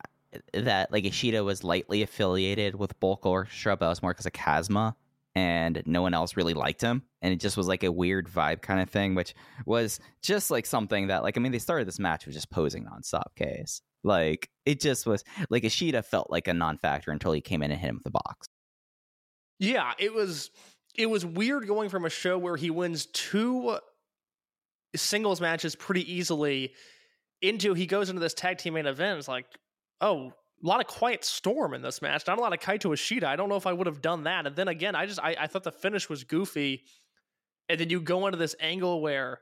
that 0.53 0.91
like 0.91 1.05
Ishida 1.05 1.43
was 1.43 1.63
lightly 1.63 2.01
affiliated 2.01 2.75
with 2.75 2.99
Bulk 2.99 3.25
Orchestra, 3.25 3.77
but 3.77 3.85
it 3.85 3.89
was 3.89 4.01
more 4.01 4.11
because 4.11 4.25
of 4.25 4.33
Kazma, 4.33 4.95
and 5.35 5.81
no 5.85 6.01
one 6.01 6.13
else 6.13 6.35
really 6.35 6.53
liked 6.53 6.81
him, 6.81 7.03
and 7.21 7.33
it 7.33 7.39
just 7.39 7.57
was 7.57 7.67
like 7.67 7.83
a 7.83 7.91
weird 7.91 8.27
vibe 8.27 8.61
kind 8.61 8.81
of 8.81 8.89
thing, 8.89 9.15
which 9.15 9.33
was 9.65 9.99
just 10.21 10.51
like 10.51 10.65
something 10.65 11.07
that 11.07 11.23
like 11.23 11.37
I 11.37 11.41
mean 11.41 11.51
they 11.51 11.59
started 11.59 11.87
this 11.87 11.99
match 11.99 12.25
with 12.25 12.35
just 12.35 12.51
posing 12.51 12.85
nonstop, 12.85 13.35
case 13.35 13.81
like 14.03 14.49
it 14.65 14.79
just 14.79 15.05
was 15.05 15.23
like 15.49 15.63
Ishida 15.63 16.03
felt 16.03 16.29
like 16.29 16.47
a 16.47 16.53
non-factor 16.53 17.11
until 17.11 17.31
he 17.31 17.41
came 17.41 17.61
in 17.61 17.71
and 17.71 17.79
hit 17.79 17.89
him 17.89 17.95
with 17.95 18.03
the 18.03 18.11
box. 18.11 18.47
Yeah, 19.59 19.93
it 19.99 20.13
was 20.13 20.49
it 20.95 21.09
was 21.09 21.25
weird 21.25 21.67
going 21.67 21.89
from 21.89 22.05
a 22.05 22.09
show 22.09 22.37
where 22.37 22.57
he 22.57 22.69
wins 22.69 23.05
two 23.07 23.77
singles 24.95 25.39
matches 25.39 25.75
pretty 25.75 26.11
easily 26.11 26.73
into 27.41 27.73
he 27.73 27.85
goes 27.85 28.09
into 28.09 28.19
this 28.19 28.33
tag 28.33 28.57
team 28.57 28.73
main 28.73 28.87
event. 28.87 29.19
It's 29.19 29.27
like, 29.27 29.45
oh, 29.99 30.33
a 30.63 30.67
lot 30.67 30.79
of 30.79 30.88
quiet 30.88 31.23
storm 31.23 31.73
in 31.73 31.81
this 31.81 32.01
match. 32.01 32.23
Not 32.27 32.38
a 32.38 32.41
lot 32.41 32.53
of 32.53 32.59
Kaito 32.59 32.93
Ishida. 32.93 33.27
I 33.27 33.35
don't 33.35 33.49
know 33.49 33.55
if 33.55 33.67
I 33.67 33.73
would 33.73 33.88
have 33.88 34.01
done 34.01 34.23
that. 34.25 34.45
And 34.45 34.55
then 34.55 34.67
again, 34.67 34.95
I 34.95 35.05
just 35.05 35.19
I, 35.19 35.35
I 35.39 35.47
thought 35.47 35.63
the 35.63 35.71
finish 35.71 36.09
was 36.09 36.23
goofy. 36.23 36.83
And 37.69 37.79
then 37.79 37.89
you 37.89 38.01
go 38.01 38.27
into 38.27 38.38
this 38.38 38.55
angle 38.59 39.01
where, 39.01 39.39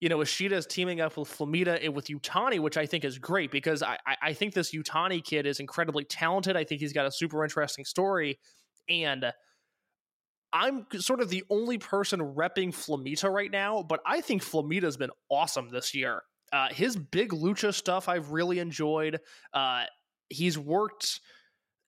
you 0.00 0.08
know, 0.08 0.20
Ishida 0.20 0.56
is 0.56 0.66
teaming 0.66 1.00
up 1.00 1.16
with 1.16 1.28
Flamita 1.28 1.84
and 1.84 1.94
with 1.94 2.06
Utani, 2.06 2.60
which 2.60 2.76
I 2.76 2.86
think 2.86 3.04
is 3.04 3.18
great 3.18 3.50
because 3.50 3.82
I, 3.82 3.98
I 4.22 4.32
think 4.32 4.54
this 4.54 4.74
Utani 4.74 5.22
kid 5.22 5.46
is 5.46 5.58
incredibly 5.58 6.04
talented. 6.04 6.56
I 6.56 6.64
think 6.64 6.80
he's 6.80 6.92
got 6.92 7.06
a 7.06 7.10
super 7.10 7.42
interesting 7.42 7.84
story. 7.84 8.38
And 8.88 9.32
I'm 10.52 10.86
sort 10.98 11.20
of 11.20 11.28
the 11.28 11.44
only 11.50 11.78
person 11.78 12.20
repping 12.20 12.68
Flamita 12.68 13.30
right 13.30 13.50
now, 13.50 13.82
but 13.82 14.00
I 14.06 14.20
think 14.20 14.42
Flamita's 14.42 14.96
been 14.96 15.10
awesome 15.28 15.70
this 15.70 15.94
year. 15.94 16.22
Uh, 16.52 16.68
his 16.68 16.96
big 16.96 17.30
lucha 17.32 17.74
stuff 17.74 18.08
I've 18.08 18.30
really 18.30 18.60
enjoyed. 18.60 19.20
Uh, 19.52 19.84
he's 20.28 20.58
worked. 20.58 21.20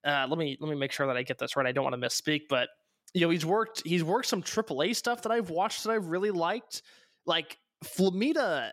Uh, 0.05 0.25
let 0.29 0.37
me 0.37 0.57
let 0.59 0.69
me 0.69 0.75
make 0.75 0.91
sure 0.91 1.07
that 1.07 1.17
I 1.17 1.23
get 1.23 1.37
this 1.37 1.55
right. 1.55 1.65
I 1.65 1.71
don't 1.71 1.83
want 1.83 1.99
to 1.99 2.07
misspeak, 2.07 2.43
but 2.49 2.69
you 3.13 3.21
know 3.21 3.29
he's 3.29 3.45
worked 3.45 3.81
he's 3.85 4.03
worked 4.03 4.27
some 4.27 4.43
AAA 4.43 4.95
stuff 4.95 5.23
that 5.23 5.31
I've 5.31 5.49
watched 5.49 5.83
that 5.83 5.91
I've 5.91 6.07
really 6.07 6.31
liked. 6.31 6.81
Like 7.25 7.57
Flamita 7.83 8.71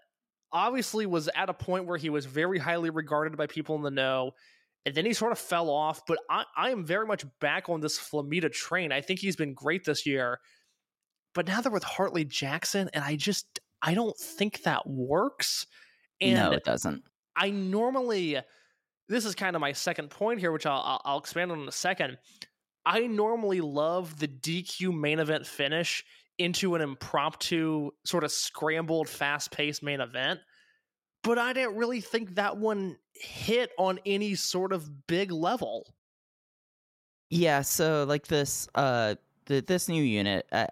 obviously 0.52 1.06
was 1.06 1.28
at 1.34 1.50
a 1.50 1.54
point 1.54 1.86
where 1.86 1.98
he 1.98 2.10
was 2.10 2.26
very 2.26 2.58
highly 2.58 2.90
regarded 2.90 3.36
by 3.36 3.46
people 3.46 3.76
in 3.76 3.82
the 3.82 3.90
know. 3.90 4.32
And 4.84 4.94
then 4.94 5.04
he 5.04 5.12
sort 5.12 5.32
of 5.32 5.38
fell 5.40 5.68
off, 5.68 6.02
but 6.06 6.18
I, 6.30 6.44
I 6.56 6.70
am 6.70 6.84
very 6.84 7.06
much 7.06 7.24
back 7.40 7.68
on 7.68 7.80
this 7.80 7.98
Flamita 7.98 8.52
train. 8.52 8.92
I 8.92 9.00
think 9.00 9.18
he's 9.18 9.34
been 9.34 9.52
great 9.52 9.84
this 9.84 10.06
year. 10.06 10.38
But 11.34 11.48
now 11.48 11.60
they're 11.60 11.72
with 11.72 11.82
Hartley 11.82 12.24
Jackson, 12.24 12.88
and 12.94 13.02
I 13.02 13.16
just 13.16 13.60
I 13.82 13.94
don't 13.94 14.16
think 14.16 14.62
that 14.62 14.88
works. 14.88 15.66
And 16.20 16.34
no, 16.34 16.52
it 16.52 16.64
doesn't. 16.64 17.02
I 17.36 17.50
normally, 17.50 18.38
this 19.08 19.24
is 19.24 19.34
kind 19.34 19.56
of 19.56 19.60
my 19.60 19.72
second 19.72 20.10
point 20.10 20.40
here, 20.40 20.52
which 20.52 20.66
I'll, 20.66 21.00
I'll, 21.04 21.18
expand 21.18 21.52
on 21.52 21.60
in 21.60 21.68
a 21.68 21.72
second. 21.72 22.18
I 22.84 23.00
normally 23.06 23.60
love 23.60 24.18
the 24.18 24.28
DQ 24.28 24.98
main 24.98 25.18
event 25.18 25.46
finish 25.46 26.04
into 26.38 26.74
an 26.74 26.80
impromptu, 26.80 27.90
sort 28.04 28.24
of 28.24 28.30
scrambled, 28.30 29.08
fast 29.08 29.50
paced 29.50 29.82
main 29.82 30.00
event. 30.00 30.40
But 31.22 31.38
I 31.38 31.52
didn't 31.52 31.76
really 31.76 32.00
think 32.00 32.36
that 32.36 32.56
one 32.56 32.96
hit 33.14 33.70
on 33.78 33.98
any 34.06 34.34
sort 34.34 34.72
of 34.72 35.06
big 35.06 35.32
level. 35.32 35.94
Yeah, 37.30 37.62
so 37.62 38.04
like 38.06 38.28
this, 38.28 38.68
uh, 38.74 39.16
the, 39.46 39.60
this 39.60 39.88
new 39.88 40.02
unit, 40.02 40.46
uh, 40.52 40.66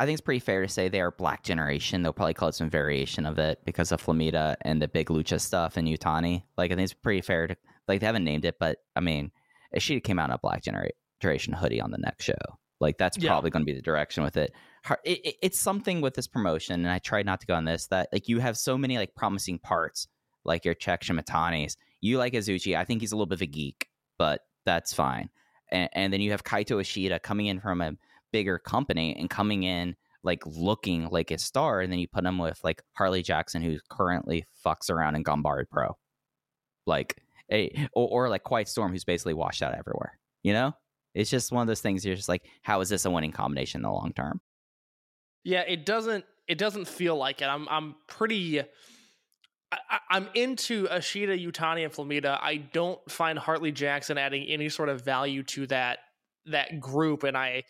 I 0.00 0.06
think 0.06 0.14
it's 0.14 0.22
pretty 0.22 0.40
fair 0.40 0.62
to 0.62 0.68
say 0.68 0.88
they 0.88 1.00
are 1.00 1.12
Black 1.12 1.42
Generation. 1.44 2.02
They'll 2.02 2.12
probably 2.12 2.34
call 2.34 2.48
it 2.48 2.54
some 2.54 2.70
variation 2.70 3.26
of 3.26 3.38
it 3.38 3.60
because 3.64 3.92
of 3.92 4.04
Flamita 4.04 4.56
and 4.62 4.80
the 4.80 4.88
big 4.88 5.08
Lucha 5.08 5.40
stuff 5.40 5.76
and 5.76 5.86
Utani. 5.86 6.42
Like 6.56 6.72
I 6.72 6.74
think 6.74 6.86
it's 6.86 6.94
pretty 6.94 7.20
fair 7.20 7.46
to 7.46 7.56
like 7.90 8.00
they 8.00 8.06
haven't 8.06 8.24
named 8.24 8.44
it, 8.44 8.56
but 8.58 8.78
I 8.96 9.00
mean, 9.00 9.30
she 9.78 10.00
came 10.00 10.18
out 10.18 10.30
in 10.30 10.34
a 10.34 10.38
Black 10.38 10.62
Generation 10.62 11.52
hoodie 11.52 11.80
on 11.80 11.90
the 11.90 11.98
next 11.98 12.24
show. 12.24 12.34
Like 12.80 12.96
that's 12.96 13.18
Yeah. 13.18 13.28
probably 13.30 13.50
going 13.50 13.62
to 13.62 13.70
be 13.70 13.76
the 13.76 13.82
direction 13.82 14.22
with 14.24 14.36
it. 14.36 14.52
Har- 14.84 15.00
it, 15.04 15.20
it. 15.26 15.34
It's 15.42 15.60
something 15.60 16.00
with 16.00 16.14
this 16.14 16.26
promotion, 16.26 16.80
and 16.80 16.90
I 16.90 16.98
tried 16.98 17.26
not 17.26 17.40
to 17.40 17.46
go 17.46 17.54
on 17.54 17.64
this 17.66 17.86
that 17.88 18.08
like 18.12 18.28
you 18.28 18.38
have 18.38 18.56
so 18.56 18.78
many 18.78 18.96
like 18.96 19.14
promising 19.14 19.58
parts, 19.58 20.08
like 20.44 20.64
your 20.64 20.74
Check 20.74 21.02
Shimatanis. 21.02 21.76
You 22.00 22.16
like 22.16 22.32
Izuchi. 22.32 22.74
I 22.76 22.84
think 22.84 23.02
he's 23.02 23.12
a 23.12 23.16
little 23.16 23.26
bit 23.26 23.36
of 23.38 23.42
a 23.42 23.46
geek, 23.46 23.88
but 24.16 24.40
that's 24.64 24.94
fine. 24.94 25.28
And, 25.70 25.90
and 25.92 26.12
then 26.12 26.22
you 26.22 26.30
have 26.30 26.42
Kaito 26.44 26.80
Ishida 26.80 27.18
coming 27.20 27.46
in 27.46 27.60
from 27.60 27.82
a 27.82 27.92
bigger 28.32 28.58
company 28.58 29.14
and 29.14 29.28
coming 29.28 29.64
in 29.64 29.96
like 30.22 30.42
looking 30.46 31.08
like 31.10 31.30
a 31.30 31.38
star, 31.38 31.80
and 31.82 31.92
then 31.92 31.98
you 31.98 32.08
put 32.08 32.24
him 32.24 32.38
with 32.38 32.58
like 32.64 32.82
Hartley 32.94 33.22
Jackson, 33.22 33.60
who 33.62 33.76
currently 33.90 34.46
fucks 34.64 34.88
around 34.90 35.16
in 35.16 35.24
Ganbare 35.24 35.64
Pro, 35.70 35.98
like 36.86 37.16
a 37.52 37.88
or, 37.92 38.26
or 38.26 38.28
like 38.28 38.42
Quiet 38.42 38.68
Storm, 38.68 38.92
who's 38.92 39.04
basically 39.04 39.34
washed 39.34 39.62
out 39.62 39.74
everywhere. 39.74 40.18
You 40.42 40.52
know, 40.52 40.72
it's 41.14 41.30
just 41.30 41.52
one 41.52 41.62
of 41.62 41.68
those 41.68 41.80
things. 41.80 42.04
You're 42.04 42.16
just 42.16 42.28
like, 42.28 42.44
how 42.62 42.80
is 42.80 42.88
this 42.88 43.04
a 43.04 43.10
winning 43.10 43.32
combination 43.32 43.80
in 43.80 43.82
the 43.82 43.90
long 43.90 44.12
term? 44.14 44.40
Yeah, 45.44 45.62
it 45.62 45.86
doesn't. 45.86 46.24
It 46.48 46.58
doesn't 46.58 46.88
feel 46.88 47.16
like 47.16 47.42
it. 47.42 47.46
I'm. 47.46 47.68
I'm 47.68 47.94
pretty. 48.06 48.60
I, 49.72 49.98
I'm 50.10 50.28
into 50.34 50.88
Ishida, 50.90 51.38
Utani, 51.38 51.84
and 51.84 51.92
Flamita. 51.92 52.38
I 52.40 52.56
don't 52.56 52.98
find 53.10 53.38
Hartley 53.38 53.72
Jackson 53.72 54.18
adding 54.18 54.44
any 54.48 54.68
sort 54.68 54.88
of 54.88 55.02
value 55.02 55.42
to 55.44 55.66
that 55.68 55.98
that 56.46 56.80
group, 56.80 57.22
and 57.22 57.36
I, 57.36 57.64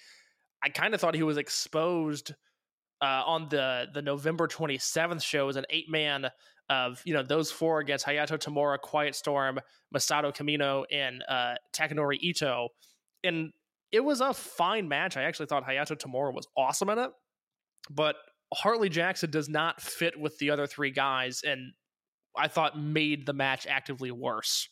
I 0.63 0.71
kind 0.71 0.95
of 0.95 1.01
thought 1.01 1.15
he 1.15 1.23
was 1.23 1.37
exposed 1.37 2.33
uh, 3.03 3.23
on 3.27 3.49
the 3.49 3.87
the 3.93 4.03
November 4.03 4.47
27th 4.47 5.23
show 5.23 5.49
as 5.49 5.57
an 5.57 5.65
eight 5.71 5.91
man 5.91 6.31
of 6.69 7.03
you 7.05 7.13
know 7.15 7.23
those 7.23 7.51
four 7.51 7.81
against 7.81 8.07
Hayato 8.07 8.39
Tamura, 8.39 8.81
Quiet 8.81 9.15
Storm, 9.15 9.59
Masato 9.95 10.35
Kamino, 10.35 10.85
and 10.91 11.23
uh, 11.29 11.55
Takanori 11.75 12.19
Ito, 12.21 12.69
and 13.25 13.53
it 13.93 14.05
was 14.05 14.21
a 14.21 14.33
fine 14.33 14.89
match. 14.89 15.17
I 15.17 15.23
actually 15.23 15.47
thought 15.47 15.67
Hayato 15.67 15.97
Tamura 15.97 16.33
was 16.33 16.47
awesome 16.57 16.91
in 16.91 16.99
it, 16.99 17.11
but 17.91 18.17
Hartley 18.55 18.89
Jackson 18.89 19.31
does 19.31 19.49
not 19.49 19.81
fit 19.81 20.19
with 20.19 20.39
the 20.39 20.51
other 20.51 20.67
three 20.67 20.91
guys, 20.91 21.43
and 21.45 21.73
I 22.37 22.49
thought 22.49 22.79
made 22.79 23.27
the 23.27 23.33
match 23.33 23.67
actively 23.67 24.11
worse. 24.11 24.69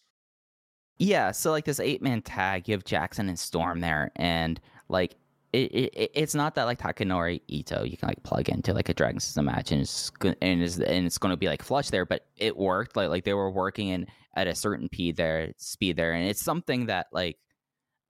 Yeah, 0.98 1.30
so 1.30 1.50
like 1.50 1.64
this 1.64 1.80
eight 1.80 2.02
man 2.02 2.22
tag, 2.22 2.68
you 2.68 2.74
have 2.74 2.84
Jackson 2.84 3.28
and 3.28 3.38
Storm 3.38 3.80
there, 3.80 4.12
and 4.16 4.60
like 4.88 5.16
it, 5.52 5.72
it 5.72 6.10
it's 6.14 6.34
not 6.34 6.54
that 6.56 6.64
like 6.64 6.78
Takanori 6.78 7.40
Ito 7.48 7.84
you 7.84 7.96
can 7.96 8.08
like 8.08 8.22
plug 8.22 8.48
into 8.48 8.74
like 8.74 8.88
a 8.88 8.94
Dragon 8.94 9.20
System 9.20 9.46
match 9.46 9.72
and 9.72 9.80
it's 9.80 10.10
and 10.42 10.62
is 10.62 10.78
and 10.78 11.06
it's 11.06 11.18
going 11.18 11.30
to 11.30 11.36
be 11.36 11.46
like 11.46 11.62
flush 11.62 11.90
there, 11.90 12.04
but 12.04 12.26
it 12.36 12.56
worked. 12.56 12.96
Like 12.96 13.08
like 13.08 13.24
they 13.24 13.34
were 13.34 13.50
working 13.50 13.88
in 13.88 14.06
at 14.34 14.46
a 14.46 14.54
certain 14.54 14.86
speed 14.86 15.16
there, 15.16 15.52
speed 15.56 15.96
there, 15.96 16.12
and 16.12 16.28
it's 16.28 16.42
something 16.42 16.86
that 16.86 17.06
like 17.12 17.38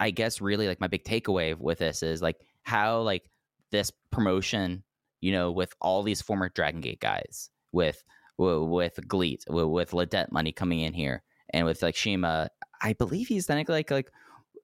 I 0.00 0.10
guess 0.10 0.40
really 0.40 0.68
like 0.68 0.80
my 0.80 0.88
big 0.88 1.04
takeaway 1.04 1.56
with 1.56 1.78
this 1.78 2.02
is 2.02 2.22
like 2.22 2.36
how 2.62 3.00
like 3.00 3.28
this 3.70 3.92
promotion, 4.10 4.82
you 5.20 5.32
know, 5.32 5.50
with 5.50 5.72
all 5.80 6.02
these 6.02 6.22
former 6.22 6.48
Dragon 6.48 6.80
Gate 6.80 7.00
guys, 7.00 7.50
with 7.72 8.02
with, 8.36 8.62
with 8.68 9.08
Gleet, 9.08 9.48
with, 9.48 9.66
with 9.66 9.92
LIDET 9.92 10.30
money 10.32 10.52
coming 10.52 10.80
in 10.80 10.92
here, 10.92 11.22
and 11.50 11.66
with 11.66 11.82
like 11.82 11.96
CIMA, 11.96 12.48
I 12.82 12.92
believe 12.94 13.28
he's 13.28 13.46
then 13.46 13.64
like 13.68 13.90
like 13.90 14.10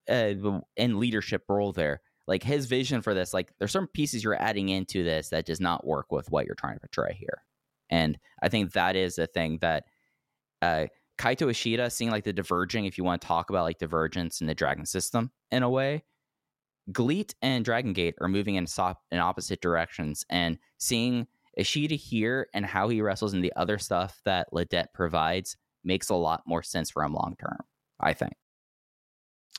uh, 0.09 0.35
in 0.77 0.99
leadership 0.99 1.45
role 1.49 1.73
there. 1.73 2.01
Like 2.27 2.43
his 2.43 2.67
vision 2.67 3.03
for 3.03 3.13
this, 3.15 3.35
like 3.35 3.53
there's 3.59 3.73
certain 3.73 3.89
pieces 3.93 4.25
you're 4.25 4.41
adding 4.41 4.71
into 4.71 5.05
this 5.05 5.29
that 5.29 5.45
does 5.45 5.61
not 5.61 5.87
work 5.87 6.11
with 6.11 6.31
what 6.31 6.47
you're 6.47 6.55
trying 6.55 6.75
to 6.75 6.81
portray 6.81 7.17
here, 7.19 7.43
and 7.91 8.19
I 8.43 8.49
think 8.49 8.73
that 8.73 8.97
is 8.97 9.19
a 9.19 9.27
thing 9.27 9.59
that 9.61 9.85
uh, 10.63 10.87
Kaito 11.19 11.51
Ishida 11.51 11.91
seeing 11.91 12.11
like 12.11 12.25
the 12.25 12.33
diverging, 12.33 12.87
if 12.87 12.99
you 12.99 13.05
want 13.05 13.21
to 13.21 13.29
talk 13.29 13.51
about 13.51 13.65
like 13.65 13.79
divergence 13.79 14.41
in 14.41 14.47
the 14.47 14.55
Dragon 14.55 14.87
system 14.87 15.31
in 15.51 15.63
a 15.63 15.71
way. 15.71 16.05
GLEAT 16.93 17.35
and 17.41 17.65
Dragon 17.65 17.95
Gate 17.95 18.15
are 18.21 18.29
moving 18.29 18.57
in, 18.57 18.67
sop- 18.67 19.03
in 19.11 19.19
opposite 19.19 19.63
directions, 19.63 20.25
and 20.29 20.59
seeing 20.79 21.27
Ishida 21.57 21.95
here 21.95 22.49
and 22.53 22.67
how 22.67 22.89
he 22.89 23.01
wrestles 23.01 23.33
and 23.33 23.43
the 23.43 23.53
other 23.57 23.79
stuff 23.79 24.21
that 24.25 24.53
LIDET 24.53 24.89
provides 24.93 25.57
makes 25.83 26.11
a 26.11 26.15
lot 26.15 26.43
more 26.47 26.63
sense 26.63 26.91
for 26.91 27.03
him 27.03 27.15
long 27.15 27.37
term. 27.41 27.59
I 28.01 28.13
think. 28.13 28.35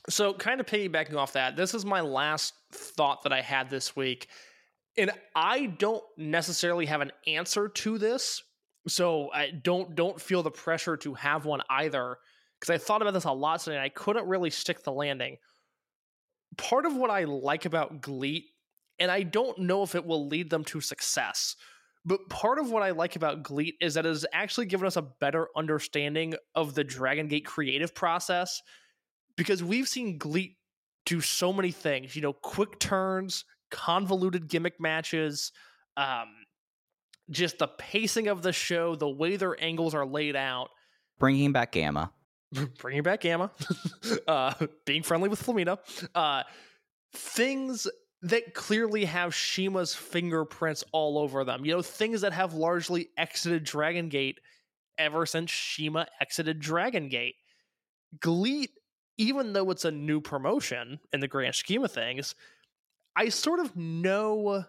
So, 0.10 0.34
kind 0.34 0.60
of 0.60 0.68
piggybacking 0.68 1.16
off 1.16 1.34
that, 1.34 1.56
this 1.56 1.74
is 1.74 1.86
my 1.86 2.02
last 2.02 2.54
thought 2.72 3.24
that 3.24 3.34
I 3.34 3.42
had 3.42 3.70
this 3.70 3.96
week. 3.96 4.28
And 4.98 5.12
I 5.36 5.66
don't 5.66 6.04
necessarily 6.18 6.86
have 6.86 7.02
an 7.02 7.12
answer 7.28 7.68
to 7.68 7.98
this. 7.98 8.42
So 8.88 9.32
I 9.34 9.52
don't 9.52 9.96
don't 9.96 10.22
feel 10.22 10.44
the 10.44 10.52
pressure 10.52 10.98
to 10.98 11.14
have 11.16 11.46
one 11.46 11.62
either. 11.70 12.18
Because 12.60 12.74
I 12.74 12.78
thought 12.78 13.02
about 13.02 13.14
this 13.14 13.26
a 13.26 13.32
lot 13.32 13.60
today 13.60 13.76
and 13.76 13.84
I 13.84 13.90
couldn't 13.90 14.28
really 14.28 14.50
stick 14.50 14.84
the 14.84 14.92
landing. 14.92 15.38
Part 16.58 16.86
of 16.86 16.96
what 16.96 17.10
I 17.10 17.26
like 17.26 17.66
about 17.66 18.02
GLEAT, 18.02 18.46
and 18.98 19.12
I 19.12 19.24
don't 19.24 19.60
know 19.60 19.84
if 19.84 19.94
it 19.94 20.06
will 20.06 20.28
lead 20.28 20.50
them 20.50 20.64
to 20.66 20.80
success, 20.80 21.58
but 22.06 22.30
part 22.30 22.60
of 22.60 22.72
what 22.72 22.82
I 22.82 22.92
like 22.92 23.18
about 23.18 23.44
GLEAT 23.44 23.76
is 23.82 23.96
that 23.96 24.06
it 24.06 24.10
has 24.10 24.26
actually 24.32 24.68
given 24.68 24.88
us 24.88 24.96
a 24.96 25.02
better 25.02 25.50
understanding 25.58 26.36
of 26.54 26.76
the 26.76 26.84
Dragon 26.84 27.28
Gate 27.28 27.46
creative 27.46 27.94
process 27.94 28.62
because 29.38 29.64
we've 29.64 29.88
seen 29.88 30.18
GLEAT 30.18 30.58
do 31.06 31.22
so 31.22 31.54
many 31.54 31.72
things, 31.72 32.16
you 32.16 32.22
know, 32.22 32.34
quick 32.34 32.80
turns, 32.80 33.46
convoluted 33.72 34.48
gimmick 34.48 34.80
matches, 34.80 35.52
um, 35.98 36.28
just 37.30 37.58
the 37.60 37.68
pacing 37.68 38.28
of 38.28 38.42
the 38.42 38.54
show, 38.54 38.96
the 38.96 39.10
way 39.10 39.36
their 39.36 39.62
angles 39.64 39.94
are 39.94 40.06
laid 40.06 40.36
out. 40.36 40.70
Bringing 41.20 41.52
back 41.52 41.72
Gamma. 41.72 42.12
bringing 42.80 43.04
back 43.04 43.22
Gamma, 43.22 43.52
uh, 44.28 44.54
being 44.86 45.04
friendly 45.04 45.30
with 45.30 45.44
Flamita, 45.44 45.78
uh, 46.14 46.44
things 47.14 47.88
that 48.22 48.54
clearly 48.54 49.06
have 49.06 49.36
CIMA's 49.36 49.94
fingerprints 49.94 50.84
all 50.92 51.18
over 51.18 51.44
them. 51.44 51.66
You 51.66 51.74
know, 51.74 51.82
things 51.82 52.22
that 52.22 52.34
have 52.34 52.54
largely 52.54 53.10
exited 53.18 53.64
Dragon 53.64 54.10
Gate 54.10 54.40
ever 54.98 55.26
since 55.26 55.52
CIMA 55.52 56.08
exited 56.20 56.60
Dragon 56.60 57.10
Gate. 57.10 57.36
GLEAT, 58.20 58.72
even 59.18 59.54
though 59.54 59.72
it's 59.72 59.86
a 59.86 59.92
new 59.92 60.20
promotion 60.22 61.00
in 61.14 61.20
the 61.20 61.28
grand 61.28 61.56
scheme 61.56 61.84
of 61.84 61.92
things, 61.92 62.36
I 63.16 63.30
sort 63.30 63.60
of 63.60 63.76
know 63.76 64.66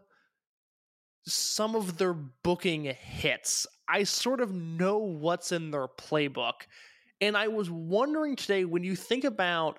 some 1.27 1.75
of 1.75 1.99
their 1.99 2.13
booking 2.13 2.85
hits. 2.85 3.67
I 3.89 4.05
sort 4.05 4.41
of 4.41 4.53
know 4.53 4.99
what's 4.99 5.53
in 5.53 5.71
their 5.71 5.89
playbook. 5.89 6.67
And 7.21 7.37
I 7.37 7.49
was 7.49 7.71
wondering 7.71 8.37
today 8.37 8.65
when 8.65 8.85
you 8.85 8.95
think 8.95 9.25
about 9.25 9.79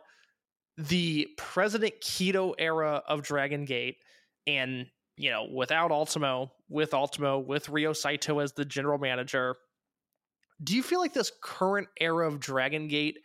the 0.77 1.27
President 1.37 1.93
Keto 2.01 2.53
era 2.57 3.01
of 3.07 3.23
Dragon 3.23 3.65
Gate, 3.65 3.97
and 4.45 4.87
you 5.15 5.31
know, 5.31 5.47
without 5.51 5.91
Ultimo, 5.91 6.51
with 6.69 6.93
Ultimo, 6.93 7.39
with 7.39 7.69
Ryo 7.69 7.93
Saito 7.93 8.39
as 8.39 8.53
the 8.53 8.65
general 8.65 8.99
manager, 8.99 9.55
do 10.63 10.75
you 10.75 10.83
feel 10.83 10.99
like 10.99 11.13
this 11.13 11.31
current 11.41 11.87
era 11.99 12.27
of 12.27 12.39
Dragon 12.39 12.87
Gate 12.87 13.17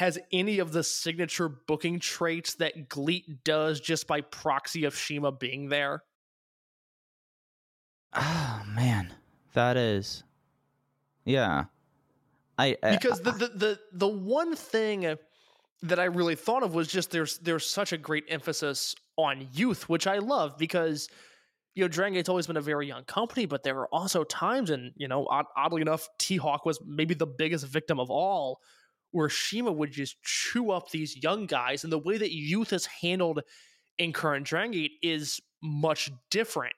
has 0.00 0.18
any 0.32 0.60
of 0.60 0.72
the 0.72 0.82
signature 0.82 1.46
booking 1.46 2.00
traits 2.00 2.54
that 2.54 2.88
GLEAT 2.88 3.44
does 3.44 3.80
just 3.80 4.06
by 4.06 4.22
proxy 4.22 4.84
of 4.84 4.94
CIMA 4.94 5.30
being 5.32 5.68
there? 5.68 6.02
Oh 8.14 8.62
man, 8.66 9.12
that 9.52 9.76
is, 9.76 10.24
yeah. 11.26 11.64
I, 12.56 12.78
I 12.82 12.92
because 12.96 13.20
the, 13.20 13.32
the 13.32 13.48
the 13.48 13.80
the 13.92 14.08
one 14.08 14.56
thing 14.56 15.16
that 15.82 15.98
I 15.98 16.04
really 16.04 16.34
thought 16.34 16.62
of 16.62 16.74
was 16.74 16.88
just 16.88 17.10
there's 17.10 17.36
there's 17.40 17.66
such 17.66 17.92
a 17.92 17.98
great 17.98 18.24
emphasis 18.30 18.94
on 19.18 19.48
youth, 19.52 19.86
which 19.90 20.06
I 20.06 20.16
love 20.16 20.56
because 20.56 21.10
you 21.74 21.84
know 21.84 21.88
Dragon 21.88 22.14
Gate's 22.14 22.30
always 22.30 22.46
been 22.46 22.56
a 22.56 22.62
very 22.62 22.88
young 22.88 23.04
company, 23.04 23.44
but 23.44 23.64
there 23.64 23.78
are 23.78 23.88
also 23.88 24.24
times, 24.24 24.70
and 24.70 24.92
you 24.96 25.08
know, 25.08 25.26
odd, 25.28 25.44
oddly 25.58 25.82
enough, 25.82 26.08
T 26.18 26.38
Hawk 26.38 26.64
was 26.64 26.80
maybe 26.86 27.12
the 27.12 27.26
biggest 27.26 27.66
victim 27.66 28.00
of 28.00 28.10
all, 28.10 28.60
where 29.12 29.28
CIMA 29.28 29.72
would 29.72 29.92
just 29.92 30.22
chew 30.22 30.70
up 30.70 30.90
these 30.90 31.22
young 31.22 31.46
guys, 31.46 31.84
and 31.84 31.92
the 31.92 31.98
way 31.98 32.18
that 32.18 32.32
youth 32.32 32.72
is 32.72 32.86
handled 32.86 33.40
in 33.98 34.12
current 34.12 34.46
Dragon 34.46 34.72
Gate 34.72 34.92
is 35.02 35.40
much 35.62 36.10
different. 36.30 36.74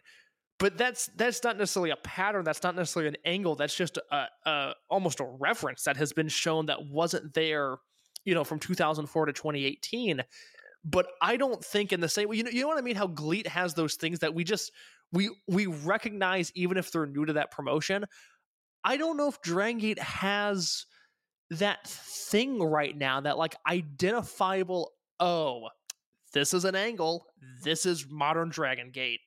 But 0.59 0.79
that's 0.79 1.11
that's 1.17 1.43
not 1.43 1.59
necessarily 1.59 1.91
a 1.91 1.97
pattern. 1.97 2.45
That's 2.45 2.63
not 2.63 2.77
necessarily 2.77 3.09
an 3.09 3.17
angle. 3.25 3.57
That's 3.57 3.75
just 3.75 3.99
a, 4.11 4.27
a 4.47 4.75
almost 4.89 5.21
a 5.21 5.25
reference 5.25 5.85
that 5.85 5.97
has 5.97 6.13
been 6.13 6.29
shown 6.29 6.67
that 6.67 6.87
wasn't 6.87 7.35
there 7.35 7.79
you 8.25 8.35
know, 8.35 8.45
from 8.45 8.59
2004 8.59 9.27
to 9.27 9.33
2018. 9.33 10.23
But 10.85 11.07
I 11.21 11.37
don't 11.37 11.65
think 11.65 11.93
in 11.93 12.01
the 12.01 12.09
same 12.09 12.29
way, 12.29 12.37
you 12.37 12.45
know, 12.45 12.51
you 12.51 12.63
know 12.63 12.69
what 12.69 12.79
I 12.79 12.83
mean? 12.83 12.97
How 12.97 13.07
GLEAT 13.07 13.47
has 13.47 13.75
those 13.75 13.95
things 13.95 14.19
that 14.21 14.35
we 14.35 14.43
just 14.43 14.73
we 15.13 15.31
we 15.47 15.67
recognize 15.67 16.51
even 16.55 16.77
if 16.77 16.91
they're 16.91 17.07
new 17.07 17.25
to 17.25 17.35
that 17.35 17.51
promotion. 17.51 18.05
I 18.85 18.97
don't 18.97 19.17
know 19.17 19.29
if 19.29 19.41
Dragon 19.43 19.79
Gate 19.79 20.01
has 20.01 20.87
that 21.59 21.87
thing 21.87 22.63
right 22.63 22.97
now 22.97 23.21
that 23.21 23.39
like 23.39 23.57
identifiable. 23.67 24.93
Oh, 25.21 25.69
this 26.33 26.55
is 26.55 26.65
an 26.65 26.75
angle. 26.75 27.27
This 27.63 27.87
is 27.87 28.07
modern 28.09 28.49
Dragon 28.49 28.91
Gate. 28.91 29.21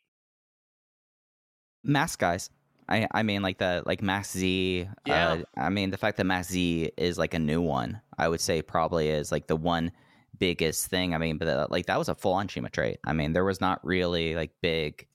Mask 1.84 2.20
guys. 2.20 2.50
I 2.90 3.08
I 3.12 3.24
mean 3.24 3.42
like 3.42 3.58
the 3.58 3.84
like 3.86 4.02
Max 4.02 4.32
Z. 4.32 4.88
Yeah. 5.06 5.34
Uh, 5.34 5.44
I 5.58 5.70
mean 5.70 5.92
the 5.92 5.98
fact 5.98 6.18
that 6.18 6.26
Max 6.26 6.50
Z 6.50 6.92
is 6.98 7.18
like 7.18 7.34
a 7.34 7.40
new 7.40 7.62
one. 7.62 8.02
I 8.18 8.28
would 8.28 8.42
say 8.42 8.62
probably 8.62 9.10
is 9.10 9.32
like 9.32 9.48
the 9.48 9.56
one 9.56 9.92
biggest 10.40 10.88
thing. 10.88 11.14
I 11.14 11.18
mean, 11.18 11.38
but 11.38 11.48
uh, 11.48 11.68
like 11.70 11.86
that 11.88 11.98
was 11.98 12.10
a 12.10 12.16
full 12.16 12.34
on 12.34 12.50
CIMA 12.50 12.70
trait. 12.70 13.00
I 13.06 13.14
mean, 13.14 13.34
there 13.34 13.46
was 13.46 13.62
not 13.62 13.86
really 13.86 14.36
like 14.36 14.52
big, 14.62 15.08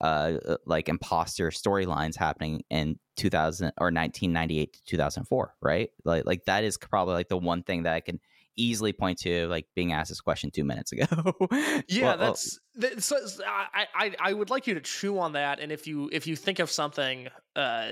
uh, 0.00 0.38
uh 0.46 0.56
like 0.66 0.88
imposter 0.88 1.50
storylines 1.50 2.16
happening 2.16 2.62
in 2.70 2.98
2000 3.16 3.66
or 3.78 3.86
1998 3.86 4.72
to 4.72 4.84
2004, 4.84 5.54
right? 5.60 5.90
Like, 6.04 6.26
like 6.26 6.44
that 6.46 6.64
is 6.64 6.78
probably 6.78 7.14
like 7.14 7.28
the 7.28 7.36
one 7.36 7.62
thing 7.62 7.84
that 7.84 7.94
I 7.94 8.00
can 8.00 8.20
easily 8.56 8.92
point 8.92 9.18
to, 9.20 9.46
like 9.48 9.66
being 9.74 9.92
asked 9.92 10.10
this 10.10 10.20
question 10.20 10.50
two 10.50 10.64
minutes 10.64 10.92
ago. 10.92 11.06
yeah, 11.88 12.02
well, 12.02 12.16
that's, 12.18 12.60
that's 12.74 13.06
so, 13.06 13.16
I, 13.46 13.86
I 13.94 14.14
I 14.20 14.32
would 14.32 14.50
like 14.50 14.66
you 14.66 14.74
to 14.74 14.80
chew 14.80 15.18
on 15.18 15.32
that, 15.32 15.60
and 15.60 15.72
if 15.72 15.86
you 15.86 16.08
if 16.12 16.26
you 16.26 16.36
think 16.36 16.58
of 16.58 16.70
something, 16.70 17.28
uh, 17.56 17.90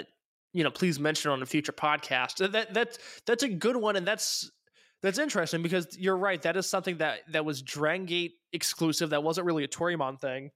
you 0.53 0.65
know, 0.65 0.71
please 0.71 0.99
mention 0.99 1.31
on 1.31 1.43
a 1.43 1.47
future 1.47 1.73
podcast. 1.73 2.53
That 2.53 2.75
that's 2.75 2.99
that's 3.27 3.43
a 3.43 3.49
good 3.49 3.77
one, 3.77 3.97
and 3.97 4.07
that's 4.07 4.51
that's 5.03 5.19
interesting 5.19 5.63
because 5.63 5.97
you're 5.99 6.17
right. 6.17 6.41
That 6.43 6.57
is 6.57 6.67
something 6.67 6.99
that 6.99 7.21
that 7.33 7.45
was 7.45 7.63
Dragon 7.63 8.07
Gate 8.07 8.33
exclusive. 8.53 9.11
That 9.11 9.23
wasn't 9.23 9.47
really 9.47 9.65
a 9.65 9.69
Toryumon 9.69 10.21
thing, 10.21 10.51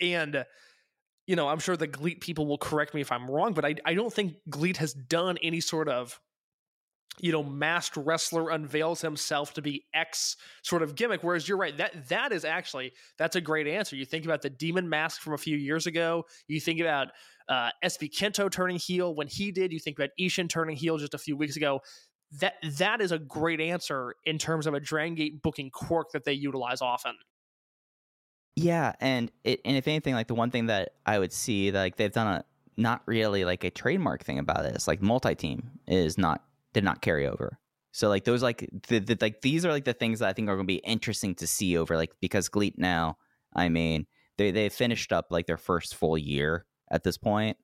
and 0.00 0.44
you 1.26 1.36
know, 1.36 1.48
I'm 1.48 1.60
sure 1.60 1.76
the 1.76 1.86
GLEAT 1.86 2.20
people 2.20 2.46
will 2.46 2.58
correct 2.58 2.92
me 2.92 3.00
if 3.00 3.12
I'm 3.12 3.30
wrong, 3.30 3.52
but 3.52 3.64
I 3.64 3.76
I 3.84 3.94
don't 3.94 4.12
think 4.12 4.34
GLEAT 4.48 4.78
has 4.78 4.92
done 4.92 5.38
any 5.42 5.60
sort 5.60 5.88
of 5.88 6.20
you 7.18 7.32
know, 7.32 7.42
masked 7.42 7.96
wrestler 7.96 8.50
unveils 8.50 9.00
himself 9.00 9.52
to 9.54 9.62
be 9.62 9.84
X 9.92 10.36
sort 10.62 10.82
of 10.82 10.94
gimmick. 10.94 11.22
Whereas 11.22 11.48
you're 11.48 11.58
right, 11.58 11.76
that 11.76 12.08
that 12.08 12.32
is 12.32 12.44
actually 12.44 12.92
that's 13.18 13.36
a 13.36 13.40
great 13.40 13.66
answer. 13.66 13.96
You 13.96 14.04
think 14.04 14.24
about 14.24 14.42
the 14.42 14.50
demon 14.50 14.88
mask 14.88 15.20
from 15.20 15.34
a 15.34 15.38
few 15.38 15.56
years 15.56 15.86
ago. 15.86 16.24
You 16.48 16.60
think 16.60 16.80
about 16.80 17.08
uh, 17.48 17.70
SB 17.84 18.10
Kento 18.16 18.50
turning 18.50 18.78
heel 18.78 19.14
when 19.14 19.26
he 19.26 19.52
did. 19.52 19.72
You 19.72 19.78
think 19.78 19.98
about 19.98 20.10
Ishin 20.18 20.48
turning 20.48 20.76
heel 20.76 20.98
just 20.98 21.14
a 21.14 21.18
few 21.18 21.36
weeks 21.36 21.56
ago. 21.56 21.80
That 22.40 22.54
that 22.78 23.00
is 23.00 23.12
a 23.12 23.18
great 23.18 23.60
answer 23.60 24.14
in 24.24 24.38
terms 24.38 24.66
of 24.66 24.74
a 24.74 24.80
Dragon 24.80 25.14
Gate 25.14 25.42
booking 25.42 25.70
quirk 25.70 26.12
that 26.12 26.24
they 26.24 26.32
utilize 26.32 26.80
often. 26.80 27.16
Yeah, 28.56 28.92
and 29.00 29.30
it 29.44 29.60
and 29.64 29.76
if 29.76 29.88
anything, 29.88 30.14
like 30.14 30.26
the 30.28 30.34
one 30.34 30.50
thing 30.50 30.66
that 30.66 30.90
I 31.06 31.18
would 31.18 31.32
see, 31.32 31.70
like 31.70 31.96
they've 31.96 32.12
done 32.12 32.26
a 32.26 32.44
not 32.76 33.02
really 33.06 33.44
like 33.44 33.64
a 33.64 33.70
trademark 33.70 34.24
thing 34.24 34.38
about 34.38 34.62
this. 34.62 34.88
Like 34.88 35.02
multi 35.02 35.34
team 35.34 35.70
is 35.86 36.18
not 36.18 36.44
did 36.72 36.84
not 36.84 37.00
carry 37.02 37.26
over. 37.26 37.58
So 37.92 38.08
like 38.08 38.24
those 38.24 38.42
like 38.42 38.68
the, 38.88 38.98
the, 39.00 39.16
like 39.20 39.40
these 39.42 39.64
are 39.64 39.70
like 39.70 39.84
the 39.84 39.92
things 39.92 40.18
that 40.20 40.28
I 40.28 40.32
think 40.32 40.48
are 40.48 40.56
going 40.56 40.66
to 40.66 40.72
be 40.72 40.78
interesting 40.78 41.34
to 41.36 41.46
see 41.46 41.76
over 41.76 41.96
like 41.96 42.12
because 42.20 42.48
GLEAT 42.48 42.78
now, 42.78 43.18
I 43.54 43.68
mean 43.68 44.06
they 44.36 44.50
they 44.50 44.68
finished 44.68 45.12
up 45.12 45.26
like 45.30 45.46
their 45.46 45.56
first 45.56 45.94
full 45.94 46.18
year 46.18 46.66
at 46.90 47.02
this 47.04 47.18
point, 47.18 47.56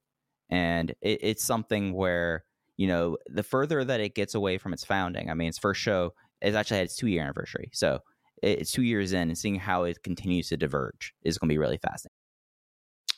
and 0.51 0.91
it, 1.01 1.19
it's 1.23 1.45
something 1.45 1.93
where 1.93 2.45
you 2.77 2.87
know 2.87 3.17
the 3.27 3.43
further 3.43 3.85
that 3.85 4.01
it 4.01 4.15
gets 4.15 4.35
away 4.35 4.59
from 4.59 4.73
its 4.73 4.85
founding, 4.85 5.31
I 5.31 5.35
mean 5.35 5.49
its 5.49 5.59
first 5.59 5.81
show 5.81 6.15
it's 6.43 6.57
actually 6.57 6.77
had 6.79 6.85
its 6.87 6.97
two 6.97 7.07
year 7.09 7.23
anniversary, 7.23 7.71
so 7.73 8.01
it's 8.43 8.71
two 8.71 8.83
years 8.83 9.13
in 9.13 9.29
and 9.29 9.39
seeing 9.39 9.57
how 9.57 9.85
it 9.85 10.03
continues 10.03 10.49
to 10.49 10.57
diverge 10.57 11.15
is 11.23 11.39
going 11.39 11.49
to 11.49 11.53
be 11.53 11.59
really 11.59 11.79
fascinating. 11.79 12.13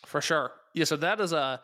For 0.06 0.20
sure, 0.20 0.52
yeah. 0.74 0.84
So 0.84 0.96
that 0.96 1.20
is 1.20 1.32
a 1.32 1.60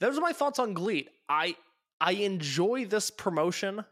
those 0.00 0.16
are 0.16 0.20
my 0.20 0.32
thoughts 0.32 0.58
on 0.58 0.74
GLEAT. 0.74 1.08
I 1.28 1.56
I 2.00 2.12
enjoy 2.12 2.86
this 2.86 3.10
promotion, 3.10 3.84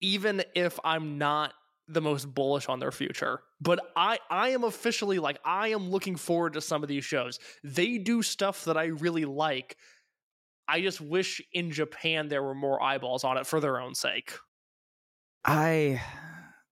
even 0.00 0.42
if 0.54 0.78
I'm 0.84 1.18
not 1.18 1.54
the 1.88 2.00
most 2.00 2.34
bullish 2.34 2.68
on 2.68 2.80
their 2.80 2.92
future. 2.92 3.40
But 3.60 3.80
I 3.96 4.18
I 4.28 4.50
am 4.50 4.64
officially 4.64 5.18
like 5.18 5.38
I 5.44 5.68
am 5.68 5.90
looking 5.90 6.16
forward 6.16 6.54
to 6.54 6.60
some 6.60 6.82
of 6.82 6.88
these 6.88 7.04
shows. 7.04 7.38
They 7.62 7.98
do 7.98 8.22
stuff 8.22 8.64
that 8.64 8.76
I 8.76 8.86
really 8.86 9.24
like. 9.24 9.76
I 10.68 10.80
just 10.80 11.00
wish 11.00 11.40
in 11.52 11.70
Japan 11.70 12.28
there 12.28 12.42
were 12.42 12.54
more 12.54 12.82
eyeballs 12.82 13.22
on 13.22 13.38
it 13.38 13.46
for 13.46 13.60
their 13.60 13.80
own 13.80 13.94
sake. 13.94 14.32
I 15.44 16.02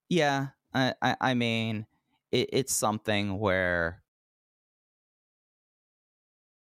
yeah, 0.08 0.48
I 0.74 0.94
I, 1.00 1.16
I 1.20 1.34
mean 1.34 1.86
it, 2.32 2.50
it's 2.52 2.74
something 2.74 3.38
where 3.38 4.02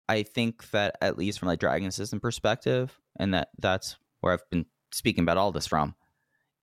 I 0.08 0.22
think 0.22 0.70
that 0.70 0.96
at 1.00 1.16
least 1.16 1.38
from 1.38 1.48
like 1.48 1.60
Dragon 1.60 1.90
System 1.90 2.20
perspective, 2.20 3.00
and 3.18 3.32
that 3.34 3.48
that's 3.58 3.96
where 4.20 4.32
I've 4.34 4.50
been 4.50 4.66
speaking 4.92 5.22
about 5.22 5.38
all 5.38 5.52
this 5.52 5.66
from. 5.66 5.94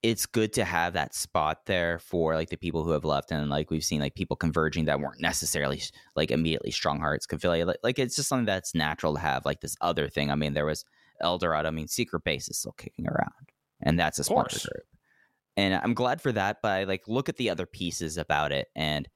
It's 0.03 0.25
good 0.25 0.53
to 0.53 0.63
have 0.63 0.93
that 0.93 1.13
spot 1.13 1.67
there 1.67 1.99
for 1.99 2.33
like 2.33 2.49
the 2.49 2.57
people 2.57 2.83
who 2.83 2.91
have 2.91 3.05
left, 3.05 3.31
and 3.31 3.49
like 3.49 3.71
we've 3.71 3.83
seen 3.83 4.01
like 4.01 4.15
people 4.15 4.35
converging 4.35 4.85
that 4.85 4.99
weren't 4.99 5.21
necessarily 5.21 5.81
like 6.15 6.31
immediately 6.31 6.71
strong 6.71 6.99
hearts. 6.99 7.25
Feel 7.25 7.51
like, 7.51 7.77
like 7.83 7.99
it's 7.99 8.15
just 8.15 8.29
something 8.29 8.45
that's 8.45 8.75
natural 8.75 9.15
to 9.15 9.19
have 9.19 9.45
like 9.45 9.61
this 9.61 9.75
other 9.81 10.07
thing. 10.09 10.31
I 10.31 10.35
mean, 10.35 10.53
there 10.53 10.65
was 10.65 10.85
El 11.19 11.37
Dorado, 11.37 11.67
I 11.67 11.71
mean, 11.71 11.87
Secret 11.87 12.23
Base 12.23 12.49
is 12.49 12.57
still 12.57 12.73
kicking 12.73 13.07
around, 13.07 13.51
and 13.81 13.99
that's 13.99 14.19
a 14.19 14.23
course. 14.23 14.65
group. 14.65 14.85
And 15.61 15.75
I'm 15.75 15.93
glad 15.93 16.21
for 16.21 16.31
that, 16.31 16.57
but 16.63 16.71
I 16.71 16.83
like 16.85 17.07
look 17.07 17.29
at 17.29 17.37
the 17.37 17.51
other 17.51 17.67
pieces 17.67 18.17
about 18.17 18.51
it, 18.51 18.69
and 18.75 19.07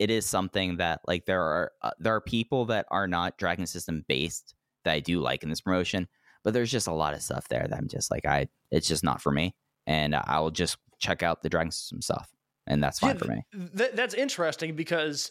it 0.00 0.10
is 0.10 0.26
something 0.26 0.78
that 0.78 1.00
like 1.06 1.26
there 1.26 1.40
are 1.40 1.70
uh, 1.80 1.92
there 2.00 2.12
are 2.12 2.20
people 2.20 2.64
that 2.66 2.86
are 2.90 3.06
not 3.06 3.38
Dragon 3.38 3.68
System 3.68 4.04
based 4.08 4.52
that 4.84 4.94
I 4.94 4.98
do 4.98 5.20
like 5.20 5.44
in 5.44 5.48
this 5.48 5.60
promotion, 5.60 6.08
but 6.42 6.54
there's 6.54 6.72
just 6.72 6.88
a 6.88 6.92
lot 6.92 7.14
of 7.14 7.22
stuff 7.22 7.46
there 7.46 7.68
that 7.68 7.78
I'm 7.78 7.86
just 7.86 8.10
like 8.10 8.26
I 8.26 8.48
it's 8.72 8.88
just 8.88 9.04
not 9.04 9.22
for 9.22 9.30
me, 9.30 9.54
and 9.86 10.16
I 10.16 10.40
will 10.40 10.50
just 10.50 10.76
check 10.98 11.22
out 11.22 11.42
the 11.42 11.48
Dragon 11.48 11.70
System 11.70 12.02
stuff, 12.02 12.28
and 12.66 12.82
that's 12.82 12.98
fine 12.98 13.14
Yeah, 13.14 13.18
for 13.18 13.28
me. 13.28 13.44
Th- 13.76 13.92
that's 13.94 14.14
interesting 14.14 14.74
because 14.74 15.30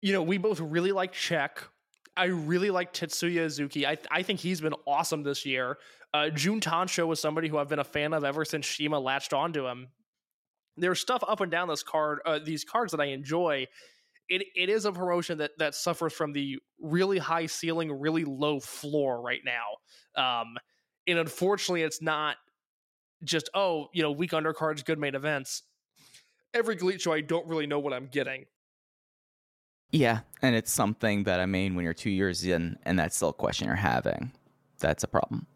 you 0.00 0.14
know 0.14 0.22
we 0.22 0.38
both 0.38 0.58
really 0.58 0.92
like 0.92 1.12
Check. 1.12 1.62
I 2.16 2.26
really 2.26 2.70
like 2.70 2.92
Tetsuya 2.92 3.46
Izuchi. 3.46 3.86
I 3.86 3.98
I 4.10 4.22
think 4.22 4.40
he's 4.40 4.60
been 4.60 4.74
awesome 4.86 5.22
this 5.22 5.44
year. 5.44 5.78
Uh, 6.14 6.30
Jun 6.30 6.60
Tancho 6.60 7.06
was 7.06 7.20
somebody 7.20 7.48
who 7.48 7.58
I've 7.58 7.68
been 7.68 7.78
a 7.78 7.84
fan 7.84 8.14
of 8.14 8.24
ever 8.24 8.44
since 8.44 8.66
CIMA 8.66 8.98
latched 8.98 9.34
onto 9.34 9.66
him. 9.66 9.88
There's 10.76 11.00
stuff 11.00 11.22
up 11.26 11.40
and 11.40 11.50
down 11.50 11.68
this 11.68 11.82
card, 11.82 12.20
uh, 12.24 12.38
these 12.42 12.64
cards 12.64 12.92
that 12.92 13.00
I 13.00 13.06
enjoy. 13.06 13.66
It 14.28 14.42
it 14.54 14.68
is 14.68 14.84
a 14.86 14.92
promotion 14.92 15.38
that 15.38 15.52
that 15.58 15.74
suffers 15.74 16.12
from 16.12 16.32
the 16.32 16.58
really 16.80 17.18
high 17.18 17.46
ceiling, 17.46 17.92
really 17.92 18.24
low 18.24 18.60
floor 18.60 19.20
right 19.20 19.42
now. 19.44 20.40
Um, 20.40 20.56
and 21.06 21.18
unfortunately, 21.18 21.82
it's 21.82 22.02
not 22.02 22.36
just 23.24 23.50
oh 23.54 23.88
you 23.92 24.02
know 24.02 24.12
weak 24.12 24.32
undercards, 24.32 24.84
good 24.84 24.98
main 24.98 25.14
events. 25.14 25.62
Every 26.54 26.76
GLEAT 26.76 27.02
show, 27.02 27.12
I 27.12 27.20
don't 27.20 27.46
really 27.46 27.66
know 27.66 27.78
what 27.78 27.92
I'm 27.92 28.06
getting. 28.06 28.46
Yeah, 29.92 30.20
and 30.42 30.54
it's 30.54 30.72
something 30.72 31.24
that 31.24 31.40
I 31.40 31.46
mean, 31.46 31.74
when 31.74 31.84
you're 31.84 31.94
two 31.94 32.10
years 32.10 32.44
in, 32.44 32.76
and 32.84 32.98
that's 32.98 33.16
still 33.16 33.30
a 33.30 33.34
question 33.34 33.66
you're 33.66 33.76
having, 33.76 34.32
that's 34.78 35.04
a 35.04 35.08
problem. 35.08 35.46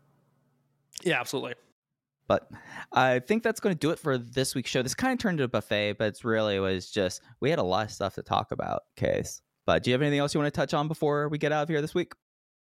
Yeah, 1.02 1.20
absolutely. 1.20 1.54
But 2.28 2.48
I 2.92 3.18
think 3.18 3.42
that's 3.42 3.58
going 3.58 3.74
to 3.74 3.78
do 3.78 3.90
it 3.90 3.98
for 3.98 4.16
this 4.16 4.54
week's 4.54 4.70
show. 4.70 4.82
This 4.82 4.94
kind 4.94 5.12
of 5.12 5.18
turned 5.18 5.40
into 5.40 5.44
a 5.44 5.48
buffet, 5.48 5.94
but 5.94 6.06
it's 6.06 6.24
really 6.24 6.60
was 6.60 6.90
just 6.90 7.22
we 7.40 7.50
had 7.50 7.58
a 7.58 7.64
lot 7.64 7.86
of 7.86 7.92
stuff 7.92 8.14
to 8.14 8.22
talk 8.22 8.52
about. 8.52 8.82
Case, 8.96 9.42
but 9.66 9.82
do 9.82 9.90
you 9.90 9.94
have 9.94 10.02
anything 10.02 10.20
else 10.20 10.32
you 10.32 10.40
want 10.40 10.52
to 10.52 10.58
touch 10.58 10.72
on 10.72 10.86
before 10.86 11.28
we 11.28 11.38
get 11.38 11.50
out 11.50 11.64
of 11.64 11.68
here 11.68 11.80
this 11.80 11.94
week? 11.94 12.12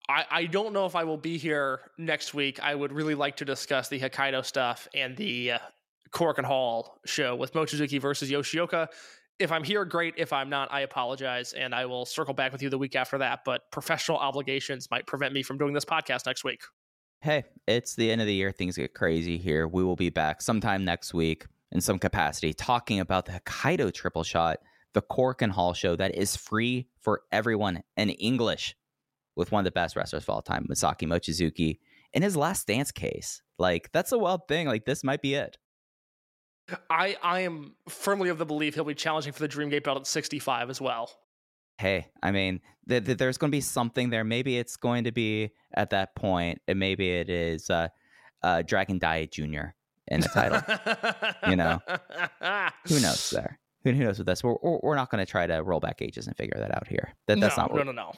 I, 0.08 0.26
I 0.30 0.44
don't 0.44 0.74
know 0.74 0.84
if 0.84 0.94
I 0.94 1.04
will 1.04 1.16
be 1.16 1.38
here 1.38 1.80
next 1.96 2.34
week. 2.34 2.60
I 2.62 2.74
would 2.74 2.92
really 2.92 3.14
like 3.14 3.36
to 3.36 3.44
discuss 3.44 3.88
the 3.88 3.98
Hokkaido 3.98 4.44
stuff 4.44 4.86
and 4.94 5.16
the 5.16 5.52
uh, 5.52 5.58
Korakuen 6.10 6.44
Hall 6.44 7.00
show 7.06 7.34
with 7.34 7.54
Mochizuki 7.54 8.00
versus 8.00 8.30
Yoshioka. 8.30 8.88
If 9.38 9.50
I'm 9.50 9.64
here, 9.64 9.84
great. 9.84 10.14
If 10.16 10.32
I'm 10.32 10.48
not, 10.48 10.72
I 10.72 10.80
apologize, 10.80 11.52
and 11.54 11.74
I 11.74 11.86
will 11.86 12.06
circle 12.06 12.34
back 12.34 12.52
with 12.52 12.62
you 12.62 12.70
the 12.70 12.78
week 12.78 12.94
after 12.94 13.18
that. 13.18 13.40
But 13.44 13.70
professional 13.72 14.18
obligations 14.18 14.88
might 14.90 15.06
prevent 15.06 15.34
me 15.34 15.42
from 15.42 15.58
doing 15.58 15.74
this 15.74 15.84
podcast 15.84 16.26
next 16.26 16.44
week. 16.44 16.62
Hey, 17.20 17.44
it's 17.66 17.96
the 17.96 18.10
end 18.10 18.20
of 18.20 18.26
the 18.26 18.34
year. 18.34 18.52
Things 18.52 18.76
get 18.76 18.94
crazy 18.94 19.38
here. 19.38 19.66
We 19.66 19.82
will 19.82 19.96
be 19.96 20.10
back 20.10 20.42
sometime 20.42 20.84
next 20.84 21.14
week 21.14 21.46
in 21.72 21.80
some 21.80 21.98
capacity 21.98 22.52
talking 22.52 23.00
about 23.00 23.26
the 23.26 23.32
Hokkaido 23.32 23.92
triple 23.92 24.22
shot, 24.22 24.58
the 24.92 25.02
Korakuen 25.02 25.50
Hall 25.50 25.74
show 25.74 25.96
that 25.96 26.14
is 26.14 26.36
free 26.36 26.86
for 27.00 27.22
everyone 27.32 27.82
in 27.96 28.10
English 28.10 28.76
with 29.34 29.50
one 29.50 29.60
of 29.60 29.64
the 29.64 29.72
best 29.72 29.96
wrestlers 29.96 30.22
of 30.22 30.30
all 30.30 30.42
time, 30.42 30.66
Masaaki 30.70 31.08
Mochizuki, 31.08 31.78
in 32.12 32.22
his 32.22 32.36
last 32.36 32.68
dance 32.68 32.92
case. 32.92 33.42
Like, 33.58 33.90
that's 33.92 34.12
a 34.12 34.18
wild 34.18 34.46
thing. 34.46 34.68
Like, 34.68 34.84
this 34.84 35.02
might 35.02 35.22
be 35.22 35.34
it. 35.34 35.58
I 36.88 37.16
I 37.22 37.40
am 37.40 37.74
firmly 37.88 38.28
of 38.28 38.38
the 38.38 38.46
belief 38.46 38.74
he'll 38.74 38.84
be 38.84 38.94
challenging 38.94 39.32
for 39.32 39.40
the 39.40 39.48
Dreamgate 39.48 39.84
belt 39.84 39.98
at 39.98 40.06
65 40.06 40.70
as 40.70 40.80
well. 40.80 41.10
Hey, 41.78 42.06
I 42.22 42.30
mean, 42.30 42.60
th- 42.88 43.04
th- 43.04 43.18
there's 43.18 43.36
going 43.36 43.50
to 43.50 43.56
be 43.56 43.60
something 43.60 44.10
there. 44.10 44.22
Maybe 44.24 44.58
it's 44.58 44.76
going 44.76 45.04
to 45.04 45.12
be 45.12 45.50
at 45.74 45.90
that 45.90 46.14
point, 46.14 46.62
and 46.68 46.78
maybe 46.78 47.10
it 47.10 47.28
is 47.28 47.68
uh, 47.68 47.88
uh, 48.42 48.62
Dragon 48.62 48.98
Diet 48.98 49.32
Jr. 49.32 49.74
in 50.08 50.20
the 50.20 50.28
title. 50.32 50.62
You 51.50 51.56
know, 51.56 51.78
who 52.88 53.00
knows 53.00 53.30
there? 53.30 53.58
Who, 53.82 53.92
who 53.92 54.04
knows 54.04 54.16
with 54.16 54.26
this? 54.26 54.42
We're, 54.42 54.54
we're 54.62 54.78
we're 54.82 54.96
not 54.96 55.10
going 55.10 55.24
to 55.24 55.30
try 55.30 55.46
to 55.46 55.62
roll 55.62 55.78
back 55.78 56.00
ages 56.00 56.26
and 56.26 56.34
figure 56.36 56.58
that 56.58 56.74
out 56.74 56.86
here. 56.86 57.12
That, 57.26 57.38
that's 57.38 57.58
no, 57.58 57.64
not 57.64 57.72
what 57.72 57.84
no, 57.84 57.92
no, 57.92 58.02
no. 58.02 58.12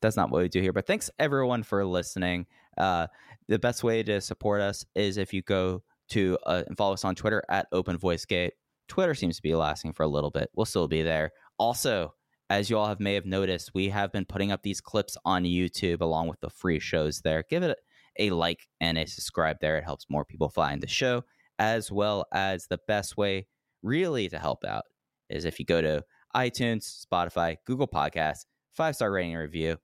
that's 0.00 0.16
not 0.16 0.30
what 0.30 0.42
we 0.42 0.48
do 0.48 0.60
here. 0.60 0.72
But 0.72 0.86
thanks 0.86 1.10
everyone 1.18 1.64
for 1.64 1.84
listening. 1.84 2.46
Uh, 2.76 3.08
the 3.48 3.58
best 3.58 3.82
way 3.82 4.04
to 4.04 4.20
support 4.20 4.60
us 4.60 4.84
is 4.94 5.16
if 5.16 5.32
you 5.34 5.42
go 5.42 5.82
to 6.10 6.38
uh, 6.46 6.62
follow 6.76 6.94
us 6.94 7.04
on 7.04 7.14
Twitter 7.14 7.42
at 7.48 7.66
Open 7.72 7.98
Voice 7.98 8.24
Gate. 8.24 8.54
Twitter 8.88 9.14
seems 9.14 9.36
to 9.36 9.42
be 9.42 9.54
lasting 9.54 9.92
for 9.92 10.02
a 10.02 10.08
little 10.08 10.30
bit. 10.30 10.50
We'll 10.54 10.66
still 10.66 10.88
be 10.88 11.02
there. 11.02 11.32
Also, 11.58 12.14
as 12.50 12.70
you 12.70 12.78
all 12.78 12.86
have 12.86 13.00
may 13.00 13.14
have 13.14 13.26
noticed, 13.26 13.72
we 13.74 13.90
have 13.90 14.12
been 14.12 14.24
putting 14.24 14.50
up 14.50 14.62
these 14.62 14.80
clips 14.80 15.16
on 15.24 15.44
YouTube 15.44 16.00
along 16.00 16.28
with 16.28 16.40
the 16.40 16.50
free 16.50 16.80
shows 16.80 17.20
there. 17.20 17.44
Give 17.50 17.62
it 17.62 17.78
a 18.18 18.30
like 18.30 18.66
and 18.80 18.96
a 18.96 19.06
subscribe 19.06 19.58
there. 19.60 19.76
It 19.76 19.84
helps 19.84 20.06
more 20.08 20.24
people 20.24 20.48
find 20.48 20.82
the 20.82 20.88
show, 20.88 21.24
as 21.58 21.92
well 21.92 22.24
as 22.32 22.66
the 22.66 22.80
best 22.88 23.16
way 23.16 23.46
really 23.82 24.28
to 24.28 24.38
help 24.38 24.64
out 24.64 24.84
is 25.28 25.44
if 25.44 25.58
you 25.58 25.64
go 25.64 25.80
to 25.80 26.04
iTunes, 26.34 27.04
Spotify, 27.06 27.56
Google 27.66 27.88
Podcasts, 27.88 28.44
five 28.74 28.94
star 28.94 29.10
rating 29.10 29.32
and 29.32 29.42
review. 29.42 29.76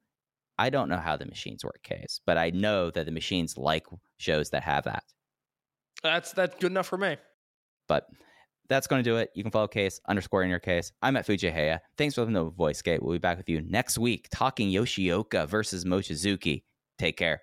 I 0.56 0.70
don't 0.70 0.88
know 0.88 0.98
how 0.98 1.16
the 1.16 1.26
machines 1.26 1.64
work, 1.64 1.82
case, 1.82 2.20
but 2.24 2.38
I 2.38 2.50
know 2.50 2.90
that 2.92 3.06
the 3.06 3.12
machines 3.12 3.58
like 3.58 3.86
shows 4.18 4.50
that 4.50 4.62
have 4.62 4.84
that. 4.84 5.02
That's 6.04 6.32
that's 6.32 6.54
good 6.60 6.70
enough 6.70 6.86
for 6.86 6.98
me. 6.98 7.16
But 7.88 8.06
that's 8.68 8.86
going 8.86 9.02
to 9.02 9.10
do 9.10 9.16
it. 9.16 9.30
You 9.34 9.42
can 9.42 9.50
follow 9.50 9.66
Case 9.66 10.00
underscore 10.06 10.42
in 10.42 10.50
your 10.50 10.58
case. 10.58 10.92
I'm 11.02 11.16
at 11.16 11.26
Fujihaya. 11.26 11.80
Thanks 11.98 12.14
for 12.14 12.22
listening 12.22 12.44
to 12.44 12.50
Voice 12.50 12.80
Gate. 12.82 13.02
We'll 13.02 13.14
be 13.14 13.18
back 13.18 13.38
with 13.38 13.48
you 13.48 13.62
next 13.62 13.98
week 13.98 14.28
talking 14.30 14.70
Yoshioka 14.70 15.48
versus 15.48 15.84
Mochizuki. 15.84 16.62
Take 16.98 17.16
care. 17.16 17.42